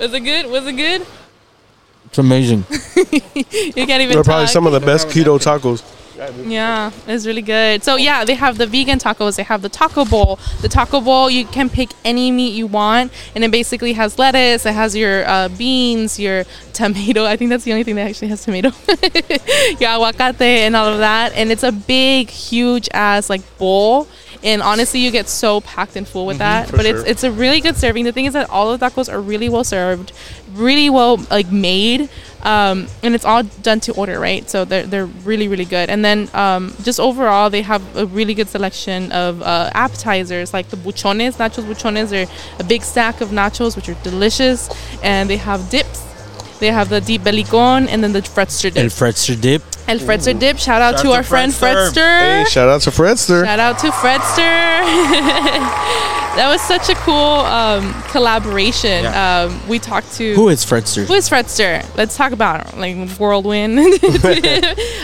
was 0.00 0.12
it 0.12 0.20
good? 0.20 0.50
Was 0.50 0.66
it 0.66 0.72
good? 0.72 1.06
It's 2.06 2.18
amazing. 2.18 2.64
You 2.68 3.86
can't 3.86 4.02
even 4.02 4.14
They're 4.14 4.24
probably 4.24 4.46
talk. 4.46 4.52
some 4.52 4.66
of 4.66 4.72
the 4.72 4.80
best 4.80 5.06
keto 5.08 5.38
tacos. 5.38 5.82
Yeah, 6.16 6.90
it's 7.06 7.26
really 7.26 7.42
good. 7.42 7.82
So 7.82 7.96
yeah, 7.96 8.24
they 8.24 8.34
have 8.34 8.58
the 8.58 8.66
vegan 8.66 8.98
tacos. 8.98 9.36
They 9.36 9.42
have 9.42 9.62
the 9.62 9.68
taco 9.68 10.04
bowl. 10.04 10.38
The 10.62 10.68
taco 10.68 11.00
bowl, 11.00 11.28
you 11.30 11.44
can 11.44 11.68
pick 11.68 11.90
any 12.04 12.30
meat 12.30 12.54
you 12.54 12.66
want, 12.66 13.12
and 13.34 13.44
it 13.44 13.50
basically 13.50 13.92
has 13.94 14.18
lettuce. 14.18 14.66
It 14.66 14.74
has 14.74 14.94
your 14.94 15.26
uh, 15.28 15.48
beans, 15.48 16.18
your 16.18 16.44
tomato. 16.72 17.24
I 17.32 17.36
think 17.36 17.50
that's 17.50 17.64
the 17.64 17.72
only 17.72 17.84
thing 17.84 17.96
that 17.96 18.08
actually 18.08 18.28
has 18.28 18.44
tomato. 18.44 18.68
your 18.88 19.90
aguacate 19.90 20.40
and 20.40 20.76
all 20.76 20.86
of 20.86 20.98
that. 20.98 21.32
And 21.34 21.50
it's 21.50 21.62
a 21.62 21.72
big, 21.72 22.30
huge 22.30 22.88
ass 22.92 23.28
like 23.30 23.42
bowl. 23.58 24.06
And 24.42 24.62
honestly, 24.62 25.00
you 25.00 25.10
get 25.10 25.28
so 25.28 25.60
packed 25.60 25.96
and 25.96 26.06
full 26.06 26.26
with 26.26 26.38
that. 26.38 26.70
But 26.70 26.86
it's 26.86 27.00
sure. 27.00 27.08
it's 27.08 27.24
a 27.24 27.32
really 27.32 27.60
good 27.60 27.76
serving. 27.76 28.04
The 28.04 28.12
thing 28.12 28.24
is 28.24 28.32
that 28.34 28.50
all 28.50 28.76
the 28.76 28.84
tacos 28.84 29.12
are 29.12 29.20
really 29.20 29.48
well 29.48 29.64
served, 29.64 30.12
really 30.52 30.90
well 30.90 31.16
like 31.30 31.50
made, 31.50 32.08
um, 32.42 32.86
and 33.02 33.14
it's 33.14 33.24
all 33.24 33.42
done 33.42 33.80
to 33.80 33.94
order, 33.94 34.18
right? 34.20 34.48
So 34.48 34.64
they're 34.64 34.84
they're 34.86 35.06
really 35.06 35.48
really 35.48 35.64
good. 35.64 35.88
And 35.88 36.04
then 36.04 36.28
um, 36.34 36.74
just 36.82 37.00
overall, 37.00 37.50
they 37.50 37.62
have 37.62 37.96
a 37.96 38.06
really 38.06 38.34
good 38.34 38.48
selection 38.48 39.12
of 39.12 39.42
uh, 39.42 39.70
appetizers 39.74 40.52
like 40.52 40.68
the 40.68 40.76
buchones, 40.76 41.36
nachos 41.36 41.64
buchones. 41.64 42.10
They're 42.10 42.26
a 42.58 42.64
big 42.64 42.82
stack 42.82 43.20
of 43.20 43.30
nachos, 43.30 43.76
which 43.76 43.88
are 43.88 43.96
delicious, 44.02 44.68
and 45.02 45.28
they 45.30 45.38
have 45.38 45.70
dips. 45.70 46.03
They 46.60 46.68
have 46.68 46.88
the 46.88 47.00
deep 47.00 47.22
belicon 47.22 47.88
and 47.88 48.02
then 48.02 48.12
the 48.12 48.22
Fredster 48.22 48.66
El 48.76 48.84
dip. 48.84 48.92
Fredster 48.92 49.40
dip. 49.40 49.62
El 49.86 49.98
Fredster 49.98 50.38
dip. 50.38 50.58
Shout 50.58 50.80
out 50.80 50.94
Shout 50.94 51.02
to 51.02 51.08
out 51.08 51.16
our 51.16 51.22
to 51.22 51.28
friend 51.28 51.52
Fredster. 51.52 51.90
Fredster. 51.92 52.20
Hey, 52.20 52.44
shout 52.48 52.68
out 52.68 52.80
to 52.82 52.90
Fredster. 52.90 53.44
Shout 53.44 53.58
out 53.60 53.78
to 53.80 53.88
Fredster. 53.88 54.36
that 56.36 56.48
was 56.48 56.60
such 56.62 56.88
a 56.88 56.94
cool 57.00 57.14
um, 57.14 57.92
collaboration. 58.04 59.04
Yeah. 59.04 59.48
Um, 59.50 59.68
we 59.68 59.78
talked 59.78 60.12
to 60.14 60.34
Who 60.34 60.48
is 60.48 60.64
Fredster? 60.64 61.04
who 61.06 61.14
is 61.14 61.28
Fredster? 61.28 61.84
Let's 61.96 62.16
talk 62.16 62.32
about 62.32 62.66
it. 62.68 62.78
like 62.78 62.96
whirlwind. 63.18 63.78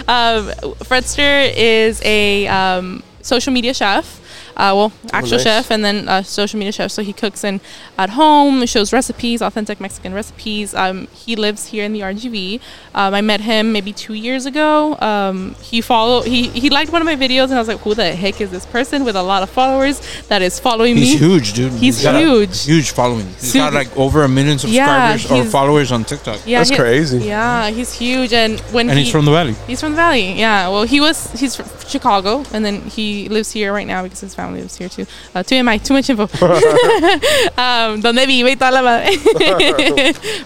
um, 0.09 0.48
Fredster 0.88 1.53
is 1.55 2.01
a 2.05 2.46
um, 2.48 3.03
social 3.22 3.53
media 3.53 3.74
chef. 3.74 4.20
Uh, 4.57 4.72
well, 4.74 4.92
actual 5.12 5.32
nice. 5.38 5.42
chef 5.42 5.70
and 5.70 5.84
then 5.84 6.09
uh, 6.09 6.22
social 6.22 6.59
media 6.59 6.72
chef. 6.72 6.90
So 6.90 7.03
he 7.03 7.12
cooks 7.12 7.44
in 7.44 7.61
at 7.98 8.11
home, 8.11 8.66
shows 8.66 8.92
recipes, 8.92 9.40
authentic 9.42 9.80
Mexican 9.80 10.12
recipes. 10.12 10.74
Um, 10.74 11.07
he 11.09 11.36
lives 11.36 11.66
here 11.66 11.84
in 11.84 11.92
the 11.92 12.01
RGV. 12.01 12.61
Um, 12.94 13.14
I 13.14 13.20
met 13.20 13.40
him 13.40 13.72
maybe 13.72 13.92
two 13.92 14.14
years 14.14 14.46
ago. 14.46 14.96
Um, 15.01 15.55
he 15.62 15.80
followed. 15.80 16.26
He 16.26 16.48
he 16.48 16.68
liked 16.70 16.92
one 16.92 17.01
of 17.03 17.07
my 17.07 17.16
videos, 17.16 17.44
and 17.44 17.55
I 17.55 17.59
was 17.59 17.68
like, 17.68 17.78
"Who 17.80 17.94
the 17.94 18.12
heck 18.14 18.40
is 18.40 18.51
this 18.51 18.66
person 18.66 19.05
with 19.05 19.16
a 19.16 19.22
lot 19.22 19.42
of 19.42 19.51
followers 19.51 20.01
that 20.28 20.42
is 20.42 20.59
following 20.59 20.96
He's 20.96 21.05
me?" 21.07 21.11
He's 21.12 21.20
huge, 21.20 21.53
dude. 21.55 21.72
He's 21.72 22.03
got 22.03 22.14
a 22.16 22.18
huge. 22.18 22.64
huge 22.64 22.90
following. 22.90 23.26
He's 23.40 23.55
got 23.55 23.72
like 23.72 23.94
over 23.96 24.24
a 24.24 24.28
million 24.28 24.59
Yeah, 24.66 25.16
subscribers 25.16 25.30
or 25.30 25.51
followers 25.51 25.92
on 25.92 26.05
TikTok. 26.05 26.40
Yeah, 26.46 26.59
That's 26.59 26.70
he- 26.70 26.76
crazy. 26.76 27.18
Yeah, 27.18 27.70
he's 27.70 27.92
huge, 27.94 28.32
and 28.32 28.59
when 28.72 28.88
And 28.90 28.98
he, 28.98 29.05
he's 29.05 29.12
from 29.12 29.24
the 29.24 29.30
valley. 29.32 29.55
He's 29.66 29.80
from 29.80 29.92
the 29.92 29.96
valley. 29.96 30.32
Yeah. 30.32 30.68
Well, 30.68 30.82
he 30.84 31.01
was. 31.01 31.30
He's 31.32 31.57
from 31.57 31.66
Chicago, 31.88 32.44
and 32.53 32.64
then 32.64 32.82
he 32.82 33.28
lives 33.28 33.51
here 33.53 33.72
right 33.72 33.86
now 33.86 34.03
because 34.03 34.20
his 34.20 34.34
family 34.41 34.61
lives 34.62 34.76
here 34.76 34.88
too. 34.88 35.07
Uh, 35.34 35.43
too 35.43 35.62
much, 35.62 35.82
too 35.84 35.95
much 35.95 36.09
info. 36.11 36.22
um, 37.64 38.01
donde 38.01 38.26
vive 38.26 38.49
y 38.49 38.55
toda 38.55 38.72
la 38.72 38.82
madre. 38.82 39.11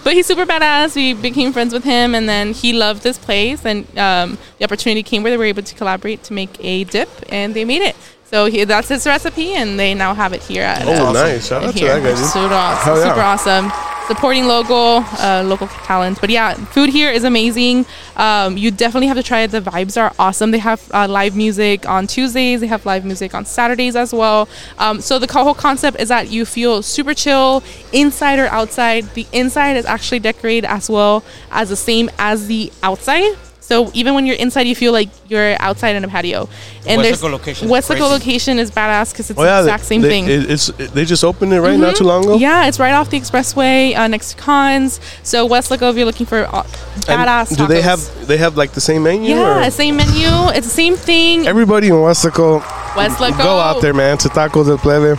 but 0.03 0.13
he's 0.13 0.25
super 0.25 0.45
badass. 0.45 0.95
We 0.95 1.13
became 1.13 1.53
friends 1.53 1.73
with 1.73 1.83
him, 1.83 2.15
and 2.15 2.27
then 2.27 2.53
he 2.53 2.73
loved 2.73 3.03
this 3.03 3.17
place, 3.17 3.65
and 3.65 3.85
um, 3.97 4.37
the 4.57 4.65
opportunity 4.65 5.03
came 5.03 5.23
where 5.23 5.31
they 5.31 5.37
were 5.37 5.51
able 5.55 5.63
to 5.63 5.75
collaborate 5.75 6.23
to 6.23 6.33
make 6.33 6.53
a 6.59 6.83
dip, 6.83 7.09
and 7.29 7.53
they 7.53 7.65
made 7.65 7.81
it. 7.81 7.95
So 8.25 8.47
he, 8.47 8.63
that's 8.63 8.89
his 8.89 9.05
recipe, 9.05 9.53
and 9.53 9.79
they 9.79 9.93
now 9.93 10.13
have 10.13 10.33
it 10.33 10.41
here. 10.43 10.63
At, 10.63 10.85
Oh, 10.87 11.09
uh, 11.09 11.11
nice. 11.13 11.47
Shout 11.47 11.63
out 11.63 11.75
to 11.75 11.79
that 11.85 12.03
guy. 12.03 12.15
Super 12.15 12.53
awesome. 12.53 12.95
Yeah. 12.95 13.03
Super 13.03 13.21
awesome. 13.21 13.71
supporting 14.07 14.45
local, 14.45 15.03
uh, 15.19 15.43
local 15.45 15.67
talent. 15.67 16.19
But 16.21 16.29
yeah, 16.29 16.53
food 16.53 16.89
here 16.89 17.09
is 17.11 17.23
amazing. 17.23 17.85
Um, 18.15 18.55
you 18.57 18.69
definitely 18.71 19.07
have 19.07 19.17
to 19.17 19.23
try 19.23 19.41
it. 19.41 19.51
The 19.51 19.61
vibes 19.61 19.99
are 19.99 20.13
awesome. 20.19 20.51
They 20.51 20.59
have 20.59 20.87
uh, 20.93 21.07
live 21.07 21.35
music 21.35 21.87
on 21.89 22.05
Tuesdays. 22.07 22.61
They 22.61 22.67
have 22.67 22.85
live 22.85 23.03
music 23.03 23.33
on 23.33 23.45
Saturdays 23.45 23.95
as 23.95 24.13
well. 24.13 24.47
Um, 24.77 25.01
so 25.01 25.17
the 25.17 25.31
whole 25.31 25.55
concept 25.55 25.99
is 25.99 26.09
that 26.09 26.29
you 26.29 26.45
feel 26.45 26.83
super 26.83 27.13
chill 27.15 27.63
inside 27.93 28.37
or 28.37 28.47
outside. 28.47 29.05
The 29.15 29.25
inside 29.33 29.75
is 29.75 29.85
actually 29.85 30.19
decorated 30.19 30.65
as 30.65 30.87
well 30.89 31.23
as 31.51 31.69
the 31.69 31.75
same 31.75 32.09
as 32.19 32.45
the 32.47 32.71
outside. 32.83 33.35
So 33.65 33.89
even 33.95 34.13
when 34.13 34.27
you're 34.27 34.35
inside, 34.35 34.67
you 34.67 34.75
feel 34.75 34.91
like 34.91 35.09
you're 35.27 35.59
outside 35.59 35.95
in 35.95 36.03
a 36.03 36.07
patio. 36.07 36.47
And 36.85 37.01
Weslaco 37.01 37.03
there's 37.03 37.23
location 37.23 37.71
is 37.71 37.85
crazy. 37.87 38.03
location 38.03 38.59
is 38.59 38.69
badass 38.69 39.11
because 39.11 39.31
it's 39.31 39.39
Oh 39.39 39.43
yeah, 39.43 39.61
the 39.61 39.69
exact 39.69 39.85
same 39.85 40.01
they, 40.01 40.09
thing. 40.09 40.25
It, 40.25 40.51
it's 40.51 40.67
they 40.67 41.03
just 41.03 41.23
opened 41.23 41.51
it 41.51 41.61
right 41.61 41.79
not 41.79 41.95
too 41.95 42.03
long 42.03 42.25
ago. 42.25 42.35
Yeah, 42.35 42.67
it's 42.67 42.79
right 42.79 42.93
off 42.93 43.09
the 43.09 43.19
expressway 43.19 43.95
uh, 43.95 44.07
next 44.07 44.33
to 44.33 44.37
Cons. 44.37 44.99
So 45.23 45.47
Weslaco, 45.49 45.89
if 45.89 45.95
you're 45.97 46.05
looking 46.05 46.27
for 46.27 46.43
uh, 46.43 46.61
And 46.61 47.03
badass 47.05 47.57
Do 47.57 47.65
they 47.65 47.81
have 47.81 48.27
they 48.27 48.37
have 48.37 48.55
like 48.55 48.73
the 48.73 48.81
same 48.81 49.01
menu? 49.01 49.31
Yeah, 49.31 49.65
or? 49.65 49.71
same 49.71 49.95
menu. 49.97 50.29
It's 50.53 50.67
the 50.67 50.77
same 50.83 50.95
thing. 50.95 51.47
Everybody 51.47 51.87
in 51.87 51.95
Weslaco, 51.95 52.61
Weslaco. 52.93 53.37
go 53.39 53.57
out 53.57 53.81
there, 53.81 53.95
man. 53.95 54.19
To 54.19 54.29
Tacos 54.29 54.67
del 54.67 54.77
Plebe. 54.77 55.17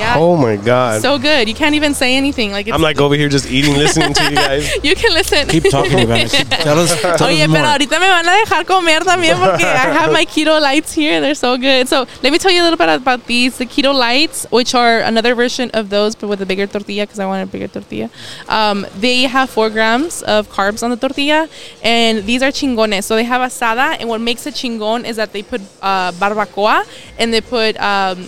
Yeah. 0.00 0.14
Oh 0.16 0.36
my 0.36 0.56
God. 0.56 1.02
So 1.02 1.18
good. 1.18 1.48
You 1.48 1.54
can't 1.54 1.74
even 1.74 1.94
say 1.94 2.16
anything. 2.16 2.52
Like 2.52 2.66
it's, 2.66 2.74
I'm 2.74 2.80
like 2.82 3.00
over 3.00 3.14
here 3.14 3.28
just 3.28 3.50
eating, 3.50 3.74
listening 3.74 4.14
to 4.14 4.22
you 4.30 4.36
guys. 4.36 4.64
you 4.84 4.94
can 4.96 5.12
listen. 5.12 5.46
Keep 5.48 5.70
talking 5.70 6.00
about 6.00 6.20
it. 6.20 6.30
Tell 6.50 6.78
us, 6.78 7.00
tell 7.00 7.28
Oye, 7.28 7.42
us 7.42 7.48
more. 7.48 7.58
pero 7.58 7.68
ahorita 7.68 8.00
me 8.00 8.06
van 8.06 8.26
a 8.26 8.32
dejar 8.32 8.64
comer 8.66 9.00
también 9.04 9.36
porque 9.38 9.64
I 9.64 9.92
have 9.92 10.12
my 10.12 10.24
keto 10.24 10.60
lights 10.60 10.92
here. 10.92 11.20
They're 11.20 11.34
so 11.34 11.56
good. 11.56 11.88
So 11.88 12.06
let 12.22 12.32
me 12.32 12.38
tell 12.38 12.50
you 12.50 12.62
a 12.62 12.64
little 12.64 12.78
bit 12.78 12.88
about 12.88 13.26
these. 13.26 13.58
The 13.58 13.66
keto 13.66 13.94
lights, 13.94 14.46
which 14.50 14.74
are 14.74 15.00
another 15.00 15.34
version 15.34 15.70
of 15.74 15.90
those, 15.90 16.14
but 16.14 16.28
with 16.28 16.40
a 16.42 16.46
bigger 16.46 16.66
tortilla 16.66 17.04
because 17.04 17.18
I 17.18 17.26
want 17.26 17.42
a 17.46 17.50
bigger 17.50 17.68
tortilla. 17.68 18.10
Um, 18.48 18.86
they 18.98 19.22
have 19.24 19.50
four 19.50 19.70
grams 19.70 20.22
of 20.22 20.48
carbs 20.50 20.82
on 20.82 20.90
the 20.90 20.96
tortilla, 20.96 21.48
and 21.82 22.24
these 22.24 22.42
are 22.42 22.50
chingones. 22.50 23.04
So 23.04 23.16
they 23.16 23.24
have 23.24 23.40
asada, 23.42 23.96
and 24.00 24.08
what 24.08 24.20
makes 24.20 24.46
it 24.46 24.54
chingon 24.54 25.04
is 25.04 25.16
that 25.16 25.32
they 25.32 25.42
put 25.42 25.60
uh, 25.82 26.12
barbacoa 26.12 26.84
and 27.18 27.32
they 27.32 27.40
put 27.40 27.76
um, 27.80 28.26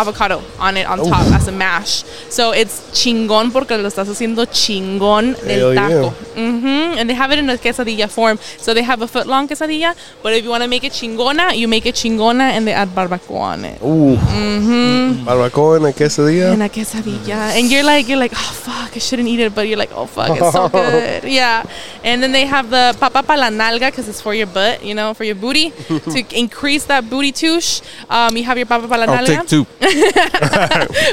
avocado 0.00 0.42
on 0.58 0.76
it 0.76 0.86
on 0.86 0.98
top 0.98 1.26
as 1.32 1.48
a 1.48 1.52
mash. 1.52 2.04
So 2.30 2.52
it's 2.52 2.82
chingón 2.92 3.52
porque 3.52 3.76
lo 3.76 3.88
estás 3.88 4.08
haciendo 4.08 4.44
chingón 4.46 5.36
Hell 5.36 5.46
del 5.46 5.74
yeah. 5.74 5.88
taco. 5.88 6.10
hmm 6.34 6.98
And 6.98 7.08
they 7.08 7.14
have 7.14 7.32
it 7.32 7.38
in 7.38 7.50
a 7.50 7.56
quesadilla 7.56 8.08
form. 8.08 8.38
So 8.58 8.74
they 8.74 8.82
have 8.82 9.02
a 9.02 9.08
foot 9.08 9.26
long 9.26 9.48
quesadilla, 9.48 9.94
but 10.22 10.32
if 10.32 10.44
you 10.44 10.50
want 10.50 10.62
to 10.62 10.68
make 10.68 10.84
it 10.84 10.92
chingona, 10.92 11.56
you 11.56 11.68
make 11.68 11.86
it 11.86 11.94
chingona 11.94 12.50
and 12.54 12.66
they 12.66 12.72
add 12.72 12.88
barbacoa 12.88 13.40
on 13.40 13.64
it. 13.64 13.80
Ooh. 13.82 14.16
Mm-hmm. 14.16 15.26
Barbacoa 15.26 15.76
and 15.76 15.86
a 15.86 15.92
quesadilla. 15.92 16.52
And 16.52 16.62
a 16.62 16.68
quesadilla. 16.68 17.56
And 17.56 17.70
you're 17.70 17.84
like, 17.84 18.08
you're 18.08 18.18
like, 18.18 18.32
oh 18.34 18.52
fuck, 18.64 18.96
I 18.96 18.98
shouldn't 18.98 19.28
eat 19.28 19.40
it, 19.40 19.54
but 19.54 19.68
you're 19.68 19.78
like, 19.78 19.92
oh 19.92 20.06
fuck, 20.06 20.30
it's 20.30 20.52
so 20.52 20.68
good. 20.80 21.24
Yeah. 21.24 21.64
And 22.04 22.22
then 22.22 22.32
they 22.32 22.46
have 22.46 22.70
the 22.70 22.96
papa 22.98 23.22
pa 23.22 23.34
la 23.34 23.48
nalga 23.50 23.90
because 23.90 24.08
it's 24.08 24.20
for 24.20 24.34
your 24.34 24.46
butt, 24.46 24.84
you 24.84 24.94
know, 24.94 25.14
for 25.14 25.24
your 25.24 25.34
booty 25.34 25.70
to 25.88 26.24
increase 26.38 26.84
that 26.86 27.08
booty 27.08 27.32
touche. 27.32 27.80
Um, 28.08 28.36
you 28.36 28.44
have 28.44 28.56
your 28.56 28.66
papa 28.66 28.88
pa 28.88 28.96
la 28.96 29.06
nalga. 29.06 29.18
I'll 29.18 29.26
take 29.26 29.48
two. 29.48 29.66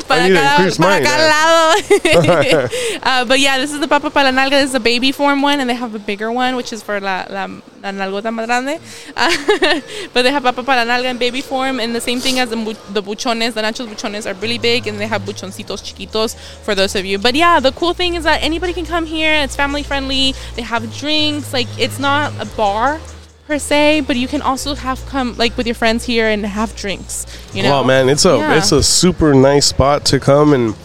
para 0.07 0.21
I 0.21 0.28
need 0.28 0.36
to 0.36 0.41
cada, 0.41 0.55
increase 0.55 0.78
para 0.78 0.89
mine, 0.89 1.03
cada 1.03 1.28
lado. 1.28 2.69
uh, 3.03 3.26
but 3.26 3.39
yeah, 3.39 3.57
this 3.57 3.71
is 3.71 3.80
the 3.80 3.88
papa 3.88 4.09
para 4.09 4.32
la 4.32 4.41
nalga. 4.43 4.51
This 4.51 4.69
is 4.69 4.76
a 4.76 4.80
baby 4.80 5.11
form 5.11 5.41
one, 5.41 5.59
and 5.59 5.69
they 5.69 5.76
have 5.76 5.95
a 5.95 5.99
bigger 5.99 6.32
one, 6.32 6.55
which 6.55 6.73
is 6.73 6.82
for 6.82 6.99
la, 6.99 7.26
la, 7.30 7.45
la 7.82 7.91
nalgota 7.91 8.32
más 8.34 8.45
grande. 8.45 8.80
Uh, 9.15 9.82
but 10.13 10.23
they 10.23 10.32
have 10.32 10.43
papa 10.43 10.63
para 10.63 10.86
la 10.86 10.97
nalga 10.97 11.09
in 11.09 11.17
baby 11.17 11.41
form, 11.41 11.80
and 11.80 11.95
the 11.95 12.01
same 12.01 12.19
thing 12.19 12.39
as 12.39 12.49
the, 12.49 12.57
the 12.91 13.01
buchones. 13.01 13.53
The 13.53 13.61
nachos 13.61 13.88
buchones 13.88 14.30
are 14.30 14.34
really 14.36 14.57
big, 14.57 14.88
and 14.88 14.99
they 14.99 15.07
have 15.07 15.23
buchoncitos 15.23 15.82
chiquitos 15.82 16.36
for 16.63 16.76
those 16.76 16.95
of 16.95 17.05
you. 17.05 17.17
But 17.17 17.36
yeah, 17.36 17.59
the 17.59 17.71
cool 17.71 17.93
thing 17.93 18.15
is 18.15 18.23
that 18.23 18.43
anybody 18.43 18.73
can 18.73 18.86
come 18.86 19.05
here. 19.05 19.34
It's 19.34 19.55
family 19.55 19.84
friendly. 19.84 20.34
They 20.55 20.61
have 20.63 20.93
drinks. 20.95 21.53
Like 21.53 21.67
it's 21.80 21.99
not 21.99 22.34
a 22.39 22.45
bar 22.55 22.99
per 23.47 23.59
se, 23.59 24.01
but 24.01 24.15
you 24.15 24.27
can 24.27 24.41
also 24.41 24.75
have 24.75 25.05
come 25.05 25.35
like 25.37 25.55
with 25.57 25.67
your 25.67 25.75
friends 25.75 26.05
here 26.05 26.27
and 26.27 26.45
have 26.45 26.75
drinks. 26.75 27.25
You 27.53 27.63
know, 27.63 27.71
Wow, 27.71 27.83
man, 27.83 28.09
it's 28.09 28.25
a 28.25 28.37
Yeah. 28.37 28.57
it's 28.57 28.71
a 28.71 28.81
super 28.83 29.33
nice 29.33 29.67
spot 29.67 30.05
to 30.05 30.19
come 30.19 30.53
and 30.53 30.75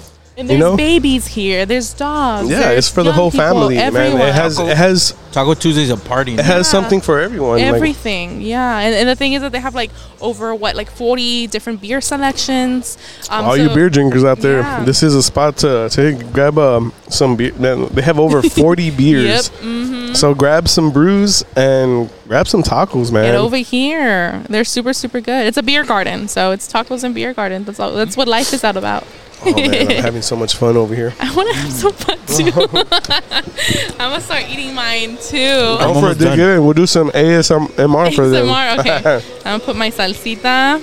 And 0.41 0.49
You 0.51 0.57
there's 0.59 0.70
know? 0.72 0.76
babies 0.76 1.26
here. 1.26 1.66
There's 1.66 1.93
dogs. 1.93 2.49
yeah, 2.49 2.61
there's 2.61 2.78
it's 2.78 2.88
for 2.88 3.03
the 3.03 3.11
young 3.11 3.14
whole 3.16 3.30
people, 3.30 3.47
family, 3.47 3.76
man. 3.76 3.95
It 4.20 4.34
has 4.34 4.59
it 4.59 4.76
has 4.76 5.14
Taco 5.32 5.55
Tuesday's 5.55 5.91
a 5.91 5.97
party. 5.97 6.32
it 6.32 6.36
man. 6.36 6.45
has 6.47 6.66
Yeah. 6.66 6.72
something 6.72 7.01
for 7.03 7.20
everyone. 7.20 7.59
like- 7.59 7.62
everything. 7.74 8.41
yeah, 8.41 8.78
and, 8.78 8.95
and 8.95 9.09
the 9.09 9.14
thing 9.14 9.34
is 9.34 9.43
that 9.43 9.53
they 9.53 9.61
have 9.61 9.74
like 9.74 9.91
over 10.20 10.55
what 10.55 10.74
like 10.76 10.91
40 10.91 11.47
different 11.49 11.80
beer 11.82 12.01
selections. 12.01 12.97
Um, 13.28 13.45
all 13.45 13.55
so- 13.57 13.62
you 13.62 13.68
beer 13.68 13.91
drinkers 13.91 14.24
out 14.24 14.38
there, 14.41 14.61
Yeah. 14.61 14.84
this 14.84 15.03
is 15.03 15.14
a 15.14 15.22
spot 15.22 15.59
to 15.59 15.88
to 15.91 16.12
grab 16.32 16.59
um, 16.59 16.93
some 17.09 17.36
beer. 17.36 17.53
Man, 17.59 17.86
they 17.93 18.03
have 18.03 18.18
over 18.18 18.43
40 18.62 18.84
Yep. 18.84 18.97
beers. 18.97 19.49
hmm 19.49 20.14
So 20.14 20.34
grab 20.34 20.68
some 20.68 20.91
brews 20.91 21.45
and 21.55 22.11
grab 22.26 22.49
some 22.49 22.62
tacos, 22.62 23.12
man. 23.12 23.24
Get 23.26 23.34
over 23.36 23.57
here. 23.59 24.43
They're 24.49 24.64
super 24.64 24.93
super 24.93 25.20
good. 25.20 25.47
It's 25.47 25.59
a 25.59 25.62
beer 25.62 25.84
garden, 25.84 26.28
so 26.28 26.51
it's 26.51 26.66
tacos 26.72 27.05
and 27.05 27.14
beer 27.14 27.32
garden. 27.34 27.64
That's 27.64 27.78
all. 27.78 27.93
That's 27.93 28.16
what 28.16 28.26
life 28.26 28.53
is 28.53 28.64
all 28.64 28.76
about. 28.76 29.05
Oh 29.45 29.53
man, 29.55 29.91
I'm 29.91 30.03
having 30.03 30.22
so 30.22 30.36
much 30.36 30.57
fun 30.57 30.76
over 30.76 30.95
here. 30.95 31.12
I 31.20 31.34
want 31.34 31.49
to 31.51 31.57
have 31.57 31.72
some 31.72 31.93
fun 31.93 32.18
too. 32.26 32.51
I'm 33.99 34.11
gonna 34.11 34.20
start 34.20 34.45
eating 34.49 34.74
mine 34.74 35.16
too. 35.18 35.36
Go 35.38 35.76
for 35.78 35.82
it, 35.82 35.86
almost 35.97 36.18
dig 36.18 36.38
in. 36.38 36.64
We'll 36.64 36.72
do 36.74 36.86
some 36.86 37.11
ASMR 37.11 38.14
for 38.14 38.28
them. 38.28 38.47
ASMR, 38.47 38.78
okay. 38.78 39.16
I'm 39.38 39.59
gonna 39.59 39.59
put 39.61 39.76
my 39.76 39.91
salsita. 39.91 40.82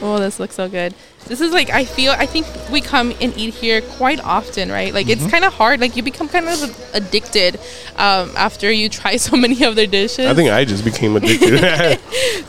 Oh, 0.00 0.18
this 0.18 0.38
looks 0.38 0.54
so 0.54 0.68
good. 0.68 0.94
This 1.26 1.40
is 1.42 1.52
like 1.52 1.68
I 1.70 1.84
feel. 1.84 2.12
I 2.12 2.24
think 2.24 2.46
we 2.70 2.80
come 2.80 3.12
and 3.20 3.36
eat 3.36 3.52
here 3.52 3.82
quite 3.82 4.20
often, 4.24 4.70
right? 4.70 4.94
Like 4.94 5.06
Mm-hmm. 5.08 5.22
it's 5.24 5.30
kind 5.30 5.44
of 5.44 5.52
hard. 5.52 5.80
Like 5.80 5.94
you 5.96 6.02
become 6.02 6.28
kind 6.28 6.48
of 6.48 6.90
addicted 6.94 7.56
um, 7.96 8.30
after 8.36 8.70
you 8.72 8.88
try 8.88 9.16
so 9.16 9.36
many 9.36 9.62
of 9.64 9.74
their 9.76 9.86
dishes. 9.86 10.26
I 10.26 10.32
think 10.34 10.50
I 10.50 10.64
just 10.64 10.84
became 10.84 11.16
addicted. 11.16 11.60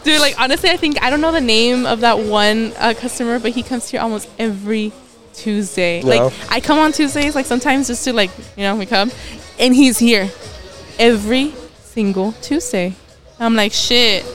Dude, 0.03 0.21
like 0.21 0.39
honestly, 0.39 0.69
I 0.69 0.77
think 0.77 1.01
I 1.03 1.09
don't 1.09 1.19
know 1.21 1.31
the 1.33 1.41
name 1.41 1.85
of 1.85 2.01
that 2.01 2.19
one 2.19 2.71
uh, 2.77 2.93
customer, 2.95 3.39
but 3.39 3.51
he 3.51 3.63
comes 3.63 3.89
here 3.89 3.99
almost 3.99 4.29
every 4.39 4.93
Tuesday. 5.39 6.01
Yeah. 6.01 6.05
Like 6.05 6.33
I 6.51 6.59
come 6.59 6.77
on 6.79 6.91
Tuesdays, 6.91 7.35
like 7.35 7.45
sometimes 7.45 7.87
just 7.87 8.03
to 8.03 8.13
like 8.13 8.31
you 8.57 8.63
know 8.63 8.75
we 8.75 8.85
come, 8.85 9.11
and 9.57 9.73
he's 9.73 9.97
here 9.97 10.29
every 10.99 11.53
single 11.81 12.33
Tuesday. 12.41 12.93
I'm 13.39 13.55
like 13.55 13.71
shit. 13.71 14.25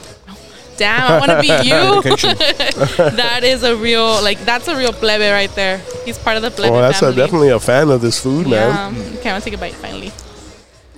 Damn, 0.77 1.13
I 1.13 1.19
want 1.21 1.31
to 1.31 1.41
be 1.41 1.47
you. 1.69 3.11
that 3.17 3.45
is 3.45 3.63
a 3.63 3.77
real 3.77 4.21
like 4.23 4.41
that's 4.41 4.67
a 4.69 4.77
real 4.77 4.93
plebe 4.93 5.21
right 5.31 5.55
there. 5.55 5.79
He's 6.05 6.19
part 6.19 6.37
of 6.37 6.43
the 6.43 6.51
plebe 6.51 6.73
well, 6.73 6.81
that's 6.81 7.03
a, 7.03 7.15
definitely 7.15 7.51
a 7.51 7.61
fan 7.61 7.91
of 7.91 8.01
this 8.01 8.21
food, 8.21 8.49
man. 8.49 8.71
Yeah. 8.71 8.87
Um, 8.87 8.97
okay, 9.19 9.31
I'm 9.31 9.35
gonna 9.35 9.41
take 9.43 9.55
a 9.55 9.59
bite 9.59 9.75
finally. 9.75 10.11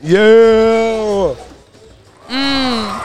Yeah. 0.02 1.34
Mm. 2.28 3.02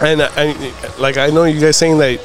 And 0.00 0.22
I, 0.22 0.28
I- 0.36 0.96
like 0.98 1.16
I 1.18 1.28
know 1.30 1.44
you 1.44 1.60
guys 1.60 1.76
saying 1.76 1.98
that 1.98 2.20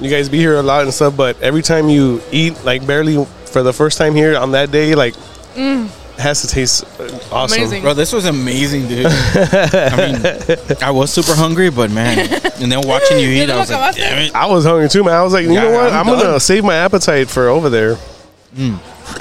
you 0.00 0.10
guys 0.10 0.28
be 0.28 0.38
here 0.38 0.56
a 0.56 0.62
lot 0.62 0.82
and 0.84 0.92
stuff, 0.92 1.16
but 1.16 1.40
every 1.40 1.62
time 1.62 1.88
you 1.88 2.20
eat, 2.30 2.64
like 2.64 2.86
barely 2.86 3.24
for 3.46 3.62
the 3.62 3.72
first 3.72 3.98
time 3.98 4.14
here 4.14 4.36
on 4.36 4.52
that 4.52 4.70
day, 4.70 4.94
like 4.94 5.14
it 5.56 5.88
has 6.18 6.42
to 6.42 6.48
taste 6.48 6.84
awesome. 7.32 7.58
Amazing. 7.58 7.82
Bro, 7.82 7.94
this 7.94 8.12
was 8.12 8.26
amazing, 8.26 8.88
dude. 8.88 9.06
I 9.06 9.96
mean, 9.96 10.76
I 10.82 10.90
was 10.90 11.12
super 11.12 11.34
hungry, 11.34 11.70
but 11.70 11.90
man, 11.90 12.18
and 12.60 12.70
then 12.72 12.80
watching 12.86 13.18
you 13.18 13.28
eat, 13.42 13.50
I 13.50 13.58
was 13.58 13.70
like, 13.70 13.94
damn 13.96 14.18
it. 14.22 14.34
I 14.34 14.46
was 14.46 14.64
hungry 14.64 14.88
too, 14.88 15.04
man. 15.04 15.14
I 15.14 15.22
was 15.22 15.32
like, 15.32 15.44
you 15.44 15.52
Yeah, 15.52 15.62
know 15.62 15.72
what? 15.72 15.92
I'm 15.92 16.08
I'm, 16.08 16.18
gonna 16.18 16.40
save 16.40 16.64
my 16.64 16.74
appetite 16.76 17.28
for 17.28 17.48
over 17.48 17.68
there. 17.68 17.96
Mm. 18.54 18.78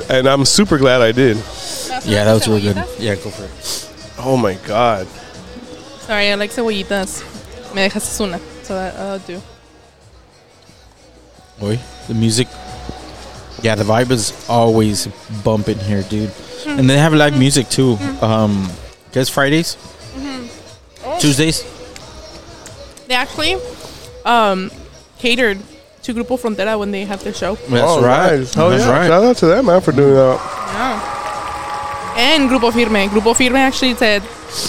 And 0.09 0.27
I'm 0.27 0.45
super 0.45 0.77
glad 0.77 1.01
I 1.01 1.11
did. 1.11 1.37
Yeah, 2.05 2.25
that 2.25 2.33
was 2.33 2.47
really 2.47 2.61
good. 2.61 2.77
Yeah, 2.99 3.15
go 3.15 3.29
for 3.29 3.43
it. 3.43 3.91
Oh 4.19 4.37
my 4.37 4.55
god. 4.65 5.07
Sorry, 5.99 6.31
I 6.31 6.35
like 6.35 6.51
cebollitas. 6.51 7.23
Me 7.73 7.87
dejas 7.87 8.19
una, 8.21 8.39
so 8.63 8.73
that 8.75 8.95
I'll 8.95 9.19
do. 9.19 9.41
Boy, 11.59 11.79
the 12.07 12.13
music. 12.13 12.47
Yeah, 13.61 13.75
the 13.75 13.83
vibe 13.83 14.11
is 14.11 14.33
always 14.49 15.07
bumping 15.43 15.79
here, 15.79 16.03
dude. 16.03 16.31
And 16.67 16.89
they 16.89 16.97
have 16.97 17.13
live 17.13 17.37
music 17.37 17.69
too. 17.69 17.97
Um, 18.21 18.69
guess 19.11 19.29
Fridays, 19.29 19.77
Tuesdays. 21.19 21.63
They 23.07 23.15
actually 23.15 23.55
um, 24.25 24.71
catered 25.19 25.59
to 26.03 26.13
Grupo 26.13 26.39
Frontera 26.39 26.77
when 26.77 26.91
they 26.91 27.05
had 27.05 27.19
their 27.21 27.33
show. 27.33 27.55
That's 27.55 27.83
oh, 27.87 28.01
right. 28.01 28.39
Nice. 28.39 28.57
Oh 28.57 28.69
That's 28.69 28.83
yeah. 28.83 28.91
right. 28.91 29.07
Shout 29.07 29.23
out 29.23 29.37
to 29.37 29.45
them, 29.47 29.65
man, 29.65 29.81
for 29.81 29.91
doing 29.91 30.13
that. 30.13 30.39
Yeah. 30.73 31.15
And 32.17 32.49
Grupo 32.49 32.71
Firme. 32.71 33.09
Grupo 33.09 33.35
Firme 33.35 33.57
actually 33.57 33.95
said 33.95 34.21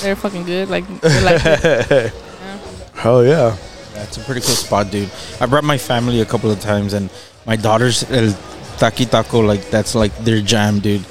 they're 0.03 0.16
fucking 0.16 0.45
good. 0.45 0.68
Like, 0.68 0.87
they 1.01 1.24
like 1.24 1.43
it. 1.45 2.12
Hell 2.95 3.24
yeah. 3.24 3.57
That's 3.97 4.18
a 4.18 4.20
pretty 4.20 4.42
cool 4.42 4.55
spot, 4.55 4.90
dude. 4.90 5.11
I 5.40 5.47
brought 5.47 5.64
my 5.64 5.78
family 5.78 6.20
a 6.20 6.24
couple 6.26 6.51
of 6.51 6.61
times, 6.61 6.92
and 6.92 7.09
my 7.47 7.57
daughter's 7.57 8.09
El 8.11 8.34
Taki 8.76 9.07
Taco, 9.07 9.40
like, 9.40 9.70
that's 9.70 9.94
like 9.94 10.16
their 10.18 10.40
jam, 10.42 10.80
dude. 10.80 11.05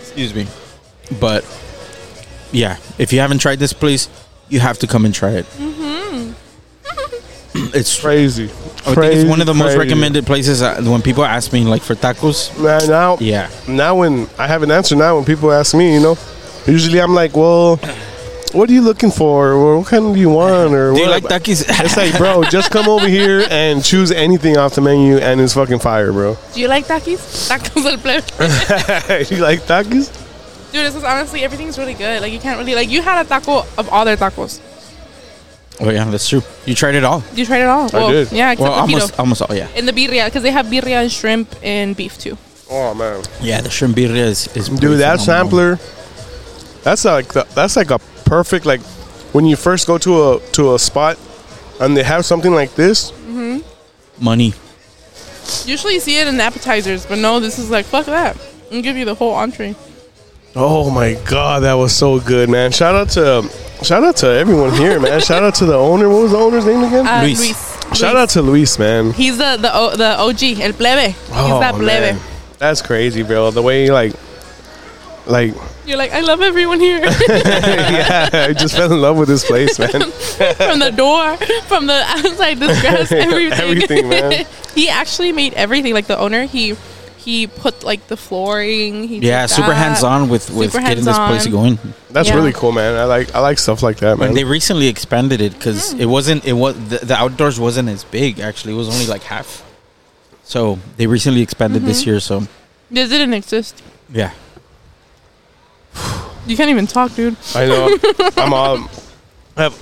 Excuse 0.00 0.34
me. 0.34 0.46
But, 1.18 1.42
yeah, 2.52 2.76
if 2.98 3.12
you 3.12 3.20
haven't 3.20 3.38
tried 3.38 3.58
this 3.58 3.72
place, 3.72 4.08
you 4.50 4.60
have 4.60 4.78
to 4.80 4.86
come 4.86 5.04
and 5.06 5.14
try 5.14 5.30
it. 5.30 5.46
Mm-hmm. 5.56 6.32
it's 7.74 7.98
Crazy. 8.02 8.44
I 8.86 8.94
think 8.94 9.14
it's 9.14 9.28
one 9.28 9.40
of 9.40 9.46
the 9.46 9.54
most 9.54 9.76
recommended 9.76 10.26
places 10.26 10.62
uh, 10.62 10.80
when 10.82 11.02
people 11.02 11.24
ask 11.24 11.52
me 11.52 11.64
like 11.64 11.82
for 11.82 11.94
tacos. 11.94 12.56
Man, 12.62 12.88
now, 12.88 13.16
Yeah. 13.20 13.50
now 13.66 13.96
when 13.96 14.28
I 14.38 14.46
have 14.46 14.62
an 14.62 14.70
answer 14.70 14.96
now 14.96 15.16
when 15.16 15.24
people 15.24 15.50
ask 15.52 15.74
me, 15.74 15.94
you 15.94 16.00
know, 16.00 16.16
usually 16.66 17.00
I'm 17.00 17.14
like, 17.14 17.34
well, 17.36 17.78
what 18.58 18.68
are 18.68 18.72
you 18.72 18.82
looking 18.82 19.12
for? 19.12 19.52
Or 19.52 19.78
what 19.78 19.86
kind 19.86 20.12
do 20.14 20.20
you 20.20 20.30
want? 20.30 20.74
Or 20.74 20.92
Do 20.94 21.00
you 21.00 21.08
like 21.08 21.22
takis? 21.24 21.62
It's 21.84 21.96
like, 21.96 22.18
bro, 22.18 22.42
just 22.42 22.70
come 22.70 22.88
over 22.88 23.06
here 23.08 23.46
and 23.50 23.84
choose 23.84 24.10
anything 24.10 24.56
off 24.58 24.74
the 24.74 24.80
menu, 24.80 25.16
and 25.18 25.40
it's 25.40 25.54
fucking 25.54 25.78
fire, 25.78 26.10
bro. 26.12 26.36
Do 26.54 26.60
you 26.60 26.66
like 26.68 26.86
takis? 26.86 27.48
Tacos 27.48 27.84
del 27.84 27.98
plebe. 27.98 28.26
you 29.30 29.38
like 29.38 29.60
takis? 29.62 30.10
Dude, 30.72 30.84
this 30.84 30.94
is 30.96 31.04
honestly 31.04 31.44
everything's 31.44 31.78
really 31.78 31.94
good. 31.94 32.20
Like 32.20 32.32
you 32.32 32.40
can't 32.40 32.58
really 32.58 32.74
like 32.74 32.90
you 32.90 33.00
had 33.00 33.24
a 33.24 33.28
taco 33.28 33.60
of 33.78 33.88
all 33.90 34.04
their 34.04 34.16
tacos. 34.16 34.60
oh 35.80 35.90
yeah, 35.90 36.04
that's 36.10 36.28
true. 36.28 36.42
You 36.66 36.74
tried 36.74 36.96
it 36.96 37.04
all. 37.04 37.22
You 37.34 37.46
tried 37.46 37.62
it 37.62 37.68
all. 37.68 37.88
Well, 37.92 38.10
did. 38.10 38.32
Yeah, 38.32 38.50
except 38.52 38.60
Well, 38.68 38.74
the 38.74 38.80
almost, 38.80 39.14
pito. 39.14 39.18
almost 39.20 39.42
all. 39.42 39.54
Yeah. 39.54 39.68
And 39.76 39.86
the 39.86 39.92
birria, 39.92 40.26
because 40.26 40.42
they 40.42 40.50
have 40.50 40.66
birria 40.66 41.00
and 41.02 41.12
shrimp 41.12 41.54
and 41.62 41.96
beef 41.96 42.18
too. 42.18 42.36
Oh 42.70 42.92
man, 42.92 43.22
Yeah, 43.40 43.62
the 43.62 43.70
shrimp 43.70 43.96
birria 43.96 44.26
is, 44.34 44.48
is 44.56 44.68
dude, 44.68 44.98
that 45.00 45.20
phenomenal. 45.20 45.24
sampler, 45.24 45.78
that's 46.82 47.04
like 47.04 47.32
the, 47.32 47.46
that's 47.54 47.76
like 47.76 47.90
a 47.90 47.98
perfect 48.28 48.66
like 48.66 48.80
when 49.32 49.44
you 49.46 49.56
first 49.56 49.86
go 49.86 49.98
to 49.98 50.12
a 50.32 50.40
to 50.52 50.74
a 50.74 50.78
spot 50.78 51.18
and 51.80 51.96
they 51.96 52.02
have 52.02 52.24
something 52.24 52.52
like 52.52 52.74
this. 52.74 53.12
money. 54.20 54.52
Usually 55.64 55.94
you 55.94 56.00
see 56.00 56.18
it 56.20 56.28
in 56.28 56.40
appetizers, 56.40 57.06
but 57.06 57.18
no, 57.18 57.40
this 57.40 57.58
is 57.58 57.70
like 57.70 57.86
fuck 57.86 58.06
that. 58.06 58.36
And 58.70 58.82
give 58.82 58.96
you 58.96 59.04
the 59.04 59.14
whole 59.14 59.32
entree. 59.34 59.74
Oh 60.56 60.90
my 60.90 61.14
god, 61.28 61.62
that 61.62 61.74
was 61.74 61.94
so 61.94 62.18
good, 62.20 62.48
man! 62.50 62.72
Shout 62.72 62.94
out 62.94 63.08
to 63.10 63.48
shout 63.82 64.02
out 64.02 64.16
to 64.16 64.26
everyone 64.26 64.72
here, 64.74 64.98
man. 65.00 65.20
shout 65.30 65.42
out 65.42 65.54
to 65.56 65.66
the 65.66 65.76
owner. 65.76 66.08
What 66.08 66.22
was 66.22 66.32
the 66.32 66.38
owner's 66.38 66.66
name 66.66 66.82
again? 66.84 67.06
Uh, 67.06 67.22
Luis. 67.22 67.38
Luis. 67.40 67.96
shout 67.98 68.16
out 68.16 68.28
to 68.30 68.42
Luis, 68.42 68.78
man. 68.78 69.12
He's 69.12 69.38
the 69.38 69.56
the 69.60 69.70
O- 69.72 69.94
the 69.96 70.18
OG, 70.18 70.60
el 70.60 70.72
plebe. 70.72 71.12
He's 71.12 71.30
Oh, 71.32 71.60
that 71.60 71.74
plebe. 71.74 72.14
man. 72.16 72.20
That's 72.58 72.82
crazy, 72.82 73.22
bro. 73.22 73.50
The 73.52 73.62
way 73.62 73.88
like 73.90 74.12
like 75.26 75.54
You're 75.88 75.96
like, 75.96 76.12
I 76.12 76.20
love 76.20 76.40
everyone 76.42 76.80
here. 76.80 76.98
yeah, 77.28 78.28
I 78.32 78.52
just 78.52 78.76
fell 78.76 78.92
in 78.92 79.00
love 79.00 79.16
with 79.16 79.28
this 79.28 79.44
place, 79.44 79.78
man. 79.78 79.90
from 79.90 80.78
the 80.80 80.92
door, 80.94 81.36
from 81.66 81.86
the 81.86 82.02
outside, 82.06 82.58
this 82.58 82.80
grass, 82.80 83.10
everything. 83.26 83.58
Everything, 83.58 84.08
man. 84.08 84.46
he 84.74 84.88
actually 84.88 85.32
made 85.32 85.54
everything. 85.54 85.94
Like 85.94 86.06
the 86.06 86.18
owner, 86.18 86.44
he 86.44 86.76
he 87.16 87.46
put 87.46 87.82
like 87.84 88.06
the 88.08 88.16
flooring. 88.16 89.04
He 89.08 89.18
Yeah, 89.18 89.46
did 89.46 89.54
super 89.54 89.72
hands 89.74 90.02
on 90.02 90.28
with 90.28 90.50
with 90.50 90.72
Super 90.72 90.84
getting 90.84 91.04
this 91.04 91.16
place 91.18 91.46
going. 91.46 91.78
That's 92.10 92.28
Yeah. 92.28 92.34
really 92.36 92.52
cool, 92.52 92.72
man. 92.72 92.94
I 92.96 93.04
like 93.04 93.34
I 93.34 93.40
like 93.40 93.58
stuff 93.58 93.82
like 93.82 93.98
that, 93.98 94.18
man. 94.18 94.28
And 94.28 94.36
they 94.36 94.44
recently 94.44 94.88
expanded 94.88 95.40
it 95.40 95.52
because 95.54 95.94
Mm. 95.94 96.00
it 96.00 96.06
wasn't 96.06 96.44
it 96.44 96.52
was 96.54 96.74
the, 96.88 96.98
the 97.04 97.16
outdoors 97.16 97.58
wasn't 97.58 97.88
as 97.88 98.04
big 98.04 98.40
actually. 98.40 98.74
It 98.74 98.76
was 98.76 98.88
only 98.88 99.06
like 99.06 99.22
half. 99.22 99.64
So 100.44 100.78
they 100.96 101.06
recently 101.06 101.40
expanded 101.42 101.82
this 101.82 102.00
Mm-hmm. 102.02 102.10
year. 102.10 102.20
So 102.20 102.42
This 102.90 103.08
didn't 103.10 103.34
exist. 103.34 103.82
yeah, 104.12 104.30
You 106.48 106.56
can't 106.56 106.70
even 106.70 106.86
talk, 106.86 107.14
dude. 107.14 107.36
I 107.54 107.66
know. 107.66 107.96
I'm 108.36 108.52
all 108.54 108.88
I 109.56 109.62
have 109.64 109.74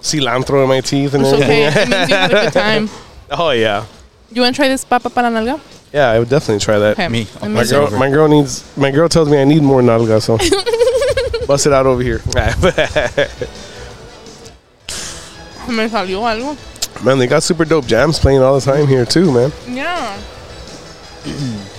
cilantro 0.00 0.62
in 0.62 0.68
my 0.68 0.80
teeth 0.80 1.14
and 1.14 1.24
It's 1.24 1.32
okay. 1.32 1.64
everything. 1.64 1.92
It 1.92 1.96
means 1.98 2.08
you 2.10 2.16
had 2.16 2.30
a 2.30 2.34
good 2.44 2.52
time. 2.52 2.88
Oh 3.30 3.50
yeah, 3.50 3.84
You 4.30 4.42
want 4.42 4.54
to 4.54 4.58
try 4.60 4.68
this 4.68 4.84
papa 4.84 5.10
para 5.10 5.28
nalga? 5.28 5.58
yeah. 5.92 6.10
I 6.10 6.18
would 6.18 6.28
definitely 6.28 6.60
try 6.60 6.78
that. 6.78 6.92
Okay. 6.92 7.08
Me. 7.08 7.26
Let 7.40 7.42
My 7.42 7.48
My 7.48 7.64
girl, 7.64 7.90
my 7.98 8.10
girl 8.10 8.28
needs. 8.28 8.62
My 8.76 8.90
girl 8.90 9.08
tells 9.08 9.28
me 9.28 9.38
I 9.40 9.44
need 9.44 9.62
more 9.62 9.80
nalga, 9.82 10.20
so 10.22 10.36
bust 11.46 11.66
it 11.66 11.72
out 11.72 11.86
over 11.86 12.02
here. 12.02 12.20
Me 15.66 15.88
salió 15.88 16.20
algo. 16.22 16.56
man, 17.04 17.18
they 17.18 17.26
got 17.26 17.42
super 17.42 17.64
dope 17.64 17.86
jams 17.86 18.18
playing 18.18 18.42
all 18.42 18.54
the 18.54 18.60
time 18.60 18.86
here 18.86 19.04
too, 19.06 19.32
man. 19.32 19.50
Yeah. 19.66 20.16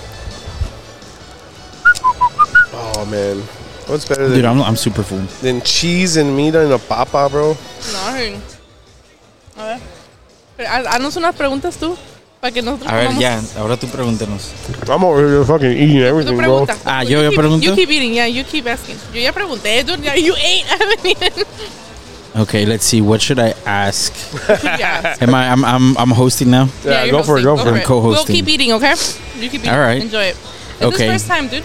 Oh 2.78 3.06
man, 3.06 3.42
what's 3.88 4.06
better 4.08 4.28
than, 4.28 4.38
dude, 4.38 4.46
I'm 4.46 4.62
I'm 4.62 4.76
super 4.76 5.04
full. 5.04 5.22
than 5.42 5.62
cheese 5.62 6.18
and 6.18 6.36
meat 6.36 6.56
in 6.56 6.72
a 6.72 6.80
papa, 6.80 7.28
bro? 7.30 7.56
No. 7.94 8.00
A 9.58 9.64
ver. 9.66 9.80
Pero, 10.58 10.70
haz- 10.70 10.88
Haznos 10.88 11.16
unas 11.18 11.36
preguntas 11.36 11.78
tú. 11.78 11.96
Para 12.42 12.52
que 12.54 12.62
nosotros 12.62 12.92
A 12.92 12.96
ver, 12.96 13.08
comamos. 13.08 13.22
ya, 13.22 13.42
ahora 13.60 13.76
tú 13.78 13.88
pregúntanos. 13.88 14.52
I'm 14.88 15.04
over 15.04 15.26
here 15.28 15.44
fucking 15.46 15.72
eating 15.72 15.98
Tú 15.98 16.04
everything, 16.06 16.36
bro. 16.38 16.66
pregunta. 16.66 16.78
Ah, 16.86 17.02
You 17.04 17.10
yo 17.18 17.22
ya 17.24 17.30
keep- 17.30 17.40
pregunto. 17.40 17.64
You 17.66 17.76
keep 17.76 17.90
eating, 17.90 18.14
yeah, 18.14 18.26
you 18.28 18.44
keep 18.44 18.68
asking. 18.68 18.98
Yo 19.14 19.20
ya 19.22 19.32
pregunté, 19.32 19.84
dude, 19.86 20.04
yeah, 20.04 20.16
you 20.16 20.36
ate, 20.36 20.64
I 20.70 20.78
haven't 20.78 21.06
eaten. 21.06 21.46
Okay, 22.38 22.66
let's 22.66 22.84
see. 22.86 23.02
What 23.02 23.22
should 23.22 23.40
I 23.40 23.56
ask? 23.66 24.12
yeah. 24.64 25.16
Am 25.22 25.34
I? 25.34 25.50
I'm 25.50 25.64
I'm 25.64 25.98
I'm 25.98 26.12
hosting 26.12 26.52
now. 26.52 26.68
Yeah, 26.84 27.06
you're 27.06 27.14
go 27.18 27.24
for 27.24 27.38
it, 27.40 27.46
hosting, 27.46 27.66
go 27.66 27.72
for 27.72 27.78
it. 27.78 27.86
Co-hosting. 27.86 28.34
We'll 28.36 28.44
keep 28.44 28.48
eating, 28.50 28.74
okay? 28.74 28.94
You 29.40 29.50
keep 29.50 29.62
eating. 29.64 29.70
All 29.72 29.80
right. 29.80 30.02
Enjoy 30.04 30.24
it. 30.36 30.36
It's 30.36 30.84
Okay. 30.84 31.08
this 31.08 31.24
first 31.24 31.28
time, 31.28 31.48
dude. 31.48 31.64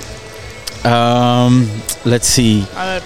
Um, 0.85 1.69
let's 2.05 2.27
see. 2.27 2.61
Ver. 2.73 3.01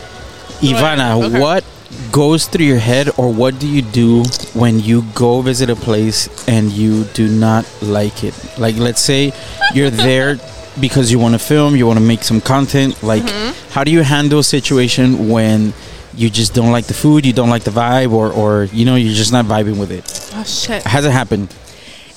Ivana, 0.63 1.23
Okay. 1.27 1.41
what 1.41 1.65
goes 2.11 2.47
through 2.47 2.65
your 2.67 2.79
head 2.79 3.11
or 3.17 3.33
what 3.33 3.59
do 3.59 3.67
you 3.69 3.83
do 3.83 4.23
when 4.55 4.81
you 4.81 5.03
go 5.15 5.41
visit 5.43 5.69
a 5.71 5.77
place 5.77 6.29
and 6.49 6.71
you 6.73 7.05
do 7.15 7.29
not 7.29 7.65
like 7.83 8.25
it? 8.25 8.35
Like 8.59 8.77
let's 8.77 9.01
say 9.01 9.33
you're 9.75 9.91
there 10.09 10.39
because 10.81 11.11
you 11.13 11.19
want 11.19 11.35
to 11.35 11.39
film, 11.39 11.77
you 11.77 11.87
want 11.87 11.99
to 11.99 12.05
make 12.05 12.23
some 12.23 12.41
content. 12.41 13.03
Like 13.03 13.23
Mm-hmm. 13.23 13.71
how 13.73 13.85
do 13.85 13.91
you 13.91 14.03
handle 14.03 14.39
a 14.41 14.45
situation 14.45 15.29
when 15.29 15.73
you 16.17 16.31
just 16.31 16.55
don't 16.55 16.71
like 16.71 16.87
the 16.87 16.95
food, 16.95 17.27
you 17.27 17.33
don't 17.33 17.51
like 17.51 17.65
the 17.65 17.73
vibe 17.73 18.13
or 18.13 18.33
or 18.33 18.65
you 18.73 18.85
know 18.85 18.95
you're 18.95 19.15
just 19.15 19.33
not 19.33 19.45
vibing 19.45 19.79
with 19.79 19.91
it? 19.91 20.05
Oh, 20.35 20.45
shit. 20.45 20.83
Has 20.85 21.05
it 21.05 21.11
happened? 21.13 21.55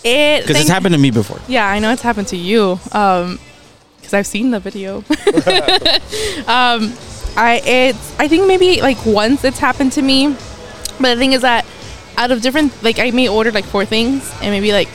It, 0.04 0.44
Because 0.44 0.62
it's 0.62 0.70
happened 0.70 0.94
to 0.94 1.00
me 1.02 1.12
before. 1.12 1.40
Yeah, 1.48 1.68
I 1.68 1.80
know 1.80 1.92
it's 1.92 2.04
happened 2.04 2.28
to 2.30 2.38
you. 2.38 2.80
Um, 2.94 3.40
because 3.98 4.14
I've 4.14 4.28
seen 4.28 4.52
the 4.52 4.60
video. 4.60 4.98
um, 6.48 6.94
I 7.36 7.62
it's 7.66 8.20
I 8.20 8.28
think 8.28 8.48
maybe 8.48 8.82
like 8.82 9.06
once 9.06 9.44
it's 9.44 9.60
happened 9.60 9.92
to 9.94 10.02
me, 10.02 10.28
but 11.00 11.14
the 11.14 11.18
thing 11.18 11.34
is 11.34 11.42
that 11.42 11.66
out 12.18 12.32
of 12.32 12.42
different 12.42 12.72
like 12.84 13.00
I 13.00 13.12
may 13.12 13.28
order 13.30 13.52
like 13.52 13.66
four 13.66 13.86
things 13.86 14.32
and 14.42 14.52
maybe 14.52 14.72
like 14.72 14.88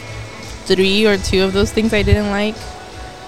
three 0.64 1.06
or 1.06 1.16
two 1.16 1.42
of 1.42 1.52
those 1.52 1.70
things 1.72 1.92
I 1.92 2.02
didn't 2.02 2.30
like, 2.30 2.56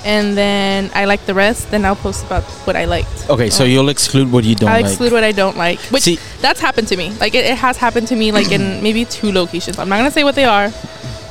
and 0.04 0.36
then 0.36 0.90
I 0.94 1.04
like 1.04 1.26
the 1.26 1.34
rest. 1.34 1.70
Then 1.70 1.84
I'll 1.84 1.94
post 1.96 2.24
about 2.26 2.42
what 2.66 2.74
I 2.76 2.86
liked. 2.86 3.30
Okay, 3.30 3.50
so 3.50 3.64
you'll 3.64 3.88
exclude 3.88 4.32
what 4.32 4.44
you 4.44 4.54
don't 4.56 4.68
I 4.68 4.80
like. 4.80 4.86
exclude 4.86 5.12
what 5.12 5.22
I 5.24 5.32
don't 5.32 5.56
like. 5.56 5.78
Which 5.92 6.02
See- 6.02 6.18
that's 6.40 6.60
happened 6.60 6.88
to 6.88 6.96
me. 6.96 7.10
Like 7.20 7.34
it, 7.34 7.44
it 7.44 7.56
has 7.58 7.76
happened 7.76 8.08
to 8.08 8.16
me 8.16 8.32
like 8.32 8.50
in 8.50 8.82
maybe 8.82 9.04
two 9.04 9.30
locations. 9.30 9.78
I'm 9.78 9.88
not 9.88 9.98
gonna 9.98 10.10
say 10.10 10.24
what 10.24 10.34
they 10.34 10.44
are, 10.44 10.72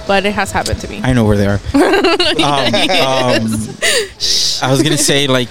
but 0.08 0.26
it 0.26 0.34
has 0.34 0.52
happened 0.52 0.80
to 0.82 0.88
me. 0.90 1.02
I 1.04 1.14
know 1.14 1.26
where 1.26 1.38
they 1.38 1.48
are. 1.48 1.60
um, 1.74 1.82
um, 1.84 3.60
I 4.62 4.70
was 4.72 4.82
gonna 4.82 4.98
say 4.98 5.28
like, 5.28 5.50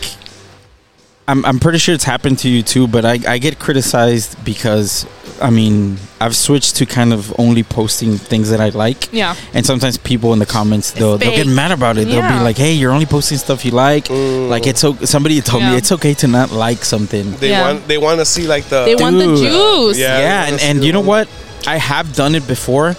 I'm 1.28 1.44
I'm 1.44 1.58
pretty 1.58 1.78
sure 1.78 1.94
it's 1.94 2.04
happened 2.04 2.38
to 2.40 2.48
you 2.48 2.62
too, 2.62 2.86
but 2.88 3.04
I 3.04 3.18
I 3.26 3.38
get 3.38 3.58
criticized 3.58 4.42
because 4.44 5.06
I 5.40 5.50
mean 5.50 5.98
I've 6.20 6.36
switched 6.36 6.76
to 6.76 6.86
kind 6.86 7.12
of 7.12 7.32
only 7.38 7.62
posting 7.62 8.16
things 8.16 8.50
that 8.50 8.60
I 8.60 8.68
like. 8.70 9.12
yeah. 9.12 9.34
And 9.54 9.64
sometimes 9.64 9.98
people 9.98 10.32
in 10.32 10.38
the 10.38 10.46
comments 10.46 10.92
they'll 10.92 11.18
they'll 11.18 11.34
get 11.36 11.46
mad 11.46 11.70
about 11.72 11.96
it. 11.98 12.06
They'll 12.06 12.16
Yeah. 12.16 12.38
be 12.38 12.44
like, 12.44 12.56
"Hey, 12.58 12.72
you're 12.74 12.92
only 12.92 13.06
posting 13.06 13.38
stuff 13.38 13.64
you 13.64 13.70
like." 13.72 14.08
Like 14.10 14.66
it's 14.66 14.80
so 14.80 14.94
somebody 15.04 15.40
told 15.40 15.62
me 15.62 15.76
it's 15.76 15.92
okay 15.92 16.14
to 16.14 16.26
not 16.28 16.50
like 16.50 16.84
something. 16.84 17.32
They 17.36 17.50
Yeah. 17.50 17.62
want 17.72 17.88
they 17.88 17.98
want 17.98 18.18
to 18.20 18.24
see 18.26 18.46
like 18.46 18.64
the 18.68 18.84
They 18.84 18.94
want 18.96 19.16
the 19.18 19.36
juice. 19.36 19.98
Yeah. 19.98 20.18
Yeah, 20.18 20.46
and, 20.48 20.60
and 20.60 20.84
you 20.84 20.92
know 20.92 21.00
what? 21.00 21.28
I 21.66 21.76
have 21.76 22.14
done 22.16 22.34
it 22.34 22.46
before, 22.48 22.96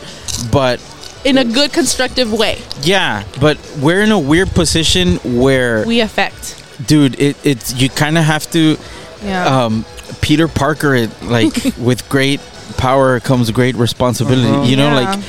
but 0.52 0.80
in 1.26 1.38
a 1.38 1.44
good 1.46 1.72
constructive 1.74 2.32
way. 2.34 2.60
Yeah, 2.82 3.24
but 3.40 3.58
we're 3.80 4.02
in 4.02 4.12
a 4.12 4.20
weird 4.20 4.50
position 4.52 5.18
where 5.24 5.86
we 5.86 6.02
affect. 6.02 6.60
Dude 6.88 7.20
it, 7.20 7.38
it's 7.46 7.74
you 7.80 7.90
kind 7.90 8.18
of 8.18 8.24
have 8.26 8.50
to 8.52 8.78
yeah. 9.24 9.46
um 9.66 9.86
peter 10.22 10.48
parker 10.48 10.96
it 10.96 11.10
like 11.22 11.54
with 11.78 12.08
great 12.10 12.42
power 12.78 13.20
comes 13.20 13.52
great 13.52 13.76
responsibility 13.76 14.70
you 14.70 14.76
know 14.76 14.88
Yeah. 14.90 15.02
like 15.12 15.20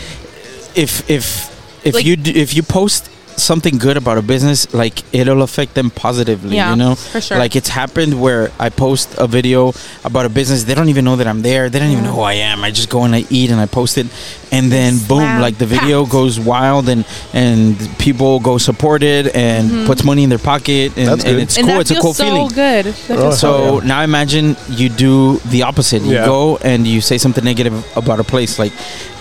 if 0.74 1.08
if 1.08 1.50
if 1.84 1.94
Like- 1.94 2.04
you 2.06 2.16
do, 2.16 2.30
if 2.32 2.54
you 2.54 2.62
post 2.62 3.08
something 3.36 3.78
good 3.78 3.96
about 3.96 4.16
a 4.18 4.22
business 4.22 4.72
like 4.74 5.02
it'll 5.12 5.42
affect 5.42 5.74
them 5.74 5.90
positively 5.90 6.56
Yeah, 6.56 6.70
you 6.70 6.76
know 6.76 6.94
for 6.94 7.20
sure. 7.20 7.38
like 7.38 7.56
it's 7.56 7.68
happened 7.68 8.20
where 8.20 8.50
i 8.58 8.68
post 8.68 9.14
a 9.18 9.26
video 9.26 9.72
about 10.04 10.24
a 10.26 10.28
business 10.28 10.64
they 10.64 10.74
don't 10.74 10.88
even 10.88 11.04
know 11.04 11.16
that 11.16 11.26
i'm 11.26 11.42
there 11.42 11.68
they 11.68 11.78
don't 11.78 11.90
even 11.90 12.04
know 12.04 12.12
who 12.12 12.20
i 12.22 12.34
am 12.34 12.62
i 12.64 12.70
just 12.70 12.88
go 12.90 13.04
and 13.04 13.14
i 13.14 13.24
eat 13.30 13.50
and 13.50 13.60
i 13.60 13.66
post 13.66 13.98
it 13.98 14.06
and 14.52 14.70
then 14.70 14.98
boom 15.08 15.40
like 15.40 15.58
the 15.58 15.66
video 15.66 16.02
packed. 16.02 16.12
goes 16.12 16.38
wild 16.38 16.88
and 16.88 17.04
and 17.32 17.76
people 17.98 18.38
go 18.40 18.56
support 18.56 19.02
it 19.02 19.34
and 19.34 19.86
puts 19.86 20.04
money 20.04 20.22
in 20.22 20.30
their 20.30 20.38
pocket 20.38 20.96
and, 20.96 21.08
That's 21.08 21.24
and 21.24 21.38
it's 21.40 21.58
Mm-hmm. 21.58 21.60
and 21.60 21.68
cool 21.68 21.74
that 21.74 21.80
it's 21.80 21.90
a 21.90 22.00
cool 22.00 22.14
so 22.14 22.24
feeling 22.24 22.48
good 22.48 22.84
That 22.86 23.18
Oh, 23.18 23.22
feels 23.22 23.40
so 23.40 23.80
so 23.80 23.86
now 23.86 24.02
imagine 24.02 24.56
you 24.68 24.88
do 24.88 25.38
the 25.50 25.62
opposite. 25.64 26.02
You 26.02 26.12
Yeah. 26.14 26.26
go 26.26 26.56
and 26.58 26.86
you 26.86 27.00
say 27.00 27.18
something 27.18 27.44
negative 27.44 27.74
about 27.96 28.20
a 28.20 28.24
place. 28.24 28.58
Like 28.58 28.72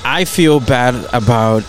I 0.05 0.25
feel 0.25 0.59
bad 0.59 0.93
about 1.13 1.63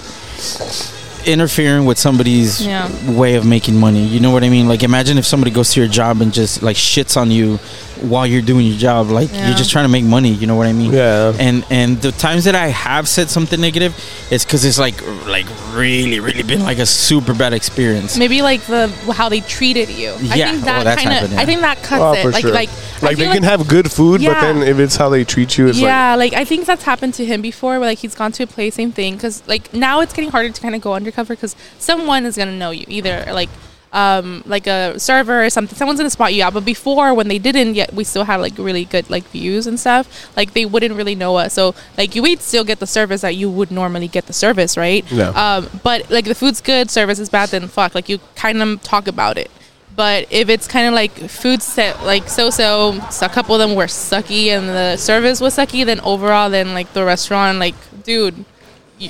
interfering 1.27 1.85
with 1.87 1.99
somebody's 1.99 2.65
Yeah. 2.67 2.89
way 3.11 3.35
of 3.35 3.45
making 3.45 3.79
money. 3.79 4.05
You 4.05 4.21
know 4.21 4.31
what 4.31 4.45
I 4.45 4.49
mean? 4.49 4.69
Like 4.69 4.83
imagine 4.83 5.19
if 5.19 5.27
somebody 5.27 5.51
goes 5.51 5.73
to 5.75 5.81
your 5.81 5.89
job 5.89 6.21
and 6.21 6.33
just 6.33 6.63
like 6.63 6.77
shits 6.77 7.17
on 7.17 7.31
you 7.31 7.59
while 8.03 8.27
you're 8.27 8.43
doing 8.43 8.67
your 8.67 8.77
job. 8.77 9.11
Like 9.11 9.31
Yeah. 9.33 9.49
you're 9.49 9.57
just 9.57 9.71
trying 9.71 9.85
to 9.85 9.89
make 9.89 10.05
money. 10.05 10.31
You 10.33 10.47
know 10.47 10.57
what 10.57 10.67
I 10.67 10.73
mean? 10.73 10.93
Yeah. 10.93 11.33
And 11.39 11.65
and 11.71 12.01
the 12.03 12.13
times 12.13 12.45
that 12.45 12.55
I 12.55 12.69
have 12.69 13.09
said 13.09 13.31
something 13.31 13.61
negative, 13.61 13.95
it's 14.31 14.45
because 14.45 14.65
it's 14.65 14.79
like 14.79 14.95
like 15.27 15.47
really 15.75 16.21
really 16.21 16.43
been 16.43 16.63
like 16.63 16.79
a 16.79 16.87
super 16.87 17.35
bad 17.35 17.53
experience. 17.53 18.17
Maybe 18.19 18.43
like 18.43 18.63
the 18.67 18.89
how 19.13 19.29
they 19.29 19.41
treated 19.41 19.89
you. 19.89 20.13
I 20.31 20.35
Yeah, 20.37 20.51
think 20.53 20.65
that 20.65 20.85
that's 20.85 21.03
kind 21.03 21.25
of. 21.25 21.33
yeah. 21.33 21.41
I 21.41 21.45
think 21.47 21.61
that 21.63 21.83
cuts 21.83 22.03
Oh, 22.03 22.13
it. 22.13 22.23
for 22.23 22.31
like 22.31 22.43
sure. 22.43 22.53
like 22.53 22.69
I 22.71 22.84
Like 23.03 23.17
they 23.17 23.25
feel 23.25 23.35
can 23.35 23.43
have 23.43 23.69
good 23.69 23.91
food, 23.91 24.23
but 24.23 24.41
then 24.41 24.63
if 24.63 24.79
it's 24.79 24.97
how 24.97 25.09
they 25.09 25.25
treat 25.25 25.59
you, 25.59 25.69
it's 25.69 25.79
like 25.79 25.85
yeah, 25.85 26.15
like, 26.15 26.33
I 26.33 26.45
think 26.45 26.67
that's 26.67 26.85
happened 26.85 27.15
to 27.15 27.25
him 27.25 27.43
before. 27.43 27.79
Where 27.79 27.89
like 27.89 27.99
he's 27.99 28.15
gone 28.15 28.33
to 28.33 28.43
a 28.45 28.47
place, 28.47 28.75
same 28.75 28.93
thing. 28.93 29.15
Because 29.15 29.47
like 29.47 29.73
now 29.73 30.01
it's 30.01 30.13
getting 30.13 30.31
harder 30.31 30.51
to 30.51 30.61
kind 30.61 30.75
of 30.75 30.81
go 30.81 30.95
undercover 30.95 31.35
because 31.35 31.57
someone 31.79 32.25
is 32.25 32.37
gonna 32.37 32.57
know 32.57 32.71
you 32.71 32.85
either 32.89 33.25
like. 33.33 33.49
Um, 33.93 34.43
like 34.45 34.67
a 34.67 34.99
server 34.99 35.45
or 35.45 35.51
something, 35.51 35.79
someone's 35.79 36.01
gonna 36.01 36.11
spot 36.11 36.35
you 36.35 36.43
out. 36.43 36.53
But 36.53 36.65
before, 36.65 37.15
when 37.15 37.29
they 37.29 37.39
didn't 37.39 37.77
yet, 37.77 37.95
we 37.95 38.03
still 38.03 38.25
had 38.25 38.39
like 38.39 38.59
really 38.59 38.87
good 38.87 39.09
like 39.09 39.23
views 39.29 39.69
and 39.69 39.79
stuff. 39.79 40.37
Like 40.37 40.53
they 40.53 40.67
wouldn't 40.67 40.97
really 40.97 41.15
know 41.15 41.37
us, 41.37 41.53
so 41.53 41.77
like 41.97 42.17
you 42.17 42.23
would 42.23 42.41
still 42.41 42.65
get 42.65 42.81
the 42.81 42.89
service 42.89 43.21
that 43.21 43.37
you 43.37 43.49
would 43.49 43.71
normally 43.71 44.09
get 44.09 44.27
the 44.27 44.33
service, 44.33 44.77
right? 44.77 45.09
Yeah. 45.13 45.29
Um, 45.29 45.71
but 45.85 46.11
like 46.11 46.25
the 46.25 46.35
food's 46.35 46.61
good, 46.61 46.91
service 46.91 47.21
is 47.21 47.31
bad, 47.31 47.51
then 47.51 47.69
fuck. 47.69 47.95
Like 47.95 48.09
you 48.09 48.19
kind 48.35 48.61
of 48.61 48.83
talk 48.83 49.07
about 49.07 49.39
it. 49.39 49.49
But 49.95 50.27
if 50.31 50.49
it's 50.49 50.67
kind 50.67 50.89
of 50.89 50.95
like 50.95 51.13
food 51.31 51.63
set 51.63 52.03
like 52.05 52.29
so 52.29 52.51
so, 52.51 52.99
a 53.23 53.29
couple 53.29 53.55
of 53.55 53.61
them 53.61 53.77
were 53.77 53.87
sucky 53.87 54.47
and 54.49 54.69
the 54.69 54.97
service 54.97 55.41
was 55.41 55.57
sucky, 55.57 55.85
then 55.87 56.01
overall, 56.01 56.51
then 56.51 56.75
like 56.75 56.93
the 56.95 57.05
restaurant, 57.05 57.59
like, 57.59 57.75
dude, 58.03 58.45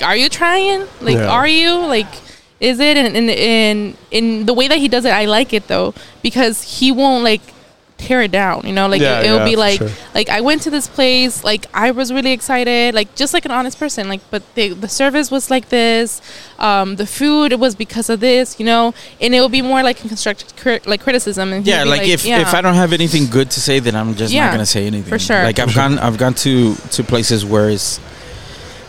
are 0.02 0.16
you 0.16 0.28
trying? 0.28 0.80
Like, 1.00 1.16
Yeah. 1.16 1.28
are 1.30 1.46
you 1.46 1.78
like? 1.86 2.08
Is 2.60 2.80
it? 2.80 2.96
And 2.96 3.16
in 3.16 3.28
in 3.30 3.96
in 4.10 4.46
the 4.46 4.52
way 4.54 4.68
that 4.68 4.78
he 4.78 4.88
does 4.88 5.04
it, 5.04 5.10
I 5.12 5.24
like 5.24 5.52
it 5.52 5.68
though 5.68 5.94
because 6.22 6.62
he 6.80 6.92
won't 6.92 7.24
like 7.24 7.42
tear 7.96 8.22
it 8.22 8.30
down. 8.32 8.62
You 8.66 8.72
know, 8.72 8.86
like 8.88 9.00
Yeah, 9.00 9.20
it, 9.20 9.30
will 9.30 9.38
yeah, 9.38 9.44
be 9.44 9.56
like 9.56 9.78
sure. 9.78 9.88
like 10.14 10.28
I 10.28 10.40
went 10.40 10.62
to 10.62 10.70
this 10.70 10.86
place, 10.88 11.42
like 11.44 11.66
I 11.72 11.90
was 11.92 12.12
really 12.12 12.32
excited, 12.32 12.94
like 12.94 13.14
just 13.14 13.32
like 13.32 13.44
an 13.44 13.50
honest 13.50 13.78
person. 13.78 14.08
Like, 14.08 14.20
but 14.30 14.42
they, 14.54 14.68
the 14.70 14.88
service 14.88 15.30
was 15.30 15.50
like 15.50 15.68
this, 15.68 16.20
um, 16.58 16.96
the 16.96 17.06
food 17.06 17.52
it 17.52 17.58
was 17.58 17.74
because 17.74 18.10
of 18.10 18.20
this, 18.20 18.58
you 18.58 18.66
know, 18.66 18.92
and 19.20 19.34
it 19.34 19.40
will 19.40 19.48
be 19.48 19.62
more 19.62 19.82
like 19.82 20.04
a 20.04 20.08
constructive 20.08 20.54
cri- 20.56 20.80
like 20.86 21.00
criticism. 21.00 21.52
And 21.52 21.66
Yeah, 21.66 21.84
be 21.84 21.90
like, 21.90 22.08
if 22.08 22.24
yeah. 22.24 22.40
if 22.40 22.52
I 22.52 22.60
don't 22.60 22.74
have 22.74 22.92
anything 22.92 23.26
good 23.26 23.50
to 23.52 23.60
say, 23.60 23.78
then 23.78 23.94
I'm 23.94 24.14
just 24.14 24.34
not 24.34 24.50
gonna 24.52 24.66
say 24.66 24.86
anything. 24.86 25.08
for 25.08 25.18
sure. 25.18 25.42
Like 25.42 25.58
I've 25.58 25.74
gone 25.74 25.98
I've 25.98 26.18
gone 26.18 26.34
to 26.34 26.74
to 26.74 27.04
places 27.04 27.44
where 27.44 27.70
it's 27.70 28.00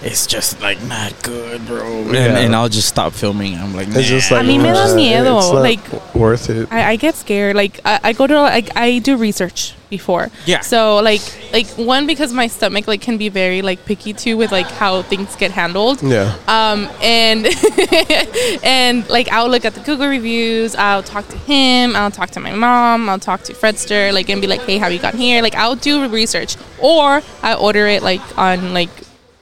it's 0.05 0.27
just 0.27 0.61
like 0.61 0.81
not 0.83 1.11
good, 1.23 1.65
bro. 1.65 1.83
And, 1.85 2.13
Yeah. 2.13 2.37
and 2.37 2.55
I'll 2.55 2.69
just 2.69 2.87
stop 2.87 3.11
filming. 3.13 3.55
I'm 3.55 3.73
like, 3.75 3.87
it's 3.89 4.07
just 4.07 4.31
like 4.31 4.41
A 4.43 4.47
mí 4.47 4.57
me 4.57 4.69
da 4.69 4.85
miedo, 4.95 5.37
it's 5.39 5.51
not 5.51 5.61
like- 5.61 6.15
worth 6.15 6.49
it. 6.49 6.67
I, 6.71 6.91
I 6.91 6.95
get 6.95 7.15
scared. 7.15 7.55
Like 7.55 7.79
I, 7.83 7.99
I 8.03 8.13
go 8.13 8.27
to 8.27 8.39
like 8.41 8.69
I 8.77 8.99
do 8.99 9.17
research 9.17 9.73
before. 9.89 10.29
Yeah. 10.45 10.61
So 10.61 10.97
like 11.01 11.21
like 11.51 11.67
one 11.77 12.05
because 12.07 12.31
my 12.33 12.47
stomach 12.47 12.87
like 12.87 13.01
can 13.01 13.17
be 13.17 13.29
very 13.29 13.61
like 13.61 13.85
picky 13.85 14.13
too 14.13 14.37
with 14.37 14.51
like 14.51 14.67
how 14.67 15.01
things 15.03 15.35
get 15.35 15.51
handled. 15.51 16.01
yeah. 16.03 16.35
um 16.47 16.89
and 17.01 17.47
and 18.63 19.07
like 19.09 19.29
i'll 19.31 19.49
look 19.49 19.65
at 19.65 19.73
the 19.73 19.79
google 19.81 20.07
reviews 20.07 20.75
i'll 20.75 21.03
talk 21.03 21.27
to 21.29 21.37
him 21.37 21.95
i'll 21.95 22.11
talk 22.11 22.29
to 22.31 22.39
my 22.39 22.51
mom 22.53 23.07
i'll 23.09 23.19
talk 23.19 23.41
to 23.43 23.53
fredster 23.53 24.11
like 24.13 24.29
and 24.29 24.41
be 24.41 24.47
like 24.47 24.61
hey 24.61 24.77
how 24.77 24.87
you 24.87 24.99
got 24.99 25.13
here 25.13 25.41
like 25.41 25.55
i'll 25.55 25.75
do 25.75 26.07
research 26.09 26.55
or 26.79 27.21
i 27.43 27.53
order 27.53 27.87
it 27.87 28.01
like 28.03 28.21
on 28.37 28.73
like 28.73 28.89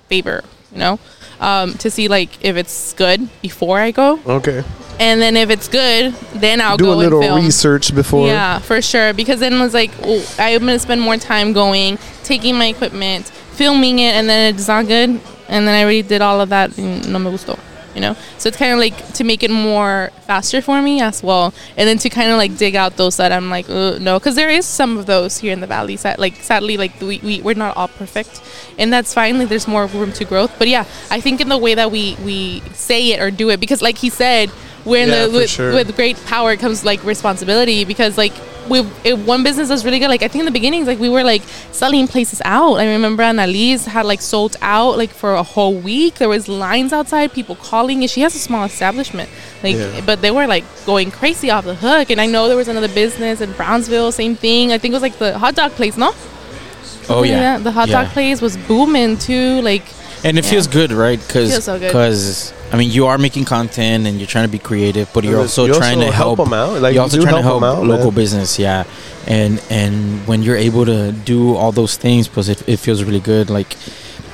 favor 0.08 0.44
you 0.74 0.80
know 0.80 1.00
um 1.40 1.74
to 1.76 1.90
see 1.90 2.08
like 2.08 2.30
if 2.44 2.56
it's 2.56 2.94
good 2.94 3.28
before 3.42 3.80
i 3.80 3.92
go 3.92 4.20
Okay. 4.26 4.64
and 5.00 5.22
then 5.22 5.36
if 5.38 5.50
it's 5.50 5.68
good 5.68 6.14
then 6.36 6.62
i'll 6.62 6.78
Do 6.78 6.92
a 6.92 6.96
little 6.96 7.22
research 7.36 7.94
before. 7.96 8.28
yeah, 8.28 8.60
for 8.60 8.82
sure. 8.82 9.14
Because 9.14 9.40
then 9.40 9.54
it 9.54 9.60
was 9.62 9.74
like, 9.74 9.92
oh, 10.04 10.22
I'm 10.40 10.60
gonna 10.62 10.78
spend 10.80 11.02
more 11.02 11.18
time 11.18 11.54
going, 11.54 11.98
taking 12.24 12.58
my 12.58 12.68
equipment, 12.68 13.28
filming 13.54 14.00
it, 14.00 14.14
and 14.16 14.28
then 14.30 14.54
it's 14.56 14.68
not 14.68 14.88
good. 14.88 15.10
And 15.50 15.68
then 15.68 15.74
I 15.76 15.84
already 15.84 16.02
did 16.04 16.22
all 16.22 16.40
of 16.42 16.50
that. 16.50 16.78
And 16.78 17.12
no 17.12 17.20
me 17.20 17.32
gustó, 17.32 17.58
you 17.96 18.02
know. 18.02 18.16
So 18.38 18.50
it's 18.50 18.58
kind 18.58 18.72
of 18.72 18.80
like 18.80 19.14
to 19.14 19.24
make 19.24 19.44
it 19.44 19.52
more 19.52 20.12
faster 20.22 20.62
for 20.62 20.82
me 20.82 21.02
as 21.02 21.24
well, 21.24 21.54
and 21.78 21.88
then 21.88 21.98
to 22.00 22.10
kind 22.10 22.32
of 22.32 22.38
like 22.38 22.58
dig 22.58 22.76
out 22.76 22.98
those 22.98 23.18
that 23.18 23.32
I'm 23.32 23.50
like, 23.50 23.70
no, 23.70 24.20
because 24.20 24.36
there 24.36 24.50
is 24.50 24.66
some 24.66 24.98
of 24.98 25.06
those 25.06 25.38
here 25.40 25.54
in 25.54 25.60
the 25.60 25.68
valley. 25.68 25.98
Sad, 25.98 26.20
like 26.20 26.36
sadly, 26.36 26.78
like 26.78 27.00
we, 27.02 27.20
we 27.20 27.42
we're 27.42 27.56
not 27.56 27.76
all 27.78 27.88
perfect, 27.88 28.42
and 28.78 28.92
that's 28.92 29.14
fine. 29.14 29.40
Like 29.40 29.50
there's 29.50 29.68
more 29.68 29.86
room 29.88 30.12
to 30.14 30.26
growth. 30.26 30.54
But 30.58 30.68
yeah, 30.68 30.86
I 31.10 31.20
think 31.22 31.42
in 31.42 31.50
the 31.50 31.58
way 31.58 31.76
that 31.76 31.92
we 31.92 32.16
we 32.24 32.62
say 32.74 33.12
it 33.12 33.22
or 33.22 33.32
do 33.32 33.50
it, 33.50 33.60
because 33.60 33.82
like 33.82 33.98
he 33.98 34.10
said. 34.10 34.52
We're 34.86 35.04
in 35.04 35.10
Yeah, 35.10 35.28
the 35.28 35.32
with, 35.38 35.50
sure. 35.50 35.74
with 35.74 35.96
great 35.96 36.18
power 36.26 36.56
comes 36.58 36.84
like 36.84 37.04
responsibility 37.04 37.86
because 37.86 38.18
like 38.18 38.34
we 38.70 38.80
one 38.82 39.44
business 39.44 39.68
does 39.68 39.84
really 39.84 40.00
good. 40.00 40.08
Like 40.08 40.24
i 40.24 40.28
think 40.30 40.42
in 40.42 40.46
the 40.46 40.52
beginnings 40.52 40.88
like 40.88 41.00
we 41.00 41.10
were 41.10 41.24
like 41.24 41.42
selling 41.72 42.08
places 42.08 42.42
out. 42.46 42.76
I 42.76 42.86
remember 42.94 43.22
Ana 43.24 43.46
Liz 43.48 43.86
had 43.86 44.06
like 44.06 44.22
sold 44.22 44.56
out 44.62 44.98
like 44.98 45.10
for 45.12 45.34
a 45.36 45.44
whole 45.44 45.76
week. 45.76 46.16
There 46.16 46.30
was 46.30 46.48
lines 46.48 46.94
outside 46.94 47.34
people 47.34 47.56
calling 47.56 48.02
and 48.04 48.10
she 48.10 48.22
has 48.22 48.36
a 48.36 48.40
small 48.40 48.64
establishment. 48.66 49.30
Like 49.64 49.76
Yeah. 49.76 50.02
but 50.06 50.22
they 50.22 50.32
were 50.32 50.48
like 50.48 50.64
going 50.86 51.12
crazy 51.12 51.50
off 51.50 51.66
the 51.66 51.76
hook. 51.76 52.10
And 52.10 52.20
i 52.22 52.26
know 52.26 52.48
there 52.48 52.58
was 52.58 52.68
another 52.70 52.88
business 52.90 53.42
in 53.42 53.52
brownsville 53.54 54.12
same 54.12 54.36
thing. 54.36 54.72
I 54.72 54.78
think 54.78 54.92
it 54.94 54.96
was 54.96 55.02
like 55.04 55.18
the 55.18 55.38
hot 55.38 55.56
dog 55.56 55.72
place 55.72 55.98
no? 55.98 56.14
Oh 57.10 57.24
yeah, 57.24 57.58
the 57.58 57.72
hot 57.72 57.90
Yeah. 57.90 58.04
dog 58.04 58.14
place 58.14 58.42
was 58.42 58.56
booming 58.56 59.18
too. 59.18 59.60
Like 59.62 59.84
and 60.24 60.38
it 60.38 60.44
Yeah. 60.46 60.52
feels 60.52 60.68
good, 60.68 60.92
right? 60.92 61.20
Because 61.26 61.52
Feels 61.52 61.64
so 61.66 61.80
good. 61.80 61.92
I 62.72 62.76
mean, 62.78 62.90
you 62.90 63.06
are 63.06 63.18
making 63.20 63.46
content 63.46 64.08
and 64.08 64.18
you're 64.20 64.28
trying 64.28 64.46
to 64.46 64.52
be 64.52 64.58
creative, 64.58 65.08
but 65.14 65.24
you're 65.24 65.34
You 65.34 65.40
also 65.42 65.68
also 65.68 65.80
trying 65.80 66.00
to 66.00 66.12
help 66.12 66.38
help, 66.38 66.48
'em 66.48 66.54
out. 66.54 66.82
Like, 66.82 66.94
you're 66.96 67.04
also 67.04 67.18
do 67.18 67.24
trying 67.24 67.36
to 67.36 67.42
help 67.44 67.62
help 67.62 67.78
'em 67.78 67.82
out, 67.84 67.88
local 67.88 68.12
man. 68.12 68.16
business, 68.22 68.58
yeah. 68.58 68.84
And 69.28 69.62
and 69.70 70.26
when 70.28 70.42
you're 70.44 70.58
able 70.58 70.86
to 70.86 71.12
do 71.12 71.56
all 71.56 71.72
those 71.72 71.96
things, 71.98 72.28
because 72.28 72.50
it, 72.50 72.64
it 72.68 72.78
feels 72.80 73.04
really 73.04 73.20
good. 73.20 73.50
Like 73.50 73.76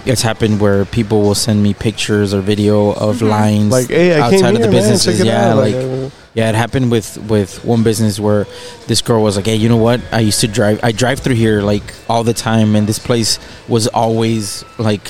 it's 0.06 0.22
happened 0.22 0.61
where 0.61 0.86
people 0.86 1.22
will 1.22 1.36
send 1.36 1.61
me 1.61 1.74
pictures 1.74 2.34
or 2.34 2.40
video 2.40 2.91
of 2.91 3.18
Mm-hmm. 3.18 3.30
lines 3.30 3.72
Like, 3.72 3.90
hey, 3.90 4.16
I 4.16 4.22
outside 4.22 4.56
of 4.56 4.61
the 4.61 4.72
man. 4.72 4.72
businesses. 4.72 5.20
Yeah, 5.22 5.52
out. 5.52 5.57
like. 5.57 5.76
uh, 5.76 6.10
Yeah, 6.36 6.48
it 6.49 6.56
happened 6.56 6.90
with 6.91 7.18
with 7.28 7.66
one 7.66 7.82
business 7.84 8.20
where 8.20 8.45
this 8.88 9.02
girl 9.02 9.22
was 9.28 9.36
like, 9.36 9.48
"Hey, 9.48 9.56
you 9.64 9.68
know 9.68 9.82
what? 9.90 9.99
I 10.14 10.22
used 10.30 10.40
to 10.41 10.48
drive. 10.48 10.78
I 10.84 10.91
drive 10.94 11.20
through 11.24 11.36
here 11.45 11.60
like 11.74 11.84
all 12.07 12.24
the 12.24 12.36
time, 12.49 12.76
and 12.78 12.88
this 12.88 12.99
place 12.99 13.40
was 13.68 13.88
always 13.88 14.64
like 14.78 15.10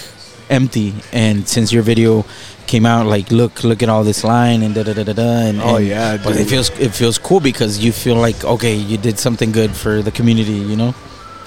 empty. 0.50 0.94
And 1.14 1.48
since 1.48 1.72
your 1.72 1.84
video 1.84 2.26
came 2.68 2.86
out, 2.86 3.06
like, 3.08 3.32
look, 3.32 3.64
look 3.64 3.82
at 3.82 3.90
all 3.90 4.04
this 4.04 4.24
line 4.24 4.62
and 4.64 4.76
da 4.76 4.84
da 4.84 4.94
da 4.94 5.04
da 5.04 5.14
da. 5.14 5.24
And 5.50 5.62
Oh, 5.62 5.76
and- 5.78 5.88
yeah, 5.88 6.18
but 6.24 6.36
it 6.38 6.48
feels 6.48 6.70
it 6.80 6.94
feels 6.94 7.18
cool 7.18 7.40
because 7.40 7.80
you 7.84 7.92
feel 7.92 8.16
like 8.16 8.44
okay, 8.44 8.76
you 8.76 8.98
did 8.98 9.18
something 9.20 9.52
good 9.52 9.72
for 9.72 10.02
the 10.02 10.12
community. 10.12 10.54
You 10.54 10.76
know? 10.76 10.94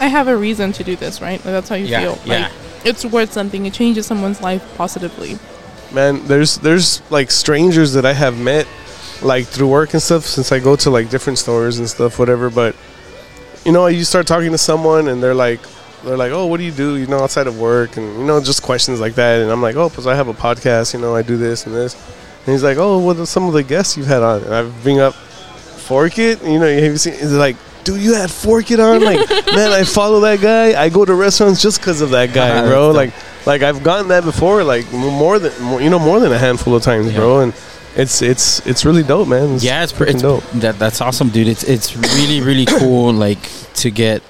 i 0.00 0.08
have 0.08 0.26
a 0.26 0.36
reason 0.36 0.72
to 0.72 0.82
do 0.82 0.96
this 0.96 1.20
right 1.20 1.38
like, 1.44 1.54
that's 1.54 1.68
how 1.68 1.76
you 1.76 1.86
Yeah, 1.86 2.00
feel 2.00 2.18
yeah. 2.24 2.42
like 2.48 2.52
it's 2.84 3.04
worth 3.04 3.32
something 3.32 3.66
it 3.66 3.72
changes 3.72 4.04
someone's 4.04 4.40
life 4.40 4.62
positively 4.76 5.38
man 5.92 6.26
there's 6.26 6.58
there's 6.58 7.00
like 7.08 7.30
strangers 7.30 7.92
that 7.92 8.04
i 8.04 8.12
have 8.12 8.36
met 8.36 8.66
like 9.22 9.46
through 9.46 9.68
work 9.68 9.92
and 9.94 10.02
stuff 10.02 10.24
since 10.24 10.50
i 10.50 10.58
go 10.58 10.74
to 10.74 10.90
like 10.90 11.08
different 11.08 11.38
stores 11.38 11.78
and 11.78 11.88
stuff 11.88 12.18
whatever 12.18 12.50
but 12.50 12.74
you 13.64 13.70
know 13.70 13.86
you 13.86 14.02
start 14.02 14.26
talking 14.26 14.50
to 14.50 14.58
someone 14.58 15.06
and 15.06 15.22
they're 15.22 15.36
like 15.48 15.60
they're 16.04 16.16
like 16.16 16.32
oh 16.32 16.46
what 16.46 16.58
do 16.58 16.64
you 16.64 16.72
do 16.72 16.96
you 16.96 17.06
know 17.06 17.18
outside 17.20 17.46
of 17.46 17.58
work 17.58 17.96
and 17.96 18.18
you 18.18 18.24
know 18.24 18.40
just 18.40 18.62
questions 18.62 19.00
like 19.00 19.14
that 19.14 19.40
and 19.40 19.50
i'm 19.50 19.62
like 19.62 19.76
oh 19.76 19.88
because 19.88 20.06
i 20.06 20.14
have 20.14 20.28
a 20.28 20.34
podcast 20.34 20.94
you 20.94 21.00
know 21.00 21.14
i 21.14 21.22
do 21.22 21.36
this 21.36 21.66
and 21.66 21.74
this 21.74 21.94
and 22.44 22.52
he's 22.52 22.62
like 22.62 22.76
oh 22.78 22.98
what 22.98 23.16
are 23.18 23.26
some 23.26 23.46
of 23.46 23.52
the 23.52 23.62
guests 23.62 23.96
you've 23.96 24.06
had 24.06 24.22
on 24.22 24.42
and 24.42 24.54
i 24.54 24.62
bring 24.82 25.00
up 25.00 25.14
fork 25.14 26.18
it 26.18 26.42
you 26.44 26.58
know 26.58 26.66
have 26.66 26.82
you 26.82 26.96
seen 26.96 27.12
he's 27.14 27.32
like 27.32 27.56
dude 27.84 28.00
you 28.00 28.14
had 28.14 28.30
fork 28.30 28.70
it 28.70 28.80
on 28.80 29.02
like 29.02 29.28
man 29.46 29.72
i 29.72 29.82
follow 29.84 30.20
that 30.20 30.40
guy 30.40 30.80
i 30.80 30.88
go 30.88 31.04
to 31.04 31.14
restaurants 31.14 31.60
just 31.60 31.80
because 31.80 32.00
of 32.00 32.10
that 32.10 32.32
guy 32.32 32.66
bro 32.66 32.90
like 32.90 33.12
like 33.46 33.62
I've 33.62 33.82
gotten 33.82 34.08
that 34.08 34.24
before, 34.24 34.64
like 34.64 34.90
more 34.92 35.38
than 35.38 35.60
more, 35.62 35.80
you 35.80 35.90
know 35.90 35.98
more 35.98 36.20
than 36.20 36.32
a 36.32 36.38
handful 36.38 36.74
of 36.74 36.82
times, 36.82 37.12
bro. 37.12 37.40
And 37.40 37.54
it's 37.96 38.22
it's 38.22 38.64
it's 38.66 38.84
really 38.84 39.02
dope, 39.02 39.28
man. 39.28 39.54
It's 39.54 39.64
yeah, 39.64 39.82
it's, 39.82 39.98
it's 40.00 40.22
dope. 40.22 40.44
that 40.54 40.78
that's 40.78 41.00
awesome, 41.00 41.28
dude. 41.28 41.48
It's 41.48 41.64
it's 41.64 41.96
really 41.96 42.40
really 42.40 42.66
cool, 42.66 43.12
like 43.12 43.50
to 43.74 43.90
get 43.90 44.22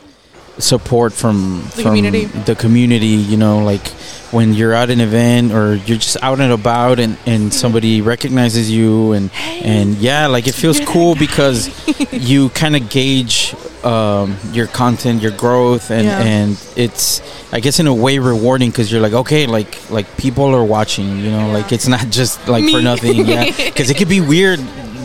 support 0.59 1.13
from 1.13 1.63
The 1.63 1.71
from 1.71 1.83
community. 1.85 2.25
the 2.27 2.55
community. 2.55 3.07
You 3.07 3.37
know, 3.37 3.59
like 3.65 3.87
when 4.33 4.55
you're 4.55 4.73
at 4.73 4.91
an 4.91 5.01
event 5.01 5.53
or 5.53 5.75
you're 5.75 5.99
just 5.99 6.17
out 6.23 6.41
and 6.41 6.53
about, 6.53 6.99
and 6.99 7.17
and 7.27 7.53
somebody 7.53 8.01
recognizes 8.01 8.71
you, 8.71 9.13
and 9.13 9.31
and 9.63 9.97
yeah, 9.97 10.27
like 10.27 10.47
it 10.47 10.55
feels 10.55 10.81
cool 10.81 11.15
because 11.27 11.69
you 12.13 12.49
kind 12.51 12.77
of 12.77 12.89
gauge 12.91 13.55
um, 13.85 14.37
your 14.53 14.67
content, 14.69 15.21
your 15.23 15.33
growth, 15.33 15.91
and 15.91 16.05
Yeah. 16.07 16.21
and 16.23 16.65
it's 16.77 17.21
I 17.53 17.61
guess 17.61 17.81
in 17.81 17.87
a 17.87 17.95
way 17.95 18.19
rewarding 18.19 18.71
because 18.71 18.91
you're 18.93 19.01
like 19.03 19.13
okay, 19.15 19.47
like 19.47 19.91
like 19.91 20.17
people 20.17 20.55
are 20.55 20.65
watching. 20.65 21.19
You 21.19 21.31
know, 21.31 21.47
Yeah. 21.49 21.53
like 21.59 21.73
it's 21.73 21.89
not 21.89 22.09
just 22.11 22.47
like 22.49 22.69
for 22.71 22.81
nothing. 22.83 23.27
Yeah, 23.27 23.45
because 23.57 23.91
it 23.91 23.97
could 23.97 24.09
be 24.09 24.21
weird 24.21 24.61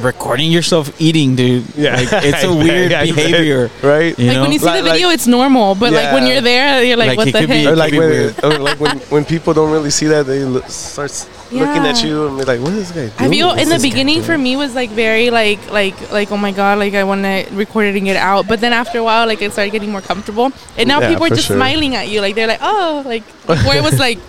recording 0.07 0.51
yourself 0.51 0.89
eating, 0.99 1.35
dude. 1.35 1.63
Like, 1.77 2.07
it's 2.29 2.43
a 2.51 2.53
weird 2.53 2.91
Yeah, 2.91 3.03
behavior. 3.05 3.69
right? 3.83 4.17
You 4.17 4.27
like 4.27 4.35
know? 4.35 4.41
when 4.43 4.51
you 4.53 4.59
see 4.59 4.65
Like- 4.65 4.83
the 4.83 4.89
video, 4.89 5.07
like- 5.07 5.15
it's 5.15 5.27
normal, 5.27 5.75
but 5.75 5.93
like 5.93 6.11
when 6.13 6.25
you're 6.25 6.41
there, 6.41 6.83
you're 6.83 6.97
like, 6.97 7.09
Like, 7.09 7.17
what 7.17 7.25
the 7.31 7.39
could 7.39 7.49
be- 7.49 7.63
heck? 7.63 7.73
Or 7.73 7.75
like 7.75 7.93
when, 7.93 8.33
or 8.43 8.57
like 8.67 8.79
when, 8.79 8.97
when 9.13 9.23
people 9.25 9.53
don't 9.53 9.71
really 9.71 9.89
see 9.91 10.07
that, 10.07 10.25
they 10.25 10.43
look, 10.43 10.67
start 10.69 11.11
s- 11.11 11.27
looking 11.51 11.83
at 11.91 12.03
you 12.03 12.27
and 12.27 12.37
be 12.37 12.43
like, 12.43 12.59
"What 12.59 12.73
is 12.73 12.91
this 12.91 12.91
guy 12.91 13.07
doing?" 13.17 13.31
I 13.31 13.33
feel 13.35 13.51
in 13.63 13.69
the 13.69 13.79
beginning 13.79 14.21
for 14.21 14.37
me 14.37 14.55
was 14.57 14.75
like 14.75 14.89
very 14.91 15.29
like 15.29 15.59
like 15.71 15.95
like 16.11 16.29
oh 16.35 16.35
my 16.37 16.51
god 16.51 16.77
like 16.79 16.93
I 16.93 17.03
want 17.05 17.23
to 17.23 17.45
record 17.53 17.85
it 17.87 17.95
and 17.95 18.03
get 18.05 18.17
it 18.17 18.25
out 18.31 18.47
but 18.51 18.59
then 18.59 18.73
after 18.73 18.97
a 18.99 19.03
while 19.07 19.25
like 19.27 19.41
it 19.41 19.53
started 19.53 19.71
getting 19.71 19.89
more 19.91 20.01
comfortable 20.01 20.51
and 20.77 20.89
now 20.89 20.99
Yeah, 20.99 21.07
people 21.09 21.23
are 21.25 21.29
just 21.39 21.47
sure. 21.47 21.55
smiling 21.55 21.95
at 21.95 22.09
you 22.09 22.19
like 22.19 22.35
they're 22.35 22.47
like 22.55 22.59
oh 22.61 23.01
like 23.05 23.23
where 23.47 23.77
it 23.77 23.83
was 23.83 23.97
like 24.07 24.19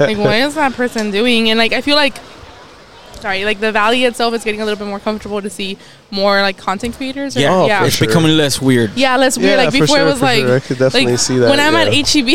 like 0.00 0.18
what 0.18 0.34
is 0.36 0.54
that 0.56 0.72
person 0.74 1.10
doing 1.12 1.50
and 1.50 1.58
like 1.58 1.72
I 1.72 1.80
feel 1.82 1.96
like 1.96 2.16
sorry 3.22 3.44
like 3.44 3.60
the 3.60 3.72
valley 3.72 4.04
itself 4.04 4.34
is 4.34 4.44
getting 4.44 4.60
a 4.60 4.64
little 4.64 4.78
bit 4.78 4.88
more 4.88 5.00
comfortable 5.00 5.40
to 5.40 5.48
see 5.48 5.78
more 6.12 6.42
like 6.42 6.58
content 6.58 6.94
creators 6.94 7.36
or- 7.36 7.40
Yeah, 7.40 7.54
Oh, 7.54 7.66
yeah 7.66 7.80
for 7.80 7.86
it's 7.86 7.96
sure. 7.96 8.06
becoming 8.06 8.36
less 8.36 8.60
weird. 8.60 8.92
yeah, 8.94 9.16
less 9.16 9.38
weird. 9.38 9.50
Yeah, 9.58 9.64
like 9.64 9.72
before, 9.72 9.86
sure, 9.96 10.00
it 10.00 10.04
was 10.04 10.20
like, 10.22 10.40
sure. 10.44 10.56
I 10.56 10.60
could 10.60 10.78
definitely 10.78 11.12
like 11.12 11.18
see 11.20 11.38
that, 11.38 11.48
when 11.48 11.58
I'm 11.58 11.74
at. 11.74 11.88
HEB, 11.92 12.28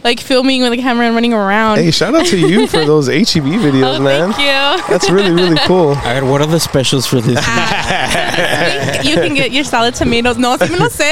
like 0.04 0.20
filming 0.20 0.62
with 0.62 0.70
the 0.70 0.76
camera 0.78 1.06
and 1.06 1.14
running 1.16 1.34
around. 1.34 1.78
Hey, 1.78 1.90
shout 1.90 2.14
out 2.14 2.26
to 2.26 2.38
you 2.38 2.66
for 2.72 2.84
those 2.84 3.08
HEB 3.08 3.42
videos, 3.58 3.98
oh, 3.98 4.00
man. 4.02 4.32
thank 4.32 4.38
you. 4.38 4.88
That's 4.88 5.10
really 5.10 5.32
really 5.32 5.58
cool. 5.66 5.88
All 5.88 5.94
right, 5.94 6.22
what 6.22 6.40
are 6.40 6.46
the 6.46 6.60
specials 6.60 7.06
for 7.06 7.20
this? 7.20 7.38
Ah. 7.42 9.02
you 9.02 9.14
can 9.16 9.34
get 9.34 9.50
your 9.50 9.64
salad 9.64 9.94
tomatoes. 9.96 10.38
No, 10.38 10.56
sí 10.56 10.70
me 10.70 10.78
lo 10.78 10.88
sé. 10.88 11.10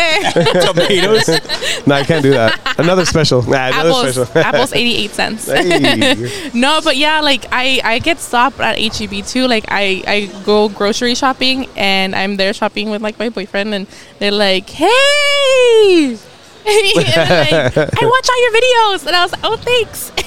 Tomatoes. 0.65 1.87
No, 1.87 1.95
I 1.97 2.05
can't 2.05 2.23
do 2.23 2.31
that. 2.31 2.61
Another 2.79 3.05
special. 3.05 3.43
Nah, 3.43 3.67
another 3.69 3.89
apples, 3.91 4.15
special. 4.15 4.39
apples, 4.39 4.73
eighty-eight 4.73 5.11
cents. 5.11 5.47
Hey. 5.47 6.51
No, 6.55 6.81
but 6.85 6.97
yeah, 6.97 7.21
like 7.21 7.47
I, 7.51 7.81
I 7.83 7.99
get 7.99 8.19
stopped 8.21 8.61
at 8.61 8.79
HEB 8.79 9.25
too. 9.27 9.47
Like 9.49 9.65
I, 9.69 10.03
I 10.07 10.43
go 10.45 10.69
grocery 10.69 11.15
shopping 11.17 11.67
and 11.77 11.96
I'm 12.15 12.37
there 12.37 12.53
shopping 12.53 12.91
with 12.91 13.03
like 13.03 13.19
my 13.19 13.29
boyfriend 13.29 13.75
and 13.75 13.87
they're 14.19 14.31
like, 14.31 14.69
hey. 14.71 16.19
and 16.67 16.97
like, 16.97 17.07
I 17.17 17.71
watch 18.03 18.29
all 18.29 18.43
your 18.43 18.53
videos, 18.53 19.07
and 19.07 19.15
I 19.15 19.23
was 19.23 19.33
like, 19.33 19.41
"Oh, 19.45 19.57
thanks." 19.57 20.11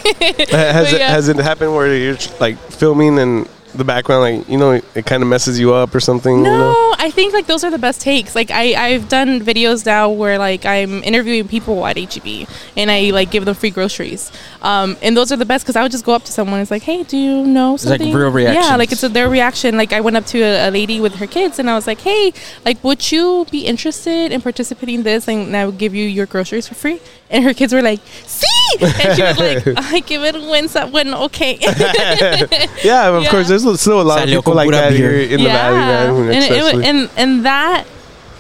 has 0.54 0.92
But 0.92 0.94
it 0.94 1.02
has 1.02 1.28
it 1.28 1.36
happened 1.36 1.76
where 1.76 1.94
you're 1.94 2.18
like 2.40 2.58
filming 2.72 3.20
and 3.20 3.46
the 3.76 3.84
background 3.84 4.22
like 4.24 4.50
you 4.50 4.58
know 4.58 4.72
it 4.72 5.06
kind 5.06 5.22
of 5.24 5.30
messes 5.30 5.60
you 5.60 5.74
up 5.74 5.94
or 5.94 6.00
something? 6.00 6.38
you 6.38 6.44
No, 6.44 6.58
know? 6.58 6.96
I 6.98 7.12
think 7.12 7.34
like 7.34 7.46
those 7.48 7.64
are 7.64 7.72
the 7.72 7.78
best 7.78 8.02
takes. 8.02 8.36
Like 8.36 8.52
I 8.52 8.74
I've 8.76 9.08
done 9.10 9.42
videos 9.42 9.86
now 9.86 10.10
where 10.10 10.38
like 10.38 10.66
I'm 10.66 11.04
interviewing 11.04 11.48
people 11.48 11.86
at 11.86 11.98
HEB 11.98 12.48
and 12.76 12.90
I 12.92 13.12
like 13.12 13.32
give 13.32 13.46
them 13.46 13.56
free 13.56 13.70
groceries. 13.70 14.32
Um, 14.62 14.98
and 15.02 15.16
those 15.16 15.32
are 15.32 15.38
the 15.38 15.46
best 15.46 15.66
because 15.66 15.76
I 15.76 15.84
would 15.84 15.92
just 15.92 16.04
go 16.06 16.14
up 16.14 16.24
to 16.26 16.32
someone. 16.32 16.60
It's 16.60 16.72
like, 16.72 16.82
hey, 16.84 17.04
do 17.04 17.18
you 17.18 17.46
know 17.46 17.78
something? 17.78 18.08
It's 18.08 18.14
like 18.14 18.22
real 18.22 18.32
reaction, 18.32 18.62
Yeah, 18.64 18.76
like 18.76 18.92
it's 18.92 19.04
a, 19.04 19.10
their 19.10 19.30
reaction. 19.30 19.78
Like 19.78 19.94
I 19.94 20.02
went 20.02 20.18
up 20.18 20.26
to 20.28 20.42
a, 20.42 20.70
a 20.70 20.72
lady 20.72 21.00
with 21.00 21.16
her 21.16 21.28
kids 21.28 21.60
and 21.60 21.70
I 21.70 21.76
was 21.76 21.88
like, 21.88 22.02
hey, 22.02 22.34
like 22.66 22.84
would 22.84 23.12
you 23.12 23.46
be 23.52 23.66
interested 23.66 24.32
in 24.32 24.42
participating 24.42 24.96
in 24.96 25.04
this? 25.04 25.28
And 25.28 25.56
I 25.56 25.66
would 25.66 25.78
give 25.78 25.94
you 25.96 26.06
your 26.06 26.26
groceries 26.26 26.68
for 26.68 26.76
free. 26.76 27.00
And 27.30 27.44
her 27.44 27.54
kids 27.54 27.72
were 27.74 27.82
like, 27.84 28.00
see, 28.26 28.48
and 28.82 29.16
she 29.16 29.22
was 29.22 29.38
like, 29.40 29.68
I 29.94 30.00
give 30.00 30.24
it 30.24 30.34
when 30.36 30.68
some 30.68 30.92
when 30.92 31.14
okay. 31.14 31.58
Yeah, 32.84 33.10
of 33.10 33.24
Yeah. 33.24 33.30
course. 33.30 33.50
There's 33.64 33.82
still 33.82 34.02
a 34.02 34.04
lot 34.04 34.24
of 34.24 34.30
people 34.30 34.54
like 34.54 34.70
that 34.72 34.92
beer. 34.92 35.12
here 35.20 35.32
in 35.34 35.44
the 35.44 35.50
valley, 35.50 35.78
man. 35.78 36.34
and, 36.34 36.44
it, 36.46 36.86
and 36.86 37.10
and 37.18 37.46
that 37.46 37.86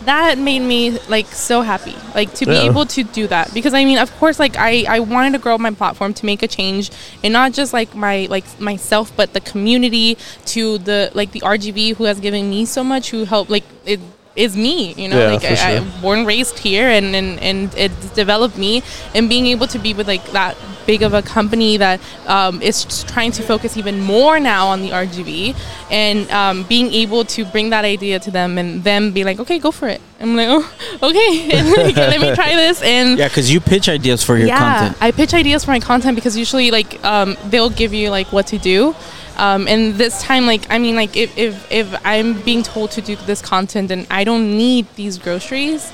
that 0.06 0.38
made 0.38 0.62
me 0.62 0.98
like 1.10 1.26
so 1.28 1.62
happy 1.62 1.94
like 2.16 2.34
to 2.34 2.46
be 2.46 2.54
Yeah. 2.54 2.62
able 2.72 2.86
to 2.86 3.04
do 3.04 3.28
that 3.28 3.54
because 3.54 3.74
i 3.74 3.84
mean 3.84 3.98
of 3.98 4.10
course 4.18 4.40
like 4.40 4.56
i 4.58 4.86
i 4.88 5.00
wanted 5.02 5.34
to 5.34 5.40
grow 5.40 5.58
my 5.58 5.72
platform 5.72 6.14
to 6.14 6.26
make 6.26 6.42
a 6.42 6.48
change 6.48 6.90
and 7.22 7.34
not 7.34 7.52
just 7.52 7.74
like 7.74 7.94
my 7.94 8.26
like 8.30 8.46
myself 8.62 9.12
but 9.18 9.34
the 9.34 9.42
community 9.42 10.18
to 10.46 10.78
the 10.78 11.12
like 11.14 11.32
the 11.34 11.42
RGV 11.42 11.96
who 11.98 12.06
has 12.06 12.20
given 12.22 12.50
me 12.50 12.64
so 12.66 12.82
much 12.82 13.10
who 13.10 13.26
helped 13.26 13.52
like 13.52 13.66
it 13.86 14.00
is 14.36 14.56
me 14.56 14.94
you 14.94 15.08
know 15.08 15.20
Yeah, 15.20 15.34
like 15.34 15.44
I, 15.44 15.56
sure. 15.56 15.82
i'm 15.82 16.02
born 16.02 16.26
raised 16.26 16.60
here 16.60 16.88
and, 16.88 17.16
and 17.16 17.40
and 17.40 17.74
it 17.76 17.92
developed 18.14 18.58
me 18.58 18.84
and 19.14 19.28
being 19.28 19.48
able 19.48 19.68
to 19.68 19.80
be 19.80 19.94
with 19.94 20.08
like 20.08 20.26
that 20.32 20.56
big 20.90 21.04
of 21.04 21.14
a 21.14 21.22
company 21.22 21.78
that 21.78 22.00
um, 22.26 22.64
is 22.64 23.04
trying 23.04 23.32
to 23.32 23.44
focus 23.44 23.78
even 23.78 24.02
more 24.02 24.40
now 24.40 24.66
on 24.74 24.82
the 24.82 24.90
RGV 24.90 25.56
and 25.92 26.28
um, 26.32 26.64
being 26.64 26.92
able 27.04 27.24
to 27.26 27.46
bring 27.46 27.70
that 27.70 27.86
idea 27.86 28.18
to 28.18 28.32
them 28.32 28.58
and 28.58 28.84
them 28.84 29.12
be 29.12 29.24
like, 29.24 29.40
okay, 29.40 29.60
go 29.60 29.70
for 29.70 29.88
it. 29.88 30.02
I'm 30.20 30.36
like, 30.36 30.48
oh, 30.50 30.66
okay, 31.04 31.52
and 31.56 31.68
like, 31.88 31.96
let 31.96 32.20
me 32.20 32.34
try 32.34 32.56
this. 32.56 32.82
And 32.82 33.20
Yeah, 33.20 33.28
because 33.28 33.54
you 33.54 33.60
pitch 33.60 33.88
ideas 33.88 34.24
for 34.24 34.36
your 34.36 34.48
yeah, 34.48 34.58
content. 34.58 34.98
I 35.00 35.12
pitch 35.12 35.36
ideas 35.36 35.64
for 35.64 35.70
my 35.78 35.80
content 35.80 36.16
because 36.16 36.36
usually 36.36 36.72
like 36.72 36.92
um, 37.06 37.38
they'll 37.52 37.70
give 37.70 37.94
you 37.94 38.10
like 38.10 38.34
what 38.34 38.48
to 38.48 38.58
do. 38.58 38.96
Um, 39.40 39.68
and 39.68 39.96
this 39.96 40.22
time, 40.22 40.46
like 40.46 40.64
I 40.70 40.78
mean, 40.80 40.96
like 40.96 41.16
if, 41.16 41.38
if 41.38 41.54
if 41.72 41.88
I'm 42.06 42.42
being 42.42 42.62
told 42.64 42.92
to 42.92 43.02
do 43.02 43.16
this 43.26 43.42
content 43.42 43.90
and 43.90 44.06
I 44.12 44.24
don't 44.24 44.58
need 44.58 44.86
these 44.96 45.18
groceries, 45.18 45.92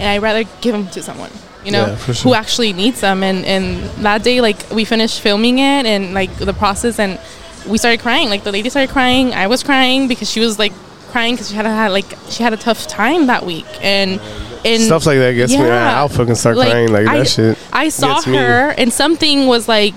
and 0.00 0.08
I'd 0.12 0.22
rather 0.22 0.42
give 0.60 0.72
them 0.72 0.88
to 0.88 1.02
someone, 1.02 1.30
you 1.64 1.70
know, 1.70 1.86
Yeah, 1.86 1.96
for 1.96 2.12
who 2.14 2.34
actually 2.34 2.72
needs 2.72 3.00
them. 3.00 3.22
And 3.22 3.44
and 3.44 3.84
that 4.04 4.24
day, 4.24 4.40
like 4.40 4.58
we 4.70 4.84
finished 4.84 5.20
filming 5.20 5.58
it 5.60 5.86
and 5.86 6.12
like 6.12 6.34
the 6.38 6.52
process, 6.52 6.98
and 6.98 7.20
we 7.70 7.78
started 7.78 8.00
crying. 8.00 8.28
Like 8.30 8.42
the 8.42 8.52
lady 8.52 8.68
started 8.68 8.90
crying. 8.90 9.32
I 9.32 9.46
was 9.46 9.62
crying 9.62 10.08
because 10.08 10.28
she 10.28 10.40
was 10.40 10.58
like 10.58 10.72
crying 11.12 11.34
because 11.34 11.48
she 11.50 11.54
had 11.56 11.66
had 11.66 11.92
like 11.92 12.06
she 12.30 12.42
had 12.42 12.52
a 12.52 12.56
tough 12.58 12.86
time 12.88 13.26
that 13.28 13.46
week 13.46 13.66
and. 13.80 14.20
And 14.64 14.82
Stuff 14.82 15.06
like 15.06 15.18
that 15.18 15.34
gets 15.34 15.52
me. 15.52 15.60
I'll 15.62 16.08
fucking 16.08 16.34
start 16.34 16.56
Like, 16.56 16.72
crying 16.72 16.90
like 16.90 17.06
I, 17.06 17.18
that 17.18 17.28
shit. 17.28 17.56
I 17.72 17.90
saw 17.90 18.14
gets 18.16 18.26
me. 18.26 18.38
her, 18.38 18.74
and 18.76 18.92
something 18.92 19.46
was 19.46 19.68
like 19.68 19.94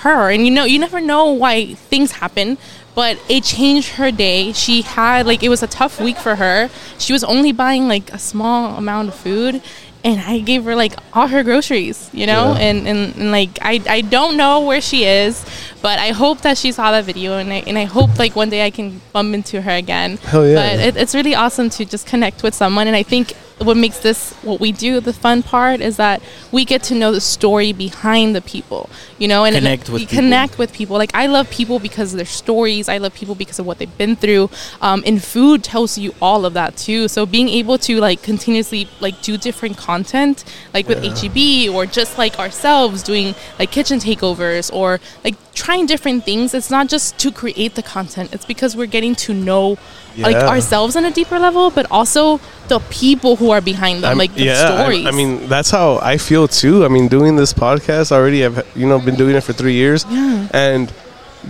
her, 0.00 0.30
and 0.30 0.44
you 0.46 0.50
know, 0.50 0.64
you 0.64 0.78
never 0.78 1.00
know 1.00 1.26
why 1.32 1.74
things 1.74 2.12
happen, 2.12 2.58
but 2.94 3.18
it 3.28 3.44
changed 3.44 3.90
her 3.90 4.10
day. 4.10 4.52
She 4.52 4.82
had 4.82 5.26
like 5.26 5.42
it 5.42 5.48
was 5.48 5.62
a 5.62 5.66
tough 5.68 6.00
week 6.00 6.16
for 6.18 6.36
her. 6.36 6.68
She 6.98 7.12
was 7.12 7.22
only 7.24 7.52
buying 7.52 7.88
like 7.88 8.12
a 8.12 8.18
small 8.18 8.76
amount 8.76 9.08
of 9.08 9.14
food. 9.14 9.62
And 10.02 10.18
I 10.18 10.38
gave 10.38 10.64
her 10.64 10.74
like 10.74 10.94
all 11.12 11.26
her 11.28 11.42
groceries, 11.44 12.08
you 12.14 12.26
know, 12.26 12.54
Yeah. 12.54 12.60
and, 12.68 12.88
and, 12.88 13.14
and 13.16 13.30
like 13.30 13.58
I, 13.60 13.82
I 13.86 14.00
don't 14.00 14.38
know 14.38 14.60
where 14.64 14.80
she 14.80 15.04
is, 15.04 15.44
but 15.82 15.98
I 15.98 16.12
hope 16.12 16.40
that 16.40 16.56
she 16.56 16.72
saw 16.72 16.90
that 16.92 17.04
video, 17.04 17.36
and 17.36 17.52
I, 17.52 17.56
and 17.66 17.76
I 17.76 17.84
hope 17.84 18.18
like 18.18 18.34
one 18.34 18.48
day 18.48 18.64
I 18.64 18.70
can 18.70 19.02
bump 19.12 19.34
into 19.34 19.60
her 19.60 19.72
again. 19.72 20.16
Hell 20.16 20.46
yeah. 20.48 20.54
But 20.54 20.80
it, 20.86 20.96
it's 20.96 21.14
really 21.14 21.34
awesome 21.34 21.68
to 21.76 21.84
just 21.84 22.06
connect 22.06 22.42
with 22.42 22.54
someone 22.54 22.86
and 22.86 22.96
i 22.96 23.02
think 23.02 23.34
what 23.60 23.76
makes 23.76 23.98
this 23.98 24.32
what 24.42 24.58
we 24.60 24.72
do 24.72 25.00
the 25.00 25.12
fun 25.12 25.42
part 25.42 25.80
is 25.80 25.96
that 25.96 26.22
we 26.50 26.64
get 26.64 26.82
to 26.82 26.94
know 26.94 27.12
the 27.12 27.20
story 27.20 27.72
behind 27.72 28.34
the 28.34 28.40
people 28.40 28.88
you 29.18 29.28
know 29.28 29.44
and 29.44 29.54
Connect 29.54 29.88
with 29.90 30.00
we 30.00 30.06
people. 30.06 30.16
connect 30.16 30.58
with 30.58 30.72
people. 30.72 30.96
Like 30.96 31.14
i 31.14 31.26
love 31.26 31.50
people 31.50 31.78
because 31.78 32.12
of 32.12 32.16
their 32.16 32.26
stories. 32.26 32.88
I 32.88 32.98
love 32.98 33.14
people 33.14 33.34
because 33.34 33.58
of 33.58 33.66
what 33.66 33.78
they've 33.78 33.98
been 33.98 34.16
through. 34.16 34.48
Um, 34.80 35.02
and 35.06 35.22
food 35.22 35.62
tells 35.62 35.98
you 35.98 36.14
all 36.20 36.44
of 36.46 36.54
that 36.54 36.76
too. 36.76 37.08
So 37.08 37.26
being 37.26 37.48
able 37.48 37.76
to 37.78 38.00
like 38.00 38.22
continuously 38.22 38.88
like 39.00 39.20
do 39.22 39.36
different 39.36 39.76
content 39.76 40.44
like 40.74 40.88
with 40.88 41.02
heb 41.04 41.74
or 41.74 41.86
just 41.86 42.16
like 42.18 42.38
ourselves 42.38 43.02
doing 43.02 43.34
like 43.58 43.70
kitchen 43.70 43.98
takeovers 43.98 44.72
or 44.72 45.00
like 45.24 45.36
trying 45.54 45.84
different 45.86 46.24
things 46.24 46.54
it's 46.54 46.70
not 46.70 46.88
just 46.88 47.18
to 47.18 47.30
create 47.30 47.74
the 47.74 47.82
content. 47.82 48.32
It's 48.32 48.46
because 48.46 48.76
we're 48.76 48.86
getting 48.86 49.14
to 49.26 49.34
know 49.34 49.76
like 50.18 50.36
ourselves 50.36 50.96
on 50.96 51.04
a 51.04 51.10
deeper 51.10 51.38
level, 51.38 51.70
but 51.70 51.86
also 51.90 52.40
the 52.68 52.78
people 52.90 53.36
who 53.36 53.50
are 53.50 53.60
behind 53.60 54.02
them, 54.02 54.08
I'm- 54.10 54.18
like 54.18 54.34
the 54.34 54.44
yeah, 54.44 54.52
I- 54.72 54.82
stories. 54.82 55.06
I, 55.06 55.10
mean, 55.10 55.48
that's 55.48 55.70
how 55.70 55.98
I 56.02 56.16
feel 56.18 56.46
too. 56.48 56.84
I 56.84 56.88
mean, 56.88 57.08
doing 57.08 57.36
this 57.36 57.52
podcast 57.52 58.12
already, 58.12 58.44
I've 58.44 58.66
you 58.76 58.86
know 58.88 58.98
been 58.98 59.16
doing 59.16 59.34
it 59.36 59.42
for 59.42 59.52
three 59.52 59.74
years, 59.74 60.04
Yeah. 60.08 60.48
and 60.52 60.92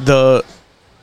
the 0.04 0.44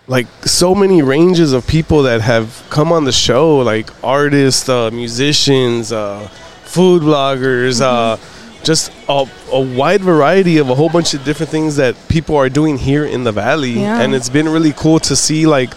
like 0.07 0.27
so 0.45 0.73
many 0.73 1.01
ranges 1.01 1.51
of 1.51 1.67
people 1.67 2.03
that 2.03 2.21
have 2.21 2.63
come 2.69 2.91
on 2.93 3.03
the 3.03 3.11
show, 3.11 3.57
like 3.57 3.89
artists, 4.03 4.69
uh, 4.69 4.89
musicians, 4.91 5.91
uh, 5.91 6.27
food 6.63 7.01
bloggers, 7.01 7.81
uh, 7.81 8.15
just 8.63 8.91
a, 9.09 9.25
a 9.51 9.59
wide 9.59 10.01
variety 10.01 10.57
of 10.59 10.69
a 10.69 10.75
whole 10.75 10.89
bunch 10.89 11.13
of 11.13 11.23
different 11.25 11.49
things 11.51 11.75
that 11.75 11.95
people 12.07 12.35
are 12.37 12.49
doing 12.49 12.77
here 12.77 13.03
in 13.05 13.23
the 13.25 13.31
valley, 13.33 13.71
Yeah. 13.81 13.99
and 14.01 14.15
it's 14.15 14.29
been 14.29 14.47
really 14.47 14.73
cool 14.73 14.99
to 15.01 15.15
see 15.15 15.45
like. 15.45 15.73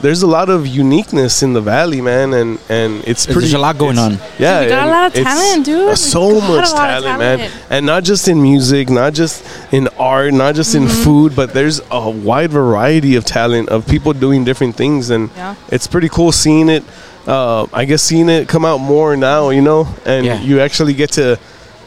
There's 0.00 0.22
a 0.22 0.28
lot 0.28 0.48
of 0.48 0.64
uniqueness 0.66 1.42
in 1.42 1.54
the 1.54 1.60
valley, 1.60 2.00
man, 2.00 2.32
and 2.32 2.58
and 2.68 3.02
it's 3.04 3.26
pretty. 3.26 3.40
There's 3.40 3.54
a 3.54 3.58
lot 3.58 3.78
going 3.78 3.98
on. 3.98 4.12
Yeah, 4.38 4.60
we 4.62 4.68
got 4.68 4.86
a 4.86 4.90
lot 4.90 5.06
of 5.08 5.24
talent, 5.24 5.64
dude. 5.64 5.88
uh, 5.90 5.96
So 5.96 6.34
We 6.34 6.40
got 6.40 6.50
a 6.50 6.56
much 6.56 6.72
lot 6.72 6.90
of 6.90 7.02
talent, 7.04 7.18
man, 7.18 7.50
and 7.68 7.84
not 7.84 8.04
just 8.04 8.28
in 8.28 8.40
music, 8.40 8.90
not 8.90 9.12
just 9.12 9.44
in 9.72 9.88
art, 9.98 10.32
not 10.34 10.54
just 10.54 10.74
in 10.76 10.84
Mm-hmm. 10.84 11.02
food, 11.04 11.34
but 11.34 11.52
there's 11.52 11.80
a 11.90 12.08
wide 12.10 12.50
variety 12.52 13.16
of 13.16 13.24
talent 13.24 13.70
of 13.70 13.86
people 13.88 14.12
doing 14.12 14.44
different 14.44 14.76
things, 14.76 15.10
and 15.10 15.30
Yeah. 15.36 15.56
it's 15.68 15.88
pretty 15.88 16.08
cool 16.08 16.30
seeing 16.30 16.68
it. 16.68 16.84
Uh, 17.26 17.66
I 17.74 17.84
guess 17.84 18.00
seeing 18.02 18.28
it 18.28 18.46
come 18.48 18.64
out 18.64 18.78
more 18.78 19.16
now, 19.16 19.50
you 19.50 19.60
know, 19.62 19.88
and 20.06 20.24
Yeah. 20.24 20.40
you 20.40 20.60
actually 20.60 20.94
get 20.94 21.10
to 21.12 21.38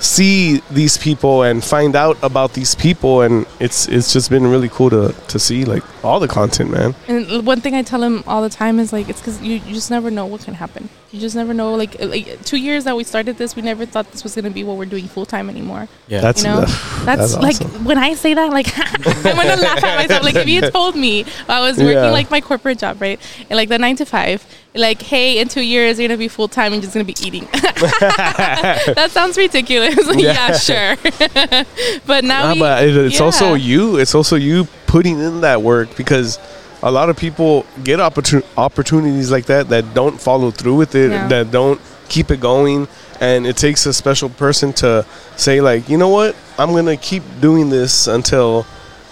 see 0.02 0.62
these 0.72 0.98
people 0.98 1.44
and 1.44 1.64
find 1.64 1.96
out 1.96 2.18
about 2.24 2.54
these 2.54 2.74
people 2.74 3.22
and 3.22 3.46
it's 3.60 3.88
it's 3.88 4.12
just 4.12 4.30
been 4.32 4.48
really 4.48 4.68
cool 4.70 4.90
to 4.90 5.14
to 5.28 5.38
see 5.38 5.64
like 5.64 5.84
all 6.04 6.20
the 6.20 6.28
content 6.28 6.72
man 6.72 6.96
And 7.08 7.46
one 7.46 7.62
thing 7.62 7.76
I 7.76 7.84
tell 7.84 8.02
him 8.02 8.24
all 8.26 8.42
the 8.42 8.50
time 8.50 8.80
is 8.80 8.92
like, 8.92 9.08
it's 9.08 9.20
because 9.22 9.40
you, 9.42 9.54
you 9.68 9.74
just 9.76 9.92
never 9.92 10.10
know 10.10 10.26
what 10.26 10.42
can 10.44 10.56
happen. 10.56 10.90
You 11.12 11.20
just 11.20 11.36
never 11.36 11.54
know. 11.54 11.76
Like, 11.76 12.02
uh, 12.02 12.08
like 12.08 12.44
two 12.44 12.58
years 12.58 12.86
that 12.86 12.96
we 12.96 13.04
started 13.04 13.38
this, 13.38 13.56
we 13.56 13.62
never 13.62 13.86
thought 13.86 14.10
this 14.12 14.24
was 14.24 14.34
gonna 14.34 14.50
be 14.50 14.64
what 14.64 14.78
we're 14.78 14.86
doing 14.86 15.08
full 15.08 15.28
time 15.28 15.48
anymore. 15.50 15.88
Yeah. 16.08 16.22
that's 16.22 16.42
You 16.44 16.50
know, 16.50 16.62
that's, 16.62 17.06
that's 17.06 17.36
like 17.38 17.62
awesome. 17.62 17.86
when 17.86 17.98
I 18.00 18.16
say 18.16 18.34
that, 18.34 18.50
like 18.52 18.68
I'm 18.80 19.36
gonna 19.36 19.62
laugh 19.62 19.84
at 19.84 19.96
myself. 20.02 20.24
Like 20.24 20.36
if 20.36 20.48
you 20.48 20.62
told 20.78 20.96
me 20.96 21.26
I 21.48 21.60
was 21.60 21.78
working 21.78 21.94
Yeah. 21.94 22.10
like 22.10 22.32
my 22.32 22.42
corporate 22.42 22.80
job, 22.80 23.00
right, 23.00 23.20
and 23.50 23.56
like 23.58 23.70
the 23.70 23.78
nine 23.78 23.96
to 23.98 24.06
five, 24.06 24.44
like 24.74 25.02
hey, 25.02 25.40
in 25.40 25.48
two 25.50 25.62
years 25.62 26.00
you're 26.00 26.08
gonna 26.08 26.18
be 26.18 26.28
full 26.28 26.48
time 26.48 26.72
and 26.74 26.82
just 26.82 26.94
gonna 26.94 27.04
be 27.04 27.16
eating. 27.26 27.48
that 27.52 29.08
sounds 29.12 29.38
ridiculous. 29.38 29.96
Yeah. 30.22 30.50
yeah, 30.50 30.58
sure. 30.58 30.96
but 32.06 32.24
now 32.24 32.48
Nah, 32.48 32.54
we, 32.54 32.60
but 32.60 32.84
it, 32.84 32.96
it's 32.98 33.22
also 33.22 33.54
you 33.56 33.98
it's 33.98 34.14
also 34.16 34.36
you 34.36 34.68
putting 34.88 35.20
in 35.20 35.42
that 35.42 35.62
work 35.62 35.96
because 35.98 36.38
a 36.84 36.92
lot 36.92 37.10
of 37.10 37.18
people 37.18 37.66
get 37.84 38.00
opportun- 38.00 38.44
opportunities 38.58 39.32
like 39.32 39.46
that 39.46 39.70
that 39.70 39.94
don't 39.94 40.20
follow 40.20 40.52
through 40.52 40.76
with 40.76 40.96
it 40.96 41.12
Yeah. 41.12 41.28
that 41.28 41.52
don't 41.52 41.80
keep 42.10 42.30
it 42.32 42.40
going 42.40 42.88
and 43.22 43.48
it 43.48 43.56
takes 43.58 43.86
a 43.86 43.94
special 43.94 44.30
person 44.30 44.74
to 44.74 45.06
say 45.38 45.62
like 45.62 45.88
you 45.88 45.98
know 45.98 46.10
what 46.10 46.36
i'm 46.58 46.74
gonna 46.74 46.98
keep 46.98 47.24
doing 47.40 47.70
this 47.70 48.08
until 48.08 48.66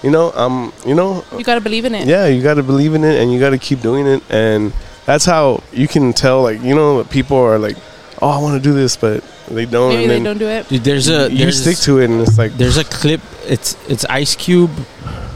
you 0.04 0.12
know 0.12 0.32
i'm 0.36 0.74
you 0.86 0.94
know 0.96 1.24
you 1.38 1.44
gotta 1.44 1.62
believe 1.62 1.86
in 1.86 1.96
it. 1.96 2.06
yeah 2.08 2.26
you 2.28 2.42
got 2.44 2.56
to 2.56 2.64
believe 2.64 2.94
in 2.94 3.04
it 3.06 3.22
and 3.22 3.32
you 3.32 3.40
got 3.40 3.52
to 3.52 3.58
keep 3.58 3.80
doing 3.82 4.06
it 4.06 4.22
and 4.30 4.74
that's 5.10 5.26
how 5.26 5.64
you 5.74 5.88
can 5.88 6.14
tell 6.14 6.44
like 6.44 6.62
you 6.62 6.76
know 6.76 7.04
people 7.06 7.38
are 7.38 7.58
like 7.58 7.76
oh 8.22 8.30
i 8.30 8.38
want 8.38 8.54
to 8.62 8.70
do 8.70 8.76
this 8.76 8.96
but 8.96 9.24
they 9.50 9.66
don't 9.66 9.90
Maybe 9.90 10.04
and 10.04 10.12
they 10.12 10.16
then 10.18 10.24
don't 10.24 10.38
do 10.38 10.48
it. 10.48 10.70
Dude, 10.70 10.84
there's 10.84 11.10
a 11.10 11.32
you 11.32 11.38
there's, 11.40 11.60
stick 11.62 11.78
to 11.88 11.98
it 11.98 12.06
and 12.12 12.22
it's 12.22 12.38
like 12.38 12.54
There's 12.54 12.78
a 12.78 12.84
clip. 12.84 13.20
It's 13.48 13.76
it's 13.90 14.06
Ice 14.06 14.36
Cube. 14.36 14.70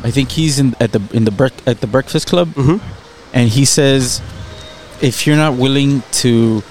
I 0.03 0.11
think 0.11 0.29
he's 0.29 0.59
in 0.59 0.75
at 0.79 0.91
the 0.91 1.01
in 1.17 1.23
the 1.25 1.31
bre- 1.31 1.61
at 1.65 1.81
the 1.81 1.87
Breakfast 1.87 2.27
Club, 2.27 2.49
Mhm. 2.53 2.79
and 3.33 3.49
he 3.49 3.65
says, 3.65 4.21
if 5.01 5.25
you're 5.25 5.35
not 5.45 5.55
willing 5.55 6.03
to 6.21 6.61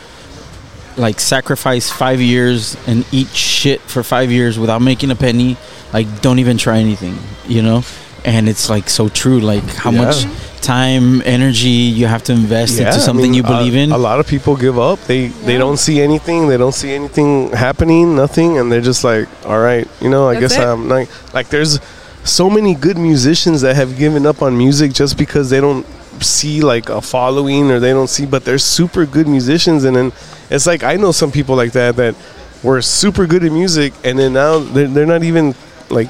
like 0.97 1.19
sacrifice 1.19 1.91
five 1.91 2.21
years 2.21 2.77
and 2.87 3.05
eat 3.11 3.29
shit 3.35 3.81
for 3.81 4.05
five 4.05 4.31
years 4.31 4.57
without 4.57 4.81
making 4.83 5.11
a 5.11 5.17
penny, 5.17 5.57
like 5.93 6.07
don't 6.23 6.39
even 6.39 6.59
try 6.59 6.79
anything, 6.79 7.19
you 7.49 7.63
know. 7.63 7.83
And 8.25 8.49
it's 8.49 8.71
like 8.71 8.89
so 8.89 9.09
true. 9.09 9.41
Like 9.41 9.65
how 9.75 9.91
Yeah. 9.91 10.05
much 10.05 10.27
time, 10.61 11.23
energy 11.25 11.69
you 11.99 12.07
have 12.07 12.23
to 12.25 12.33
invest 12.33 12.79
Yeah, 12.79 12.87
into 12.87 12.99
I 12.99 13.01
something 13.01 13.33
mean, 13.33 13.35
you 13.35 13.43
believe 13.43 13.75
a, 13.75 13.79
in. 13.79 13.91
A 13.93 13.99
lot 13.99 14.21
of 14.21 14.27
people 14.29 14.55
give 14.57 14.79
up. 14.79 14.99
They 15.07 15.29
they 15.45 15.59
don't 15.59 15.77
see 15.79 16.01
anything. 16.01 16.47
They 16.49 16.57
don't 16.57 16.75
see 16.75 16.93
anything 16.93 17.51
happening. 17.51 18.15
Nothing, 18.15 18.59
and 18.59 18.71
they're 18.71 18.81
just 18.93 19.03
like, 19.03 19.27
all 19.45 19.59
right, 19.59 19.89
you 20.01 20.09
know, 20.09 20.29
I 20.29 20.35
That's 20.39 20.55
guess 20.55 20.63
it. 20.63 20.69
I'm 20.69 20.89
like 20.89 21.09
like 21.35 21.49
there's 21.49 21.81
so 22.25 22.49
many 22.49 22.75
good 22.77 22.97
musicians 22.97 23.63
that 23.63 23.75
have 23.75 23.97
given 23.99 24.25
up 24.27 24.41
on 24.43 24.57
music 24.57 24.93
just 24.93 25.19
because 25.19 25.51
they 25.51 25.61
don't 25.61 25.85
see 26.21 26.61
like 26.61 26.89
a 26.89 27.01
following 27.01 27.73
or 27.73 27.81
they 27.81 27.91
don't 27.91 28.09
see, 28.09 28.27
but 28.27 28.45
they're 28.45 28.59
super 28.59 29.05
good 29.05 29.27
musicians, 29.27 29.83
and 29.83 29.97
then 29.97 30.13
it's 30.49 30.67
like 30.67 30.85
I 30.85 30.95
know 30.95 31.11
some 31.11 31.33
people 31.33 31.57
like 31.57 31.73
that 31.73 31.97
that 31.97 32.15
were 32.63 32.81
super 32.81 33.27
good 33.27 33.43
at 33.43 33.51
music, 33.51 33.93
and 34.05 34.17
then 34.17 34.35
now 34.35 34.61
they're, 34.61 34.87
they're 34.87 35.07
not 35.07 35.25
even 35.25 35.57
like 35.91 36.09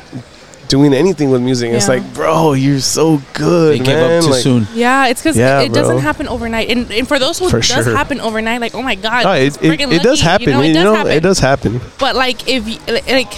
doing 0.73 0.95
anything 0.95 1.29
with 1.31 1.43
music. 1.43 1.71
It's 1.71 1.87
like, 1.87 2.03
bro, 2.15 2.55
you're 2.55 2.81
so 2.81 3.21
good, 3.35 3.79
they 3.79 3.85
gave 3.85 3.99
up 3.99 4.25
too 4.25 4.31
Like, 4.31 4.41
soon. 4.43 4.67
Yeah, 4.73 5.09
it's 5.09 5.21
because 5.21 5.37
Yeah, 5.37 5.61
it 5.61 5.73
doesn't 5.75 5.99
happen 5.99 6.27
overnight. 6.29 6.71
And, 6.71 6.91
and 6.91 7.07
for 7.07 7.19
those 7.19 7.39
who 7.39 7.51
For 7.51 7.59
it 7.59 7.69
does 7.69 7.85
sure. 7.85 7.95
happen 7.95 8.21
overnight, 8.21 8.61
like 8.63 8.75
oh 8.75 8.81
my 8.83 8.95
god, 8.97 9.25
No, 9.25 9.33
it's 9.33 9.57
it, 9.59 9.65
it, 9.65 9.69
friggin' 9.79 9.93
it 9.93 10.03
does 10.03 10.21
happen. 10.23 10.49
You 10.49 10.55
know, 10.55 10.63
it 10.63 10.69
you 10.69 10.75
does 10.75 10.85
know, 10.85 10.95
happen. 10.95 11.13
it 11.13 11.21
does 11.21 11.39
happen. 11.39 11.81
But 11.99 12.17
like 12.17 12.49
if 12.49 12.65
y- 12.65 13.01
like 13.13 13.33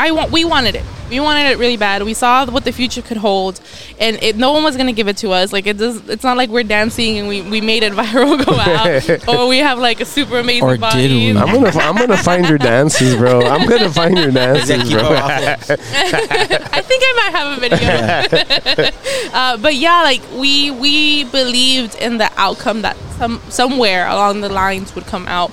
I 0.00 0.12
want, 0.12 0.32
we 0.32 0.46
wanted 0.46 0.76
it. 0.76 0.84
We 1.10 1.20
wanted 1.20 1.50
it 1.50 1.58
really 1.58 1.76
bad. 1.76 2.02
We 2.04 2.14
saw 2.14 2.46
what 2.46 2.64
the 2.64 2.72
future 2.72 3.02
could 3.02 3.18
hold, 3.18 3.60
and 3.98 4.16
it, 4.22 4.36
no 4.36 4.52
one 4.52 4.62
was 4.62 4.76
gonna 4.76 4.92
give 4.94 5.08
it 5.08 5.18
to 5.18 5.32
us. 5.32 5.52
Like 5.52 5.66
it 5.66 5.76
does. 5.76 6.08
It's 6.08 6.24
not 6.24 6.38
like 6.38 6.48
we're 6.48 6.62
dancing 6.64 7.18
and 7.18 7.28
we, 7.28 7.42
we 7.42 7.60
made 7.60 7.82
it 7.82 7.92
viral 8.00 8.42
go 8.42 8.54
out, 8.54 9.28
or 9.28 9.46
we 9.46 9.58
have 9.58 9.78
like 9.78 10.00
a 10.00 10.04
super 10.06 10.38
amazing 10.38 10.62
Or 10.62 10.76
did 10.76 11.10
we? 11.10 11.38
I'm 11.38 11.52
gonna 11.52 11.68
I'm 11.80 11.96
gonna 11.96 12.16
find 12.16 12.48
your 12.48 12.56
dances, 12.56 13.14
bro. 13.16 13.42
I'm 13.42 13.68
gonna 13.68 13.90
find 13.90 14.16
your 14.16 14.30
dances, 14.42 14.90
bro. 14.90 15.02
I 15.04 15.56
think 15.56 17.02
I 17.04 17.12
might 17.20 17.32
have 17.38 17.58
a 17.58 17.60
video. 17.60 19.32
uh, 19.34 19.56
but 19.58 19.74
yeah, 19.74 20.02
like 20.02 20.22
we 20.32 20.70
we 20.70 21.24
believed 21.24 21.96
in 21.96 22.16
the 22.18 22.30
outcome 22.36 22.82
that 22.82 22.96
some 23.18 23.42
somewhere 23.50 24.06
along 24.06 24.40
the 24.40 24.48
lines 24.48 24.94
would 24.94 25.04
come 25.06 25.26
out, 25.26 25.52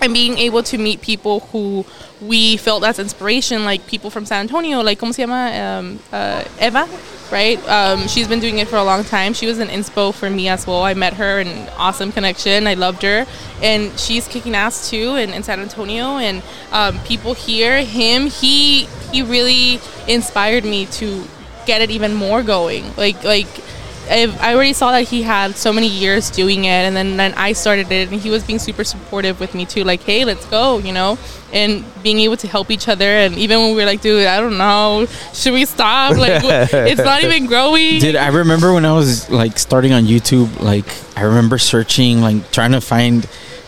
and 0.00 0.12
being 0.12 0.38
able 0.38 0.62
to 0.62 0.78
meet 0.78 1.00
people 1.00 1.40
who 1.52 1.84
we 2.20 2.56
felt 2.56 2.84
as 2.84 2.98
inspiration, 2.98 3.64
like 3.64 3.86
people 3.86 4.10
from 4.10 4.24
San 4.26 4.40
Antonio, 4.40 4.80
like 4.82 4.98
como 4.98 5.12
se 5.12 5.24
llama 5.24 5.50
um, 5.56 5.98
uh, 6.12 6.44
Eva, 6.60 6.88
right? 7.30 7.58
Um, 7.68 8.06
she's 8.08 8.28
been 8.28 8.40
doing 8.40 8.58
it 8.58 8.68
for 8.68 8.76
a 8.76 8.84
long 8.84 9.04
time. 9.04 9.32
She 9.32 9.46
was 9.46 9.58
an 9.58 9.68
inspo 9.68 10.14
for 10.14 10.30
me 10.30 10.48
as 10.48 10.66
well. 10.66 10.82
I 10.82 10.94
met 10.94 11.14
her, 11.14 11.40
an 11.40 11.68
awesome 11.76 12.12
connection. 12.12 12.66
I 12.66 12.74
loved 12.74 13.02
her, 13.02 13.26
and 13.62 13.98
she's 13.98 14.28
kicking 14.28 14.54
ass 14.54 14.90
too 14.90 15.16
in, 15.16 15.30
in 15.30 15.42
San 15.42 15.60
Antonio. 15.60 16.18
And 16.18 16.42
um, 16.72 16.98
people 17.00 17.34
here, 17.34 17.82
him, 17.82 18.26
he 18.26 18.86
he 19.12 19.22
really 19.22 19.80
inspired 20.08 20.64
me 20.64 20.86
to 20.86 21.24
get 21.66 21.80
it 21.80 21.90
even 21.90 22.14
more 22.14 22.42
going. 22.42 22.84
Like 22.96 23.22
like. 23.24 23.48
I've, 24.10 24.40
I 24.40 24.54
already 24.54 24.72
saw 24.72 24.92
that 24.92 25.02
he 25.08 25.22
had 25.22 25.56
so 25.56 25.72
many 25.72 25.88
years 25.88 26.30
doing 26.30 26.64
it, 26.64 26.68
and 26.86 26.96
then, 26.96 27.16
then 27.16 27.34
I 27.34 27.52
started 27.52 27.90
it, 27.90 28.10
and 28.10 28.20
he 28.20 28.30
was 28.30 28.44
being 28.44 28.58
super 28.58 28.84
supportive 28.84 29.40
with 29.40 29.54
me 29.54 29.66
too. 29.66 29.84
Like, 29.84 30.02
hey, 30.02 30.24
let's 30.24 30.46
go, 30.46 30.78
you 30.78 30.92
know, 30.92 31.18
and 31.52 31.84
being 32.02 32.18
able 32.20 32.36
to 32.38 32.48
help 32.48 32.70
each 32.70 32.88
other. 32.88 33.04
And 33.04 33.34
even 33.36 33.58
when 33.58 33.70
we 33.70 33.76
were 33.76 33.84
like, 33.86 34.00
dude, 34.00 34.26
I 34.26 34.40
don't 34.40 34.58
know, 34.58 35.06
should 35.32 35.52
we 35.54 35.64
stop? 35.64 36.16
Like, 36.16 36.42
wh- 36.42 36.74
it's 36.74 37.00
not 37.02 37.22
even 37.24 37.46
growing. 37.46 38.00
Did 38.00 38.16
I 38.16 38.28
remember 38.28 38.72
when 38.72 38.84
I 38.84 38.92
was 38.92 39.28
like 39.30 39.58
starting 39.58 39.92
on 39.92 40.04
YouTube? 40.04 40.60
Like 40.60 40.86
I 41.16 41.22
remember 41.22 41.58
searching, 41.58 42.20
like 42.20 42.50
trying 42.52 42.72
to 42.72 42.80
find 42.80 43.22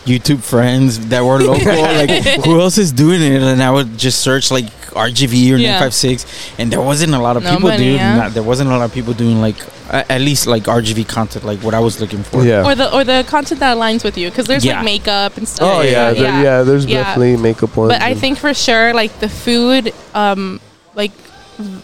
YouTube 0.05 0.41
friends 0.41 1.07
that 1.09 1.23
were 1.23 1.39
local. 1.39 1.65
like 1.81 2.09
who 2.45 2.59
else 2.61 2.77
is 2.77 2.91
doing 2.91 3.21
it? 3.21 3.41
And 3.41 3.61
I 3.61 3.69
would 3.71 3.97
just 3.97 4.21
search 4.21 4.49
like 4.51 4.65
RGV 4.89 5.53
or 5.53 5.57
Yeah. 5.57 5.79
956, 5.79 6.25
and 6.57 6.71
there 6.71 6.81
wasn't 6.81 7.13
a 7.13 7.19
lot 7.19 7.37
of 7.37 7.43
people, 7.43 7.59
Nobody, 7.59 7.83
dude. 7.91 7.95
yeah. 7.97 8.15
Not, 8.15 8.33
there 8.33 8.43
wasn't 8.43 8.69
a 8.71 8.77
lot 8.77 8.83
of 8.85 8.93
people 8.93 9.13
doing 9.13 9.39
like 9.39 9.57
a- 9.61 9.71
at 9.91 10.21
least 10.21 10.47
like 10.47 10.63
RGV 10.63 11.07
content, 11.07 11.45
like 11.45 11.59
what 11.63 11.73
I 11.73 11.79
was 11.79 11.99
looking 11.99 12.23
for. 12.23 12.43
Yeah. 12.43 12.65
or 12.65 12.75
the 12.75 12.93
or 12.95 13.03
the 13.03 13.25
content 13.27 13.59
that 13.61 13.75
aligns 13.77 14.03
with 14.03 14.17
you, 14.17 14.29
because 14.29 14.45
there's 14.45 14.63
Yeah. 14.65 14.75
like 14.77 14.85
makeup 14.85 15.37
and 15.37 15.47
stuff. 15.47 15.67
Oh 15.77 15.81
yeah, 15.81 16.11
yeah, 16.11 16.41
yeah. 16.41 16.63
There's 16.63 16.85
Yeah. 16.85 17.03
definitely 17.03 17.37
makeup 17.37 17.75
ones. 17.75 17.91
but 17.93 18.01
I 18.01 18.13
think 18.13 18.37
for 18.37 18.53
sure, 18.53 18.93
like 18.93 19.19
the 19.19 19.29
food, 19.29 19.93
um, 20.13 20.59
like 20.95 21.11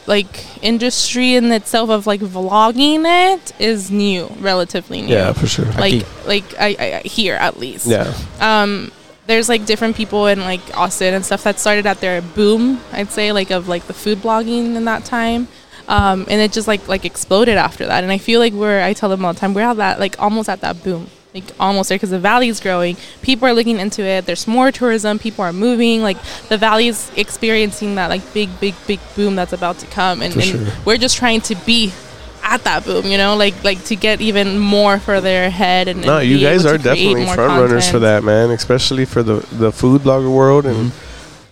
like 0.07 0.45
industry 0.63 1.35
in 1.35 1.51
itself 1.51 1.89
of 1.89 2.07
like 2.07 2.21
vlogging 2.21 3.03
it 3.35 3.51
is 3.59 3.91
new, 3.91 4.31
relatively 4.39 5.01
new. 5.01 5.13
yeah, 5.13 5.33
for 5.33 5.47
sure. 5.47 5.65
Like 5.73 5.95
Okay. 5.95 6.05
like 6.25 6.43
I, 6.59 7.01
I 7.03 7.07
here 7.07 7.35
at 7.35 7.59
least. 7.59 7.85
Yeah, 7.85 8.13
Um, 8.39 8.91
there's 9.27 9.49
like 9.49 9.65
different 9.65 9.97
people 9.97 10.27
in 10.27 10.39
like 10.41 10.61
Austin 10.77 11.13
and 11.13 11.25
stuff 11.25 11.43
that 11.43 11.59
started 11.59 11.85
at 11.85 11.99
their 11.99 12.21
boom, 12.21 12.79
I'd 12.93 13.11
say, 13.11 13.31
like 13.33 13.51
of 13.51 13.67
like 13.67 13.87
the 13.87 13.93
food 13.93 14.21
blogging 14.21 14.75
in 14.77 14.85
that 14.85 15.03
time. 15.03 15.47
Um, 15.87 16.25
and 16.29 16.41
it 16.41 16.51
just 16.51 16.67
like 16.67 16.87
like 16.87 17.05
exploded 17.05 17.57
after 17.57 17.85
that. 17.85 18.03
And 18.03 18.11
I 18.11 18.17
feel 18.17 18.39
like 18.39 18.53
we're 18.53 18.81
I 18.81 18.93
tell 18.93 19.09
them 19.09 19.23
all 19.23 19.33
the 19.33 19.39
time, 19.39 19.53
we're 19.53 19.61
at 19.61 19.77
that 19.77 19.99
like 19.99 20.19
almost 20.19 20.49
at 20.49 20.61
that 20.61 20.83
boom. 20.83 21.09
Like 21.33 21.43
almost 21.59 21.89
there 21.89 21.97
because 21.97 22.11
the 22.11 22.19
valley 22.19 22.47
is 22.47 22.61
growing. 22.61 22.95
People 23.21 23.47
are 23.49 23.53
looking 23.53 23.77
into 23.77 24.01
it. 24.01 24.25
There's 24.25 24.47
more 24.47 24.71
tourism. 24.71 25.19
People 25.19 25.43
are 25.43 25.51
moving. 25.51 26.01
Like 26.01 26.17
the 26.47 26.57
valley 26.57 26.87
is 26.87 27.11
experiencing 27.17 27.95
that 27.95 28.09
like 28.09 28.33
big, 28.33 28.49
big, 28.61 28.73
big 28.87 29.01
boom 29.17 29.35
that's 29.35 29.51
about 29.51 29.77
to 29.79 29.85
come. 29.87 30.21
And, 30.21 30.33
For 30.33 30.39
and 30.39 30.49
sure. 30.49 30.67
we're 30.85 30.97
just 30.97 31.17
trying 31.17 31.41
to 31.41 31.55
be 31.65 31.91
at 32.41 32.63
that 32.63 32.85
boom, 32.85 33.05
you 33.05 33.17
know, 33.17 33.35
like 33.35 33.61
like 33.63 33.83
to 33.85 33.95
get 33.95 34.21
even 34.21 34.57
more 34.59 34.97
further 34.97 35.43
ahead. 35.43 35.89
And 35.89 36.05
no, 36.05 36.19
and 36.19 36.29
you 36.29 36.39
guys 36.39 36.65
are 36.65 36.77
definitely 36.77 37.25
more 37.25 37.35
front 37.35 37.61
runners 37.61 37.89
for 37.89 37.99
that, 37.99 38.23
man. 38.23 38.51
Especially 38.51 39.03
for 39.03 39.21
the 39.21 39.45
the 39.51 39.71
food 39.71 40.03
blogger 40.03 40.33
world 40.33 40.65
and 40.65 40.93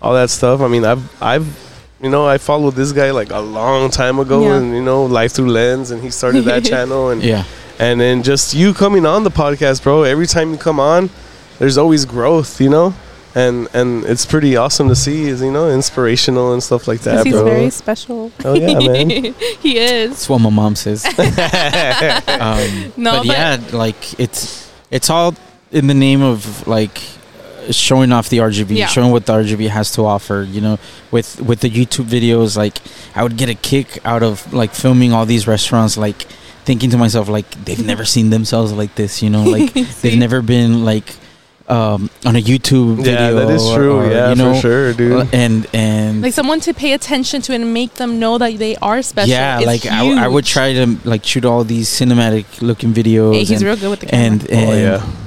all 0.02 0.14
that 0.14 0.30
stuff. 0.30 0.62
I 0.62 0.68
mean, 0.70 0.86
I've 0.86 1.22
I've 1.22 1.73
you 2.04 2.10
know 2.10 2.28
I 2.28 2.38
followed 2.38 2.76
this 2.76 2.92
guy 2.92 3.12
like 3.12 3.32
a 3.32 3.40
long 3.40 3.90
time 3.90 4.20
ago, 4.20 4.44
Yeah. 4.44 4.58
and 4.58 4.76
you 4.76 4.82
know 4.84 5.06
Life 5.06 5.32
Through 5.34 5.50
Lens, 5.52 5.92
and 5.92 6.02
he 6.04 6.10
started 6.12 6.44
that 6.46 6.64
channel, 6.72 7.10
and 7.10 7.24
Yeah. 7.24 7.44
and 7.80 8.00
then 8.00 8.22
just 8.24 8.54
you 8.54 8.74
coming 8.74 9.06
on 9.06 9.24
the 9.24 9.32
podcast, 9.32 9.84
bro. 9.84 10.04
Every 10.04 10.28
time 10.28 10.52
you 10.52 10.58
come 10.58 10.80
on, 10.80 11.10
there's 11.60 11.78
always 11.78 12.06
growth, 12.06 12.60
you 12.62 12.70
know. 12.70 12.94
And 13.36 13.68
and 13.74 14.04
it's 14.06 14.28
pretty 14.28 14.56
awesome 14.58 14.90
to 14.90 14.96
see, 14.96 15.24
is 15.28 15.42
you 15.42 15.52
know, 15.52 15.68
inspirational 15.72 16.54
and 16.54 16.62
stuff 16.62 16.88
like 16.88 17.00
that, 17.02 17.24
Because 17.24 17.26
he's 17.26 17.34
bro. 17.34 17.46
very 17.46 17.70
special. 17.72 18.32
oh 18.46 18.54
yeah, 18.54 18.78
man. 18.78 19.10
he 19.60 19.78
is. 19.80 20.10
That's 20.12 20.30
what 20.30 20.40
my 20.40 20.52
mom 20.52 20.76
says. 20.76 21.04
um, 22.28 22.94
No, 22.96 23.12
but, 23.12 23.18
but- 23.18 23.26
yeah, 23.26 23.58
like 23.72 24.20
it's 24.20 24.72
it's 24.92 25.10
all 25.10 25.34
in 25.72 25.88
the 25.88 25.96
name 25.96 26.22
of 26.22 26.68
like 26.68 27.02
showing 27.72 28.12
off 28.12 28.30
the 28.30 28.40
RGV, 28.40 28.76
Yeah. 28.76 28.88
showing 28.88 29.12
what 29.12 29.26
the 29.26 29.34
RGV 29.34 29.70
has 29.70 29.92
to 29.92 30.06
offer. 30.06 30.48
You 30.50 30.62
know, 30.62 30.80
with 31.12 31.40
with 31.42 31.60
the 31.62 31.70
YouTube 31.70 32.06
videos, 32.06 32.58
like 32.58 32.80
I 33.16 33.24
would 33.24 33.38
get 33.38 33.50
a 33.50 33.56
kick 33.56 34.00
out 34.06 34.24
of 34.24 34.52
like 34.54 34.74
filming 34.74 35.14
all 35.14 35.26
these 35.26 35.48
restaurants, 35.48 35.98
like 35.98 36.24
thinking 36.66 36.90
to 36.92 36.98
myself, 36.98 37.28
like 37.30 37.50
they've 37.66 37.86
never 37.86 38.06
seen 38.06 38.30
themselves 38.30 38.72
like 38.74 38.96
this. 38.96 39.22
You 39.22 39.30
know, 39.30 39.44
like 39.58 39.74
they've 39.74 40.18
never 40.18 40.42
been 40.42 40.84
like 40.86 41.16
um, 41.68 42.10
on 42.26 42.36
a 42.36 42.42
YouTube 42.42 42.98
video. 42.98 43.14
Yeah, 43.14 43.28
video. 43.32 43.48
that 43.48 43.54
is 43.54 43.74
true. 43.74 43.96
or, 44.00 44.12
yeah, 44.12 44.30
you 44.30 44.36
know, 44.36 44.54
for 44.54 44.60
sure, 44.62 44.94
dude. 44.94 45.34
And 45.34 45.66
and 45.74 46.22
like 46.22 46.34
someone 46.34 46.60
to 46.62 46.74
pay 46.74 46.94
attention 46.94 47.42
to 47.44 47.54
and 47.54 47.74
make 47.74 47.94
them 47.96 48.20
know 48.20 48.38
that 48.38 48.58
they 48.58 48.76
are 48.78 49.02
special. 49.02 49.30
yeah, 49.30 49.60
is 49.60 49.66
like 49.66 49.86
I, 49.86 50.26
I 50.26 50.28
would 50.28 50.46
try 50.46 50.74
to 50.74 50.98
like 51.06 51.24
shoot 51.24 51.46
all 51.46 51.64
these 51.64 51.90
cinematic 51.90 52.62
looking 52.62 52.94
videos. 52.94 53.34
Hey, 53.34 53.40
he's 53.46 53.52
and, 53.52 53.64
real 53.64 53.76
good 53.78 53.90
with 53.90 54.00
the 54.02 54.06
camera. 54.08 54.26
and, 54.26 54.52
and 54.52 54.70
oh 54.70 54.74
yeah. 54.74 55.23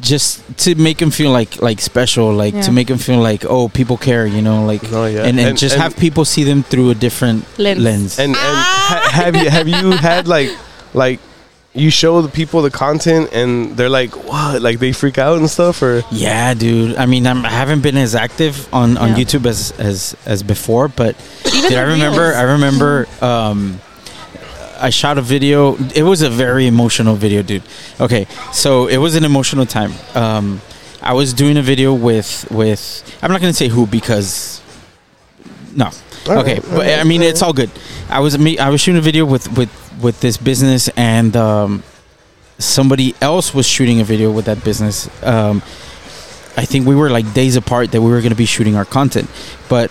Just 0.00 0.40
to 0.64 0.74
make 0.74 1.00
him 1.00 1.10
feel 1.10 1.30
like 1.30 1.60
like 1.62 1.80
special, 1.80 2.32
like 2.32 2.54
Yeah. 2.54 2.62
to 2.62 2.72
make 2.72 2.88
him 2.90 2.98
feel 2.98 3.18
like 3.20 3.44
oh 3.44 3.68
people 3.68 3.96
care, 3.96 4.26
you 4.26 4.42
know, 4.42 4.64
like 4.64 4.82
Oh 4.92 5.06
yeah. 5.06 5.24
and, 5.24 5.38
and 5.40 5.58
just 5.58 5.76
have 5.76 5.96
people 5.96 6.24
see 6.24 6.44
them 6.44 6.62
through 6.62 6.90
a 6.90 6.94
different 6.94 7.44
Lens. 7.58 7.80
lens. 7.80 8.18
and, 8.18 8.30
and 8.30 8.36
ha- 8.36 9.08
have 9.12 9.36
you 9.36 9.48
have 9.50 9.68
you 9.68 9.90
had 10.08 10.26
like 10.28 10.50
like 10.94 11.20
you 11.72 11.88
show 11.88 12.20
the 12.20 12.28
people 12.28 12.62
the 12.62 12.70
content 12.70 13.30
and 13.32 13.76
they're 13.76 13.88
like 13.88 14.10
what 14.26 14.60
like 14.60 14.80
they 14.80 14.90
freak 14.90 15.18
out 15.18 15.38
and 15.38 15.48
stuff 15.48 15.80
or 15.82 16.02
yeah, 16.10 16.52
dude. 16.52 16.96
I 16.96 17.06
mean, 17.06 17.26
I'm, 17.28 17.46
I 17.46 17.50
haven't 17.50 17.80
been 17.82 17.96
as 17.96 18.16
active 18.16 18.66
on, 18.74 18.96
on 18.98 19.10
Yeah. 19.10 19.16
YouTube 19.24 19.46
as, 19.46 19.70
as 19.78 20.16
as 20.26 20.42
before, 20.42 20.88
but 20.88 21.14
even 21.46 21.68
Dude, 21.70 21.78
I 21.78 21.82
remember. 21.82 22.22
reels. 22.22 22.36
I 22.36 22.42
remember. 22.42 23.06
Um, 23.22 23.80
I 24.80 24.90
shot 24.90 25.18
a 25.18 25.22
video. 25.22 25.76
It 25.94 26.02
was 26.02 26.22
a 26.22 26.30
very 26.30 26.66
emotional 26.66 27.14
video, 27.14 27.42
dude. 27.42 27.62
Okay, 28.00 28.26
so 28.52 28.86
it 28.86 28.96
was 28.96 29.14
an 29.14 29.24
emotional 29.24 29.66
time. 29.66 29.92
Um, 30.14 30.60
I 31.02 31.12
was 31.12 31.32
doing 31.32 31.56
a 31.56 31.62
video 31.62 31.94
with 31.94 32.50
with. 32.50 33.02
I'm 33.22 33.30
not 33.30 33.40
gonna 33.40 33.52
say 33.52 33.68
who 33.68 33.86
because. 33.86 34.60
No. 35.74 35.90
Okay, 36.26 36.60
but 36.70 36.98
I 36.98 37.04
mean 37.04 37.22
it's 37.22 37.42
all 37.42 37.52
good. 37.52 37.70
I 38.08 38.20
was 38.20 38.38
me. 38.38 38.58
I 38.58 38.70
was 38.70 38.80
shooting 38.80 38.98
a 38.98 39.02
video 39.02 39.24
with 39.24 39.56
with 39.56 39.70
with 40.02 40.20
this 40.20 40.36
business 40.36 40.88
and 40.96 41.36
um, 41.36 41.82
somebody 42.58 43.14
else 43.20 43.54
was 43.54 43.66
shooting 43.66 44.00
a 44.00 44.04
video 44.04 44.30
with 44.30 44.46
that 44.46 44.62
business. 44.64 45.08
Um, 45.24 45.62
I 46.56 46.64
think 46.64 46.86
we 46.86 46.94
were 46.94 47.10
like 47.10 47.32
days 47.32 47.56
apart 47.56 47.92
that 47.92 48.02
we 48.02 48.10
were 48.10 48.20
going 48.20 48.30
to 48.30 48.36
be 48.36 48.46
shooting 48.46 48.76
our 48.76 48.84
content, 48.84 49.30
but 49.68 49.90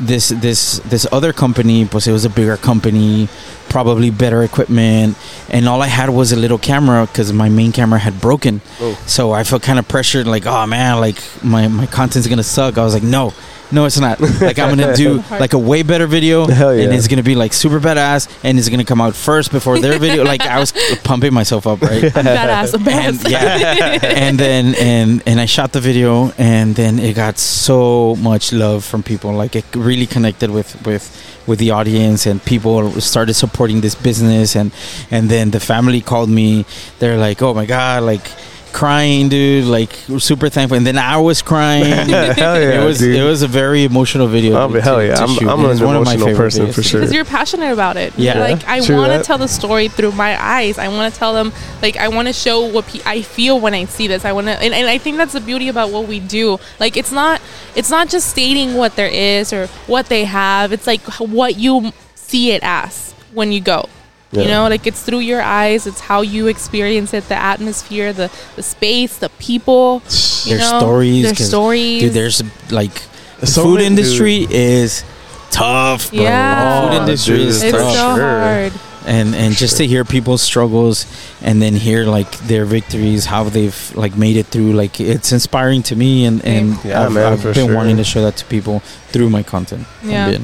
this 0.00 0.30
this 0.30 0.80
this 0.80 1.06
other 1.12 1.32
company, 1.32 1.84
pues 1.86 2.06
it 2.06 2.12
was 2.12 2.24
a 2.24 2.30
bigger 2.30 2.56
company, 2.56 3.28
probably 3.68 4.10
better 4.10 4.42
equipment, 4.42 5.16
and 5.50 5.68
all 5.68 5.82
I 5.82 5.86
had 5.88 6.10
was 6.10 6.32
a 6.32 6.36
little 6.36 6.58
camera 6.58 7.06
because 7.06 7.32
my 7.32 7.48
main 7.48 7.72
camera 7.72 7.98
had 7.98 8.20
broken. 8.20 8.60
Oh. 8.80 8.98
So 9.06 9.32
I 9.32 9.44
felt 9.44 9.62
kind 9.62 9.78
of 9.78 9.86
pressured, 9.86 10.26
like, 10.26 10.46
oh 10.46 10.66
man, 10.66 11.00
like 11.00 11.22
my 11.42 11.68
my 11.68 11.86
content's 11.86 12.26
gonna 12.28 12.42
suck. 12.42 12.78
I 12.78 12.84
was 12.84 12.94
like, 12.94 13.02
no. 13.02 13.32
No, 13.72 13.84
it's 13.84 13.98
not. 13.98 14.20
Like 14.20 14.58
I'm 14.58 14.76
gonna 14.76 14.94
do 14.96 15.22
like 15.30 15.52
a 15.52 15.58
way 15.58 15.82
better 15.82 16.06
video, 16.06 16.48
yeah. 16.48 16.70
and 16.70 16.92
it's 16.92 17.08
gonna 17.08 17.22
be 17.22 17.34
like 17.34 17.52
super 17.52 17.80
badass, 17.80 18.28
and 18.44 18.58
it's 18.58 18.68
gonna 18.68 18.84
come 18.84 19.00
out 19.00 19.14
first 19.14 19.52
before 19.52 19.78
their 19.78 19.98
video. 19.98 20.24
Like 20.24 20.42
I 20.42 20.58
was 20.58 20.72
pumping 21.04 21.32
myself 21.32 21.66
up, 21.66 21.80
right? 21.82 22.02
badass, 22.02 22.72
badass. 22.72 23.24
and 23.24 23.30
yeah 23.30 23.98
and 24.02 24.38
then 24.38 24.74
and 24.76 25.22
and 25.26 25.40
i 25.40 25.46
shot 25.46 25.72
the 25.72 25.80
video 25.80 26.32
and 26.38 26.74
then 26.74 26.98
it 26.98 27.14
got 27.14 27.38
so 27.38 28.16
much 28.16 28.52
love 28.52 28.84
from 28.84 29.02
people 29.02 29.32
like 29.32 29.56
it 29.56 29.64
really 29.74 30.06
connected 30.06 30.50
with 30.50 30.70
with 30.86 31.04
with 31.46 31.58
the 31.58 31.70
audience 31.70 32.26
and 32.26 32.42
people 32.44 33.00
started 33.00 33.34
supporting 33.34 33.80
this 33.80 33.94
business 33.94 34.56
and 34.56 34.72
and 35.10 35.28
then 35.28 35.50
the 35.50 35.60
family 35.60 36.00
called 36.00 36.28
me 36.28 36.64
they're 36.98 37.18
like 37.18 37.42
oh 37.42 37.54
my 37.54 37.66
god 37.66 38.02
like 38.02 38.30
crying 38.72 39.28
dude 39.28 39.64
like 39.64 39.92
super 40.18 40.48
thankful 40.48 40.76
and 40.76 40.86
then 40.86 40.96
i 40.98 41.16
was 41.16 41.42
crying 41.42 41.84
hell 42.08 42.60
yeah 42.60 42.80
it 42.80 42.84
was 42.84 42.98
dude. 42.98 43.16
it 43.16 43.22
was 43.22 43.42
a 43.42 43.48
very 43.48 43.84
emotional 43.84 44.26
video 44.26 44.56
Oh, 44.56 44.72
to- 44.72 44.80
hell 44.80 44.96
to- 44.98 45.06
yeah. 45.06 45.14
to 45.16 45.20
I'm- 45.22 45.28
shoot. 45.34 45.48
I'm 45.48 45.60
It 45.60 45.68
was 45.68 45.80
an 45.80 45.86
one 45.86 45.96
of 45.96 46.04
my 46.04 46.14
emotional 46.14 46.26
favorite 46.28 46.44
person 46.44 46.66
videos 46.66 46.74
for 46.74 46.82
sure. 46.82 47.00
because 47.00 47.14
you're 47.14 47.24
passionate 47.24 47.72
about 47.72 47.96
it. 47.96 48.12
Yeah. 48.16 48.38
Like 48.40 48.64
I 48.66 48.80
want 48.80 49.12
to 49.12 49.22
tell 49.22 49.38
the 49.38 49.48
story 49.48 49.88
through 49.88 50.12
my 50.12 50.40
eyes. 50.40 50.78
I 50.78 50.88
want 50.88 51.12
to 51.12 51.18
tell 51.18 51.32
them 51.34 51.52
like 51.82 51.96
I 51.96 52.08
want 52.08 52.28
to 52.28 52.32
show 52.34 52.64
what 52.66 52.86
pe- 52.86 53.00
I 53.04 53.22
feel 53.22 53.58
when 53.60 53.74
I 53.74 53.84
see 53.86 54.06
this. 54.06 54.24
I 54.24 54.32
want 54.32 54.46
to 54.46 54.52
and, 54.52 54.72
and 54.74 54.86
I 54.88 54.98
think 54.98 55.16
that's 55.16 55.32
the 55.32 55.40
beauty 55.40 55.68
about 55.68 55.90
what 55.90 56.06
we 56.08 56.20
do. 56.20 56.58
Like 56.78 56.96
it's 56.96 57.12
not 57.12 57.40
it's 57.74 57.90
not 57.90 58.08
just 58.08 58.28
stating 58.28 58.74
what 58.74 58.96
there 58.96 59.08
is 59.08 59.52
or 59.52 59.66
what 59.86 60.06
they 60.06 60.24
have. 60.24 60.72
It's 60.72 60.86
like 60.86 61.02
what 61.18 61.56
you 61.56 61.92
see 62.14 62.52
it 62.52 62.62
as 62.62 63.12
when 63.32 63.52
you 63.52 63.60
go. 63.60 63.88
You 64.32 64.44
know, 64.46 64.68
like 64.68 64.86
it's 64.86 65.02
through 65.02 65.20
your 65.20 65.42
eyes. 65.42 65.86
It's 65.88 66.00
how 66.00 66.20
you 66.22 66.46
experience 66.46 67.12
it, 67.14 67.28
the 67.28 67.34
atmosphere, 67.36 68.12
the 68.12 68.30
the 68.56 68.62
space, 68.62 69.18
the 69.18 69.28
people. 69.38 70.02
You 70.46 70.56
their 70.56 70.70
know, 70.70 70.78
stories 70.78 71.22
their 71.24 71.34
'cause, 71.34 71.48
stories. 71.48 72.00
dude 72.02 72.12
there's 72.14 72.42
like 72.70 73.02
the 73.40 73.46
So 73.46 73.62
food 73.64 73.74
many- 73.74 73.86
industry 73.88 74.46
is 74.48 75.04
tough 75.50 76.10
bro. 76.10 76.22
Yeah. 76.22 76.80
food 76.88 76.96
oh, 76.96 77.00
industry 77.02 77.36
dude, 77.36 77.48
is 77.48 77.62
it's 77.62 77.76
tough 77.76 77.92
so 77.94 78.16
Sure. 78.16 78.40
hard. 78.40 78.72
and 79.04 79.34
and 79.34 79.54
just 79.54 79.76
to 79.76 79.86
hear 79.86 80.02
people's 80.04 80.40
struggles 80.40 81.04
and 81.42 81.60
then 81.60 81.74
hear 81.74 82.06
like 82.06 82.30
their 82.48 82.64
victories 82.64 83.26
how 83.26 83.44
they've 83.44 83.92
like 83.94 84.16
made 84.16 84.36
it 84.38 84.46
through 84.46 84.72
like 84.72 84.98
it's 84.98 85.30
inspiring 85.30 85.82
to 85.82 85.94
me 85.94 86.24
and 86.24 86.42
and 86.44 86.78
Yeah, 86.84 87.04
I've, 87.04 87.12
man, 87.12 87.32
I've 87.34 87.42
been 87.42 87.66
sure. 87.68 87.74
wanting 87.76 87.98
to 87.98 88.04
show 88.04 88.22
that 88.22 88.36
to 88.38 88.44
people 88.46 88.80
through 89.12 89.28
my 89.28 89.42
content 89.42 89.84
I'm 90.02 90.10
Yeah. 90.10 90.38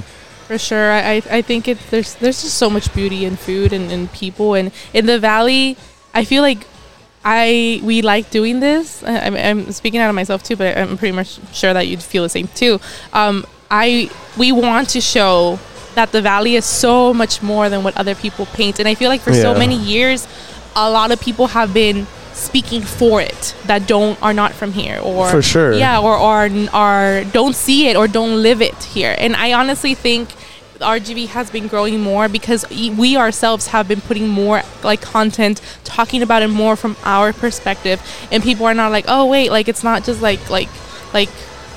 For 0.46 0.58
sure, 0.58 0.92
I, 0.92 1.22
I 1.30 1.42
think 1.42 1.66
it 1.68 1.78
there's 1.90 2.14
there's 2.14 2.42
just 2.42 2.56
so 2.56 2.70
much 2.70 2.94
beauty 2.94 3.24
in 3.24 3.36
food 3.36 3.72
and, 3.72 3.90
and 3.90 4.10
people 4.12 4.54
and 4.54 4.70
in 4.94 5.06
the 5.06 5.18
valley. 5.18 5.76
I 6.14 6.24
feel 6.24 6.42
like 6.42 6.66
I 7.24 7.80
we 7.82 8.02
like 8.02 8.30
doing 8.30 8.60
this. 8.60 9.02
I, 9.02 9.18
I'm, 9.26 9.34
I'm 9.34 9.72
speaking 9.72 10.00
out 10.00 10.08
of 10.08 10.14
myself 10.14 10.42
too, 10.44 10.54
but 10.56 10.78
I'm 10.78 10.96
pretty 10.96 11.12
much 11.16 11.40
sure 11.52 11.72
that 11.74 11.88
you'd 11.88 12.02
feel 12.02 12.22
the 12.22 12.28
same 12.28 12.46
too. 12.54 12.78
Um, 13.12 13.44
I 13.70 14.08
we 14.36 14.52
want 14.52 14.88
to 14.90 15.00
show 15.00 15.58
that 15.96 16.12
the 16.12 16.22
valley 16.22 16.54
is 16.54 16.64
so 16.64 17.12
much 17.12 17.42
more 17.42 17.68
than 17.68 17.82
what 17.82 17.96
other 17.96 18.14
people 18.14 18.46
paint, 18.46 18.78
and 18.78 18.86
I 18.86 18.94
feel 18.94 19.08
like 19.08 19.22
for 19.22 19.34
so 19.34 19.52
many 19.58 19.76
years, 19.76 20.28
a 20.76 20.88
lot 20.88 21.10
of 21.10 21.20
people 21.20 21.48
have 21.48 21.74
been 21.74 22.06
speaking 22.34 22.82
for 22.82 23.20
it 23.20 23.56
that 23.64 23.88
don't 23.88 24.22
are 24.22 24.34
not 24.34 24.52
from 24.52 24.70
here 24.70 25.00
or 25.02 25.30
For 25.30 25.40
sure. 25.40 25.72
yeah 25.72 25.98
or 25.98 26.14
or 26.14 26.50
are 26.72 27.24
don't 27.24 27.56
see 27.56 27.88
it 27.88 27.96
or 27.96 28.06
don't 28.06 28.42
live 28.42 28.60
it 28.60 28.76
here 28.84 29.14
and 29.16 29.34
i 29.36 29.54
honestly 29.54 29.94
think 29.94 30.28
RGV 30.78 31.28
has 31.28 31.50
been 31.50 31.68
growing 31.68 32.00
more 32.00 32.28
because 32.28 32.68
we 32.70 33.16
ourselves 33.16 33.68
have 33.68 33.88
been 33.88 34.00
putting 34.00 34.28
more 34.28 34.62
like 34.82 35.00
content 35.00 35.60
talking 35.84 36.22
about 36.22 36.42
it 36.42 36.48
more 36.48 36.76
from 36.76 36.96
our 37.04 37.32
perspective. 37.32 38.00
And 38.30 38.42
people 38.42 38.66
are 38.66 38.74
not 38.74 38.92
like 38.92 39.06
oh 39.08 39.26
wait 39.26 39.50
like 39.50 39.68
it's 39.68 39.84
not 39.84 40.04
just 40.04 40.20
like 40.22 40.50
like 40.50 40.68
like 41.12 41.30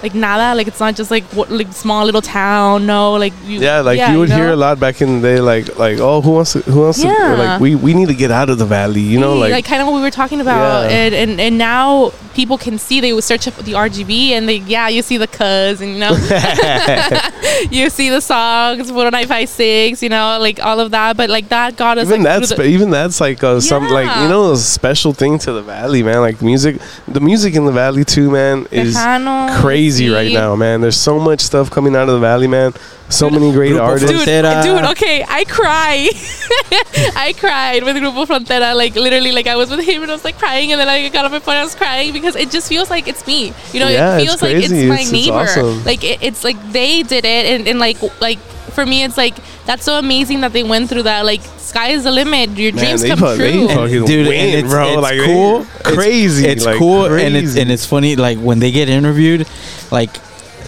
like 0.03 0.13
nada 0.15 0.55
like 0.55 0.67
it's 0.67 0.80
not 0.80 0.95
just 0.95 1.11
like 1.11 1.23
what 1.38 1.51
like 1.51 1.71
small 1.73 2.05
little 2.05 2.21
town 2.21 2.85
no 2.85 3.13
like 3.13 3.34
you, 3.45 3.59
Yeah, 3.59 3.81
like 3.81 3.99
you 4.11 4.19
would 4.19 4.30
know? 4.30 4.35
hear 4.38 4.49
a 4.49 4.55
lot 4.55 4.80
back 4.80 5.01
in 5.01 5.21
the 5.21 5.27
day, 5.27 5.39
like 5.41 5.77
like 5.77 5.97
oh, 5.99 6.21
who 6.21 6.31
wants 6.31 6.53
to, 6.53 6.59
who 6.61 6.81
wants 6.81 7.01
to, 7.01 7.07
or, 7.09 7.35
like 7.38 7.59
we 7.59 7.76
we 7.76 7.93
need 7.93 8.07
to 8.07 8.13
get 8.15 8.31
out 8.31 8.49
of 8.49 8.57
the 8.57 8.65
valley, 8.65 9.01
you 9.01 9.19
know, 9.19 9.34
Hey, 9.43 9.51
like, 9.51 9.65
kind 9.65 9.81
of 9.81 9.88
what 9.88 9.95
we 9.95 10.01
were 10.01 10.11
talking 10.11 10.39
about, 10.41 10.89
Yeah. 10.89 10.97
and, 10.97 11.15
and 11.15 11.41
and 11.41 11.57
now 11.57 12.11
people 12.34 12.57
can 12.57 12.77
see. 12.77 13.01
They 13.01 13.11
would 13.11 13.23
search 13.26 13.47
up 13.47 13.55
the 13.57 13.73
RGV, 13.73 14.30
and 14.31 14.47
they 14.47 14.57
yeah, 14.76 14.88
you 14.88 15.01
see 15.01 15.17
the 15.17 15.27
cuz, 15.27 15.81
and 15.81 15.93
you 15.93 15.99
know, 15.99 16.11
you 17.71 17.89
see 17.89 18.09
the 18.09 18.21
songs, 18.21 18.89
Four 18.91 19.09
Nine 19.11 19.27
Five 19.27 19.49
Six, 19.49 20.01
you 20.03 20.09
know, 20.09 20.38
like 20.39 20.63
all 20.63 20.80
of 20.80 20.91
that. 20.91 21.17
But 21.17 21.30
like 21.30 21.49
that 21.49 21.76
got 21.76 21.97
us 21.97 22.07
even 22.07 22.23
like, 22.23 22.39
that's 22.39 22.49
the- 22.55 22.63
even 22.63 22.89
that's 22.89 23.19
like 23.19 23.43
uh, 23.43 23.59
some 23.59 23.84
like 23.89 24.07
you 24.21 24.27
know 24.30 24.53
a 24.53 24.57
special 24.57 25.13
thing 25.13 25.38
to 25.39 25.51
the 25.51 25.61
valley, 25.61 26.03
man. 26.03 26.21
Like 26.21 26.41
music, 26.41 26.77
the 27.07 27.19
music 27.19 27.55
in 27.55 27.65
the 27.65 27.71
valley 27.71 28.05
too, 28.05 28.31
man, 28.31 28.67
is 28.71 28.95
Tejano, 28.95 29.59
crazy 29.61 29.89
sí. 29.91 30.14
right 30.14 30.32
now, 30.32 30.56
man. 30.56 30.82
There's 30.82 30.98
so 30.98 31.20
much 31.20 31.41
stuff 31.41 31.70
coming 31.70 31.95
out 31.95 32.07
of 32.10 32.16
the 32.16 32.20
valley, 32.20 32.48
man. 32.48 32.74
So 33.10 33.30
many 33.30 33.52
great 33.52 33.72
Grupo 33.74 33.82
artists. 33.82 34.11
Dude, 34.11 34.28
Frontera. 34.28 34.61
dude, 34.64 34.86
okay, 34.91 35.26
I 35.28 35.44
cry. 35.45 36.10
I 37.16 37.34
cried 37.38 37.84
with 37.84 37.95
Grupo 37.98 38.26
Frontera. 38.28 38.76
Like 38.76 38.95
literally, 38.95 39.32
like 39.32 39.48
I 39.48 39.56
was 39.56 39.70
with 39.70 39.80
him 39.88 40.02
and 40.03 40.11
I 40.11 40.14
was 40.14 40.24
like 40.24 40.38
crying, 40.38 40.72
and 40.72 40.80
then 40.80 40.88
I 40.90 41.10
got 41.10 41.26
on 41.26 41.32
my 41.32 41.40
phone 41.40 41.56
and 41.56 41.61
I 41.61 41.64
was 41.64 41.76
crying 41.76 42.14
because 42.14 42.36
it 42.36 42.52
just 42.52 42.70
feels 42.70 42.90
like 42.90 43.07
it's 43.07 43.26
me. 43.26 43.53
You 43.74 43.80
know, 43.80 43.88
Yeah, 43.90 44.18
it 44.18 44.24
it's 44.24 44.26
feels 44.26 44.41
like 44.41 44.56
it's 44.56 44.70
my 44.72 44.78
It's- 44.78 45.02
it's 45.02 45.11
neighbor. 45.11 45.36
awesome. 45.38 45.84
Like 45.86 46.03
it, 46.03 46.22
it's 46.22 46.44
like 46.44 46.57
they 46.72 47.02
did 47.03 47.26
it, 47.26 47.45
and, 47.48 47.68
and 47.68 47.80
like 47.80 47.98
like 48.22 48.40
for 48.76 48.86
me, 48.86 49.03
it's 49.03 49.18
like 49.18 49.36
that's 49.69 49.83
so 49.83 49.99
amazing 49.99 50.41
that 50.41 50.51
they 50.51 50.63
went 50.63 50.89
through 50.89 51.03
that. 51.03 51.23
Like 51.25 51.41
sky 51.57 51.89
is 51.89 52.03
the 52.03 52.09
limit. 52.11 52.57
Your 52.57 52.73
Man, 52.73 52.83
dreams 52.83 53.01
they 53.03 53.09
come 53.09 53.19
fu- 53.19 53.37
they 53.37 53.51
true. 53.51 53.67
fucking 53.67 54.05
dude, 54.05 54.27
win, 54.27 54.39
and 54.39 54.65
it's, 54.65 54.73
bro. 54.73 54.93
it's 54.93 55.01
like 55.03 55.19
cool, 55.21 55.65
crazy. 55.83 56.47
It's, 56.47 56.65
like, 56.65 56.79
cool, 56.79 57.05
and 57.05 57.35
it's 57.35 57.55
and 57.55 57.69
it's 57.69 57.85
funny. 57.85 58.15
Like 58.15 58.39
when 58.39 58.57
they 58.57 58.71
get 58.71 58.89
interviewed, 58.89 59.47
like 59.91 60.09
And 60.15 60.23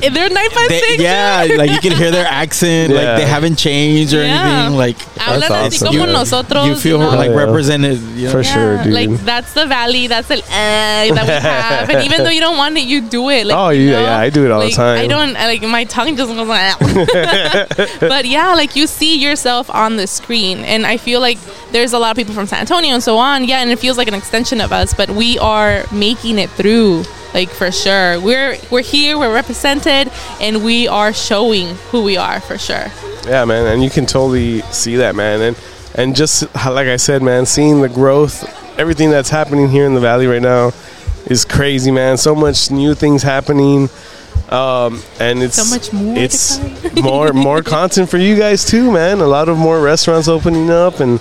they're 0.10 0.30
nine 0.30 0.50
five 0.50 0.70
they, 0.70 0.80
six. 0.80 1.04
yeah, 1.04 1.46
like 1.58 1.70
you 1.72 1.80
can 1.80 1.92
hear 1.98 2.12
their 2.12 2.26
accent, 2.26 2.92
Yeah. 2.92 2.98
like 3.00 3.18
they 3.22 3.26
haven't 3.28 3.58
changed 3.58 4.14
or 4.14 4.24
Yeah. 4.24 4.42
anything. 4.42 4.78
Like 4.78 4.98
Hablan 5.18 5.50
así 5.50 5.82
awesome. 5.84 5.94
You- 5.94 6.06
nosotros. 6.08 6.68
you 6.68 6.76
feel 6.76 7.00
know? 7.00 7.10
like 7.10 7.30
Oh, 7.30 7.34
yeah. 7.34 7.46
represented. 7.46 8.00
You 8.16 8.26
know? 8.28 8.32
For 8.32 8.44
sure, 8.44 8.84
dude. 8.84 8.94
Like 8.94 9.10
that's 9.26 9.54
the 9.54 9.66
valley. 9.66 10.08
That's 10.08 10.28
the 10.28 10.40
uh, 10.40 11.14
that 11.16 11.26
we 11.28 11.34
have. 11.50 11.90
and 11.90 12.04
even 12.06 12.24
though 12.24 12.30
you 12.32 12.42
don't 12.42 12.58
want 12.58 12.78
it, 12.78 12.84
you 12.86 13.02
do 13.02 13.30
it. 13.30 13.46
Like, 13.48 13.58
Oh, 13.58 13.70
you 13.70 13.90
yeah, 13.90 13.92
know? 13.98 14.02
yeah, 14.04 14.18
I 14.20 14.30
do 14.30 14.46
it 14.46 14.52
all 14.52 14.62
the 14.62 14.72
time. 14.72 15.00
I 15.00 15.08
don't 15.08 15.34
like 15.34 15.62
my 15.64 15.84
tongue 15.86 16.16
just 16.16 16.34
goes 16.34 16.48
like. 16.48 16.80
but 18.00 18.26
yeah, 18.26 18.54
like 18.56 18.76
you 18.76 18.88
see 18.88 19.18
yourself 19.18 19.70
on 19.70 19.98
the 19.98 20.08
screen, 20.08 20.60
and 20.60 20.86
I 20.86 20.98
feel 20.98 21.20
like 21.22 21.38
there's 21.72 21.94
a 21.94 22.00
lot 22.00 22.12
of 22.12 22.18
people 22.18 22.34
from 22.34 22.48
San 22.48 22.60
Antonio 22.60 22.94
and 22.94 23.04
so 23.04 23.18
on. 23.18 23.46
Yeah, 23.46 23.60
and 23.62 23.70
it 23.72 23.80
feels 23.80 23.98
like 23.98 24.08
an 24.08 24.14
extension 24.14 24.60
of 24.62 24.72
us, 24.72 24.94
but 24.94 25.10
we 25.12 25.38
are 25.40 25.84
making 25.92 26.40
it 26.40 26.50
through. 26.52 27.04
Like 27.34 27.50
for 27.50 27.72
sure, 27.72 28.20
we're 28.20 28.58
we're 28.70 28.82
here, 28.82 29.18
we're 29.18 29.34
represented, 29.34 30.12
and 30.42 30.64
we 30.64 30.88
are 30.88 31.14
showing 31.14 31.76
who 31.92 32.04
we 32.04 32.18
are 32.18 32.40
for 32.42 32.58
sure. 32.58 32.88
Yeah, 33.26 33.46
man, 33.46 33.68
and 33.68 33.84
you 33.84 33.90
can 33.90 34.06
totally 34.06 34.62
see 34.72 34.98
that, 34.98 35.16
man, 35.16 35.42
and 35.42 35.58
and 35.96 36.16
just 36.16 36.44
like 36.56 36.88
I 36.88 36.98
said, 36.98 37.22
man, 37.22 37.46
seeing 37.46 37.82
the 37.82 37.90
growth, 37.90 38.44
everything 38.80 39.10
that's 39.10 39.30
happening 39.30 39.70
here 39.70 39.86
in 39.86 39.94
the 39.94 40.00
valley 40.00 40.28
right 40.28 40.42
now, 40.42 40.72
is 41.26 41.46
crazy, 41.46 41.92
man. 41.92 42.18
So 42.18 42.36
much 42.36 42.72
new 42.72 42.94
things 42.94 43.24
happening. 43.24 43.90
Um, 44.50 45.02
and 45.20 45.42
it's 45.42 45.56
So 45.56 45.74
much 45.74 45.94
more 45.94 46.18
It's 46.18 46.60
more 47.02 47.32
more 47.32 47.62
content 47.78 48.10
for 48.10 48.18
you 48.18 48.38
guys 48.38 48.66
too, 48.66 48.92
man. 48.92 49.20
A 49.20 49.28
lot 49.28 49.48
of 49.48 49.58
more 49.58 49.82
restaurants 49.82 50.28
opening 50.28 50.70
up, 50.70 51.00
and 51.00 51.20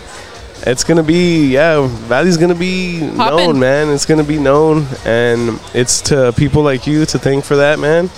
it's 0.66 0.84
gonna 0.84 1.02
be 1.02 1.52
yeah, 1.52 1.86
Valley's 2.08 2.36
gonna 2.36 2.54
be 2.54 3.00
known, 3.00 3.58
man. 3.58 3.88
It's 3.88 4.06
gonna 4.06 4.24
be 4.24 4.38
known, 4.38 4.86
and 5.04 5.58
it's 5.74 6.00
to 6.02 6.32
people 6.36 6.62
like 6.62 6.86
you 6.86 7.04
to 7.06 7.18
thank 7.18 7.44
for 7.44 7.56
that, 7.56 7.78
man. 7.78 8.10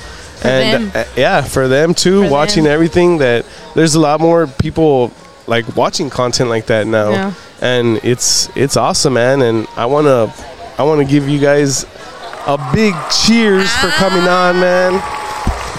and 0.44 0.84
them. 0.86 0.92
uh, 0.94 1.04
yeah, 1.16 1.40
for 1.42 1.68
them 1.68 1.94
too, 1.94 2.24
For 2.24 2.30
watching 2.30 2.64
them. 2.64 2.72
everything 2.72 3.18
that 3.18 3.46
there's 3.74 3.94
a 3.94 4.00
lot 4.00 4.20
more 4.20 4.46
people 4.46 5.12
like 5.46 5.76
watching 5.76 6.10
content 6.10 6.48
like 6.50 6.66
that 6.66 6.86
now, 6.86 7.10
Yeah. 7.10 7.32
and 7.60 8.00
it's 8.04 8.48
it's 8.56 8.76
awesome, 8.76 9.14
man. 9.14 9.42
And 9.42 9.66
I 9.76 9.86
wanna 9.86 10.32
I 10.78 10.82
wanna 10.82 11.04
give 11.04 11.28
you 11.28 11.38
guys 11.38 11.84
a 12.46 12.58
big 12.74 12.92
cheers 13.24 13.70
for 13.76 13.88
coming 13.90 14.26
on, 14.26 14.58
man. 14.58 15.00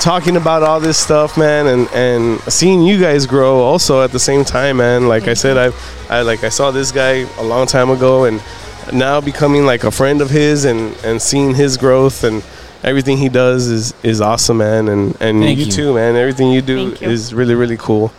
Talking 0.03 0.35
about 0.35 0.63
all 0.63 0.81
this 0.81 0.97
stuff, 0.97 1.37
man, 1.37 1.65
and 1.65 1.87
and 1.93 2.41
seeing 2.51 2.81
you 2.81 2.99
guys 2.99 3.25
grow 3.25 3.59
also 3.61 4.01
at 4.01 4.11
the 4.11 4.19
same 4.19 4.43
time, 4.43 4.75
man. 4.77 5.07
Like 5.07 5.29
I 5.29 5.33
said, 5.33 5.55
I 5.57 5.71
I 6.09 6.23
like 6.23 6.43
I 6.43 6.49
saw 6.49 6.71
this 6.71 6.91
guy 6.91 7.25
a 7.39 7.43
long 7.43 7.67
time 7.67 7.89
ago, 7.89 8.25
and 8.25 8.43
now 8.91 9.21
becoming 9.21 9.65
like 9.65 9.85
a 9.85 9.91
friend 9.91 10.21
of 10.21 10.29
his, 10.29 10.65
and 10.65 10.93
and 11.05 11.21
seeing 11.21 11.55
his 11.55 11.77
growth 11.77 12.25
and 12.25 12.43
everything 12.83 13.17
he 13.17 13.29
does 13.29 13.67
is 13.67 13.93
is 14.03 14.19
awesome, 14.19 14.57
man. 14.57 14.89
And 14.89 15.15
and 15.21 15.41
you, 15.41 15.51
you. 15.51 15.71
too, 15.71 15.93
man. 15.93 16.17
Everything 16.17 16.51
you 16.51 16.61
do 16.61 16.89
you. 16.89 16.97
is 16.99 17.33
really 17.33 17.55
really 17.55 17.77
cool. 17.77 18.11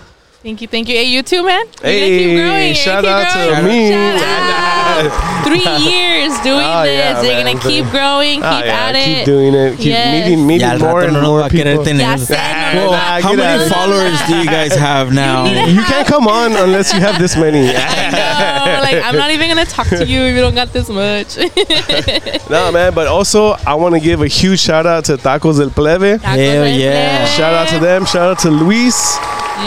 Thank 0.43 0.62
you, 0.62 0.69
thank 0.69 0.89
you. 0.89 0.94
Hey, 0.94 1.05
you 1.05 1.23
too, 1.23 1.44
man. 1.44 1.66
You're 1.82 1.93
Hey, 1.93 2.19
keep 2.19 2.36
growing. 2.39 2.74
Shout 2.74 3.05
gonna 3.05 3.27
out 3.27 3.32
keep 3.35 3.56
to 3.56 4.59
me. 4.59 4.63
Shout. 4.85 5.44
Three 5.47 5.65
years 5.90 6.32
doing 6.40 6.65
Oh, 6.65 6.82
this. 6.85 6.98
yeah, 6.98 7.23
You're 7.23 7.43
gonna 7.44 7.59
keep 7.61 7.85
growing. 7.90 8.40
Keep 8.40 8.44
Ah, 8.44 8.62
yeah, 8.65 8.89
at 8.89 8.97
it. 8.97 9.05
keep 9.05 9.24
doing 9.24 9.55
it. 9.55 9.77
Keep 9.77 9.86
Yes. 9.86 10.12
meeting 10.28 10.47
meeting 10.47 10.69
Ya 10.69 10.78
more 10.78 11.02
and 11.02 11.20
more 11.20 11.40
va 11.40 11.47
a 11.47 11.51
querer 11.51 11.77
people. 11.78 11.85
tener. 11.85 12.02
Ya 12.02 12.16
no, 12.16 12.81
Well, 12.81 12.90
Nah, 12.93 13.20
how 13.20 13.32
many 13.35 13.43
outta 13.62 13.70
followers 13.70 14.19
do 14.28 14.36
you 14.36 14.47
guys 14.47 14.74
have 14.74 15.12
now? 15.12 15.44
need 15.44 15.69
You 15.77 15.82
can't 15.85 16.06
come 16.06 16.27
on 16.28 16.52
unless 16.56 16.93
you 16.93 17.01
have 17.01 17.19
this 17.19 17.36
many. 17.36 17.62
No, 17.66 18.81
like 18.82 19.02
I'm 19.05 19.16
not 19.16 19.31
even 19.31 19.48
gonna 19.48 19.65
talk 19.66 19.89
to 19.89 20.05
you 20.06 20.20
if 20.23 20.35
you 20.36 20.40
don't 20.40 20.55
got 20.55 20.73
this 20.73 20.89
much. 20.89 21.36
no, 22.51 22.70
man. 22.73 22.93
But 22.94 23.06
also, 23.06 23.56
I 23.66 23.74
want 23.74 23.94
to 23.94 24.01
give 24.01 24.20
a 24.23 24.28
huge 24.28 24.61
shout 24.61 24.86
out 24.86 25.05
to 25.06 25.16
Tacos 25.16 25.59
del 25.59 25.70
Plebe. 25.70 26.20
Hell 26.23 26.66
yeah. 26.69 27.24
Shout 27.27 27.55
out 27.55 27.69
to 27.69 27.78
them. 27.78 28.05
Shout 28.06 28.31
out 28.31 28.39
to 28.40 28.51
Luis. 28.51 29.16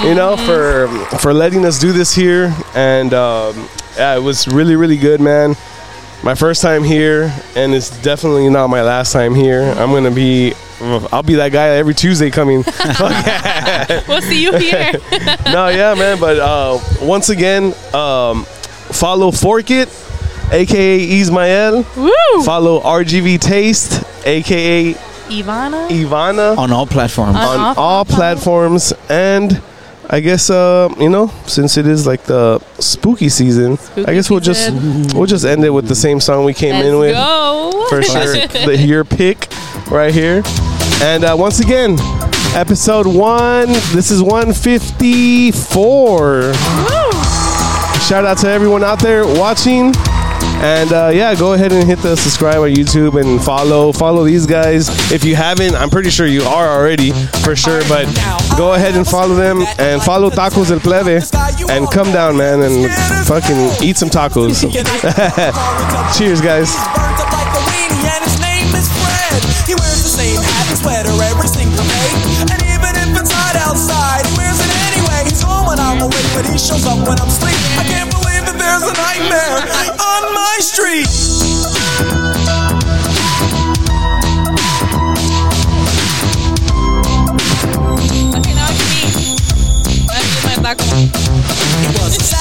You 0.03 0.13
know 0.15 0.35
for 0.37 0.87
for 1.19 1.33
letting 1.33 1.65
us 1.65 1.79
do 1.79 1.91
this 1.93 2.13
here, 2.13 2.53
and 2.75 3.13
um, 3.13 3.55
yeah, 3.97 4.15
it 4.15 4.21
was 4.21 4.47
really 4.47 4.75
really 4.75 4.97
good, 4.97 5.19
man. 5.19 5.55
My 6.23 6.35
first 6.35 6.61
time 6.61 6.83
here, 6.83 7.31
and 7.55 7.73
it's 7.73 7.89
definitely 8.01 8.49
not 8.49 8.67
my 8.67 8.81
last 8.81 9.13
time 9.13 9.35
here. 9.35 9.61
I'm 9.77 9.91
gonna 9.91 10.11
be. 10.11 10.53
I'll 10.79 11.23
be 11.23 11.35
that 11.35 11.51
guy 11.51 11.69
every 11.69 11.95
Tuesday 11.95 12.29
coming. 12.29 12.57
we'll 14.07 14.21
see 14.21 14.43
you 14.43 14.55
here. 14.57 14.91
no, 15.45 15.69
yeah, 15.69 15.95
man. 15.95 16.19
But 16.19 16.37
uh, 16.37 16.79
once 17.01 17.29
again, 17.29 17.73
um, 17.93 18.45
follow 18.45 19.31
Fork 19.31 19.71
It, 19.71 19.89
aka 20.51 21.19
Ismael. 21.19 21.85
Woo! 21.95 22.43
Follow 22.43 22.81
RGV 22.81 23.39
Taste, 23.39 24.03
aka 24.25 24.93
Ivana. 25.29 25.89
Ivana, 25.89 26.57
On 26.57 26.71
all 26.71 26.87
platforms. 26.87 27.35
On 27.37 27.43
on 27.43 27.59
all 27.59 27.75
all 27.77 28.05
platforms. 28.05 28.93
And 29.09 29.61
I 30.09 30.21
guess 30.21 30.49
uh, 30.49 30.87
you 30.99 31.09
know, 31.09 31.27
since 31.47 31.75
it 31.77 31.85
is 31.85 32.07
like 32.07 32.23
the 32.23 32.59
spooky 32.79 33.27
season, 33.29 33.75
Spooky 33.77 34.05
I 34.07 34.13
guess 34.13 34.29
we'll 34.29 34.39
just 34.39 34.65
season. 34.67 35.07
we'll 35.17 35.27
just 35.27 35.43
end 35.45 35.63
it 35.65 35.69
with 35.69 35.87
the 35.87 35.95
same 35.95 36.19
song 36.21 36.45
we 36.45 36.53
came 36.53 36.75
Let's 36.75 36.87
in 36.87 36.97
with 36.97 37.13
go. 37.13 37.85
for 37.89 38.01
sure. 38.03 38.47
the, 38.47 38.77
your 38.77 39.03
pick 39.03 39.47
right 39.91 40.13
here. 40.13 40.43
And 41.01 41.25
uh, 41.25 41.35
once 41.37 41.59
again, 41.59 41.97
episode 42.55 43.05
one. 43.05 43.67
This 43.93 44.09
is 44.09 44.21
154. 44.23 46.53
Shout 48.07 48.23
out 48.25 48.37
to 48.39 48.47
everyone 48.47 48.83
out 48.85 48.99
there 48.99 49.25
watching. 49.25 49.93
And 50.59 50.91
uh, 50.91 51.11
yeah, 51.13 51.35
go 51.35 51.53
ahead 51.53 51.71
and 51.71 51.87
hit 51.87 51.99
the 51.99 52.15
subscribe 52.15 52.57
on 52.57 52.69
YouTube 52.69 53.19
and 53.21 53.43
follow 53.43 53.91
follow 53.91 54.23
these 54.23 54.45
guys. 54.45 54.89
If 55.11 55.23
you 55.23 55.35
haven't, 55.35 55.75
I'm 55.75 55.89
pretty 55.89 56.09
sure 56.09 56.25
you 56.25 56.41
are 56.43 56.67
already 56.67 57.11
for 57.43 57.55
sure. 57.55 57.81
But 57.87 58.05
go 58.57 58.73
ahead 58.73 58.95
and 58.95 59.07
follow 59.07 59.35
them 59.35 59.61
and 59.77 60.01
follow 60.01 60.29
Tacos 60.29 60.71
El 60.71 60.79
Plebe 60.79 61.21
and 61.69 61.89
come 61.91 62.11
down, 62.11 62.37
man, 62.37 62.61
and 62.61 62.91
fucking 63.27 63.85
eat 63.87 63.97
some 63.97 64.09
tacos. 64.09 64.61
Cheers, 66.17 66.41
guys. 66.41 66.73
Outside, 73.67 74.25
he 74.25 74.37
wears 74.37 74.59
it 74.59 74.71
anyway. 74.89 75.23
He's 75.29 75.41
home 75.41 75.67
when 75.67 75.79
I'm 75.79 76.01
awake, 76.01 76.29
but 76.33 76.45
he 76.49 76.57
shows 76.57 76.85
up 76.85 77.05
when 77.07 77.19
I'm. 77.19 77.27
I 77.27 77.83
can't 77.83 78.16
there's 78.79 78.91
a 78.91 78.93
nightmare 78.93 79.57
on 79.99 80.33
my 80.35 80.57
street. 80.59 81.07
Okay, 88.35 88.53
now 88.53 88.67
it's 88.69 88.83
me. 88.91 89.01
Let 90.07 90.21
me 90.23 90.29
get 90.43 90.61
my 90.61 90.73
taco. 90.75 90.85
It 90.95 92.01
was 92.01 92.17
a 92.17 92.23
Saturday 92.23 92.36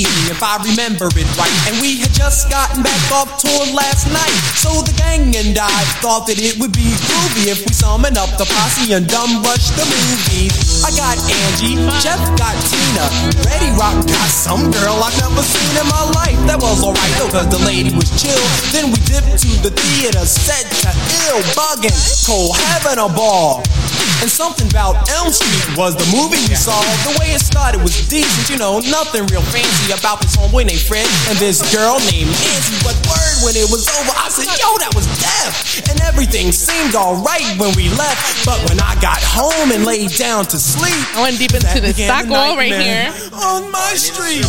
evening, 0.00 0.32
if 0.32 0.40
I 0.40 0.56
remember 0.64 1.12
it 1.12 1.28
right. 1.36 1.56
And 1.68 1.76
we 1.84 2.00
had 2.00 2.12
just 2.16 2.48
gotten 2.48 2.80
back 2.82 3.00
off 3.12 3.36
tour 3.36 3.64
last 3.76 4.08
night. 4.08 4.36
So 4.56 4.80
the 4.80 4.94
gang 4.96 5.32
and 5.36 5.56
I 5.56 5.80
thought 6.00 6.24
that 6.32 6.40
it 6.40 6.56
would 6.56 6.72
be 6.72 6.88
groovy 7.04 7.52
if 7.52 7.60
we 7.64 7.72
summoned 7.72 8.16
up 8.16 8.32
the 8.40 8.48
posse 8.48 8.96
and 8.96 9.04
dumb 9.04 9.44
rush 9.44 9.68
the 9.76 9.84
movies. 9.84 10.80
I 10.80 10.90
got 10.96 11.20
Angie, 11.20 11.76
Jeff 12.00 12.20
got 12.40 12.56
Tina, 12.72 13.04
Ready 13.44 13.70
Rock 13.76 14.00
got 14.08 14.30
some 14.32 14.72
girl 14.72 14.96
I've 15.04 15.16
never 15.20 15.44
seen 15.44 15.74
in 15.76 15.86
my 15.88 16.04
life. 16.16 16.38
That 16.48 16.58
was 16.64 16.80
alright 16.80 17.14
though, 17.20 17.30
cause 17.30 17.48
the 17.52 17.60
lady 17.60 17.92
was 17.92 18.08
chill. 18.16 18.40
Then 18.72 18.88
we 18.88 18.98
dipped 19.04 19.36
to 19.44 19.50
the 19.60 19.72
theater, 19.74 20.24
set 20.24 20.64
to 20.84 20.90
ill, 21.28 21.42
bugging, 21.52 21.96
Cole 22.24 22.56
having 22.56 22.98
a 22.98 23.08
ball. 23.12 23.60
And 24.20 24.28
something 24.28 24.68
about 24.68 25.08
Elm 25.16 25.32
Street 25.32 25.80
was 25.80 25.96
the 25.96 26.04
movie 26.12 26.36
we 26.44 26.52
saw. 26.52 26.76
The 27.08 27.16
way 27.16 27.32
it 27.32 27.40
started 27.40 27.80
was 27.80 27.96
decent, 28.08 28.52
you 28.52 28.60
know, 28.60 28.80
nothing 28.92 29.24
real 29.32 29.40
fancy 29.48 29.96
about 29.96 30.20
this 30.20 30.36
homeboy 30.36 30.68
named 30.68 30.84
Fred 30.84 31.08
and 31.32 31.40
this 31.40 31.64
girl 31.72 31.96
named 32.12 32.28
Nancy. 32.28 32.76
But 32.84 33.00
word 33.08 33.34
when 33.40 33.56
it 33.56 33.64
was 33.72 33.88
over, 33.88 34.12
I 34.12 34.28
said, 34.28 34.52
yo, 34.60 34.76
that 34.84 34.92
was 34.92 35.08
death. 35.16 35.88
And 35.88 36.00
everything 36.04 36.52
seemed 36.52 36.94
alright 36.94 37.48
when 37.56 37.72
we 37.80 37.88
left. 37.96 38.44
But 38.44 38.60
when 38.68 38.76
I 38.84 38.92
got 39.00 39.24
home 39.24 39.72
and 39.72 39.88
laid 39.88 40.12
down 40.20 40.44
to 40.52 40.58
sleep, 40.60 41.00
I 41.16 41.22
went 41.24 41.38
deep 41.40 41.56
into 41.56 41.64
that 41.66 41.80
this 41.80 41.96
began 41.96 42.28
the 42.28 42.34
taco 42.36 42.60
right 42.60 42.76
here. 42.76 43.08
On 43.32 43.72
my 43.72 43.96
street. 43.96 44.44